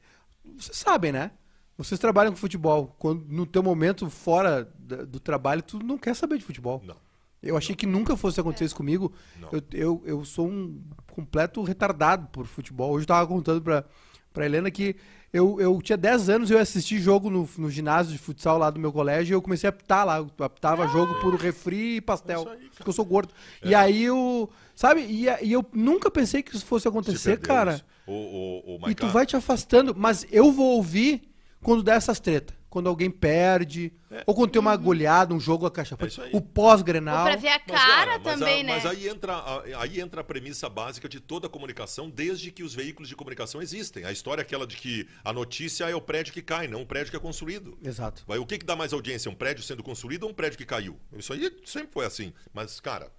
Vocês 0.58 0.78
sabem, 0.78 1.12
né? 1.12 1.32
Vocês 1.78 2.00
trabalham 2.00 2.32
com 2.32 2.38
futebol. 2.38 2.96
Quando, 3.00 3.26
no 3.28 3.46
teu 3.46 3.64
momento 3.64 4.10
fora 4.10 4.66
do 4.78 5.20
trabalho, 5.20 5.64
tu 5.64 5.80
não 5.80 5.98
quer 5.98 6.16
saber 6.16 6.38
de 6.38 6.46
futebol. 6.46 6.82
Não. 6.86 6.96
Eu 7.42 7.56
achei 7.56 7.74
que 7.74 7.86
nunca 7.86 8.18
fosse 8.18 8.40
acontecer 8.40 8.66
isso 8.66 8.76
comigo. 8.76 9.14
Não. 9.40 9.50
Eu, 9.52 9.64
eu, 9.72 10.04
eu 10.06 10.26
sou 10.26 10.48
um 10.48 10.84
completo 11.12 11.64
retardado 11.64 12.28
por 12.28 12.46
futebol. 12.46 12.92
Hoje 12.92 13.04
eu 13.04 13.08
tava 13.08 13.26
contando 13.26 13.62
pra, 13.62 13.86
pra 14.34 14.46
Helena 14.46 14.70
que 14.70 14.96
eu, 15.32 15.62
eu 15.62 15.80
tinha 15.82 15.98
10 15.98 16.30
anos 16.30 16.50
e 16.50 16.54
eu 16.54 16.60
assisti 16.60 17.00
jogo 17.00 17.30
no, 17.30 17.48
no 17.58 17.70
ginásio 17.70 18.12
de 18.12 18.18
futsal 18.18 18.58
lá 18.58 18.70
do 18.70 18.80
meu 18.80 18.92
colégio 18.92 19.34
e 19.34 19.36
eu 19.36 19.42
comecei 19.42 19.68
a 19.68 19.70
apitar 19.70 20.06
lá. 20.06 20.18
Eu 20.18 20.32
apitava 20.44 20.88
jogo 20.88 21.16
por 21.22 21.36
refri 21.36 21.98
e 21.98 22.02
pastel. 22.02 22.48
É 22.50 22.54
aí, 22.54 22.70
porque 22.76 22.90
eu 22.90 22.94
sou 22.94 23.06
gordo. 23.06 23.32
E 23.64 23.76
aí 23.76 24.04
eu. 24.04 24.50
Sabe? 24.76 25.02
E, 25.02 25.26
e 25.44 25.54
eu 25.54 25.64
nunca 25.72 26.10
pensei 26.10 26.42
que 26.42 26.56
isso 26.56 26.66
fosse 26.66 26.84
Se 26.84 26.88
acontecer, 26.88 27.38
cara. 27.38 27.82
O, 28.08 28.14
o, 28.14 28.80
o 28.84 28.90
E 28.90 28.96
tu 28.96 29.08
vai 29.08 29.26
te 29.26 29.36
afastando, 29.36 29.94
mas 29.96 30.26
eu 30.32 30.52
vou 30.52 30.78
ouvir 30.78 31.29
quando 31.62 31.84
der 31.84 31.98
essas 31.98 32.20
tretas. 32.20 32.58
Quando 32.70 32.88
alguém 32.88 33.10
perde, 33.10 33.92
ou 34.28 34.36
quando 34.36 34.52
tem 34.52 34.60
uma 34.60 34.76
goleada, 34.78 35.34
um 35.34 35.40
jogo 35.40 35.66
a 35.66 35.72
caixa. 35.72 35.98
É 36.32 36.38
o 36.38 36.40
pós-grenal. 36.40 37.26
pra 37.26 37.36
ver 37.36 37.48
a 37.48 37.60
Mas, 37.68 37.82
cara 37.82 38.20
mas 38.20 38.22
também, 38.40 38.62
a- 38.62 38.64
né? 38.64 38.74
Mas 38.76 38.86
aí 38.86 39.08
entra, 39.08 39.34
a- 39.34 39.64
aí 39.82 40.00
entra 40.00 40.22
a 40.22 40.24
premissa 40.24 40.70
básica 40.70 41.10
de 41.10 41.20
toda 41.20 41.48
a 41.48 41.50
comunicação, 41.50 42.12
desde 42.12 42.52
que 42.52 42.62
os 42.62 42.76
veículos 42.76 43.10
de 43.10 43.16
comunicação 43.16 43.60
existem. 43.60 44.06
A 44.06 44.12
história 44.12 44.42
é 44.42 44.44
aquela 44.44 44.68
de 44.68 44.78
que 44.78 45.08
a 45.26 45.34
notícia 45.34 45.90
é 45.90 45.96
o 45.96 46.02
prédio 46.02 46.32
que 46.32 46.44
cai, 46.44 46.68
não 46.68 46.84
o 46.84 46.86
prédio 46.86 47.10
que 47.10 47.18
é 47.18 47.20
construído. 47.20 47.76
Exato. 47.84 48.24
Vai, 48.28 48.38
o 48.38 48.46
que, 48.46 48.60
que 48.60 48.66
dá 48.66 48.76
mais 48.76 48.94
audiência? 48.94 49.32
Um 49.32 49.36
prédio 49.36 49.64
sendo 49.64 49.82
construído 49.82 50.26
ou 50.26 50.30
um 50.30 50.34
prédio 50.36 50.60
que 50.60 50.66
caiu? 50.66 50.96
Isso 51.18 51.34
aí 51.34 51.52
sempre 51.66 51.92
foi 51.92 52.06
assim. 52.06 52.32
Mas, 52.54 52.80
cara, 52.80 53.12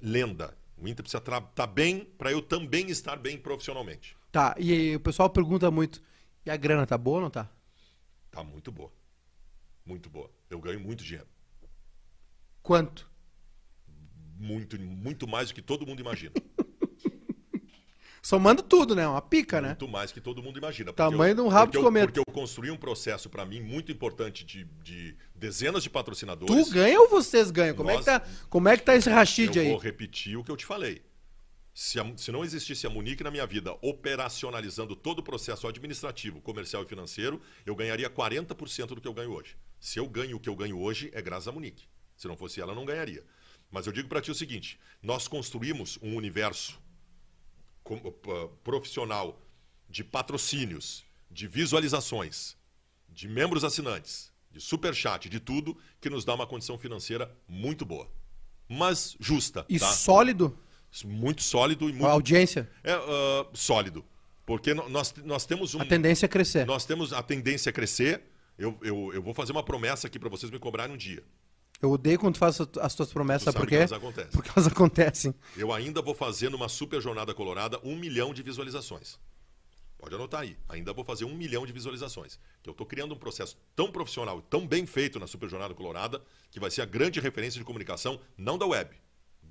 lenda. 0.00 0.56
O 0.76 0.86
Inter 0.86 1.02
precisa 1.02 1.18
estar 1.18 1.40
tá 1.40 1.66
bem 1.66 2.08
para 2.16 2.30
eu 2.30 2.40
também 2.40 2.88
estar 2.88 3.16
bem 3.16 3.36
profissionalmente. 3.36 4.16
Tá, 4.30 4.54
e 4.58 4.94
o 4.94 5.00
pessoal 5.00 5.28
pergunta 5.28 5.70
muito: 5.70 6.00
e 6.48 6.50
a 6.50 6.56
grana 6.56 6.86
tá 6.86 6.96
boa 6.96 7.16
ou 7.16 7.22
não 7.24 7.30
tá? 7.30 7.46
Tá 8.30 8.42
muito 8.42 8.72
boa. 8.72 8.90
Muito 9.84 10.08
boa. 10.08 10.30
Eu 10.48 10.58
ganho 10.58 10.80
muito 10.80 11.04
dinheiro. 11.04 11.28
Quanto? 12.62 13.06
Muito, 14.38 14.80
muito 14.80 15.28
mais 15.28 15.48
do 15.48 15.54
que 15.54 15.60
todo 15.60 15.86
mundo 15.86 16.00
imagina. 16.00 16.32
Somando 18.22 18.62
tudo, 18.62 18.94
né? 18.96 19.06
Uma 19.06 19.20
pica, 19.20 19.60
né? 19.60 19.68
Muito 19.68 19.88
mais 19.88 20.10
que 20.10 20.20
todo 20.22 20.42
mundo 20.42 20.58
imagina. 20.58 20.90
Tamanho 20.92 21.32
eu- 21.32 21.34
de 21.36 21.40
um 21.42 21.48
rabo 21.48 21.70
de 21.72 21.78
eu- 21.78 21.82
cometa. 21.82 22.06
Porque 22.06 22.20
eu 22.20 22.34
construí 22.34 22.70
um 22.70 22.76
processo, 22.76 23.28
para 23.28 23.44
mim, 23.44 23.60
muito 23.60 23.92
importante 23.92 24.42
de, 24.44 24.64
de 24.82 25.16
dezenas 25.34 25.82
de 25.82 25.90
patrocinadores. 25.90 26.66
Tu 26.68 26.72
ganha 26.72 26.98
ou 26.98 27.08
vocês 27.10 27.50
ganham? 27.50 27.76
Como, 27.76 27.90
é 27.90 27.92
que 27.92 27.98
Nós- 27.98 28.04
tá, 28.06 28.26
como 28.48 28.68
é 28.68 28.76
que 28.76 28.82
tá 28.82 28.96
esse 28.96 29.08
rachid 29.10 29.54
Eu 29.56 29.62
aí? 29.62 29.68
vou 29.70 29.78
repetir 29.78 30.36
o 30.38 30.42
que 30.44 30.50
eu 30.50 30.56
te 30.56 30.64
falei. 30.66 31.02
Se, 31.80 32.00
a- 32.00 32.12
se 32.16 32.32
não 32.32 32.44
existisse 32.44 32.88
a 32.88 32.90
Munique 32.90 33.22
na 33.22 33.30
minha 33.30 33.46
vida 33.46 33.72
operacionalizando 33.80 34.96
todo 34.96 35.20
o 35.20 35.22
processo 35.22 35.64
administrativo, 35.68 36.40
comercial 36.40 36.82
e 36.82 36.86
financeiro, 36.86 37.40
eu 37.64 37.76
ganharia 37.76 38.10
40% 38.10 38.88
do 38.96 39.00
que 39.00 39.06
eu 39.06 39.14
ganho 39.14 39.30
hoje. 39.30 39.56
Se 39.78 39.96
eu 40.00 40.08
ganho 40.08 40.38
o 40.38 40.40
que 40.40 40.48
eu 40.48 40.56
ganho 40.56 40.76
hoje, 40.76 41.08
é 41.14 41.22
graças 41.22 41.46
à 41.46 41.52
Munique. 41.52 41.84
Se 42.16 42.26
não 42.26 42.36
fosse 42.36 42.60
ela, 42.60 42.72
eu 42.72 42.74
não 42.74 42.84
ganharia. 42.84 43.24
Mas 43.70 43.86
eu 43.86 43.92
digo 43.92 44.08
para 44.08 44.20
ti 44.20 44.28
o 44.28 44.34
seguinte: 44.34 44.76
nós 45.00 45.28
construímos 45.28 46.00
um 46.02 46.16
universo 46.16 46.80
p- 47.84 48.50
profissional 48.64 49.40
de 49.88 50.02
patrocínios, 50.02 51.04
de 51.30 51.46
visualizações, 51.46 52.56
de 53.08 53.28
membros 53.28 53.62
assinantes, 53.62 54.32
de 54.50 54.60
superchat, 54.60 55.28
de 55.28 55.38
tudo, 55.38 55.78
que 56.00 56.10
nos 56.10 56.24
dá 56.24 56.34
uma 56.34 56.46
condição 56.46 56.76
financeira 56.76 57.32
muito 57.46 57.84
boa. 57.84 58.10
Mas 58.68 59.16
justa. 59.20 59.64
E 59.68 59.78
tá? 59.78 59.92
sólido? 59.92 60.58
Muito 61.04 61.42
sólido 61.42 61.86
e 61.88 61.92
A 61.92 61.94
muito 61.94 62.06
audiência? 62.06 62.68
é, 62.82 62.92
ah, 62.92 63.46
sólido. 63.54 64.04
Porque 64.46 64.72
nós, 64.72 65.14
nós 65.24 65.44
temos 65.44 65.74
um. 65.74 65.80
A 65.80 65.84
tendência 65.84 66.24
é 66.24 66.28
crescer. 66.28 66.66
Nós 66.66 66.84
temos 66.86 67.12
a 67.12 67.22
tendência 67.22 67.68
a 67.70 67.72
crescer. 67.72 68.22
Eu, 68.58 68.76
eu, 68.82 69.12
eu 69.12 69.22
vou 69.22 69.34
fazer 69.34 69.52
uma 69.52 69.62
promessa 69.62 70.06
aqui 70.06 70.18
para 70.18 70.28
vocês 70.28 70.50
me 70.50 70.58
cobrarem 70.58 70.94
um 70.94 70.96
dia. 70.98 71.22
Eu 71.80 71.92
odeio 71.92 72.18
quando 72.18 72.34
tu 72.34 72.38
faz 72.38 72.60
as- 72.60 72.68
as 72.80 72.94
tuas 72.94 73.12
promessas, 73.12 73.42
Tu 73.42 73.52
sabe 73.52 73.56
por 73.58 73.60
sabe 73.60 73.70
que 73.70 73.76
quê? 73.76 73.82
elas 73.82 73.92
acontecem. 73.92 74.30
Porque 74.32 74.50
elas 74.56 74.66
acontecem. 74.66 75.34
Eu 75.56 75.72
ainda 75.72 76.02
vou 76.02 76.14
fazer 76.14 76.48
numa 76.50 76.68
super 76.68 77.00
jornada 77.00 77.32
colorada 77.34 77.78
um 77.84 77.94
milhão 77.94 78.32
de 78.34 78.42
visualizações. 78.42 79.18
Pode 79.98 80.14
anotar 80.14 80.40
aí. 80.40 80.56
Ainda 80.68 80.92
vou 80.92 81.04
fazer 81.04 81.24
um 81.24 81.34
milhão 81.34 81.64
de 81.66 81.72
visualizações. 81.72 82.38
Que 82.62 82.68
eu 82.70 82.72
estou 82.72 82.86
criando 82.86 83.14
um 83.14 83.18
processo 83.18 83.56
tão 83.76 83.92
profissional 83.92 84.38
e 84.38 84.42
tão 84.50 84.66
bem 84.66 84.86
feito 84.86 85.20
na 85.20 85.26
Super 85.26 85.48
Jornada 85.48 85.74
Colorada 85.74 86.20
que 86.50 86.58
vai 86.58 86.70
ser 86.70 86.82
a 86.82 86.86
grande 86.86 87.20
referência 87.20 87.58
de 87.58 87.64
comunicação, 87.64 88.18
não 88.36 88.56
da 88.58 88.66
web, 88.66 88.90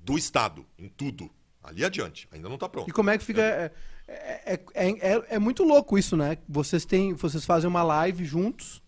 do 0.02 0.16
Estado, 0.18 0.66
em 0.78 0.88
tudo. 0.88 1.30
Ali 1.62 1.84
adiante. 1.84 2.28
Ainda 2.32 2.48
não 2.48 2.54
está 2.54 2.68
pronto. 2.68 2.88
E 2.88 2.92
como 2.92 3.10
é 3.10 3.18
que 3.18 3.24
fica. 3.24 3.42
É, 3.42 3.72
é, 4.06 4.64
é, 4.74 4.90
é- 5.16 5.26
é 5.34 5.38
muito 5.38 5.64
louco 5.64 5.98
isso, 5.98 6.16
né? 6.16 6.38
Vocês 6.48 6.84
têm. 6.84 7.12
Vocês 7.14 7.44
fazem 7.44 7.68
uma 7.68 7.82
live 7.82 8.24
juntos, 8.24 8.82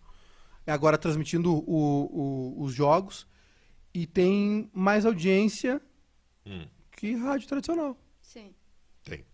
agora 0.65 0.97
transmitindo 0.97 1.53
o- 1.53 1.65
o- 1.67 2.63
os 2.63 2.73
jogos, 2.73 3.27
e 3.93 4.07
tem 4.07 4.69
mais 4.73 5.05
audiência 5.05 5.81
Hum. 6.45 6.65
que 6.97 7.13
rádio 7.15 7.47
tradicional. 7.47 7.95
Sim. 8.21 8.55
Tem. 9.03 9.25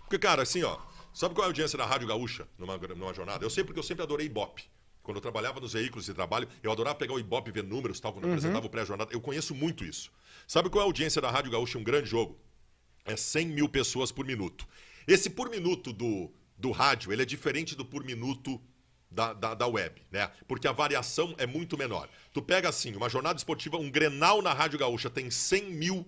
Porque, 0.00 0.18
cara, 0.18 0.42
assim, 0.42 0.62
ó, 0.64 0.76
sabe 1.12 1.34
qual 1.34 1.44
é 1.44 1.46
a 1.46 1.50
audiência 1.50 1.76
da 1.78 1.86
Rádio 1.86 2.08
Gaúcha 2.08 2.48
numa, 2.58 2.76
numa 2.78 3.14
jornada? 3.14 3.44
Eu 3.44 3.50
sei 3.50 3.62
porque 3.62 3.78
eu 3.78 3.82
sempre 3.84 4.02
adorei 4.02 4.26
Ibope. 4.26 4.64
Quando 5.02 5.16
eu 5.16 5.20
trabalhava 5.20 5.60
nos 5.60 5.72
veículos 5.72 6.06
de 6.06 6.14
trabalho, 6.14 6.48
eu 6.62 6.70
adorava 6.70 6.94
pegar 6.94 7.14
o 7.14 7.18
Ibope 7.18 7.50
e 7.50 7.52
ver 7.52 7.64
números 7.64 7.98
tal, 7.98 8.12
quando 8.12 8.24
eu 8.24 8.30
apresentava 8.30 8.66
o 8.66 8.70
pré-jornada. 8.70 9.12
Eu 9.12 9.20
conheço 9.20 9.54
muito 9.54 9.84
isso. 9.84 10.12
Sabe 10.46 10.70
qual 10.70 10.80
é 10.80 10.84
a 10.84 10.86
audiência 10.86 11.20
da 11.20 11.30
Rádio 11.30 11.50
Gaúcha 11.50 11.78
um 11.78 11.82
grande 11.82 12.08
jogo? 12.08 12.38
É 13.04 13.16
100 13.16 13.46
mil 13.48 13.68
pessoas 13.68 14.12
por 14.12 14.24
minuto. 14.24 14.66
Esse 15.06 15.28
por 15.28 15.50
minuto 15.50 15.92
do, 15.92 16.30
do 16.56 16.70
rádio, 16.70 17.12
ele 17.12 17.22
é 17.22 17.24
diferente 17.24 17.74
do 17.74 17.84
por 17.84 18.04
minuto 18.04 18.60
da, 19.10 19.32
da, 19.32 19.54
da 19.54 19.66
web, 19.66 20.00
né? 20.10 20.30
Porque 20.48 20.66
a 20.66 20.72
variação 20.72 21.34
é 21.36 21.46
muito 21.46 21.76
menor. 21.76 22.08
Tu 22.32 22.40
pega 22.40 22.68
assim, 22.68 22.94
uma 22.94 23.08
jornada 23.08 23.36
esportiva, 23.36 23.76
um 23.76 23.90
Grenal 23.90 24.40
na 24.40 24.52
Rádio 24.52 24.78
Gaúcha 24.78 25.10
tem 25.10 25.30
100 25.30 25.64
mil, 25.70 26.06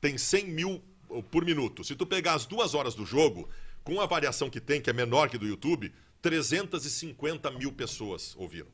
tem 0.00 0.16
100 0.16 0.46
mil 0.46 0.82
oh, 1.08 1.22
por 1.22 1.44
minuto. 1.44 1.82
Se 1.82 1.96
tu 1.96 2.06
pegar 2.06 2.34
as 2.34 2.46
duas 2.46 2.74
horas 2.74 2.94
do 2.94 3.04
jogo, 3.04 3.48
com 3.82 4.00
a 4.00 4.06
variação 4.06 4.50
que 4.50 4.60
tem, 4.60 4.80
que 4.80 4.90
é 4.90 4.92
menor 4.92 5.28
que 5.28 5.38
do 5.38 5.46
YouTube, 5.46 5.92
350 6.26 7.52
mil 7.52 7.72
pessoas 7.72 8.34
ouviram. 8.36 8.66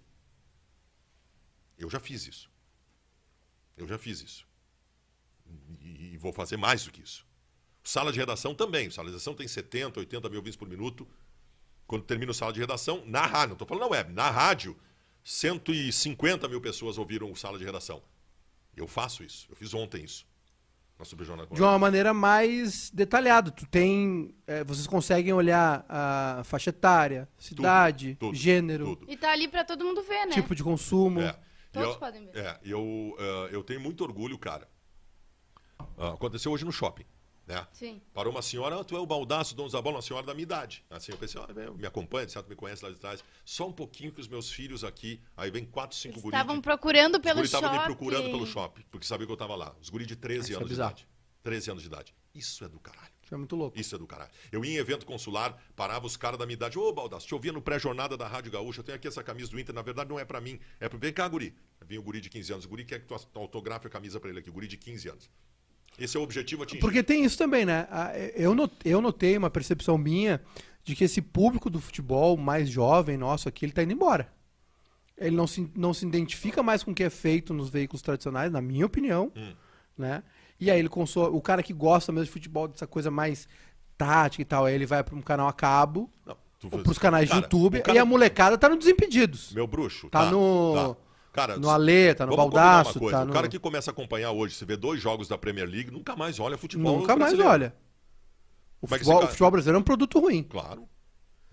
Eu 1.79 1.91
já 1.91 2.01
fiz 2.01 2.27
isso. 2.27 2.51
Eu 3.77 3.87
já 3.87 3.99
fiz 3.99 4.23
isso. 4.23 4.49
E, 5.79 6.15
e 6.15 6.17
vou 6.17 6.33
fazer 6.33 6.57
mais 6.57 6.83
do 6.83 6.91
que 6.91 7.03
isso. 7.03 7.27
Sala 7.85 8.11
de 8.11 8.19
redação 8.19 8.55
também. 8.55 8.91
Sala 8.91 9.09
de 9.09 9.13
redação 9.13 9.35
tem 9.35 9.47
70, 9.47 10.01
80 10.01 10.31
mil 10.31 10.39
ouvintes 10.39 10.57
por 10.57 10.67
minuto. 10.67 11.07
Quando 11.87 12.05
termina 12.05 12.31
o 12.31 12.35
sala 12.35 12.55
de 12.55 12.61
redação, 12.61 13.05
na 13.05 13.27
rádio, 13.27 13.49
não 13.49 13.55
estou 13.57 13.69
falando 13.69 13.83
na 13.83 13.91
web, 13.91 14.15
na 14.15 14.31
rádio, 14.31 14.75
150 15.23 16.49
mil 16.49 16.61
pessoas 16.63 16.97
ouviram 16.97 17.31
o 17.31 17.37
sala 17.37 17.59
de 17.59 17.67
redação. 17.67 18.03
Eu 18.75 18.89
faço 18.89 19.23
isso. 19.23 19.47
Eu 19.51 19.57
fiz 19.57 19.75
ontem 19.75 20.05
isso. 20.05 20.27
De 21.51 21.63
uma 21.63 21.79
maneira 21.79 22.15
mais 22.15 22.91
detalhada. 22.91 23.51
Tu 23.51 23.67
tem. 23.67 24.35
é, 24.47 24.63
vocês 24.63 24.87
conseguem 24.87 25.33
olhar 25.33 25.85
a 25.89 26.43
faixa 26.45 26.71
etária, 26.71 27.29
cidade, 27.39 28.17
tudo, 28.21 28.35
gênero, 28.35 28.97
tudo. 28.97 29.11
E 29.11 29.17
tá 29.17 29.33
ali 29.33 29.49
pra 29.49 29.65
todo 29.65 29.85
mundo 29.85 30.03
ver, 30.03 30.27
né? 30.27 30.33
tipo 30.33 30.55
de 30.55 30.63
consumo. 30.63 31.21
É. 31.21 31.37
Todos 31.73 31.95
eu, 31.95 31.99
podem 31.99 32.27
ver. 32.27 32.37
É, 32.37 32.59
eu, 32.63 33.17
eh, 33.19 33.49
eu 33.53 33.65
tenho 33.65 33.81
muito 33.81 34.05
orgulho, 34.05 34.39
cara. 34.39 34.69
Ah, 35.97 36.11
aconteceu 36.11 36.53
hoje 36.53 36.65
no 36.65 36.73
shopping. 36.73 37.05
Né? 37.53 37.67
Sim. 37.73 38.03
Parou 38.15 38.33
uma 38.33 38.43
senhora, 38.43 38.81
ah, 38.81 38.85
tu 38.85 38.97
é 38.97 39.01
o 39.01 39.07
baldaço, 39.07 39.55
dono 39.55 39.71
da 39.71 39.81
bola, 39.83 39.97
uma 39.97 40.03
senhora 40.03 40.25
da 40.27 40.33
minha 40.35 40.45
idade. 40.45 40.85
Assim, 40.91 41.13
eu 41.13 41.19
pensei, 41.19 41.41
ah, 41.41 41.47
me 41.77 41.87
acompanha, 41.87 42.29
certo? 42.29 42.49
Me 42.49 42.57
conhece 42.57 42.85
lá 42.85 42.91
de 42.91 42.99
trás. 42.99 43.23
Só 43.45 43.69
um 43.69 43.73
pouquinho 43.73 44.11
que 44.13 44.21
os 44.21 44.29
meus 44.29 44.51
filhos 44.51 44.83
aqui, 44.85 45.21
aí 45.37 45.51
vem 45.51 45.65
quatro, 45.65 45.97
cinco 45.97 46.15
Eles 46.15 46.23
guris. 46.23 46.37
estavam 46.39 46.57
de- 46.57 46.63
procurando 46.63 47.21
pelo 47.21 47.37
guris 47.37 47.49
estavam 47.53 47.69
shopping. 47.71 47.81
me 47.81 47.85
procurando 47.97 48.25
pelo 48.31 48.47
shopping, 48.47 48.83
porque 48.91 49.07
sabia 49.07 49.27
que 49.27 49.33
eu 49.33 49.37
tava 49.37 49.55
lá. 49.55 49.75
Os 49.81 49.89
guris 49.91 50.07
de 50.07 50.17
13 50.17 50.45
Isso 50.45 50.53
é 50.53 50.57
anos 50.57 50.69
de 50.69 50.73
bizarro. 50.75 50.91
idade. 50.93 51.09
13 51.43 51.71
anos 51.71 51.83
de 51.83 51.89
idade. 51.89 52.15
Isso 52.35 52.65
é 52.65 52.69
do 52.69 52.79
caralho. 52.81 53.11
Isso 53.23 53.35
é 53.35 53.37
muito 53.37 53.57
louco. 53.57 53.79
Isso 53.79 53.95
é 53.95 53.99
do 53.99 54.07
caralho. 54.07 54.31
Eu 54.51 54.65
ia 54.65 54.73
em 54.75 54.77
evento 54.77 55.05
consular, 55.05 55.61
parava 55.75 56.07
os 56.07 56.17
caras 56.17 56.39
da 56.39 56.47
minha 56.47 56.55
idade. 56.55 56.79
Ô, 56.79 56.93
Baldasso, 56.93 57.27
te 57.27 57.35
ouvia 57.35 57.53
no 57.53 57.61
pré-jornada 57.61 58.17
da 58.17 58.27
Rádio 58.29 58.51
Gaúcha. 58.53 58.81
Eu 58.81 58.85
tenho 58.85 58.97
aqui 58.97 59.09
essa 59.09 59.23
camisa 59.23 59.51
do 59.51 59.59
Inter. 59.61 59.75
Na 59.75 59.83
verdade, 59.83 60.09
não 60.09 60.19
é 60.19 60.25
pra 60.25 60.41
mim. 60.41 60.59
É 60.81 60.89
pro... 60.89 60.99
Vem 60.99 61.13
cá, 61.13 61.27
guri. 61.29 61.55
Vinha 61.85 61.99
o 62.01 62.03
guri 62.03 62.21
de 62.21 62.31
15 62.31 62.53
anos. 62.53 62.65
O 62.65 62.69
guri 62.69 62.85
quer 62.85 63.01
que 63.01 63.07
tu 63.07 63.15
autografe 63.35 63.87
a 63.87 63.91
camisa 63.91 64.19
pra 64.21 64.31
ele 64.31 64.39
aqui. 64.39 64.49
O 64.51 64.53
guri 64.53 64.69
de 64.69 64.77
15 64.77 65.09
anos. 65.09 65.31
Esse 65.99 66.17
é 66.17 66.21
o 66.21 66.23
objetivo 66.23 66.63
atingido. 66.63 66.81
Porque 66.81 67.03
tem 67.03 67.25
isso 67.25 67.37
também, 67.39 67.65
né? 67.65 67.87
Ah, 67.91 68.13
Eu 68.35 68.55
not- 68.55 68.75
eu 68.85 69.01
notei 69.01 69.37
uma 69.37 69.51
percepção 69.51 69.97
minha 69.99 70.41
de 70.83 70.97
que 70.97 71.05
esse 71.05 71.21
público 71.23 71.71
do 71.71 71.81
futebol 71.81 72.37
mais 72.37 72.69
jovem 72.69 73.17
nosso 73.17 73.49
aqui, 73.49 73.65
ele 73.65 73.73
tá 73.73 73.83
indo 73.83 73.93
embora. 73.93 74.33
Ele 75.17 75.37
não 75.37 75.47
se, 75.47 75.71
não 75.77 75.93
se 75.95 76.05
identifica 76.07 76.63
mais 76.63 76.83
com 76.83 76.91
o 76.91 76.95
que 76.95 77.05
é 77.05 77.11
feito 77.11 77.55
nos 77.55 77.69
veículos 77.69 78.03
tradicionais, 78.03 78.51
na 78.51 78.61
minha 78.61 78.87
opinião, 78.87 79.31
Hum. 79.37 79.53
né? 79.97 80.23
E 80.59 80.71
aí 80.71 80.79
ele 80.79 80.89
consome, 80.89 81.37
o 81.37 81.41
cara 81.41 81.63
que 81.63 81.73
gosta 81.73 82.11
mesmo 82.11 82.27
de 82.27 82.33
futebol, 82.33 82.67
dessa 82.69 82.87
coisa 82.87 83.11
mais 83.11 83.47
tática 83.97 84.43
e 84.43 84.45
tal, 84.45 84.65
aí 84.65 84.75
ele 84.75 84.87
vai 84.87 85.05
para 85.05 85.15
um 85.15 85.21
canal 85.23 85.47
a 85.47 85.53
cabo, 85.53 86.11
Não, 86.27 86.37
ou 86.73 86.79
pros 86.81 86.99
canais 86.99 87.29
Cara, 87.29 87.41
de 87.41 87.45
YouTube, 87.47 87.81
cara- 87.83 87.97
e 87.97 88.01
a 88.01 88.05
molecada 88.05 88.57
tá 88.59 88.69
no 88.69 88.77
Desimpedidos. 88.77 89.53
Meu 89.53 89.67
bruxo. 89.67 90.09
Tá 90.09 90.31
no- 90.31 90.97
Cara, 91.33 91.57
no 91.57 91.71
Alê, 91.71 92.15
tá 92.15 92.27
no 92.27 92.37
Baldaço, 92.37 93.01
tá 93.11 93.23
O 93.23 93.25
no- 93.27 93.33
cara 93.33 93.49
que 93.49 93.59
começa 93.59 93.91
a 93.91 93.93
acompanhar 93.93 94.33
hoje, 94.33 94.55
se 94.55 94.65
vê 94.67 94.77
dois 94.77 95.01
jogos 95.01 95.27
da 95.29 95.39
Premier 95.39 95.67
League, 95.69 95.91
nunca 95.91 96.15
mais 96.15 96.39
olha 96.39 96.59
futebol 96.59 96.99
Nunca 96.99 97.17
mais 97.17 97.39
olha. 97.41 97.75
O 98.81 98.87
é 98.87 98.89
futebol, 98.89 99.15
cara- 99.15 99.25
o 99.27 99.29
futebol 99.31 99.51
brasileiro 99.51 99.77
é 99.79 99.81
um 99.81 99.85
produto 99.85 100.21
ruim. 100.21 100.43
Claro. 100.43 100.87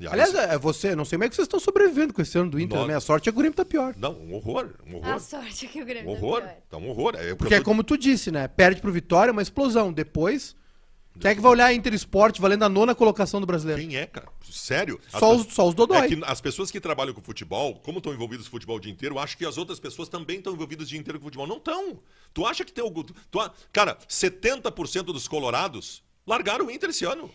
Aí, 0.02 0.08
Aliás, 0.08 0.30
se- 0.32 0.38
é 0.38 0.58
você, 0.58 0.96
não 0.96 1.04
sei 1.06 1.18
como 1.18 1.26
é 1.26 1.30
que 1.30 1.36
vocês 1.36 1.46
estão 1.46 1.60
sobrevivendo 1.60 2.14
com 2.14 2.22
esse 2.22 2.38
ano 2.38 2.50
do 2.52 2.60
Inter. 2.60 2.76
Nós- 2.78 2.84
A 2.86 2.88
minha 2.88 3.00
sorte 3.00 3.28
é 3.30 3.32
que 3.32 3.38
o 3.38 3.40
Grêmio 3.40 3.56
tá 3.56 3.66
pior. 3.66 3.94
Não, 3.98 4.14
um 4.14 4.34
horror. 4.34 4.70
Um 4.88 4.96
horror. 4.96 5.14
A 5.14 5.20
sorte 5.20 5.66
é 5.66 5.70
que 5.70 5.82
o 5.82 5.86
Grêmio 5.86 6.10
Um 6.12 6.16
tá 6.16 6.22
horror. 6.26 6.42
pior. 6.42 6.56
Tá 6.70 6.78
um 6.78 6.90
horror. 6.90 7.16
É, 7.18 7.36
Porque 7.36 7.54
é 7.56 7.62
como 7.62 7.84
tu 7.84 7.98
disse, 7.98 8.32
né? 8.32 8.48
Perde 8.48 8.82
pro 8.82 8.92
Vitória, 8.92 9.32
uma 9.32 9.42
explosão. 9.42 9.92
Depois, 9.94 10.56
quem 11.20 11.32
é 11.32 11.36
que 11.36 11.42
vai 11.42 11.52
olhar 11.52 11.74
Inter 11.74 11.94
Esporte 11.94 12.40
valendo 12.42 12.64
a 12.64 12.70
nona 12.70 12.96
colocação 12.96 13.40
do 13.42 13.46
brasileiro? 13.48 13.82
Quem 13.82 13.96
é, 13.98 14.06
cara? 14.06 14.28
Sério? 14.50 15.00
Só 15.10 15.34
As 15.34 15.42
os- 15.46 15.54
só 15.54 15.68
os 15.68 15.74
dodói. 15.76 15.98
É 16.06 16.08
que 16.08 16.20
as 16.24 16.42
pessoas 16.42 16.72
que 16.72 16.80
trabalham 16.80 17.14
com 17.14 17.22
futebol, 17.22 17.76
como 17.76 17.98
estão 18.00 18.14
envolvidas 18.14 18.46
no 18.46 18.52
futebol 18.52 18.78
o 18.78 18.80
dia 18.80 18.92
inteiro, 18.92 19.20
acham 19.20 19.38
que 19.38 19.46
as 19.46 19.58
outras 19.58 19.80
pessoas 19.80 20.08
também 20.10 20.38
estão 20.38 20.54
envolvidas 20.54 20.88
o 20.88 20.90
dia 20.90 21.00
inteiro 21.00 21.20
com 21.20 21.26
futebol. 21.26 21.46
Não 21.48 21.58
estão. 21.58 22.00
Tu 22.34 22.46
acha 22.46 22.64
que 22.66 22.72
tem 22.72 22.84
o. 22.84 22.92
Tu, 22.92 23.52
cara, 23.72 23.98
70% 24.08 25.04
dos 25.14 25.28
colorados 25.28 26.02
largaram 26.26 26.68
o 26.68 26.72
Inter 26.72 26.90
esse 26.90 27.06
ano. 27.06 27.30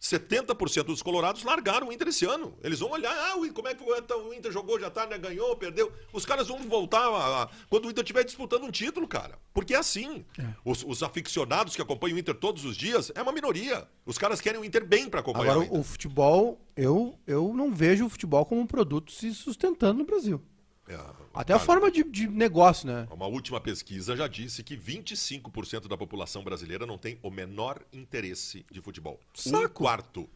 70% 0.00 0.84
dos 0.84 1.02
colorados 1.02 1.42
largaram 1.42 1.88
o 1.88 1.92
Inter 1.92 2.08
esse 2.08 2.24
ano. 2.24 2.56
Eles 2.62 2.78
vão 2.80 2.90
olhar, 2.90 3.10
ah, 3.12 3.34
como 3.52 3.68
é 3.68 3.74
que 3.74 3.82
o 3.82 4.34
Inter- 4.34 4.52
jogou, 4.52 4.78
já 4.78 4.90
tá, 4.90 5.06
né? 5.06 5.18
Ganhou, 5.18 5.56
perdeu. 5.56 5.92
Os 6.12 6.24
caras 6.26 6.48
vão 6.48 6.58
voltar 6.68 7.00
a- 7.00 7.42
a- 7.44 7.48
quando 7.68 7.86
o 7.86 7.90
Inter 7.90 8.02
estiver 8.04 8.24
disputando 8.24 8.64
um 8.64 8.70
título, 8.70 9.08
cara. 9.08 9.38
Porque 9.52 9.74
é 9.74 9.78
assim. 9.78 10.24
Os, 10.64 10.84
os 10.84 11.02
aficionados 11.02 11.74
que 11.74 11.82
acompanham 11.82 12.16
o 12.16 12.18
Inter 12.18 12.34
todos 12.34 12.64
os 12.64 12.76
dias 12.76 13.10
é 13.14 13.22
uma 13.22 13.32
minoria. 13.32 13.88
Os 14.04 14.18
caras 14.18 14.40
querem 14.40 14.60
o 14.60 14.64
Inter 14.64 14.84
bem 14.86 15.08
para 15.08 15.20
acompanhar 15.20 15.52
Agora, 15.52 15.58
o 15.60 15.64
Inter. 15.64 15.80
o 15.80 15.82
futebol, 15.82 16.60
eu, 16.76 17.18
eu 17.26 17.52
não 17.54 17.72
vejo 17.72 18.06
o 18.06 18.08
futebol 18.10 18.44
como 18.44 18.60
um 18.60 18.66
produto 18.66 19.10
se 19.12 19.32
sustentando 19.34 19.98
no 19.98 20.04
Brasil. 20.04 20.40
É, 20.88 20.98
Até 21.34 21.52
a 21.52 21.58
forma 21.58 21.90
de, 21.90 22.04
de 22.04 22.28
negócio, 22.28 22.86
né? 22.86 23.08
Uma 23.10 23.26
última 23.26 23.60
pesquisa 23.60 24.16
já 24.16 24.28
disse 24.28 24.62
que 24.62 24.76
25% 24.76 25.88
da 25.88 25.96
população 25.96 26.44
brasileira 26.44 26.86
não 26.86 26.96
tem 26.96 27.18
o 27.22 27.30
menor 27.30 27.80
interesse 27.92 28.64
de 28.70 28.80
futebol. 28.80 29.20
Um 29.46 29.50
Saco. 29.50 29.68
quarto. 29.74 30.28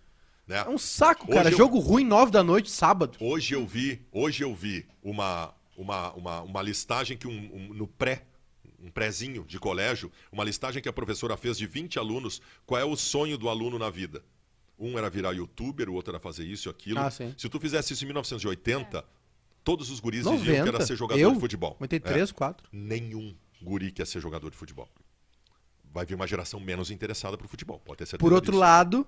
Né? 0.47 0.59
É 0.67 0.69
um 0.69 0.79
saco, 0.79 1.27
Hoje 1.27 1.35
cara. 1.35 1.51
eu- 1.51 1.57
Jogo 1.57 1.79
ruim, 1.79 2.05
nove 2.05 2.33
da 2.33 2.43
noite, 2.43 2.69
sábado. 2.71 3.17
Hoje 3.21 3.55
eu 3.55 3.65
vi, 3.65 4.05
hoje 4.11 4.43
eu 4.43 4.53
vi 4.53 4.85
uma, 5.03 5.55
uma, 5.77 6.13
uma, 6.15 6.41
uma 6.43 6.63
listagem 6.63 7.17
que 7.17 7.29
um, 7.29 7.31
um- 7.55 7.73
no 7.75 7.87
pré, 7.87 8.25
um 8.83 8.91
prézinho 8.91 9.45
de 9.45 9.61
colégio, 9.61 10.11
uma 10.33 10.43
listagem 10.43 10.83
que 10.83 10.89
a 10.89 10.93
professora 10.93 11.37
fez 11.37 11.57
de 11.57 11.67
20 11.69 11.99
alunos, 12.01 12.43
qual 12.67 12.81
é 12.81 12.85
o 12.85 12.97
sonho 12.97 13.39
do 13.39 13.49
aluno 13.49 13.79
na 13.79 13.91
vida. 13.91 14.25
Um 14.77 14.99
era 14.99 15.09
virar 15.09 15.31
youtuber, 15.33 15.89
o 15.89 15.93
outro 15.95 16.11
era 16.11 16.19
fazer 16.19 16.45
isso 16.45 16.69
e 16.69 16.71
aquilo. 16.71 16.99
Ah. 16.99 17.11
Se 17.11 17.49
tu 17.49 17.61
fizesse 17.61 17.93
isso 17.93 18.03
em 18.03 18.07
1980, 18.09 19.05
todos 19.71 19.91
os 19.91 20.01
guris 20.01 20.25
diziam 20.25 20.39
que 20.39 20.59
90. 20.59 20.69
era 20.77 20.87
ser 20.87 20.97
jogador 20.97 21.21
eu, 21.21 21.33
de 21.33 21.41
futebol. 21.41 21.77
83, 21.81 22.31
É. 22.31 22.33
4. 22.33 22.69
Nenhum 22.73 23.35
guri 23.63 23.93
quer 23.93 24.07
ser 24.07 24.21
jogador 24.21 24.51
de 24.51 24.57
futebol. 24.57 24.89
Vai 25.93 26.05
vir 26.07 26.15
uma 26.15 26.27
geração 26.27 26.61
menos 26.61 26.91
interessada 26.91 27.37
pro 27.37 27.49
futebol, 27.49 27.81
pode 27.81 27.99
ter 27.99 28.07
certeza 28.07 28.21
Por 28.21 28.33
outro 28.33 28.53
disso. 28.53 28.61
lado, 28.61 29.07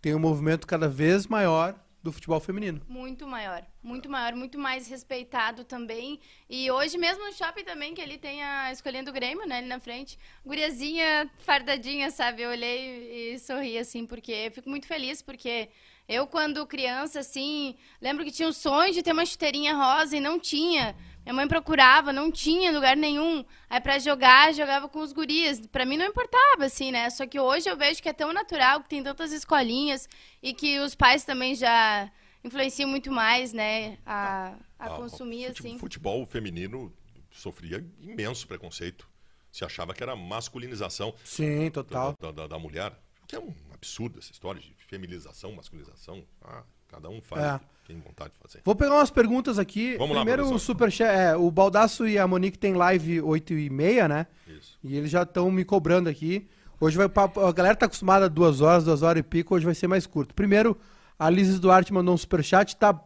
tem 0.00 0.14
um 0.14 0.18
movimento 0.18 0.66
cada 0.66 0.88
vez 0.88 1.26
maior 1.26 1.74
do 2.02 2.12
futebol 2.12 2.38
feminino. 2.38 2.82
Muito 2.86 3.26
maior, 3.26 3.64
muito 3.82 4.10
maior, 4.10 4.34
muito 4.34 4.58
mais 4.58 4.86
respeitado 4.88 5.64
também. 5.64 6.20
E 6.50 6.70
hoje 6.70 6.98
mesmo 6.98 7.24
no 7.24 7.32
shopping 7.32 7.64
também, 7.64 7.94
que 7.94 8.00
ele 8.00 8.18
tem 8.18 8.42
a 8.42 8.70
escolhinha 8.70 9.02
do 9.02 9.10
Grêmio, 9.12 9.46
né, 9.46 9.58
ali 9.58 9.66
na 9.66 9.80
frente. 9.80 10.18
Guriazinha, 10.44 11.30
fardadinha, 11.38 12.10
sabe? 12.10 12.42
Eu 12.42 12.50
olhei 12.50 13.32
e 13.34 13.38
sorri, 13.38 13.78
assim, 13.78 14.04
porque 14.06 14.32
eu 14.32 14.52
fico 14.52 14.68
muito 14.68 14.86
feliz, 14.86 15.22
porque 15.22 15.70
eu, 16.08 16.26
quando 16.26 16.66
criança, 16.66 17.20
assim, 17.20 17.76
lembro 18.00 18.24
que 18.24 18.30
tinha 18.30 18.48
o 18.48 18.52
sonho 18.52 18.92
de 18.92 19.02
ter 19.02 19.12
uma 19.12 19.24
chuteirinha 19.24 19.74
rosa 19.74 20.16
e 20.16 20.20
não 20.20 20.38
tinha. 20.38 20.94
Minha 21.24 21.34
mãe 21.34 21.48
procurava, 21.48 22.12
não 22.12 22.30
tinha 22.30 22.70
lugar 22.70 22.94
nenhum. 22.96 23.42
Aí 23.70 23.80
pra 23.80 23.98
jogar, 23.98 24.52
jogava 24.52 24.88
com 24.90 25.00
os 25.00 25.12
guris. 25.12 25.66
Pra 25.68 25.86
mim 25.86 25.96
não 25.96 26.04
importava, 26.04 26.66
assim, 26.66 26.90
né? 26.92 27.08
Só 27.08 27.26
que 27.26 27.40
hoje 27.40 27.68
eu 27.70 27.76
vejo 27.76 28.02
que 28.02 28.08
é 28.10 28.12
tão 28.12 28.30
natural, 28.32 28.82
que 28.82 28.90
tem 28.90 29.02
tantas 29.02 29.32
escolinhas 29.32 30.06
e 30.42 30.52
que 30.52 30.78
os 30.80 30.94
pais 30.94 31.24
também 31.24 31.54
já 31.54 32.10
influenciam 32.44 32.90
muito 32.90 33.10
mais, 33.10 33.54
né? 33.54 33.96
A, 34.04 34.48
a 34.78 34.86
Ah, 34.86 34.90
consumir, 34.90 35.46
fute- 35.46 35.66
assim. 35.66 35.78
Futebol 35.78 36.26
feminino 36.26 36.92
sofria 37.30 37.82
imenso 37.98 38.46
preconceito. 38.46 39.08
Se 39.50 39.64
achava 39.64 39.94
que 39.94 40.02
era 40.02 40.14
masculinização 40.14 41.14
Sim, 41.24 41.64
da, 41.66 41.70
total. 41.70 42.14
da- 42.20 42.32
da- 42.32 42.46
da 42.48 42.58
mulher. 42.58 42.92
O 43.24 43.26
que 43.26 43.36
é 43.36 43.40
um 43.40 43.52
absurdo 43.72 44.18
essa 44.18 44.30
história 44.32 44.60
de 44.60 44.72
feminização, 44.86 45.52
masculinização. 45.52 46.22
Ah, 46.42 46.62
cada 46.88 47.08
um 47.08 47.20
faz 47.20 47.42
É. 47.42 47.54
o 47.56 47.58
que 47.58 47.64
tem 47.86 47.98
vontade 48.00 48.32
de 48.34 48.38
fazer. 48.38 48.60
Vou 48.64 48.74
pegar 48.76 48.94
umas 48.94 49.10
perguntas 49.10 49.58
aqui. 49.58 49.96
Vamos 49.96 50.14
lá, 50.14 50.22
Primeiro, 50.22 50.42
o 50.42 50.46
produção. 50.48 50.66
Superchat. 50.66 51.10
É, 51.10 51.36
o 51.36 51.50
Baldaço 51.50 52.06
e 52.06 52.18
a 52.18 52.26
Monique 52.26 52.58
tem 52.58 52.74
live 52.74 53.20
8 53.20 53.52
e 53.54 53.68
meia, 53.70 54.06
né? 54.06 54.26
Isso. 54.46 54.78
E 54.82 54.96
eles 54.96 55.10
já 55.10 55.22
estão 55.22 55.50
me 55.50 55.64
cobrando 55.64 56.08
aqui. 56.08 56.48
Hoje 56.80 56.96
vai. 56.96 57.08
papo- 57.08 57.40
A 57.40 57.52
galera 57.52 57.74
tá 57.76 57.86
acostumada 57.86 58.26
a 58.26 58.28
duas 58.28 58.60
horas, 58.60 58.84
duas 58.84 59.02
horas 59.02 59.20
e 59.20 59.22
pico. 59.22 59.54
Hoje 59.54 59.64
vai 59.64 59.74
ser 59.74 59.86
mais 59.86 60.06
curto. 60.06 60.34
Primeiro, 60.34 60.76
a 61.18 61.30
Liz 61.30 61.58
Duarte 61.58 61.92
mandou 61.92 62.14
um 62.14 62.18
superchat. 62.18 62.76
Tá 62.76 62.98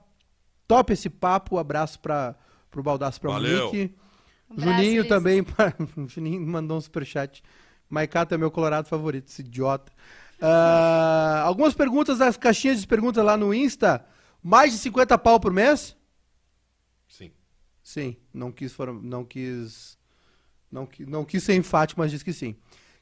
top 0.66 0.92
esse 0.92 1.08
papo. 1.08 1.58
Abraço 1.58 2.00
pra, 2.00 2.34
pro 2.70 2.82
Baldaço 2.82 3.20
pra 3.20 3.30
Valeu. 3.32 3.66
Monique. 3.66 3.94
Abraço, 4.50 4.70
Juninho 4.76 5.02
Liz. 5.02 5.08
também. 5.08 5.40
o 5.96 6.08
Juninho 6.08 6.40
mandou 6.46 6.76
um 6.78 6.80
superchat. 6.80 7.42
Maicato 7.88 8.34
é 8.34 8.38
meu 8.38 8.50
colorado 8.50 8.88
favorito, 8.88 9.28
esse 9.28 9.42
idiota. 9.42 9.92
Ah, 10.40 11.42
algumas 11.44 11.74
perguntas 11.74 12.18
das 12.18 12.36
caixinhas 12.36 12.80
de 12.80 12.86
perguntas 12.86 13.24
lá 13.24 13.36
no 13.36 13.52
Insta. 13.52 14.04
Mais 14.42 14.72
de 14.72 14.78
50 14.78 15.18
pau 15.18 15.40
por 15.40 15.52
mês? 15.52 15.96
Sim. 17.08 17.32
Sim, 17.82 18.16
não 18.32 18.52
quis, 18.52 18.76
não 19.02 19.24
quis, 19.24 19.98
não, 20.70 20.88
não 21.06 21.24
quis 21.24 21.42
ser 21.42 21.54
enfático, 21.54 22.00
mas 22.00 22.10
diz 22.10 22.22
que 22.22 22.32
sim. 22.32 22.54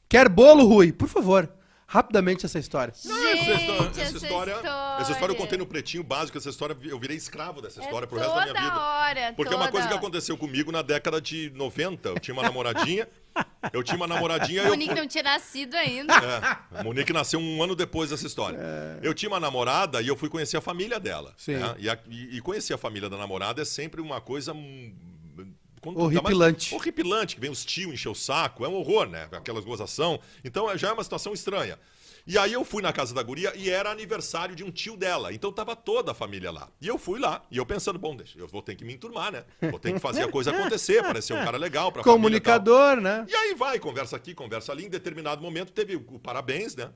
Quer 0.09 0.29
bolo, 0.29 0.65
Rui? 0.65 0.91
Por 0.91 1.07
favor, 1.07 1.51
rapidamente 1.87 2.45
essa 2.45 2.59
história. 2.59 2.93
Não, 3.05 3.15
essa, 3.15 3.35
Gente, 3.37 3.61
história, 3.61 3.89
essa 3.89 4.01
essa 4.01 4.17
história, 4.17 4.51
história. 4.55 5.01
essa 5.01 5.11
história 5.13 5.31
eu 5.33 5.37
contei 5.37 5.57
no 5.57 5.65
pretinho 5.65 6.03
básico, 6.03 6.37
essa 6.37 6.49
história 6.49 6.77
eu 6.83 6.99
virei 6.99 7.15
escravo 7.15 7.61
dessa 7.61 7.81
história 7.81 8.03
é 8.05 8.07
pro 8.07 8.17
resto 8.19 8.35
da 8.35 8.41
minha 8.41 8.53
toda 8.53 8.61
vida. 8.61 8.79
hora, 8.79 9.33
Porque 9.35 9.53
é 9.53 9.55
uma 9.55 9.65
toda 9.65 9.71
coisa 9.71 9.87
que 9.87 9.93
aconteceu 9.93 10.37
comigo 10.37 10.71
na 10.71 10.81
década 10.81 11.21
de 11.21 11.49
90. 11.55 12.09
Eu 12.09 12.19
tinha 12.19 12.33
uma 12.33 12.43
namoradinha 12.43 13.07
Eu 13.71 13.83
tinha 13.83 13.95
uma 13.95 14.07
namoradinha. 14.07 14.63
eu 14.63 14.69
Monique 14.69 14.91
fui- 14.91 14.99
não 14.99 15.07
tinha 15.07 15.23
nascido 15.23 15.75
ainda. 15.75 16.13
É, 16.13 16.79
a 16.79 16.83
Monique 16.83 17.13
nasceu 17.13 17.39
um 17.39 17.61
ano 17.63 17.75
depois 17.75 18.09
dessa 18.09 18.25
história. 18.25 18.57
Eu 19.03 19.13
tinha 19.13 19.29
uma 19.29 19.39
namorada 19.39 20.01
e 20.01 20.07
eu 20.07 20.15
fui 20.17 20.27
conhecer 20.27 20.57
a 20.57 20.61
família 20.61 20.99
dela. 20.99 21.33
Sim. 21.37 21.53
né? 21.55 21.75
E, 21.77 21.87
a- 21.89 21.97
e- 22.09 22.37
e 22.37 22.41
conhecer 22.41 22.73
a 22.73 22.77
família 22.77 23.09
da 23.09 23.15
namorada 23.17 23.61
é 23.61 23.65
sempre 23.65 24.01
uma 24.01 24.19
coisa. 24.19 24.53
Quando- 25.81 25.99
Horripilante. 25.99 26.73
Horripilante, 26.75 27.35
que 27.35 27.41
vem 27.41 27.49
os 27.51 27.63
tios 27.65 27.93
encher 27.93 28.09
o 28.09 28.15
saco. 28.15 28.65
É 28.65 28.67
um 28.67 28.73
horror, 28.75 29.07
né? 29.07 29.27
Aquelas 29.31 29.63
gozação. 29.65 30.19
Então 30.43 30.69
é- 30.69 30.77
já 30.77 30.89
é 30.89 30.91
uma 30.91 31.03
situação 31.03 31.33
estranha. 31.33 31.79
E 32.29 32.37
aí 32.37 32.51
eu 32.51 32.65
fui 32.65 32.83
na 32.83 32.91
casa 32.91 33.13
da 33.13 33.23
guria 33.23 33.53
e 33.55 33.69
era 33.69 33.89
aniversário 33.89 34.53
de 34.53 34.61
um 34.61 34.69
tio 34.69 34.97
dela. 34.97 35.31
Então 35.33 35.49
tava 35.49 35.77
toda 35.77 36.11
a 36.11 36.13
família 36.13 36.51
lá. 36.51 36.67
E 36.81 36.85
eu 36.87 36.97
fui 36.97 37.19
lá. 37.21 37.41
E 37.49 37.55
eu 37.55 37.65
pensando, 37.65 37.97
bom, 37.97 38.13
deixa, 38.17 38.37
eu 38.37 38.45
vou 38.49 38.61
ter 38.61 38.75
que 38.75 38.83
me 38.83 38.93
enturmar, 38.93 39.31
né? 39.31 39.45
Vou 39.71 39.79
ter 39.79 39.93
que 39.93 39.99
fazer 39.99 40.23
a 40.23 40.27
coisa 40.27 40.51
acontecer, 40.51 41.01
parecer 41.03 41.31
um 41.33 41.37
cara 41.45 41.57
legal 41.57 41.89
pra 41.89 42.03
família 42.03 42.17
e. 42.37 42.41
Comunicador, 42.41 42.99
né? 42.99 43.25
E 43.29 43.33
aí 43.33 43.53
vai, 43.55 43.79
conversa 43.79 44.17
aqui, 44.17 44.33
conversa 44.33 44.73
ali. 44.73 44.85
Em 44.85 44.89
determinado 44.89 45.41
momento 45.41 45.71
teve 45.71 45.95
o, 45.95 46.05
o 46.09 46.19
parabéns, 46.19 46.75
né? 46.75 46.89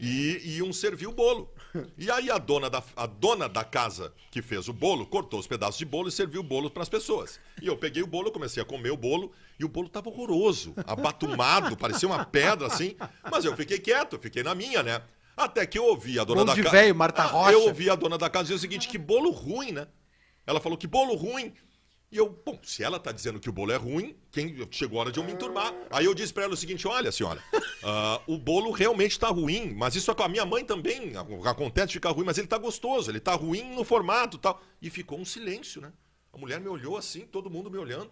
E 0.00 0.56
iam 0.56 0.72
servir 0.72 1.06
o 1.06 1.12
bolo. 1.12 1.52
E 1.98 2.10
aí 2.10 2.30
a 2.30 2.38
dona, 2.38 2.70
da, 2.70 2.82
a 2.96 3.06
dona 3.06 3.48
da 3.48 3.64
casa 3.64 4.12
que 4.30 4.40
fez 4.40 4.68
o 4.68 4.72
bolo 4.72 5.06
cortou 5.06 5.38
os 5.38 5.46
pedaços 5.46 5.78
de 5.78 5.84
bolo 5.84 6.08
e 6.08 6.12
serviu 6.12 6.40
o 6.40 6.44
bolo 6.44 6.70
para 6.70 6.82
as 6.82 6.88
pessoas. 6.88 7.38
E 7.60 7.66
eu 7.66 7.76
peguei 7.76 8.02
o 8.02 8.06
bolo, 8.06 8.30
comecei 8.30 8.62
a 8.62 8.66
comer 8.66 8.90
o 8.90 8.96
bolo 8.96 9.32
e 9.58 9.64
o 9.64 9.68
bolo 9.68 9.88
tava 9.88 10.08
horroroso, 10.08 10.74
abatumado, 10.86 11.76
parecia 11.78 12.08
uma 12.08 12.24
pedra 12.24 12.66
assim. 12.66 12.96
Mas 13.30 13.44
eu 13.44 13.56
fiquei 13.56 13.78
quieto, 13.78 14.18
fiquei 14.18 14.42
na 14.42 14.54
minha, 14.54 14.82
né? 14.82 15.02
Até 15.36 15.64
que 15.66 15.78
eu 15.78 15.84
ouvi 15.84 16.18
a 16.18 16.24
dona 16.24 16.44
Bolo 16.44 16.56
da 16.56 16.62
casa. 16.62 16.76
véio, 16.76 16.94
Marta 16.94 17.22
Rocha. 17.22 17.52
Eu 17.52 17.62
ouvi 17.62 17.88
a 17.88 17.94
dona 17.94 18.18
da 18.18 18.28
casa 18.28 18.44
dizer 18.44 18.56
o 18.56 18.58
seguinte: 18.58 18.88
que 18.88 18.98
bolo 18.98 19.30
ruim, 19.30 19.70
né? 19.70 19.86
Ela 20.44 20.60
falou 20.60 20.76
que 20.76 20.86
bolo 20.86 21.14
ruim. 21.14 21.52
E 22.10 22.16
eu, 22.16 22.28
bom, 22.44 22.58
se 22.62 22.82
ela 22.82 22.98
tá 22.98 23.12
dizendo 23.12 23.38
que 23.38 23.50
o 23.50 23.52
bolo 23.52 23.70
é 23.70 23.76
ruim, 23.76 24.16
quem 24.30 24.56
chegou 24.70 24.98
a 24.98 25.02
hora 25.02 25.12
de 25.12 25.20
eu 25.20 25.24
me 25.24 25.32
enturmar. 25.32 25.74
Aí 25.90 26.06
eu 26.06 26.14
disse 26.14 26.32
pra 26.32 26.44
ela 26.44 26.54
o 26.54 26.56
seguinte: 26.56 26.88
olha, 26.88 27.12
senhora, 27.12 27.42
ah, 27.84 28.20
o 28.26 28.38
bolo 28.38 28.70
realmente 28.70 29.18
tá 29.18 29.28
ruim, 29.28 29.74
mas 29.74 29.94
isso 29.94 30.10
é 30.10 30.14
com 30.14 30.22
a 30.22 30.28
minha 30.28 30.46
mãe 30.46 30.64
também. 30.64 31.12
Acontece 31.44 31.92
ficar 31.92 32.10
ruim, 32.10 32.24
mas 32.24 32.38
ele 32.38 32.46
tá 32.46 32.56
gostoso, 32.56 33.10
ele 33.10 33.20
tá 33.20 33.34
ruim 33.34 33.74
no 33.74 33.84
formato 33.84 34.38
tal. 34.38 34.62
E 34.80 34.88
ficou 34.88 35.18
um 35.18 35.24
silêncio, 35.24 35.82
né? 35.82 35.92
A 36.32 36.38
mulher 36.38 36.60
me 36.60 36.68
olhou 36.68 36.96
assim, 36.96 37.26
todo 37.26 37.50
mundo 37.50 37.70
me 37.70 37.76
olhando. 37.76 38.10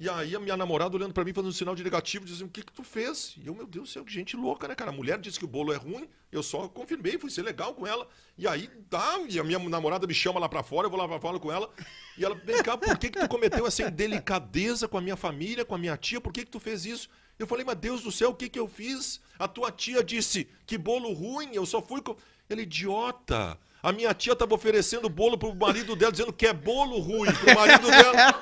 E 0.00 0.08
aí 0.08 0.34
a 0.34 0.40
minha 0.40 0.56
namorada 0.56 0.96
olhando 0.96 1.12
pra 1.12 1.22
mim, 1.22 1.34
fazendo 1.34 1.50
um 1.50 1.52
sinal 1.52 1.74
de 1.74 1.84
negativo, 1.84 2.24
dizendo, 2.24 2.48
o 2.48 2.50
que 2.50 2.62
que 2.62 2.72
tu 2.72 2.82
fez? 2.82 3.34
E 3.36 3.46
eu, 3.46 3.54
meu 3.54 3.66
Deus 3.66 3.86
do 3.86 3.92
céu, 3.92 4.02
que 4.02 4.10
gente 4.10 4.34
louca, 4.34 4.66
né, 4.66 4.74
cara? 4.74 4.90
A 4.90 4.94
mulher 4.94 5.18
disse 5.20 5.38
que 5.38 5.44
o 5.44 5.48
bolo 5.48 5.74
é 5.74 5.76
ruim, 5.76 6.08
eu 6.32 6.42
só 6.42 6.66
confirmei, 6.68 7.18
fui 7.18 7.30
ser 7.30 7.42
legal 7.42 7.74
com 7.74 7.86
ela. 7.86 8.08
E 8.38 8.48
aí, 8.48 8.66
tá, 8.88 9.20
e 9.28 9.38
a 9.38 9.44
minha 9.44 9.58
namorada 9.58 10.06
me 10.06 10.14
chama 10.14 10.40
lá 10.40 10.48
pra 10.48 10.62
fora, 10.62 10.86
eu 10.86 10.90
vou 10.90 10.98
lá 10.98 11.06
pra 11.06 11.20
fora 11.20 11.38
com 11.38 11.52
ela. 11.52 11.70
E 12.16 12.24
ela, 12.24 12.34
vem 12.34 12.62
cá, 12.62 12.78
por 12.78 12.96
que 12.96 13.10
que 13.10 13.20
tu 13.20 13.28
cometeu 13.28 13.66
essa 13.66 13.82
indelicadeza 13.82 14.88
com 14.88 14.96
a 14.96 15.02
minha 15.02 15.16
família, 15.16 15.66
com 15.66 15.74
a 15.74 15.78
minha 15.78 15.98
tia? 15.98 16.18
Por 16.18 16.32
que 16.32 16.46
que 16.46 16.50
tu 16.50 16.58
fez 16.58 16.86
isso? 16.86 17.10
Eu 17.38 17.46
falei, 17.46 17.62
mas 17.62 17.76
Deus 17.76 18.02
do 18.02 18.10
céu, 18.10 18.30
o 18.30 18.34
que 18.34 18.48
que 18.48 18.58
eu 18.58 18.66
fiz? 18.66 19.20
A 19.38 19.46
tua 19.46 19.70
tia 19.70 20.02
disse, 20.02 20.48
que 20.64 20.78
bolo 20.78 21.12
ruim, 21.12 21.50
eu 21.52 21.66
só 21.66 21.82
fui 21.82 22.00
com... 22.00 22.16
Ele, 22.50 22.62
idiota... 22.62 23.56
A 23.82 23.92
minha 23.92 24.12
tia 24.12 24.36
tava 24.36 24.54
oferecendo 24.54 25.08
bolo 25.08 25.38
pro 25.38 25.54
marido 25.54 25.96
dela, 25.96 26.12
dizendo 26.12 26.34
que 26.34 26.46
é 26.46 26.52
bolo 26.52 26.98
ruim 26.98 27.32
pro 27.32 27.54
marido 27.54 27.88
dela. 27.88 28.34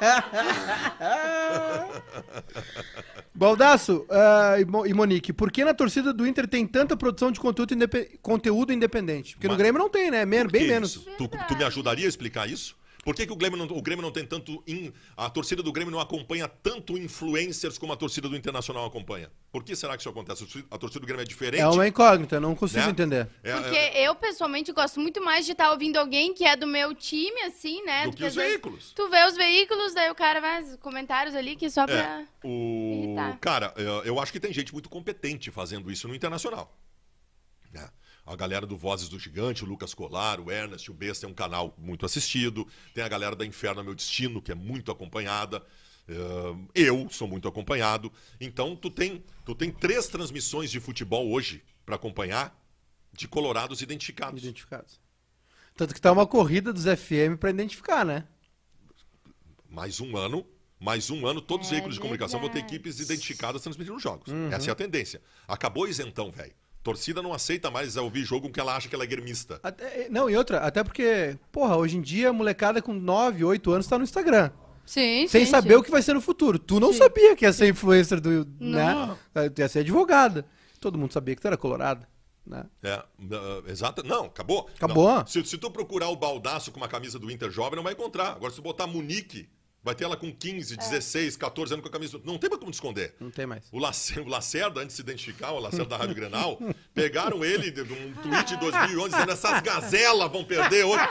Baldaço 3.32 4.04
ah, 4.10 4.56
e 4.58 4.64
Mo- 4.64 4.84
e 4.84 4.92
Monique, 4.92 5.32
por 5.32 5.52
que 5.52 5.64
na 5.64 5.72
torcida 5.72 6.12
do 6.12 6.26
Inter 6.26 6.48
tem 6.48 6.66
tanta 6.66 6.96
produção 6.96 7.30
de 7.30 7.38
conteúdo, 7.38 7.72
indepe- 7.72 8.18
conteúdo 8.20 8.72
independente? 8.72 9.34
Porque 9.36 9.46
no 9.46 9.52
Mas- 9.52 9.58
Grêmio 9.58 9.78
não 9.78 9.88
tem, 9.88 10.10
né? 10.10 10.24
Men- 10.26 10.48
bem 10.48 10.66
menos. 10.66 10.94
Tu, 11.16 11.28
tu 11.28 11.56
me 11.56 11.62
ajudaria 11.62 12.06
a 12.06 12.08
explicar 12.08 12.50
isso? 12.50 12.76
Por 13.08 13.14
que, 13.14 13.26
que 13.26 13.32
o, 13.32 13.36
Grêmio 13.36 13.56
não, 13.56 13.64
o 13.74 13.80
Grêmio 13.80 14.02
não 14.02 14.10
tem 14.12 14.22
tanto. 14.26 14.62
in- 14.66 14.92
a 15.16 15.30
torcida 15.30 15.62
do 15.62 15.72
Grêmio 15.72 15.90
não 15.90 15.98
acompanha 15.98 16.46
tanto 16.46 16.98
influencers 16.98 17.78
como 17.78 17.90
a 17.90 17.96
torcida 17.96 18.28
do 18.28 18.36
Internacional 18.36 18.84
acompanha? 18.84 19.30
Por 19.50 19.64
que 19.64 19.74
será 19.74 19.96
que 19.96 20.02
isso 20.02 20.10
acontece? 20.10 20.44
A 20.70 20.76
torcida- 20.76 21.00
do 21.00 21.06
Grêmio 21.06 21.22
é 21.22 21.24
diferente? 21.24 21.62
É 21.62 21.66
uma 21.66 21.88
incógnita, 21.88 22.36
eu 22.36 22.40
não 22.42 22.54
consigo 22.54 22.84
né? 22.84 22.90
entender. 22.90 23.26
É- 23.42 23.54
Porque 23.54 23.76
é- 23.78 24.06
eu, 24.06 24.14
pessoalmente, 24.14 24.70
gosto 24.72 25.00
muito 25.00 25.24
mais 25.24 25.46
de 25.46 25.52
estar 25.52 25.70
ouvindo 25.70 25.96
alguém 25.96 26.34
que 26.34 26.44
é 26.44 26.54
do 26.54 26.66
meu 26.66 26.94
time, 26.94 27.40
assim, 27.44 27.82
né? 27.82 28.04
do 28.08 28.12
que 28.14 28.22
às 28.26 28.32
os 28.32 28.36
vezes 28.36 28.50
veículos. 28.50 28.92
Tu 28.94 29.08
vê 29.08 29.24
os 29.26 29.36
veículos, 29.36 29.94
daí 29.94 30.10
o 30.10 30.14
cara 30.14 30.38
vai, 30.42 30.62
os 30.62 30.76
comentários 30.76 31.34
ali, 31.34 31.56
que 31.56 31.70
só 31.70 31.86
pra... 31.86 31.94
É, 32.20 32.26
o... 32.44 33.04
irritar. 33.06 33.38
Cara, 33.40 33.72
eu- 33.78 34.04
eu 34.04 34.20
acho 34.20 34.30
que 34.30 34.38
tem 34.38 34.52
gente 34.52 34.70
muito 34.70 34.90
competente 34.90 35.50
fazendo 35.50 35.90
isso 35.90 36.06
no 36.06 36.14
Internacional. 36.14 36.76
né? 37.72 37.88
A 38.28 38.36
galera 38.36 38.66
do 38.66 38.76
Vozes 38.76 39.08
do 39.08 39.18
Gigante, 39.18 39.64
o 39.64 39.66
Lucas 39.66 39.94
Colar, 39.94 40.38
o 40.38 40.50
Ernest, 40.50 40.90
o 40.90 40.94
Besta 40.94 41.24
é 41.24 41.28
um 41.28 41.32
canal 41.32 41.74
muito 41.78 42.04
assistido. 42.04 42.68
Tem 42.92 43.02
a 43.02 43.08
galera 43.08 43.34
da 43.34 43.46
Inferno 43.46 43.80
é 43.80 43.84
Meu 43.84 43.94
Destino, 43.94 44.42
que 44.42 44.52
é 44.52 44.54
muito 44.54 44.92
acompanhada. 44.92 45.64
Eh, 46.06 46.14
Eu 46.74 47.08
sou 47.10 47.26
muito 47.26 47.48
acompanhado. 47.48 48.12
Então, 48.38 48.76
tu 48.76 48.90
tem, 48.90 49.24
tu 49.46 49.54
tem 49.54 49.70
três 49.70 50.08
transmissões 50.08 50.70
de 50.70 50.78
futebol 50.78 51.30
hoje 51.30 51.64
para 51.86 51.96
acompanhar 51.96 52.54
de 53.14 53.26
colorados 53.26 53.80
identificados. 53.80 54.42
Identificados. 54.42 55.00
Tanto 55.74 55.94
que 55.94 56.00
tá 56.00 56.12
uma 56.12 56.26
corrida 56.26 56.70
dos 56.70 56.84
FM 56.84 57.38
pra 57.40 57.48
identificar, 57.48 58.04
né? 58.04 58.26
mais 59.70 60.00
um 60.00 60.16
ano, 60.16 60.46
mais 60.80 61.10
um 61.10 61.26
ano, 61.26 61.40
todos 61.40 61.66
os 61.66 61.72
É 61.72 61.76
veículos 61.76 61.94
de 61.94 62.00
comunicação 62.00 62.40
vão 62.40 62.48
ter 62.48 62.58
equipes 62.58 63.00
identificadas 63.00 63.62
transmitindo 63.62 63.96
os 63.96 64.02
jogos. 64.02 64.32
Uhum. 64.32 64.52
Essa 64.52 64.70
é 64.70 64.72
a 64.72 64.74
tendência. 64.74 65.22
Acabou 65.46 65.84
o 65.84 65.88
isentão, 65.88 66.30
velho. 66.30 66.54
Torcida 66.88 67.20
não 67.20 67.34
aceita 67.34 67.70
mais 67.70 67.96
ouvir 67.98 68.24
jogo 68.24 68.46
com 68.46 68.52
que 68.52 68.58
ela 68.58 68.74
acha 68.74 68.88
que 68.88 68.94
ela 68.94 69.04
é 69.04 69.06
gremista. 69.06 69.60
Até- 69.62 70.08
não, 70.08 70.30
e 70.30 70.34
outra, 70.34 70.60
até 70.60 70.82
porque, 70.82 71.36
porra, 71.52 71.76
hoje 71.76 71.98
em 71.98 72.00
dia 72.00 72.30
a 72.30 72.32
molecada 72.32 72.80
com 72.80 72.94
9, 72.94 73.44
8 73.44 73.70
anos 73.70 73.86
tá 73.86 73.98
no 73.98 74.04
Instagram. 74.04 74.50
Sim, 74.86 75.28
sem 75.28 75.44
saber 75.44 75.76
o 75.76 75.82
que 75.82 75.90
vai 75.90 76.00
ser 76.00 76.14
no 76.14 76.20
futuro. 76.22 76.58
Tu 76.58 76.80
não 76.80 76.92
Sim. 76.92 77.00
sabia 77.00 77.36
que 77.36 77.44
ia 77.44 77.52
ser 77.52 77.68
influencer 77.68 78.22
do. 78.22 78.48
Não. 78.58 79.18
Né? 79.34 79.50
Tu 79.50 79.60
ia 79.60 79.68
ser 79.68 79.80
advogada. 79.80 80.46
Todo 80.80 80.96
mundo 80.96 81.12
sabia 81.12 81.36
que 81.36 81.42
tu 81.42 81.46
era 81.46 81.58
colorada. 81.58 82.08
Né? 82.46 82.64
É, 82.82 82.92
ah, 82.94 83.62
exato. 83.66 84.02
Não, 84.02 84.24
acabou. 84.24 84.66
Acabou? 84.74 85.16
Não. 85.16 85.26
Se, 85.26 85.44
se 85.44 85.58
tu 85.58 85.70
procurar 85.70 86.08
o 86.08 86.16
baldaço 86.16 86.72
com 86.72 86.78
uma 86.78 86.88
camisa 86.88 87.18
do 87.18 87.30
Inter 87.30 87.50
Jovem, 87.50 87.76
não 87.76 87.82
vai 87.82 87.92
encontrar. 87.92 88.28
Agora, 88.32 88.50
se 88.50 88.56
tu 88.56 88.62
botar 88.62 88.86
Munique, 88.86 89.46
vai 89.88 89.94
ter 89.94 90.04
ela 90.04 90.16
com 90.16 90.32
15, 90.32 90.76
16, 90.76 91.36
14 91.36 91.72
anos 91.74 91.82
com 91.82 91.88
a 91.88 91.92
camisa. 91.92 92.18
do- 92.18 92.26
Não 92.26 92.38
tem 92.38 92.48
mais 92.50 92.60
como 92.60 92.70
te 92.70 92.74
esconder. 92.74 93.14
Não 93.18 93.30
tem 93.30 93.46
mais. 93.46 93.64
O 93.72 93.78
Lacerda, 93.78 94.22
o 94.22 94.28
Lacerda, 94.30 94.80
antes 94.80 94.90
de 94.94 94.96
se 94.96 95.02
identificar, 95.02 95.52
o 95.52 95.58
Lacerda 95.58 95.86
da 95.86 95.96
Rádio 95.96 96.14
Grenal, 96.16 96.58
pegaram 96.94 97.44
ele 97.44 97.70
de 97.70 97.80
um 97.82 98.12
tweet 98.22 98.48
de 98.48 98.56
2011 98.60 99.10
dizendo 99.14 99.32
essas 99.32 99.60
gazelas 99.62 100.30
vão 100.30 100.44
perder 100.44 100.84
hoje. 100.84 101.08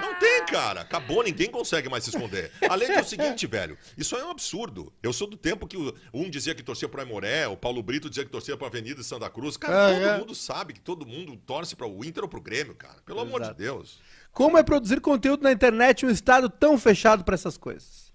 Não 0.00 0.14
tem, 0.18 0.46
cara. 0.46 0.80
Acabou, 0.82 1.22
ninguém 1.22 1.50
consegue 1.50 1.88
mais 1.88 2.04
se 2.04 2.10
esconder. 2.10 2.50
Além 2.68 2.96
do 2.96 3.04
seguinte, 3.04 3.46
velho, 3.46 3.76
isso 3.96 4.16
é 4.16 4.24
um 4.24 4.30
absurdo. 4.30 4.92
Eu 5.02 5.12
sou 5.12 5.26
do 5.28 5.36
tempo 5.36 5.66
que 5.66 5.76
o- 5.76 5.94
um 6.12 6.28
dizia 6.30 6.54
que 6.54 6.62
torcia 6.62 6.88
pro 6.88 7.00
Aimoré, 7.00 7.46
o 7.48 7.56
Paulo 7.56 7.82
Brito 7.82 8.08
dizia 8.08 8.24
que 8.24 8.30
torcia 8.30 8.56
pra 8.56 8.66
Avenida 8.68 9.00
de 9.00 9.04
Santa 9.06 9.28
Cruz. 9.28 9.56
Cara, 9.56 9.90
É, 9.92 9.94
todo 10.00 10.08
é. 10.08 10.18
mundo 10.18 10.34
sabe 10.34 10.72
que 10.72 10.80
todo 10.80 11.04
mundo 11.06 11.36
torce 11.46 11.76
para 11.76 11.86
o 11.86 12.04
Inter 12.04 12.22
ou 12.22 12.28
pro 12.28 12.40
Grêmio, 12.40 12.74
cara. 12.74 12.96
Pelo 13.04 13.20
amor 13.20 13.40
de 13.40 13.46
Exato. 13.46 13.58
Deus. 13.60 13.98
Como 14.32 14.58
é 14.58 14.62
produzir 14.62 15.00
conteúdo 15.00 15.42
na 15.42 15.50
internet 15.52 16.02
em 16.02 16.08
um 16.08 16.10
estado 16.10 16.50
tão 16.50 16.76
fechado 16.78 17.24
pra 17.24 17.34
essas 17.34 17.56
coisas? 17.56 18.05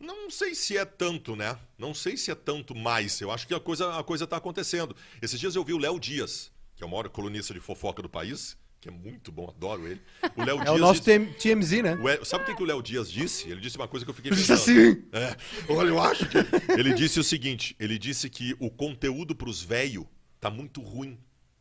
Não 0.00 0.30
sei 0.30 0.54
se 0.54 0.76
é 0.76 0.84
tanto, 0.84 1.34
né? 1.34 1.58
Não 1.76 1.92
sei 1.92 2.16
se 2.16 2.30
é 2.30 2.34
tanto 2.34 2.74
mais. 2.74 3.20
Eu 3.20 3.30
acho 3.32 3.46
que 3.46 3.54
a 3.54 3.60
coisa, 3.60 3.98
a 3.98 4.02
coisa 4.04 4.26
tá 4.26 4.36
acontecendo. 4.36 4.94
Esses 5.20 5.38
dias 5.40 5.56
eu 5.56 5.64
vi 5.64 5.72
o 5.72 5.78
Léo 5.78 5.98
Dias, 5.98 6.52
que 6.76 6.82
é 6.84 6.86
o 6.86 6.90
maior 6.90 7.08
colunista 7.08 7.52
de 7.52 7.58
fofoca 7.60 8.00
do 8.00 8.08
país, 8.08 8.56
que 8.80 8.88
é 8.88 8.92
muito 8.92 9.32
bom, 9.32 9.48
adoro 9.48 9.88
ele. 9.88 10.00
O 10.36 10.44
Léo 10.44 10.58
É 10.62 10.70
o 10.70 10.78
nosso 10.78 11.00
disse- 11.00 11.18
TM 11.18 11.32
TMZ, 11.34 11.82
né? 11.82 11.96
o 12.20 12.24
Sabe 12.24 12.44
o 12.44 12.46
que, 12.46 12.54
que 12.54 12.62
o 12.62 12.66
Léo 12.66 12.80
Dias 12.80 13.10
disse? 13.10 13.48
Ele 13.50 13.60
disse 13.60 13.76
uma 13.76 13.88
coisa 13.88 14.06
que 14.06 14.10
eu 14.10 14.14
fiquei 14.14 14.30
Disse 14.30 14.46
pensando. 14.46 14.80
assim. 14.80 15.04
É, 15.12 15.36
olha, 15.72 15.88
eu 15.88 16.00
acho 16.00 16.28
que. 16.28 16.38
Ele 16.78 16.94
disse 16.94 17.18
o 17.18 17.24
seguinte: 17.24 17.74
ele 17.80 17.98
disse 17.98 18.30
que 18.30 18.54
o 18.60 18.70
conteúdo 18.70 19.34
pros 19.34 19.60
velhos 19.62 20.06
tá 20.38 20.48
muito 20.48 20.80
ruim 20.80 21.18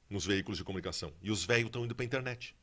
nos 0.07 0.25
veículos 0.27 0.59
de 0.59 0.63
comunicação. 0.63 1.11
E 1.23 1.31
os 1.31 1.43
velhos 1.43 1.65
estão 1.67 1.83
indo 1.85 1.95
pra 1.95 2.05
internet. 2.05 2.55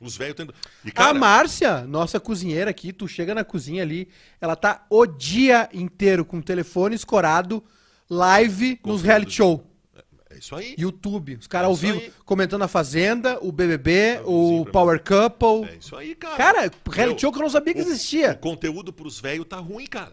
Os 0.00 0.16
velhos 0.16 0.38
indo. 0.38 0.54
E, 0.84 0.88
A 0.90 0.92
cara, 0.92 1.14
Márcia, 1.14 1.80
nossa 1.82 2.20
cozinheira 2.20 2.70
aqui, 2.70 2.92
tu 2.92 3.08
chega 3.08 3.34
na 3.34 3.42
cozinha 3.44 3.82
ali, 3.82 4.08
ela 4.40 4.54
tá 4.54 4.86
o 4.88 5.04
dia 5.06 5.68
inteiro 5.72 6.24
com 6.24 6.38
o 6.38 6.42
telefone 6.42 6.94
escorado, 6.94 7.62
live 8.08 8.78
nos 8.84 9.02
reality 9.02 9.32
show. 9.32 9.64
é 10.30 10.38
isso 10.38 10.54
aí. 10.54 10.74
YouTube. 10.78 11.34
Os 11.34 11.46
caras 11.48 11.66
É 11.66 11.70
ao 11.70 11.74
vivo 11.74 11.98
aí. 11.98 12.12
comentando 12.24 12.62
a 12.62 12.68
Fazenda, 12.68 13.38
o 13.42 13.50
BBB, 13.50 14.18
vizinho 14.18 14.62
o 14.62 14.66
Power 14.66 15.02
Couple. 15.02 15.68
É 15.68 15.76
isso 15.80 15.96
aí, 15.96 16.14
cara. 16.14 16.36
Cara, 16.36 16.60
reality 16.92 17.14
Meu, 17.14 17.18
show 17.18 17.32
que 17.32 17.38
eu 17.38 17.42
não 17.42 17.50
sabia 17.50 17.74
que 17.74 17.80
o- 17.80 17.84
O 17.84 17.86
existia. 17.88 18.34
conteúdo 18.34 18.92
pros 18.92 19.18
velhos 19.18 19.46
tá 19.46 19.56
ruim, 19.56 19.86
cara. 19.86 20.12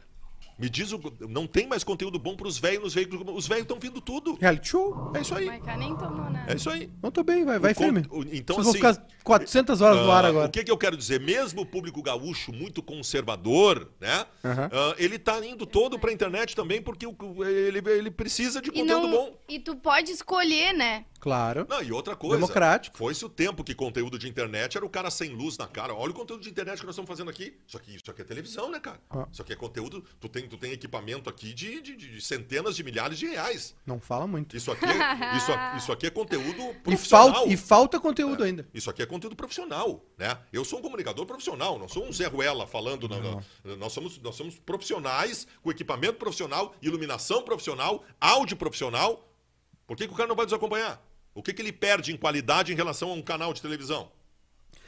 Me 0.57 0.69
diz, 0.69 0.93
o, 0.93 1.01
não 1.27 1.45
tem 1.45 1.67
mais 1.67 1.83
conteúdo 1.83 2.17
bom 2.17 2.35
pros 2.35 2.57
velhos 2.57 2.81
nos 2.83 2.93
veículos. 2.93 3.25
Os 3.35 3.45
velhos 3.47 3.63
estão 3.63 3.77
vindo 3.77 3.99
tudo. 3.99 4.35
Reality 4.39 4.69
show? 4.69 5.11
É 5.13 5.19
isso 5.19 5.35
aí. 5.35 5.49
Nem 5.77 5.95
tomou 5.97 6.29
nada. 6.31 6.49
É 6.51 6.55
isso 6.55 6.69
aí. 6.69 6.89
Não 7.03 7.11
tô 7.11 7.23
bem, 7.23 7.43
vai, 7.43 7.59
vai 7.59 7.73
O 7.73 7.75
con- 7.75 7.83
firme. 7.83 8.05
o- 8.09 8.21
então, 8.31 8.55
Vocês 8.55 8.79
vão 8.81 8.89
assim, 8.89 8.99
ficar 9.01 9.07
400 9.23 9.81
horas 9.81 9.97
no 10.05 10.11
ar 10.11 10.23
Ah, 10.23 10.27
agora. 10.29 10.47
O 10.47 10.51
que, 10.51 10.63
que 10.63 10.71
eu 10.71 10.77
quero 10.77 10.95
dizer? 10.95 11.19
Mesmo 11.19 11.61
o 11.61 11.65
público 11.65 12.01
gaúcho 12.01 12.53
muito 12.53 12.81
conservador, 12.81 13.89
né? 13.99 14.25
Aham. 14.43 14.69
ah, 14.71 14.95
ele 14.97 15.17
tá 15.19 15.45
indo 15.45 15.65
todo 15.65 15.99
pra 15.99 16.11
internet 16.13 16.55
também 16.55 16.81
porque 16.81 17.05
ele, 17.05 17.81
ele 17.91 18.11
precisa 18.11 18.61
de 18.61 18.69
E, 18.69 18.71
conteúdo 18.71 19.07
não, 19.07 19.11
bom. 19.11 19.37
e 19.49 19.59
tu 19.59 19.75
pode 19.75 20.11
escolher, 20.11 20.73
né? 20.73 21.05
Claro. 21.25 21.65
Não, 21.67 21.81
e 21.81 21.91
outra 21.91 22.15
coisa. 22.15 22.35
Democrático. 22.35 22.95
Foi-se 22.99 23.25
o 23.25 23.29
tempo 23.29 23.63
que 23.63 23.73
conteúdo 23.73 24.19
de 24.19 24.29
internet 24.29 24.77
era 24.77 24.85
o 24.85 24.89
cara 24.89 25.09
sem 25.09 25.31
luz 25.31 25.57
na 25.57 25.65
cara. 25.65 25.91
Olha 25.95 26.11
o 26.11 26.13
conteúdo 26.13 26.43
de 26.43 26.49
internet 26.51 26.77
que 26.79 26.85
nós 26.85 26.93
estamos 26.93 27.09
fazendo 27.09 27.31
aqui. 27.31 27.57
Isso 27.67 27.75
aqui, 27.75 27.95
isso 27.95 28.11
aqui 28.11 28.21
é 28.21 28.23
televisão, 28.23 28.69
né, 28.69 28.79
cara? 28.79 28.99
Ah. 29.09 29.27
Isso 29.31 29.41
aqui 29.41 29.51
é 29.51 29.55
conteúdo. 29.55 30.03
Tu 30.19 30.29
tem, 30.29 30.47
tu 30.47 30.55
tem 30.55 30.71
equipamento 30.71 31.27
aqui 31.27 31.51
de, 31.51 31.81
de- 31.81 31.95
de 31.95 32.21
centenas 32.21 32.75
de 32.75 32.83
milhares 32.83 33.17
de 33.17 33.25
reais. 33.25 33.75
Não 33.87 33.99
fala 33.99 34.27
muito. 34.27 34.55
Isso 34.55 34.71
aqui 34.71 34.85
é, 34.85 35.35
isso, 35.37 35.51
isso 35.77 35.91
aqui 35.91 36.05
é 36.05 36.11
conteúdo 36.11 36.61
E 36.69 36.73
profissional. 36.75 37.33
falta, 37.33 37.49
e 37.51 37.57
falta 37.57 37.99
conteúdo 37.99 38.43
ainda. 38.43 38.67
Isso 38.71 38.87
aqui 38.91 39.01
é 39.01 39.05
conteúdo 39.07 39.35
profissional, 39.35 40.05
né? 40.19 40.37
Eu 40.53 40.63
sou 40.63 40.77
um 40.77 40.81
comunicador 40.83 41.25
profissional, 41.25 41.79
não 41.79 41.87
sou 41.89 42.05
um 42.05 42.13
Zé 42.13 42.27
Ruela 42.27 42.67
falando. 42.67 43.09
não, 43.09 43.19
não. 43.19 43.75
Nós, 43.77 43.93
somos, 43.93 44.19
nós 44.19 44.35
somos 44.35 44.59
profissionais, 44.59 45.47
com 45.63 45.71
equipamento 45.71 46.19
profissional, 46.19 46.75
iluminação 46.83 47.41
profissional, 47.41 48.03
áudio 48.21 48.55
profissional. 48.55 49.27
Por 49.87 49.97
que, 49.97 50.07
que 50.07 50.13
o 50.13 50.15
cara 50.15 50.27
não 50.29 50.35
vai 50.35 50.45
nos 50.45 50.53
acompanhar? 50.53 51.03
O 51.35 51.43
que, 51.43 51.53
que 51.53 51.61
ele 51.61 51.73
perde 51.73 52.11
em 52.13 52.17
qualidade 52.17 52.71
em 52.71 52.75
relação 52.75 53.11
a 53.11 53.13
um 53.13 53.21
canal 53.21 53.53
de 53.53 53.61
televisão? 53.61 54.09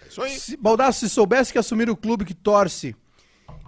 É 0.04 0.08
isso 0.08 0.22
aí. 0.22 0.40
Se, 0.40 0.56
Baldasso, 0.58 1.02
se 1.02 1.10
soubesse 1.10 1.52
que 1.52 1.60
assumir 1.60 1.90
o 1.90 1.96
clube 1.98 2.24
que 2.26 2.34
torce 2.34 2.96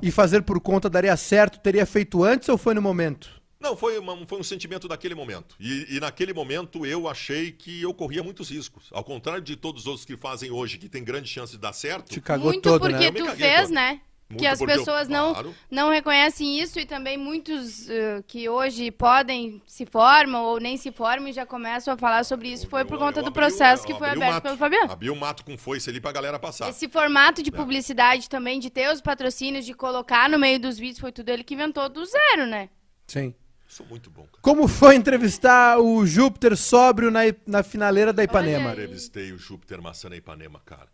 e 0.01 0.09
fazer 0.09 0.41
por 0.43 0.59
conta 0.61 0.89
daria 0.89 1.15
certo, 1.17 1.59
teria 1.59 1.85
feito 1.85 2.23
antes 2.23 2.47
ou 2.47 2.57
foi 2.57 2.73
no 2.73 2.81
momento? 2.81 3.37
Não, 3.59 3.75
foi, 3.75 3.99
uma- 3.99 4.25
foi 4.25 4.39
um 4.39 4.43
sentimento 4.43 4.87
daquele 4.87 5.13
momento. 5.13 5.57
E, 5.59 5.97
e 5.97 5.99
naquele 5.99 6.33
momento 6.33 6.85
eu 6.85 7.09
achei 7.09 7.51
que 7.51 7.81
eu 7.81 7.93
corria 7.93 8.23
muitos 8.23 8.49
riscos. 8.49 8.85
Ao 8.93 9.03
contrário 9.03 9.41
de 9.43 9.57
todos 9.57 9.81
os 9.81 9.87
outros 9.87 10.05
que 10.05 10.15
fazem 10.15 10.49
hoje, 10.49 10.77
que 10.77 10.87
tem 10.87 11.03
grande 11.03 11.27
chance 11.27 11.51
de 11.51 11.57
dar 11.57 11.73
certo. 11.73 12.09
Te 12.09 12.21
cagou 12.21 12.51
Muito 12.53 12.61
todo, 12.61 12.79
porque 12.79 12.93
né? 12.95 13.11
Tu 13.11 13.25
caguei 13.25 13.49
fez, 13.49 13.61
todo. 13.63 13.73
né? 13.73 13.99
Muito 14.29 14.41
que 14.41 14.45
as 14.47 14.59
porque 14.59 14.73
eu- 14.73 14.77
pessoas 14.77 15.07
não, 15.07 15.31
claro. 15.33 15.55
não 15.71 15.89
reconhecem 15.89 16.59
isso 16.59 16.79
e 16.79 16.85
também 16.85 17.17
muitos 17.17 17.89
eh, 17.89 18.23
que 18.27 18.47
hoje 18.47 18.91
podem 18.91 19.59
se 19.65 19.87
formam 19.87 20.43
ou 20.43 20.59
nem 20.59 20.77
se 20.77 20.91
formam 20.91 21.29
e 21.29 21.33
já 21.33 21.47
começam 21.47 21.93
a 21.93 21.97
falar 21.97 22.23
sobre 22.23 22.47
isso 22.49 22.67
foi 22.69 22.85
por 22.85 22.93
Eu- 22.93 22.99
conta 22.99 23.19
eu 23.21 23.23
do 23.23 23.29
o- 23.31 23.33
processo 23.33 23.83
que 23.87 23.91
eu 23.93 23.97
foi 23.97 24.09
aberto 24.09 24.33
mato. 24.33 24.43
pelo 24.43 24.57
Fabiano. 24.57 24.91
Abri 24.91 25.09
o 25.09 25.15
mato 25.15 25.43
com 25.43 25.57
foice 25.57 25.89
ali 25.89 25.99
pra 25.99 26.11
galera 26.11 26.37
passar. 26.37 26.69
Esse 26.69 26.87
formato 26.87 27.41
É. 27.41 27.43
de 27.43 27.51
publicidade 27.51 28.29
também, 28.29 28.59
de 28.59 28.69
ter 28.69 28.91
os 28.93 29.01
patrocínios, 29.01 29.65
de 29.65 29.73
colocar 29.73 30.29
no 30.29 30.37
meio 30.37 30.59
dos 30.59 30.77
vídeos, 30.77 30.99
foi 30.99 31.11
tudo 31.11 31.29
ele 31.29 31.43
que 31.43 31.55
inventou 31.55 31.89
do 31.89 32.05
zero, 32.05 32.45
né? 32.45 32.69
Sim. 33.07 33.33
Sou 33.67 33.85
muito 33.87 34.09
bom, 34.11 34.23
cara. 34.23 34.37
Como 34.41 34.67
foi 34.67 34.95
entrevistar 34.95 35.79
o 35.79 36.05
Júpiter 36.05 36.55
sóbrio 36.55 37.09
na, 37.09 37.21
na 37.47 37.63
finaleira 37.63 38.11
da 38.13 38.23
Ipanema? 38.23 38.71
Entrevistei 38.71 39.31
o 39.31 39.37
Júpiter 39.39 39.81
Maçã 39.81 40.07
na 40.09 40.15
Ipanema, 40.15 40.59
cara. 40.65 40.87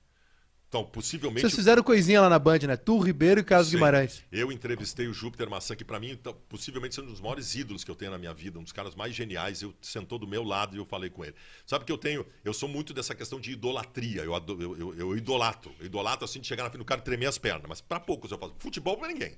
Então, 0.76 0.84
possivelmente. 0.84 1.39
Vocês 1.39 1.55
fizeram 1.55 1.82
coisinha 1.82 2.19
lá 2.19 2.28
na 2.28 2.38
Band, 2.38 2.59
né? 2.67 2.76
Tu, 2.76 2.99
Ribeiro 2.99 3.39
e 3.39 3.43
Carlos 3.45 3.69
Sim. 3.69 3.78
Guimarães. 3.78 4.21
Eu 4.30 4.51
entrevistei 4.51 5.07
o 5.07 5.13
Júpiter 5.13 5.49
Maçã, 5.49 5.73
que 5.73 5.86
pra 5.86 6.01
mim, 6.01 6.11
então, 6.11 6.36
possivelmente, 6.49 6.99
é 6.99 7.03
um 7.03 7.05
dos 7.05 7.21
maiores 7.21 7.55
ídolos 7.55 7.86
que 7.86 7.89
eu 7.89 7.95
tenho 7.95 8.11
na 8.11 8.17
minha 8.17 8.34
vida, 8.34 8.59
um 8.59 8.63
dos 8.63 8.73
caras 8.73 8.93
mais 8.93 9.15
geniais. 9.15 9.61
Eu 9.61 9.73
sentou 9.82 10.19
do 10.19 10.28
meu 10.28 10.43
lado 10.43 10.76
e 10.76 10.78
eu 10.78 10.84
falei 10.84 11.09
com 11.09 11.23
ele. 11.23 11.34
Sabe 11.65 11.86
que 11.86 11.91
eu 11.93 11.97
tenho. 11.97 12.26
Eu 12.43 12.53
sou 12.53 12.67
muito 12.67 12.93
dessa 12.93 13.15
questão 13.15 13.39
de 13.39 13.53
idolatria. 13.53 14.23
Eu, 14.23 14.34
eu, 14.34 14.78
eu, 14.78 14.95
eu 14.95 15.17
idolatro. 15.17 15.73
Eu 15.80 15.86
idolatro 15.86 16.26
assim 16.26 16.41
de 16.41 16.47
chegar 16.47 16.65
na 16.65 16.69
frente 16.69 16.82
do 16.82 16.86
cara 16.86 16.99
e 16.99 17.03
tremer 17.05 17.28
as 17.28 17.38
pernas. 17.38 17.65
Mas 17.69 17.80
pra 17.80 17.97
poucos 17.97 18.30
eu 18.32 18.38
faço. 18.38 18.53
Futebol 18.59 18.97
pra 18.97 19.07
ninguém. 19.07 19.38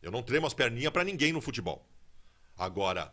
Eu 0.00 0.12
não 0.12 0.22
tremo 0.22 0.46
as 0.46 0.54
perninhas 0.54 0.92
pra 0.92 1.02
ninguém 1.02 1.32
no 1.32 1.40
futebol. 1.40 1.84
Agora, 2.56 3.12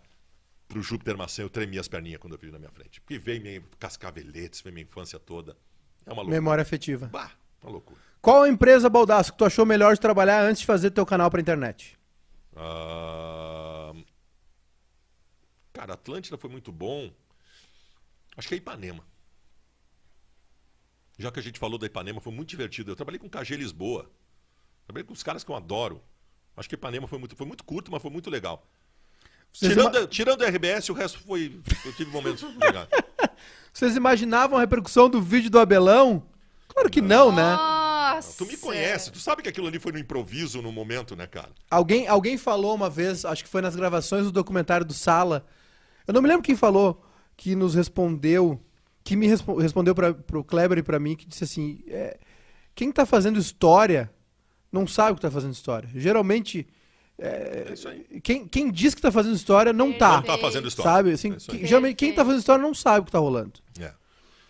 pro 0.67 0.83
Júpiter 0.83 1.17
Maçã, 1.17 1.41
eu 1.41 1.49
tremi 1.49 1.79
as 1.79 1.87
perninhas 1.87 2.19
quando 2.19 2.33
eu 2.33 2.39
vi 2.39 2.51
na 2.51 2.59
minha 2.59 2.71
frente. 2.71 3.01
Porque 3.01 3.17
veio 3.17 3.41
minha 3.41 3.63
cascaveletes, 3.79 4.61
veio 4.61 4.73
minha 4.75 4.83
infância 4.83 5.17
toda. 5.17 5.57
É 6.09 6.13
uma 6.13 6.21
loucura. 6.23 6.35
Memória 6.41 6.61
afetiva. 6.61 7.07
Bah, 7.07 7.31
uma 7.61 7.71
loucura. 7.71 7.99
Qual 8.21 8.45
empresa, 8.47 8.89
Baldasso, 8.89 9.31
que 9.31 9.37
tu 9.37 9.45
achou 9.45 9.65
melhor 9.65 9.93
de 9.93 10.01
trabalhar 10.01 10.43
antes 10.43 10.61
de 10.61 10.65
fazer 10.65 10.91
teu 10.91 11.05
canal 11.05 11.29
pra 11.31 11.39
internet? 11.39 11.97
Ah, 12.55 13.93
Cara, 15.71 15.93
Atlântida 15.93 16.37
foi 16.37 16.49
muito 16.49 16.71
bom. 16.71 17.09
Acho 18.35 18.47
que 18.49 18.55
é 18.55 18.57
Ipanema. 18.57 19.03
Já 21.17 21.31
que 21.31 21.39
a 21.39 21.43
gente 21.43 21.59
falou 21.59 21.77
da 21.77 21.85
Ipanema, 21.85 22.19
foi 22.19 22.33
muito 22.33 22.49
divertido. 22.49 22.91
Eu 22.91 22.95
trabalhei 22.95 23.19
com 23.19 23.27
o 23.27 23.29
KG 23.29 23.55
Lisboa. 23.55 24.09
Trabalhei 24.85 25.05
com 25.05 25.13
os 25.13 25.23
caras 25.23 25.43
que 25.43 25.51
eu 25.51 25.55
adoro. 25.55 26.01
Acho 26.57 26.67
que 26.67 26.75
Ipanema 26.75 27.07
foi 27.07 27.19
muito, 27.19 27.35
foi 27.35 27.45
muito 27.47 27.63
curto, 27.63 27.91
mas 27.91 28.01
foi 28.01 28.11
muito 28.11 28.29
legal. 28.29 28.65
Vocês, 29.53 29.71
Tirando, 29.73 29.97
ima- 29.97 30.07
tirando 30.07 30.43
a 30.43 30.47
RBS, 30.49 30.89
o 30.89 30.93
resto 30.93 31.19
foi. 31.19 31.61
Eu 31.85 31.93
tive 31.93 32.11
momentos 32.11 32.43
legais. 32.57 32.87
Vocês 33.73 33.95
imaginavam 33.95 34.57
a 34.57 34.61
repercussão 34.61 35.09
do 35.09 35.21
vídeo 35.21 35.49
do 35.49 35.59
Abelão? 35.59 36.23
Claro 36.67 36.89
que 36.89 37.01
não, 37.01 37.31
né? 37.31 37.55
Nossa! 37.55 38.37
Tu 38.37 38.45
me 38.45 38.57
conhece, 38.57 39.11
tu 39.11 39.19
sabe 39.19 39.41
que 39.41 39.49
aquilo 39.49 39.67
ali 39.67 39.79
foi 39.79 39.91
no 39.91 39.99
improviso 39.99 40.61
no 40.61 40.71
momento, 40.71 41.15
né, 41.15 41.27
cara? 41.27 41.49
Alguém, 41.69 42.07
alguém 42.07 42.37
falou 42.37 42.73
uma 42.75 42.89
vez, 42.89 43.23
acho 43.25 43.43
que 43.43 43.49
foi 43.49 43.61
nas 43.61 43.75
gravações 43.75 44.25
do 44.25 44.31
documentário 44.31 44.85
do 44.85 44.93
Sala. 44.93 45.45
Eu 46.07 46.13
não 46.13 46.21
me 46.21 46.27
lembro 46.27 46.43
quem 46.43 46.55
falou 46.55 47.03
que 47.37 47.55
nos 47.55 47.75
respondeu, 47.75 48.59
que 49.03 49.15
me 49.15 49.27
respo- 49.27 49.55
respondeu 49.57 49.93
para 49.95 50.13
pro 50.13 50.43
Kleber 50.43 50.77
e 50.79 50.83
pra 50.83 50.99
mim, 50.99 51.15
que 51.15 51.25
disse 51.25 51.43
assim: 51.43 51.83
é, 51.87 52.17
quem 52.75 52.91
tá 52.91 53.05
fazendo 53.05 53.39
história 53.39 54.11
não 54.71 54.85
sabe 54.87 55.13
o 55.13 55.15
que 55.15 55.21
tá 55.21 55.31
fazendo 55.31 55.53
história. 55.53 55.89
Geralmente, 55.95 56.67
É 57.21 57.71
isso 57.73 57.87
aí. 57.89 58.05
quem, 58.23 58.47
quem 58.47 58.71
diz 58.71 58.95
que 58.95 59.01
tá 59.01 59.11
fazendo 59.11 59.35
história 59.35 59.73
não 59.73 59.91
tá. 59.93 60.17
Não 60.17 60.23
tá 60.23 60.37
fazendo 60.37 60.67
história. 60.67 60.91
Sabe? 60.91 61.11
Assim, 61.11 61.33
É 61.33 61.57
que- 61.57 61.67
geralmente 61.67 61.95
quem 61.95 62.13
tá 62.13 62.23
fazendo 62.23 62.39
história 62.39 62.61
não 62.61 62.73
sabe 62.73 63.01
o 63.01 63.05
que 63.05 63.11
tá 63.11 63.19
rolando. 63.19 63.53
É. 63.79 63.91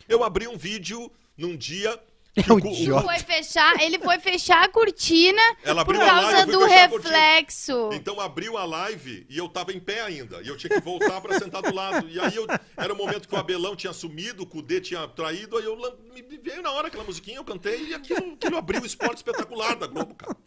Eu 0.08 0.24
abri 0.24 0.48
um 0.48 0.58
vídeo 0.58 1.12
num 1.38 1.56
dia. 1.58 2.00
É 2.36 2.54
um 2.54 2.58
o. 2.58 3.02
Foi 3.02 3.20
fechar, 3.20 3.82
ele 3.82 3.98
foi 4.00 4.18
fechar 4.20 4.64
a 4.64 4.70
cortina 4.70 5.42
Ela 5.64 5.84
por 5.84 5.96
causa 5.98 6.32
live, 6.32 6.52
do 6.52 6.64
reflexo. 6.64 7.90
Então 7.92 8.20
abriu 8.22 8.56
a 8.56 8.64
live 8.66 9.26
e 9.30 9.38
eu 9.38 9.50
tava 9.50 9.74
em 9.74 9.80
pé 9.80 10.02
ainda. 10.02 10.42
E 10.42 10.48
eu 10.48 10.56
tinha 10.56 10.70
que 10.70 10.80
voltar 10.86 11.20
pra 11.22 11.38
sentar 11.40 11.62
do 11.64 11.74
lado. 11.74 12.08
E 12.08 12.20
aí 12.20 12.36
eu- 12.36 12.46
era 12.78 12.94
o 12.94 12.96
momento 12.96 13.28
que 13.28 13.34
o 13.36 13.38
Abelão 13.38 13.76
tinha 13.76 13.92
sumido, 13.92 14.44
o 14.44 14.46
Cudê 14.46 14.80
tinha 14.80 15.08
traído. 15.08 15.58
Aí 15.58 15.66
eu 15.66 15.76
me 16.14 16.22
veio 16.38 16.62
na 16.62 16.72
hora 16.72 16.88
aquela 16.88 17.04
musiquinha, 17.04 17.38
eu 17.38 17.44
cantei 17.44 17.88
e 17.88 17.94
aquilo, 17.96 18.34
aquilo 18.34 18.58
abriu 18.58 18.82
o 18.82 18.86
esporte 18.86 19.18
espetacular 19.18 19.76
da 19.76 19.88
Globo, 19.88 20.14
cara. 20.16 20.38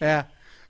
É. 0.00 0.26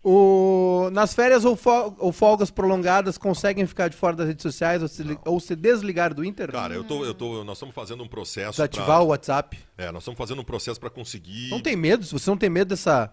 O, 0.08 0.88
nas 0.92 1.12
férias 1.14 1.44
ou, 1.44 1.56
fol- 1.56 1.96
ou 1.98 2.12
folgas 2.12 2.48
prolongadas 2.48 3.18
conseguem 3.18 3.66
ficar 3.66 3.88
de 3.88 3.96
fora 3.96 4.14
das 4.14 4.28
redes 4.28 4.42
sociais 4.42 4.80
ou 4.80 4.86
se, 4.86 5.02
li- 5.02 5.18
ou 5.24 5.40
se 5.40 5.56
desligar 5.56 6.14
do 6.14 6.24
Inter? 6.24 6.52
Cara, 6.52 6.74
eu 6.74 6.84
tô, 6.84 7.04
eu 7.04 7.12
tô, 7.12 7.42
nós 7.42 7.56
estamos 7.58 7.74
fazendo 7.74 8.04
um 8.04 8.08
processo. 8.08 8.52
Desativar 8.52 8.86
pra- 8.86 9.00
o 9.00 9.06
WhatsApp. 9.08 9.58
É, 9.76 9.90
nós 9.90 10.04
estamos 10.04 10.16
fazendo 10.16 10.40
um 10.40 10.44
processo 10.44 10.78
pra 10.78 10.88
conseguir. 10.90 11.50
Não 11.50 11.60
tem 11.60 11.74
medo? 11.74 12.06
Você 12.06 12.30
não 12.30 12.36
tem 12.36 12.48
medo 12.48 12.68
dessa. 12.68 13.12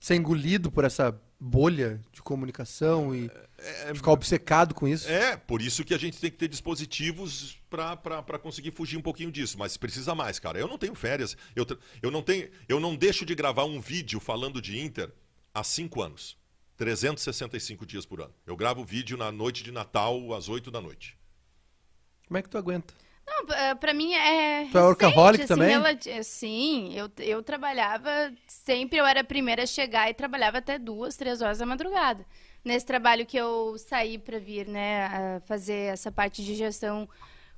ser 0.00 0.14
engolido 0.14 0.70
por 0.70 0.84
essa 0.84 1.14
bolha 1.38 2.00
de 2.10 2.22
comunicação 2.22 3.14
e 3.14 3.30
ficar 3.94 4.12
obcecado 4.12 4.74
com 4.74 4.88
isso? 4.88 5.06
É, 5.10 5.36
por 5.36 5.60
isso 5.60 5.84
que 5.84 5.92
a 5.92 5.98
gente 5.98 6.18
tem 6.18 6.30
que 6.30 6.38
ter 6.38 6.48
dispositivos 6.48 7.58
pra 7.68 8.38
conseguir 8.38 8.70
fugir 8.70 8.96
um 8.96 9.02
pouquinho 9.02 9.30
disso, 9.30 9.58
mas 9.58 9.76
precisa 9.76 10.14
mais, 10.14 10.38
cara. 10.38 10.58
Eu 10.58 10.68
não 10.68 10.78
tenho 10.78 10.94
férias, 10.94 11.36
eu, 11.54 11.66
eu 12.02 12.10
não 12.10 12.22
tenho, 12.22 12.48
eu 12.66 12.80
não 12.80 12.96
deixo 12.96 13.26
de 13.26 13.34
gravar 13.34 13.64
um 13.64 13.78
vídeo 13.78 14.20
falando 14.20 14.62
de 14.62 14.78
Inter 14.80 15.10
há 15.54 15.62
cinco 15.62 16.02
anos, 16.02 16.36
365 16.76 17.86
dias 17.86 18.04
por 18.04 18.20
ano. 18.20 18.34
Eu 18.44 18.56
gravo 18.56 18.84
vídeo 18.84 19.16
na 19.16 19.30
noite 19.30 19.62
de 19.62 19.70
Natal 19.72 20.34
às 20.34 20.48
8 20.48 20.70
da 20.70 20.80
noite. 20.80 21.16
Como 22.26 22.36
é 22.36 22.42
que 22.42 22.48
tu 22.48 22.58
aguenta? 22.58 22.92
Não, 23.26 23.46
pra- 23.46 23.74
pra 23.76 23.94
mim 23.94 24.12
é. 24.12 24.68
Tu 24.70 24.76
é 24.76 24.82
workaholic 24.82 25.42
recente, 25.42 25.48
também? 25.48 25.68
relati- 25.70 26.24
Sim, 26.24 26.92
eu, 26.94 27.10
eu 27.18 27.42
trabalhava 27.42 28.10
sempre, 28.46 28.98
eu 28.98 29.06
era 29.06 29.20
a 29.20 29.24
primeira 29.24 29.62
a 29.62 29.66
chegar 29.66 30.10
e 30.10 30.14
trabalhava 30.14 30.58
até 30.58 30.78
duas, 30.78 31.16
três 31.16 31.40
horas 31.40 31.58
da 31.58 31.64
madrugada. 31.66 32.26
Nesse 32.62 32.84
trabalho 32.84 33.24
que 33.26 33.36
eu 33.36 33.76
saí 33.78 34.18
pra 34.18 34.38
vir, 34.38 34.66
né, 34.66 35.40
fazer 35.46 35.92
essa 35.92 36.10
parte 36.10 36.42
de 36.44 36.54
gestão 36.54 37.08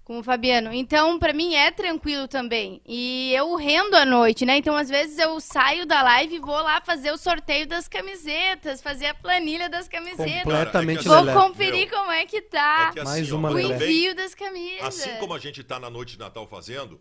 com 0.07 0.21
o 0.21 0.23
Fabiano. 0.23 0.73
Então, 0.73 1.19
pra 1.19 1.33
mim 1.33 1.55
é 1.57 1.69
tranquilo 1.73 2.29
também. 2.29 2.81
E 2.87 3.33
eu 3.35 3.57
rendo 3.57 3.97
à 3.97 4.05
noite, 4.07 4.47
né? 4.47 4.57
Então, 4.57 4.77
às 4.77 4.89
vezes 4.89 5.19
eu 5.19 5.41
saio 5.41 5.85
da 5.85 6.01
live 6.01 6.37
e 6.37 6.39
vou 6.39 6.55
lá 6.55 6.81
fazer 6.81 7.11
o 7.11 7.19
sorteio 7.19 7.67
das 7.67 7.89
camisetas, 7.89 8.81
fazer 8.81 9.07
a 9.07 9.15
planilha 9.15 9.69
das 9.69 9.89
camisetas. 9.89 10.45
Completamente 10.45 11.03
Cara, 11.03 11.09
é 11.09 11.17
Vou 11.17 11.25
lelé. 11.25 11.41
conferir 11.49 11.91
Meu, 11.91 11.99
como 11.99 12.13
é 12.13 12.25
que 12.25 12.41
tá. 12.41 12.91
É 12.91 12.99
que 13.01 13.05
Mais 13.05 13.23
assim, 13.25 13.33
ó, 13.33 13.37
uma 13.37 13.51
o 13.51 13.55
lelé. 13.55 13.75
também- 13.75 13.89
envio 13.91 14.15
das 14.15 14.33
camisas. 14.33 14.87
Assim 14.87 15.11
como 15.19 15.35
a 15.35 15.41
gente 15.41 15.65
tá 15.65 15.81
na 15.81 15.91
noite 15.91 16.13
de 16.13 16.21
Natal 16.21 16.47
fazendo, 16.47 17.01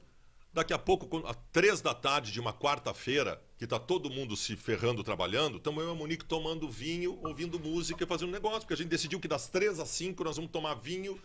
daqui 0.56 0.74
a 0.74 0.80
pouco, 0.80 1.28
às 1.28 1.38
três 1.52 1.82
da 1.82 1.94
tarde 1.94 2.32
de 2.32 2.40
uma 2.40 2.54
quarta-feira, 2.54 3.42
que 3.58 3.68
tá 3.68 3.78
todo 3.78 4.10
mundo 4.10 4.38
se 4.38 4.56
ferrando 4.56 5.04
trabalhando, 5.04 5.58
estamos 5.58 5.84
eu 5.84 5.90
e 5.90 5.92
a 5.92 5.96
Monique 5.96 6.24
tomando 6.24 6.70
vinho, 6.70 7.20
ouvindo 7.22 7.60
música 7.60 8.06
e 8.06 8.08
fazendo 8.08 8.32
negócio, 8.32 8.62
porque 8.62 8.74
a 8.74 8.78
gente 8.78 8.88
decidiu 8.88 9.20
que 9.20 9.28
das 9.28 9.50
três 9.50 9.80
às 9.80 9.90
cinco 9.90 10.24
nós 10.24 10.38
vamos 10.38 10.52
tomar 10.52 10.76
vinho, 10.76 11.20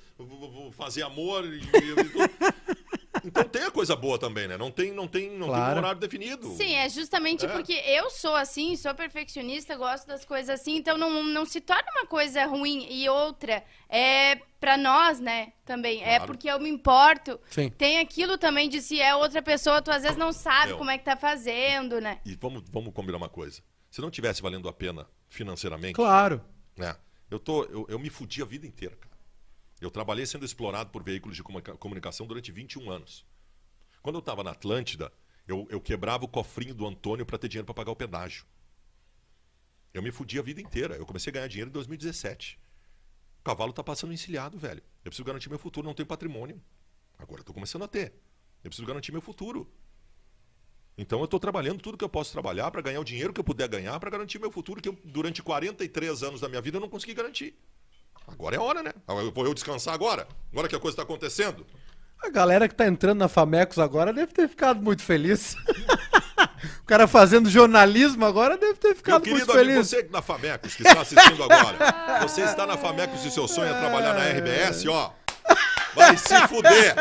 fazer 0.73 1.03
amor 1.03 1.45
e, 1.45 1.61
e-. 1.61 2.60
Então 3.25 3.45
tem 3.45 3.63
a 3.65 3.71
coisa 3.71 3.95
boa 3.97 4.19
também, 4.19 4.47
né? 4.49 4.57
Não 4.57 4.71
tem, 4.71 4.93
não 4.93 5.07
tem, 5.09 5.31
não 5.31 5.47
tem 5.47 5.57
Claro. 5.57 5.75
um 5.77 5.79
horário 5.79 6.01
definido. 6.01 6.49
Sim, 6.57 6.75
é 6.75 6.89
justamente 6.89 7.45
É. 7.45 7.49
porque 7.49 7.73
eu 7.73 8.11
sou 8.11 8.35
assim, 8.35 8.77
sou 8.77 8.95
perfeccionista, 8.95 9.77
gosto 9.77 10.07
das 10.07 10.25
coisas 10.25 10.49
assim, 10.61 10.77
então 10.77 10.97
não, 10.99 11.23
não 11.25 11.45
se 11.45 11.61
torna 11.61 11.85
uma 11.93 12.07
coisa 12.07 12.45
ruim. 12.47 12.87
E 12.91 13.09
outra, 13.09 13.63
é 13.89 14.37
pra 14.61 14.77
nós, 14.77 15.21
né, 15.21 15.53
também. 15.65 16.03
É 16.03 16.17
Claro. 16.17 16.27
porque 16.27 16.51
eu 16.51 16.59
me 16.61 16.69
importo. 16.69 17.41
Sim. 17.51 17.71
Tem 17.71 17.99
aquilo 17.99 18.37
também 18.39 18.69
de 18.69 18.81
se 18.83 19.01
é 19.01 19.15
outra 19.15 19.41
pessoa, 19.43 19.81
tu 19.83 19.91
às 19.91 20.03
vezes 20.03 20.17
não 20.19 20.33
sabe 20.33 20.69
Meu. 20.69 20.79
como 20.79 20.91
é 20.91 20.99
que 20.99 21.05
tá 21.05 21.17
fazendo, 21.17 22.01
né? 22.01 22.21
E 22.25 22.35
vamos, 22.37 22.63
vamos 22.71 22.93
combinar 22.93 23.17
uma 23.17 23.29
coisa. 23.29 23.63
Se 23.91 24.01
não 24.01 24.11
tivesse 24.11 24.41
valendo 24.43 24.69
a 24.69 24.73
pena 24.73 25.07
financeiramente, 25.29 25.95
Claro. 25.95 26.41
né? 26.77 26.95
Eu, 27.31 27.39
tô, 27.39 27.65
eu, 27.65 27.87
eu 27.89 27.99
me 27.99 28.11
fudi 28.11 28.43
a 28.43 28.45
vida 28.45 28.67
inteira, 28.67 28.97
cara. 28.97 29.10
Eu 29.81 29.91
trabalhei 29.91 30.27
sendo 30.27 30.45
explorado 30.45 30.91
por 30.91 31.03
veículos 31.03 31.37
de 31.37 31.43
comunica- 31.43 31.77
comunicação 31.77 32.27
durante 32.27 32.53
21 32.53 32.91
anos. 32.91 33.25
Quando 34.03 34.17
eu 34.17 34.21
estava 34.21 34.45
na 34.45 34.51
Atlântida, 34.51 35.13
eu, 35.47 35.67
eu 35.71 35.81
quebrava 35.81 36.25
o 36.25 36.29
cofrinho 36.29 36.75
do 36.75 36.87
Antônio 36.87 37.25
para 37.25 37.39
ter 37.39 37.49
dinheiro 37.49 37.67
para 37.67 37.75
pagar 37.75 37.93
o 37.93 37.97
pedágio. 37.97 38.45
Eu 39.93 40.03
me 40.03 40.13
fudi 40.13 40.39
a 40.39 40.43
vida 40.43 40.61
inteira. 40.61 40.95
Eu 40.97 41.07
comecei 41.07 41.31
a 41.31 41.35
ganhar 41.35 41.49
dinheiro 41.49 41.71
em 41.71 41.73
2017. 41.73 42.59
O 43.41 43.43
cavalo 43.43 43.73
tá 43.73 43.83
passando 43.83 44.13
encilhado, 44.13 44.59
velho. 44.59 44.83
Eu 45.05 45.11
preciso 45.11 45.25
garantir 45.25 45.49
meu 45.49 45.59
futuro, 45.59 45.87
não 45.87 45.95
tenho 45.95 46.07
patrimônio. 46.07 46.63
Agora 47.19 47.43
eu 47.47 47.55
começando 47.55 47.83
a 47.83 47.89
ter. 47.89 48.13
Eu 48.63 48.71
preciso 48.71 48.87
garantir 48.87 49.13
meu 49.13 49.21
futuro. 49.21 49.71
Então 50.97 51.19
eu 51.21 51.25
estou 51.25 51.41
trabalhando 51.41 51.81
tudo 51.81 51.97
que 51.97 52.05
eu 52.05 52.09
posso 52.09 52.31
trabalhar 52.33 52.71
para 52.71 52.83
ganhar 52.83 53.01
o 53.01 53.05
dinheiro 53.05 53.33
que 53.33 53.41
eu 53.41 53.45
puder 53.45 53.69
ganhar 53.69 53.99
para 53.99 54.11
garantir 54.11 54.39
meu 54.39 54.51
futuro, 54.51 54.83
que 54.83 54.89
eu, 54.89 54.99
durante 55.05 55.43
43 55.43 56.23
anos 56.23 56.41
da 56.43 56.49
minha 56.49 56.61
vida 56.61 56.77
eu 56.77 56.81
não 56.81 56.89
consegui 56.89 57.15
garantir. 57.15 57.59
Agora 58.33 58.57
é 58.57 58.59
hora, 58.59 58.83
né? 58.83 58.93
Vou 59.35 59.45
eu 59.45 59.55
descansar 59.55 59.95
agora? 59.95 60.27
Agora 60.53 60.69
que 60.69 60.77
a 60.77 60.81
coisa 60.81 60.95
está 60.95 61.03
acontecendo? 61.03 61.67
A 62.23 62.29
galera 62.29 62.69
que 62.69 62.75
tá 62.75 62.87
entrando 62.87 63.19
na 63.19 63.29
Famecos 63.29 63.79
agora 63.79 64.13
deve 64.13 64.33
ter 64.33 64.49
ficado 64.49 64.83
muito 64.83 65.03
feliz. 65.03 65.57
o 66.83 66.85
cara 66.85 67.07
fazendo 67.07 67.49
jornalismo 67.49 68.25
agora 68.25 68.59
deve 68.59 68.75
ter 68.75 68.89
Meu 68.89 68.97
ficado 68.97 69.23
querido 69.23 69.39
muito 69.47 69.53
amigo, 69.53 69.71
feliz. 69.73 69.89
você 69.89 70.09
na 70.11 70.21
Famecos, 70.21 70.75
que 70.75 70.83
está 70.83 71.01
assistindo 71.01 71.43
agora, 71.43 71.79
você 72.21 72.43
está 72.43 72.67
na 72.67 72.77
Famecos 72.77 73.25
e 73.25 73.31
seu 73.31 73.49
sonho 73.49 73.73
é 73.75 73.79
trabalhar 73.81 74.15
na 74.15 74.25
RBS, 74.29 74.87
ó. 74.87 75.15
Vai 75.95 76.17
se 76.17 76.49
fuder. 76.49 76.95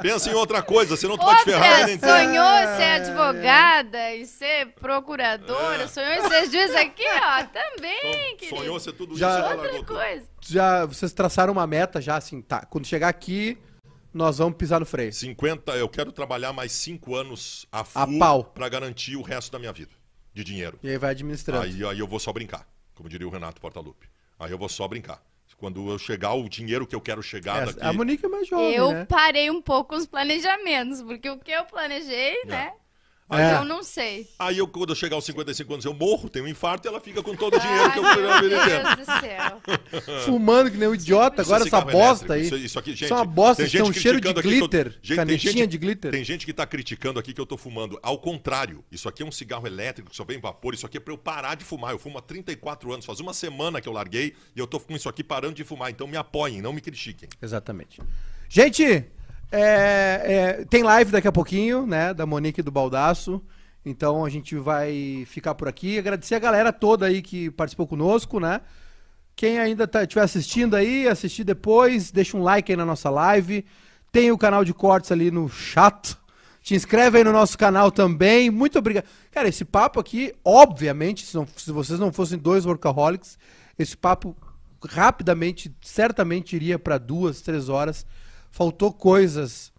Pensa 0.00 0.30
em 0.30 0.34
outra 0.34 0.62
coisa, 0.62 0.96
senão 0.96 1.16
tu 1.18 1.24
vai 1.24 1.36
te 1.38 1.44
ferrar 1.44 1.64
a 1.64 1.90
Outra 1.90 2.08
sonhou 2.08 2.76
ser 2.76 2.82
advogada 3.02 4.14
e 4.14 4.26
ser 4.26 4.66
procuradora, 4.80 5.82
É. 5.84 5.88
sonhou 5.88 6.12
em 6.12 6.28
ser 6.28 6.50
juiz 6.50 6.74
aqui, 6.76 7.04
ó, 7.06 7.44
também, 7.44 8.36
querido. 8.36 8.56
Sonhou 8.58 8.78
ser 8.80 8.92
tudo 8.92 9.16
Já- 9.16 9.30
isso, 9.30 9.38
já 9.48 9.54
Outra 9.54 9.84
coisa. 9.84 10.26
Já, 10.40 10.84
vocês 10.86 11.12
traçaram 11.12 11.52
uma 11.52 11.66
meta 11.66 12.00
já, 12.00 12.16
assim, 12.16 12.40
tá. 12.40 12.64
Quando 12.66 12.86
chegar 12.86 13.08
aqui, 13.08 13.58
nós 14.14 14.38
vamos 14.38 14.56
pisar 14.56 14.78
no 14.80 14.86
freio. 14.86 15.12
50, 15.12 15.72
eu 15.72 15.88
quero 15.88 16.12
trabalhar 16.12 16.52
mais 16.52 16.72
5 16.72 17.14
anos 17.16 17.66
a 17.72 17.82
full 17.84 18.18
pau. 18.18 18.44
para 18.44 18.68
garantir 18.68 19.16
o 19.16 19.22
resto 19.22 19.50
da 19.50 19.58
minha 19.58 19.72
vida 19.72 19.90
de 20.32 20.44
dinheiro. 20.44 20.78
E 20.82 20.88
aí 20.90 20.98
vai 20.98 21.10
administrando. 21.10 21.64
Aí, 21.64 21.84
aí 21.84 21.98
eu 21.98 22.06
vou 22.06 22.20
só 22.20 22.32
brincar, 22.32 22.66
como 22.94 23.08
diria 23.08 23.26
o 23.26 23.30
Renato 23.30 23.60
Portaluppi. 23.60 24.06
Aí 24.38 24.50
eu 24.52 24.58
vou 24.58 24.68
só 24.68 24.86
brincar. 24.86 25.20
Quando 25.58 25.90
eu 25.90 25.98
chegar 25.98 26.34
o 26.34 26.48
dinheiro 26.48 26.86
que 26.86 26.94
eu 26.94 27.00
quero 27.00 27.20
chegar 27.20 27.62
É, 27.62 27.66
daqui. 27.66 27.84
a 27.84 27.92
Monique 27.92 28.24
é 28.24 28.28
mais 28.28 28.46
jovem, 28.46 28.72
Eu 28.74 28.92
né? 28.92 29.04
parei 29.06 29.50
um 29.50 29.60
pouco 29.60 29.96
os 29.96 30.06
planejamentos, 30.06 31.02
porque 31.02 31.28
o 31.28 31.36
que 31.36 31.50
eu 31.50 31.64
planejei, 31.64 32.44
né? 32.46 32.72
É. 33.30 33.56
Eu 33.56 33.64
não 33.64 33.82
sei. 33.82 34.26
Aí 34.38 34.56
eu, 34.56 34.66
quando 34.66 34.88
eu 34.90 34.96
chegar 34.96 35.16
aos 35.16 35.24
55 35.26 35.70
anos, 35.72 35.84
eu 35.84 35.92
morro, 35.92 36.30
tenho 36.30 36.46
um 36.46 36.48
infarto 36.48 36.86
e 36.86 36.88
ela 36.88 36.98
fica 37.00 37.22
com 37.22 37.36
todo 37.36 37.56
o 37.56 37.60
dinheiro 37.60 37.92
que 37.92 37.98
eu 37.98 38.06
Ai, 38.06 38.14
ganhei 38.16 38.30
a 38.30 38.40
vida 38.40 38.48
meu 38.56 38.62
inteira. 38.64 38.94
Deus 38.96 39.06
do 39.06 39.20
céu. 39.20 40.22
Fumando 40.24 40.70
que 40.70 40.76
nem 40.78 40.88
um 40.88 40.94
idiota, 40.94 41.42
Isso 41.42 41.52
é 41.52 41.54
agora 41.56 41.68
essa 41.68 41.80
bosta 41.82 42.32
aí. 42.34 42.42
Isso, 42.46 42.56
isso 42.56 42.78
aqui, 42.78 42.90
gente, 42.92 43.04
Isso 43.04 43.12
é 43.12 43.16
uma 43.16 43.24
bosta, 43.26 43.62
tem 43.62 43.70
tem 43.72 43.82
um 43.82 43.86
gente 43.92 44.00
cheiro 44.00 44.20
de 44.20 44.32
glitter, 44.32 44.90
Gente, 44.92 45.08
tem 45.08 45.16
canetinha 45.16 45.52
gente- 45.52 45.66
de 45.70 45.78
glitter. 45.78 46.10
Tem 46.10 46.24
gente 46.24 46.46
que 46.46 46.52
tá 46.54 46.66
criticando 46.66 47.18
aqui 47.20 47.34
que 47.34 47.40
eu 47.40 47.46
tô 47.46 47.56
fumando. 47.58 47.98
Ao 48.02 48.16
contrário, 48.18 48.82
isso 48.90 49.08
aqui 49.08 49.22
é 49.22 49.26
um 49.26 49.32
cigarro 49.32 49.66
elétrico 49.66 50.08
que 50.10 50.16
só 50.16 50.24
vem 50.24 50.40
vapor. 50.40 50.72
Isso 50.72 50.86
aqui 50.86 50.96
é 50.96 51.00
pra 51.00 51.12
eu 51.12 51.18
parar 51.18 51.54
de 51.54 51.64
fumar. 51.64 51.92
Eu 51.92 51.98
fumo 51.98 52.16
há 52.18 52.22
34 52.22 52.92
anos. 52.92 53.04
Faz 53.04 53.20
uma 53.20 53.34
semana 53.34 53.80
que 53.80 53.88
eu 53.88 53.92
larguei 53.92 54.34
e 54.56 54.58
eu 54.58 54.66
tô 54.66 54.80
com 54.80 54.94
isso 54.96 55.08
aqui 55.08 55.22
parando 55.22 55.54
de 55.54 55.64
fumar. 55.64 55.90
Então 55.90 56.06
me 56.06 56.16
apoiem, 56.16 56.62
não 56.62 56.72
me 56.72 56.80
critiquem. 56.80 57.28
Exatamente. 57.42 58.00
Gente, 58.48 59.04
é, 59.50 60.58
é, 60.60 60.64
tem 60.66 60.82
live 60.82 61.10
daqui 61.10 61.28
a 61.28 61.32
pouquinho, 61.32 61.86
né? 61.86 62.12
Da 62.12 62.26
Monique 62.26 62.60
e 62.60 62.62
do 62.62 62.70
Baldaço. 62.70 63.42
Então 63.84 64.24
a 64.24 64.28
gente 64.28 64.54
vai 64.56 65.24
ficar 65.26 65.54
por 65.54 65.68
aqui. 65.68 65.98
Agradecer 65.98 66.34
a 66.34 66.38
galera 66.38 66.72
toda 66.72 67.06
aí 67.06 67.22
que 67.22 67.50
participou 67.50 67.86
conosco, 67.86 68.38
né? 68.38 68.60
Quem 69.34 69.58
ainda 69.58 69.86
tá, 69.86 70.02
estiver 70.02 70.22
assistindo 70.22 70.74
aí, 70.74 71.06
assistir 71.06 71.44
depois, 71.44 72.10
deixa 72.10 72.36
um 72.36 72.42
like 72.42 72.70
aí 72.72 72.76
na 72.76 72.84
nossa 72.84 73.08
live. 73.08 73.64
Tem 74.10 74.32
o 74.32 74.38
canal 74.38 74.64
de 74.64 74.74
cortes 74.74 75.12
ali 75.12 75.30
no 75.30 75.48
chat. 75.48 76.16
Te 76.60 76.74
inscreve 76.74 77.18
aí 77.18 77.24
no 77.24 77.32
nosso 77.32 77.56
canal 77.56 77.90
também. 77.90 78.50
Muito 78.50 78.78
obrigado. 78.78 79.04
Cara, 79.30 79.48
esse 79.48 79.64
papo 79.64 80.00
aqui, 80.00 80.34
obviamente, 80.44 81.24
se, 81.24 81.34
não- 81.36 81.46
se 81.56 81.70
vocês 81.70 81.98
não 81.98 82.12
fossem 82.12 82.36
dois 82.36 82.66
workaholics, 82.66 83.38
esse 83.78 83.96
papo 83.96 84.36
rapidamente, 84.86 85.74
certamente 85.80 86.54
iria 86.56 86.78
para 86.78 86.98
duas, 86.98 87.40
três 87.40 87.68
horas. 87.68 88.04
Faltou 88.50 88.92
coisas, 88.92 89.72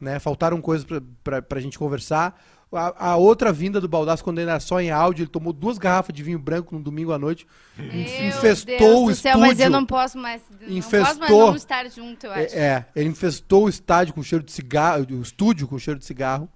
né? 0.00 0.18
Faltaram 0.18 0.60
coisas 0.60 0.84
pra- 0.86 1.00
pra 1.22 1.42
pra 1.42 1.60
gente 1.60 1.78
conversar. 1.78 2.40
A, 2.74 3.10
a 3.10 3.16
outra 3.16 3.52
vinda 3.52 3.78
do 3.82 3.86
Baldaço, 3.88 4.24
quando 4.24 4.38
ele 4.38 4.48
era 4.48 4.58
só 4.58 4.80
em 4.80 4.90
áudio, 4.90 5.24
ele 5.24 5.30
tomou 5.30 5.52
duas 5.52 5.76
garrafas 5.76 6.14
de 6.14 6.22
vinho 6.22 6.38
branco 6.38 6.74
no 6.74 6.82
domingo 6.82 7.12
à 7.12 7.18
noite. 7.18 7.46
Meu 7.76 7.86
infestou 8.28 8.78
Deus 8.78 9.00
o 9.00 9.06
do 9.08 9.14
céu, 9.14 9.38
mas 9.38 9.48
eu 9.48 9.52
estúdio. 9.66 9.70
não 9.70 9.84
posso 9.84 10.16
mais. 10.18 10.40
Não 10.50 10.58
posso 10.58 10.68
mais 10.70 10.76
Infestou. 11.18 11.54
estar 11.54 11.90
junto, 11.90 12.24
eu 12.26 12.32
acho. 12.32 12.54
É, 12.56 12.58
é, 12.58 12.86
ele 12.96 13.10
infestou 13.10 13.64
o 13.64 13.68
estádio 13.68 14.14
com 14.14 14.22
cheiro 14.22 14.42
de 14.42 14.52
cigarro, 14.52 15.06
o 15.10 15.20
estúdio 15.20 15.68
com 15.68 15.78
cheiro 15.78 16.00
de 16.00 16.06
cigarro, 16.06 16.48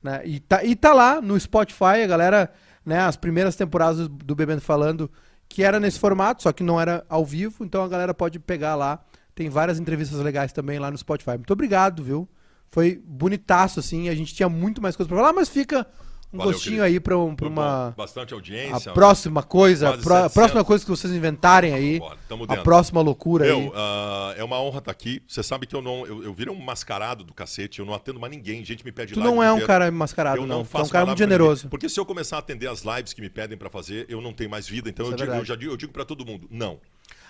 né? 0.00 0.22
E 0.24 0.38
tá, 0.38 0.62
e 0.64 0.76
tá 0.76 0.94
lá 0.94 1.20
no 1.20 1.38
Spotify, 1.40 2.02
a 2.04 2.06
galera, 2.06 2.52
né, 2.86 3.00
as 3.00 3.16
primeiras 3.16 3.56
temporadas 3.56 4.06
do 4.06 4.34
Bebendo 4.36 4.60
Falando, 4.60 5.10
que 5.48 5.64
era 5.64 5.80
nesse 5.80 5.98
formato, 5.98 6.44
só 6.44 6.52
que 6.52 6.62
não 6.62 6.80
era 6.80 7.04
ao 7.08 7.24
vivo, 7.24 7.64
então 7.64 7.82
a 7.82 7.88
galera 7.88 8.14
pode 8.14 8.38
pegar 8.38 8.76
lá. 8.76 9.00
Tem 9.34 9.48
várias 9.48 9.78
entrevistas 9.80 10.18
legais 10.20 10.52
também 10.52 10.78
lá 10.78 10.90
no 10.90 10.98
Spotify. 10.98 11.32
Muito 11.32 11.52
obrigado, 11.52 12.02
viu? 12.02 12.28
Foi 12.70 13.00
bonitaço, 13.04 13.80
assim, 13.80 14.08
a 14.08 14.14
gente 14.14 14.34
tinha 14.34 14.48
muito 14.48 14.82
mais 14.82 14.96
coisa 14.96 15.08
pra 15.08 15.16
falar, 15.18 15.32
mas 15.32 15.48
fica 15.48 15.86
um 16.32 16.38
Valeu, 16.38 16.52
gostinho 16.52 16.76
querido. 16.78 16.84
aí 16.86 16.98
pra, 17.00 17.16
um- 17.16 17.36
pra 17.36 17.46
uma... 17.48 17.94
Bastante 17.96 18.34
A 18.34 18.36
audiência. 18.36 18.92
próxima 18.92 19.42
coisa, 19.44 19.90
a 19.90 19.92
700. 19.98 20.32
próxima 20.34 20.64
coisa 20.64 20.84
que 20.84 20.90
vocês 20.90 21.12
inventarem 21.12 21.72
aí, 21.72 22.00
tamo 22.28 22.44
a 22.48 22.56
próxima 22.56 23.00
loucura 23.00 23.44
aí. 23.44 23.50
Eu, 23.50 23.72
ah, 23.76 24.34
é 24.36 24.42
uma 24.42 24.60
honra 24.60 24.78
estar 24.78 24.90
aqui. 24.90 25.22
Você 25.28 25.44
sabe 25.44 25.66
que 25.68 25.76
eu 25.76 25.80
não. 25.80 26.04
Eu, 26.04 26.24
eu 26.24 26.34
virei 26.34 26.52
um 26.52 26.58
mascarado 26.60 27.22
do 27.22 27.32
cacete, 27.32 27.78
eu 27.78 27.86
não 27.86 27.94
atendo 27.94 28.18
mais 28.18 28.32
ninguém. 28.32 28.64
Gente 28.64 28.84
me 28.84 28.90
pede 28.90 29.14
Tu 29.14 29.20
não 29.20 29.40
é 29.40 29.48
um 29.50 29.54
inteiro. 29.54 29.66
cara 29.68 29.90
mascarado, 29.92 30.38
Eu 30.42 30.46
não. 30.46 30.58
não 30.58 30.64
Tu 30.64 30.76
é 30.76 30.82
um 30.82 30.88
cara 30.88 31.06
muito 31.06 31.16
pra 31.18 31.24
generoso. 31.26 31.68
Porque 31.68 31.88
se 31.88 32.00
eu 32.00 32.04
começar 32.04 32.36
a 32.36 32.38
atender 32.40 32.68
as 32.68 32.82
lives 32.82 33.12
que 33.12 33.20
me 33.20 33.30
pedem 33.30 33.56
pra 33.56 33.70
fazer, 33.70 34.04
eu 34.08 34.20
não 34.20 34.32
tenho 34.32 34.50
mais 34.50 34.66
vida. 34.66 34.88
Então 34.90 35.06
eu, 35.06 35.12
é 35.12 35.16
digo, 35.16 35.30
eu 35.32 35.44
já 35.44 35.54
digo, 35.54 35.72
eu 35.72 35.76
digo 35.76 35.92
para 35.92 36.04
todo 36.04 36.26
mundo, 36.26 36.48
não. 36.50 36.80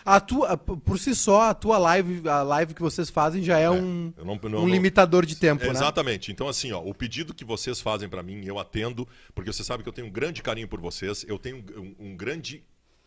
A 0.04 0.20
tua, 0.20 0.56
por 0.58 0.98
si 0.98 1.14
só, 1.14 1.48
a 1.48 1.54
tua 1.54 1.78
live, 1.78 2.28
a 2.28 2.42
live 2.42 2.74
que 2.74 2.82
vocês 2.82 3.08
fazem 3.08 3.42
já 3.42 3.58
é, 3.58 3.70
um, 3.70 4.12
Eu 4.18 4.24
não, 4.24 4.38
não- 4.50 4.62
um 4.64 4.68
limitador 4.68 5.24
de 5.24 5.34
tempo, 5.34 5.62
É, 5.64 5.66
né? 5.68 5.72
Exatamente. 5.72 6.30
Então, 6.30 6.46
assim, 6.46 6.72
ó, 6.72 6.80
o 6.80 6.92
pedido 6.92 7.32
que 7.32 7.44
vocês 7.44 7.80
fazem 7.80 8.06
pra 8.08 8.22
mim, 8.22 8.44
eu 8.44 8.58
atendo, 8.58 9.08
porque 9.34 9.50
você 9.50 9.64
sabe 9.64 9.82
que 9.82 9.88
eu 9.88 9.92
tenho 9.94 10.06
um 10.08 10.10
grande 10.10 10.42
carinho 10.42 10.68
por 10.68 10.78
vocês, 10.78 11.24
eu 11.26 11.38
tenho 11.38 11.64
um, 11.78 12.08
um 12.10 12.16
grande 12.16 12.62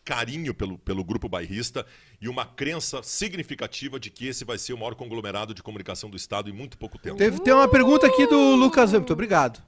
carinho 0.08 0.54
pelo, 0.54 0.78
pelo 0.78 1.04
grupo 1.04 1.28
bairrista 1.28 1.84
e 2.18 2.30
uma 2.30 2.46
crença 2.46 3.02
significativa 3.02 4.00
de 4.00 4.08
que 4.08 4.26
esse 4.26 4.42
vai 4.42 4.56
ser 4.56 4.72
o 4.72 4.78
maior 4.78 4.94
conglomerado 4.94 5.52
de 5.52 5.62
comunicação 5.62 6.08
do 6.08 6.16
Estado 6.16 6.48
em 6.48 6.52
muito 6.52 6.78
pouco 6.78 6.96
tempo. 6.98 7.16
Teve, 7.18 7.38
tem 7.40 7.52
uma 7.52 7.68
pergunta 7.68 8.06
aqui 8.06 8.26
do 8.26 8.54
Lucas 8.56 8.86
Weber. 8.90 9.00
Muito 9.00 9.12
obrigado. 9.12 9.62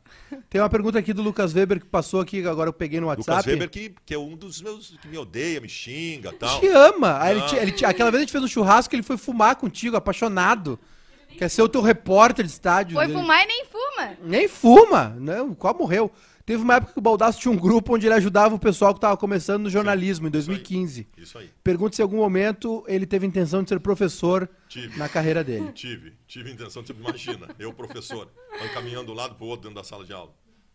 Tem 0.48 0.58
uma 0.58 0.70
pergunta 0.70 0.98
aqui 0.98 1.12
do 1.12 1.20
Lucas 1.20 1.52
Weber 1.52 1.78
que 1.78 1.84
passou 1.86 2.20
aqui, 2.22 2.46
agora 2.46 2.70
eu 2.70 2.72
peguei 2.72 3.00
no 3.00 3.08
Lucas 3.10 3.28
WhatsApp. 3.28 3.50
Weber, 3.50 3.68
que, 3.68 3.94
que 4.06 4.14
é 4.14 4.18
um 4.18 4.34
dos 4.34 4.62
meus 4.62 4.96
que 5.02 5.08
me 5.08 5.18
odeia, 5.18 5.60
me 5.60 5.68
xinga 5.68 6.32
tal. 6.32 6.58
Te 6.58 6.68
ama. 6.68 7.18
Aí 7.20 7.36
ele 7.36 7.46
te- 7.46 7.56
ele 7.56 7.72
te- 7.72 7.84
aquela 7.84 8.10
vez 8.10 8.20
a 8.20 8.22
gente 8.24 8.32
fez 8.32 8.42
um 8.42 8.48
churrasco, 8.48 8.94
ele 8.94 9.02
foi 9.02 9.18
fumar 9.18 9.56
contigo, 9.56 9.94
apaixonado. 9.94 10.80
Quer 11.36 11.50
ser 11.50 11.60
o 11.62 11.68
teu 11.68 11.82
repórter 11.82 12.46
de 12.46 12.50
estádio. 12.50 12.94
Foi 12.94 13.04
Ele- 13.04 13.12
fumar 13.12 13.44
e 13.44 13.46
nem 13.46 13.64
fuma. 13.66 14.16
Nem 14.22 14.48
fuma, 14.48 15.16
não, 15.20 15.54
qual 15.54 15.76
morreu. 15.78 16.10
Teve 16.50 16.64
uma 16.64 16.74
época 16.74 16.94
que 16.94 16.98
o 16.98 17.02
Baldaço 17.02 17.38
tinha 17.38 17.52
um 17.52 17.56
grupo 17.56 17.94
onde 17.94 18.08
ele 18.08 18.14
ajudava 18.14 18.56
o 18.56 18.58
pessoal 18.58 18.92
que 18.92 18.98
estava 18.98 19.16
começando 19.16 19.62
no 19.62 19.70
jornalismo, 19.70 20.26
em 20.26 20.30
2015. 20.32 21.06
Isso 21.16 21.38
aí. 21.38 21.48
Pergunta 21.62 21.94
se 21.94 22.02
em 22.02 22.04
algum 22.04 22.16
momento 22.16 22.82
ele 22.88 23.06
teve 23.06 23.24
intenção 23.24 23.62
de 23.62 23.68
ser 23.68 23.78
professor 23.78 24.50
Tive. 24.68 24.98
na 24.98 25.08
carreira 25.08 25.44
dele. 25.44 25.70
Tive, 25.70 26.12
tive 26.26 26.50
intenção, 26.50 26.82
tipo, 26.82 26.98
imagina, 26.98 27.46
eu, 27.56 27.72
professor, 27.72 28.28
caminhando 28.74 29.12
um 29.12 29.14
lado 29.14 29.36
pro 29.36 29.46
outro 29.46 29.68
dentro 29.68 29.80
da 29.80 29.84
sala 29.88 30.04
de 30.04 30.12
aula. 30.12 30.32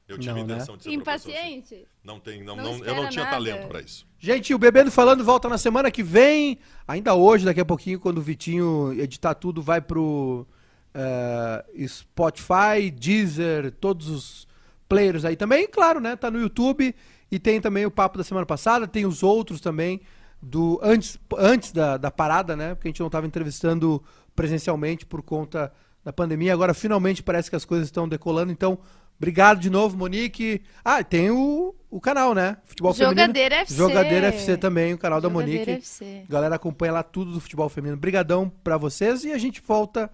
Eu 0.07 0.18
tive 0.18 0.30
Não, 0.30 0.38
né? 0.47 0.53
intenção 0.53 0.77
de 0.77 0.84
ser 0.84 0.91
professor. 0.97 1.30
sim. 1.30 1.35
Impaciente. 1.39 1.88
Não 2.02 2.22
tem, 2.22 2.41
não, 2.41 2.56
Não 2.56 2.77
não- 2.77 2.85
eu 2.85 2.95
não 2.95 3.10
tinha 3.10 3.26
nada. 3.26 3.35
talento 3.35 3.68
pra 3.68 3.81
isso. 3.81 4.07
Gente, 4.18 4.53
o 4.53 4.57
Bebendo 4.57 4.89
Falando 4.89 5.26
volta 5.26 5.49
na 5.49 5.57
semana 5.57 5.91
que 5.91 6.02
vem. 6.02 6.57
Ainda 6.88 7.15
hoje, 7.15 7.43
daqui 7.43 7.60
a 7.60 7.65
pouquinho, 7.65 7.99
quando 7.99 8.19
o 8.19 8.22
Vitinho 8.22 8.93
editar 8.97 9.34
tudo, 9.34 9.61
vai 9.61 9.81
pro 9.81 10.47
eh, 10.93 11.65
Spotify, 11.85 12.89
Deezer, 12.97 13.72
todos 13.73 14.07
os 14.07 14.47
players 14.88 15.26
aí 15.26 15.36
também. 15.36 15.68
Claro, 15.68 15.99
né? 15.99 16.16
Tá 16.16 16.30
no 16.30 16.40
YouTube. 16.40 16.95
E 17.32 17.40
tem 17.40 17.60
também 17.60 17.86
o 17.86 17.91
papo 17.91 18.18
da 18.18 18.24
semana 18.24 18.45
passada, 18.45 18.88
tem 18.88 19.06
os 19.06 19.24
outros 19.24 19.60
também 19.60 20.02
do 20.41 20.80
antes, 20.82 21.18
antes 21.38 21.72
da, 21.72 21.98
da 21.98 22.12
parada, 22.12 22.56
né? 22.56 22.76
Porque 22.76 22.88
a 22.88 22.90
gente 22.90 22.99
não 22.99 23.07
estava 23.07 23.26
entrevistando 23.26 24.03
presencialmente 24.36 25.06
por 25.06 25.22
conta 25.24 25.72
da 26.03 26.14
pandemia. 26.14 26.53
Agora, 26.53 26.74
finalmente, 26.74 27.24
parece 27.24 27.49
que 27.49 27.56
as 27.56 27.66
coisas 27.66 27.88
estão 27.88 28.07
decolando. 28.07 28.52
Então, 28.52 28.78
obrigado 29.18 29.60
de 29.60 29.72
novo, 29.72 29.98
Monique. 29.98 30.62
Ah, 30.84 31.03
tem 31.03 31.32
o, 31.32 31.74
o 31.90 31.99
canal, 31.99 32.36
né? 32.36 32.57
Futebol 32.66 32.94
Jogadeira 32.94 33.34
Feminino. 33.34 33.62
FC. 33.64 33.76
Jogadeira 33.76 34.28
FC 34.28 34.57
também, 34.57 34.94
o 34.94 34.98
canal 34.98 35.20
da 35.20 35.30
Jogadeira 35.30 35.60
Monique. 35.60 35.72
FC. 35.82 36.24
A 36.30 36.32
galera 36.32 36.56
acompanha 36.56 36.94
lá 36.94 37.03
tudo 37.03 37.32
do 37.32 37.41
futebol 37.41 37.68
feminino. 37.68 37.98
Brigadão 37.98 38.52
pra 38.64 38.78
vocês 38.78 39.24
e 39.24 39.32
a 39.32 39.38
gente 39.38 39.62
volta 39.66 40.12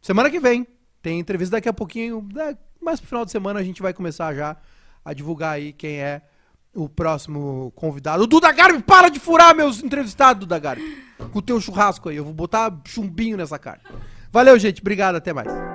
semana 0.00 0.30
que 0.30 0.40
vem. 0.40 0.66
Tem 1.02 1.20
entrevista 1.20 1.56
daqui 1.56 1.68
a 1.68 1.72
pouquinho, 1.74 2.26
mais 2.84 3.00
pro 3.00 3.08
final 3.08 3.24
de 3.24 3.30
semana 3.30 3.58
a 3.58 3.62
gente 3.62 3.82
vai 3.82 3.92
começar 3.92 4.34
já 4.34 4.56
a 5.04 5.12
divulgar 5.12 5.54
aí 5.54 5.72
quem 5.72 6.00
é 6.00 6.22
o 6.74 6.88
próximo 6.88 7.72
convidado. 7.74 8.24
O 8.24 8.26
Duda 8.26 8.50
Garbi, 8.52 8.82
para 8.82 9.08
de 9.08 9.18
furar 9.18 9.54
meus 9.54 9.82
entrevistados, 9.82 10.40
Duda 10.40 10.58
Garbi. 10.58 11.04
Com 11.32 11.38
o 11.38 11.42
teu 11.42 11.60
churrasco 11.60 12.08
aí. 12.08 12.16
Eu 12.16 12.24
vou 12.24 12.34
botar 12.34 12.72
chumbinho 12.86 13.36
nessa 13.36 13.58
carne. 13.58 13.82
Valeu, 14.30 14.58
gente. 14.58 14.80
Obrigado. 14.80 15.16
Até 15.16 15.32
mais. 15.32 15.73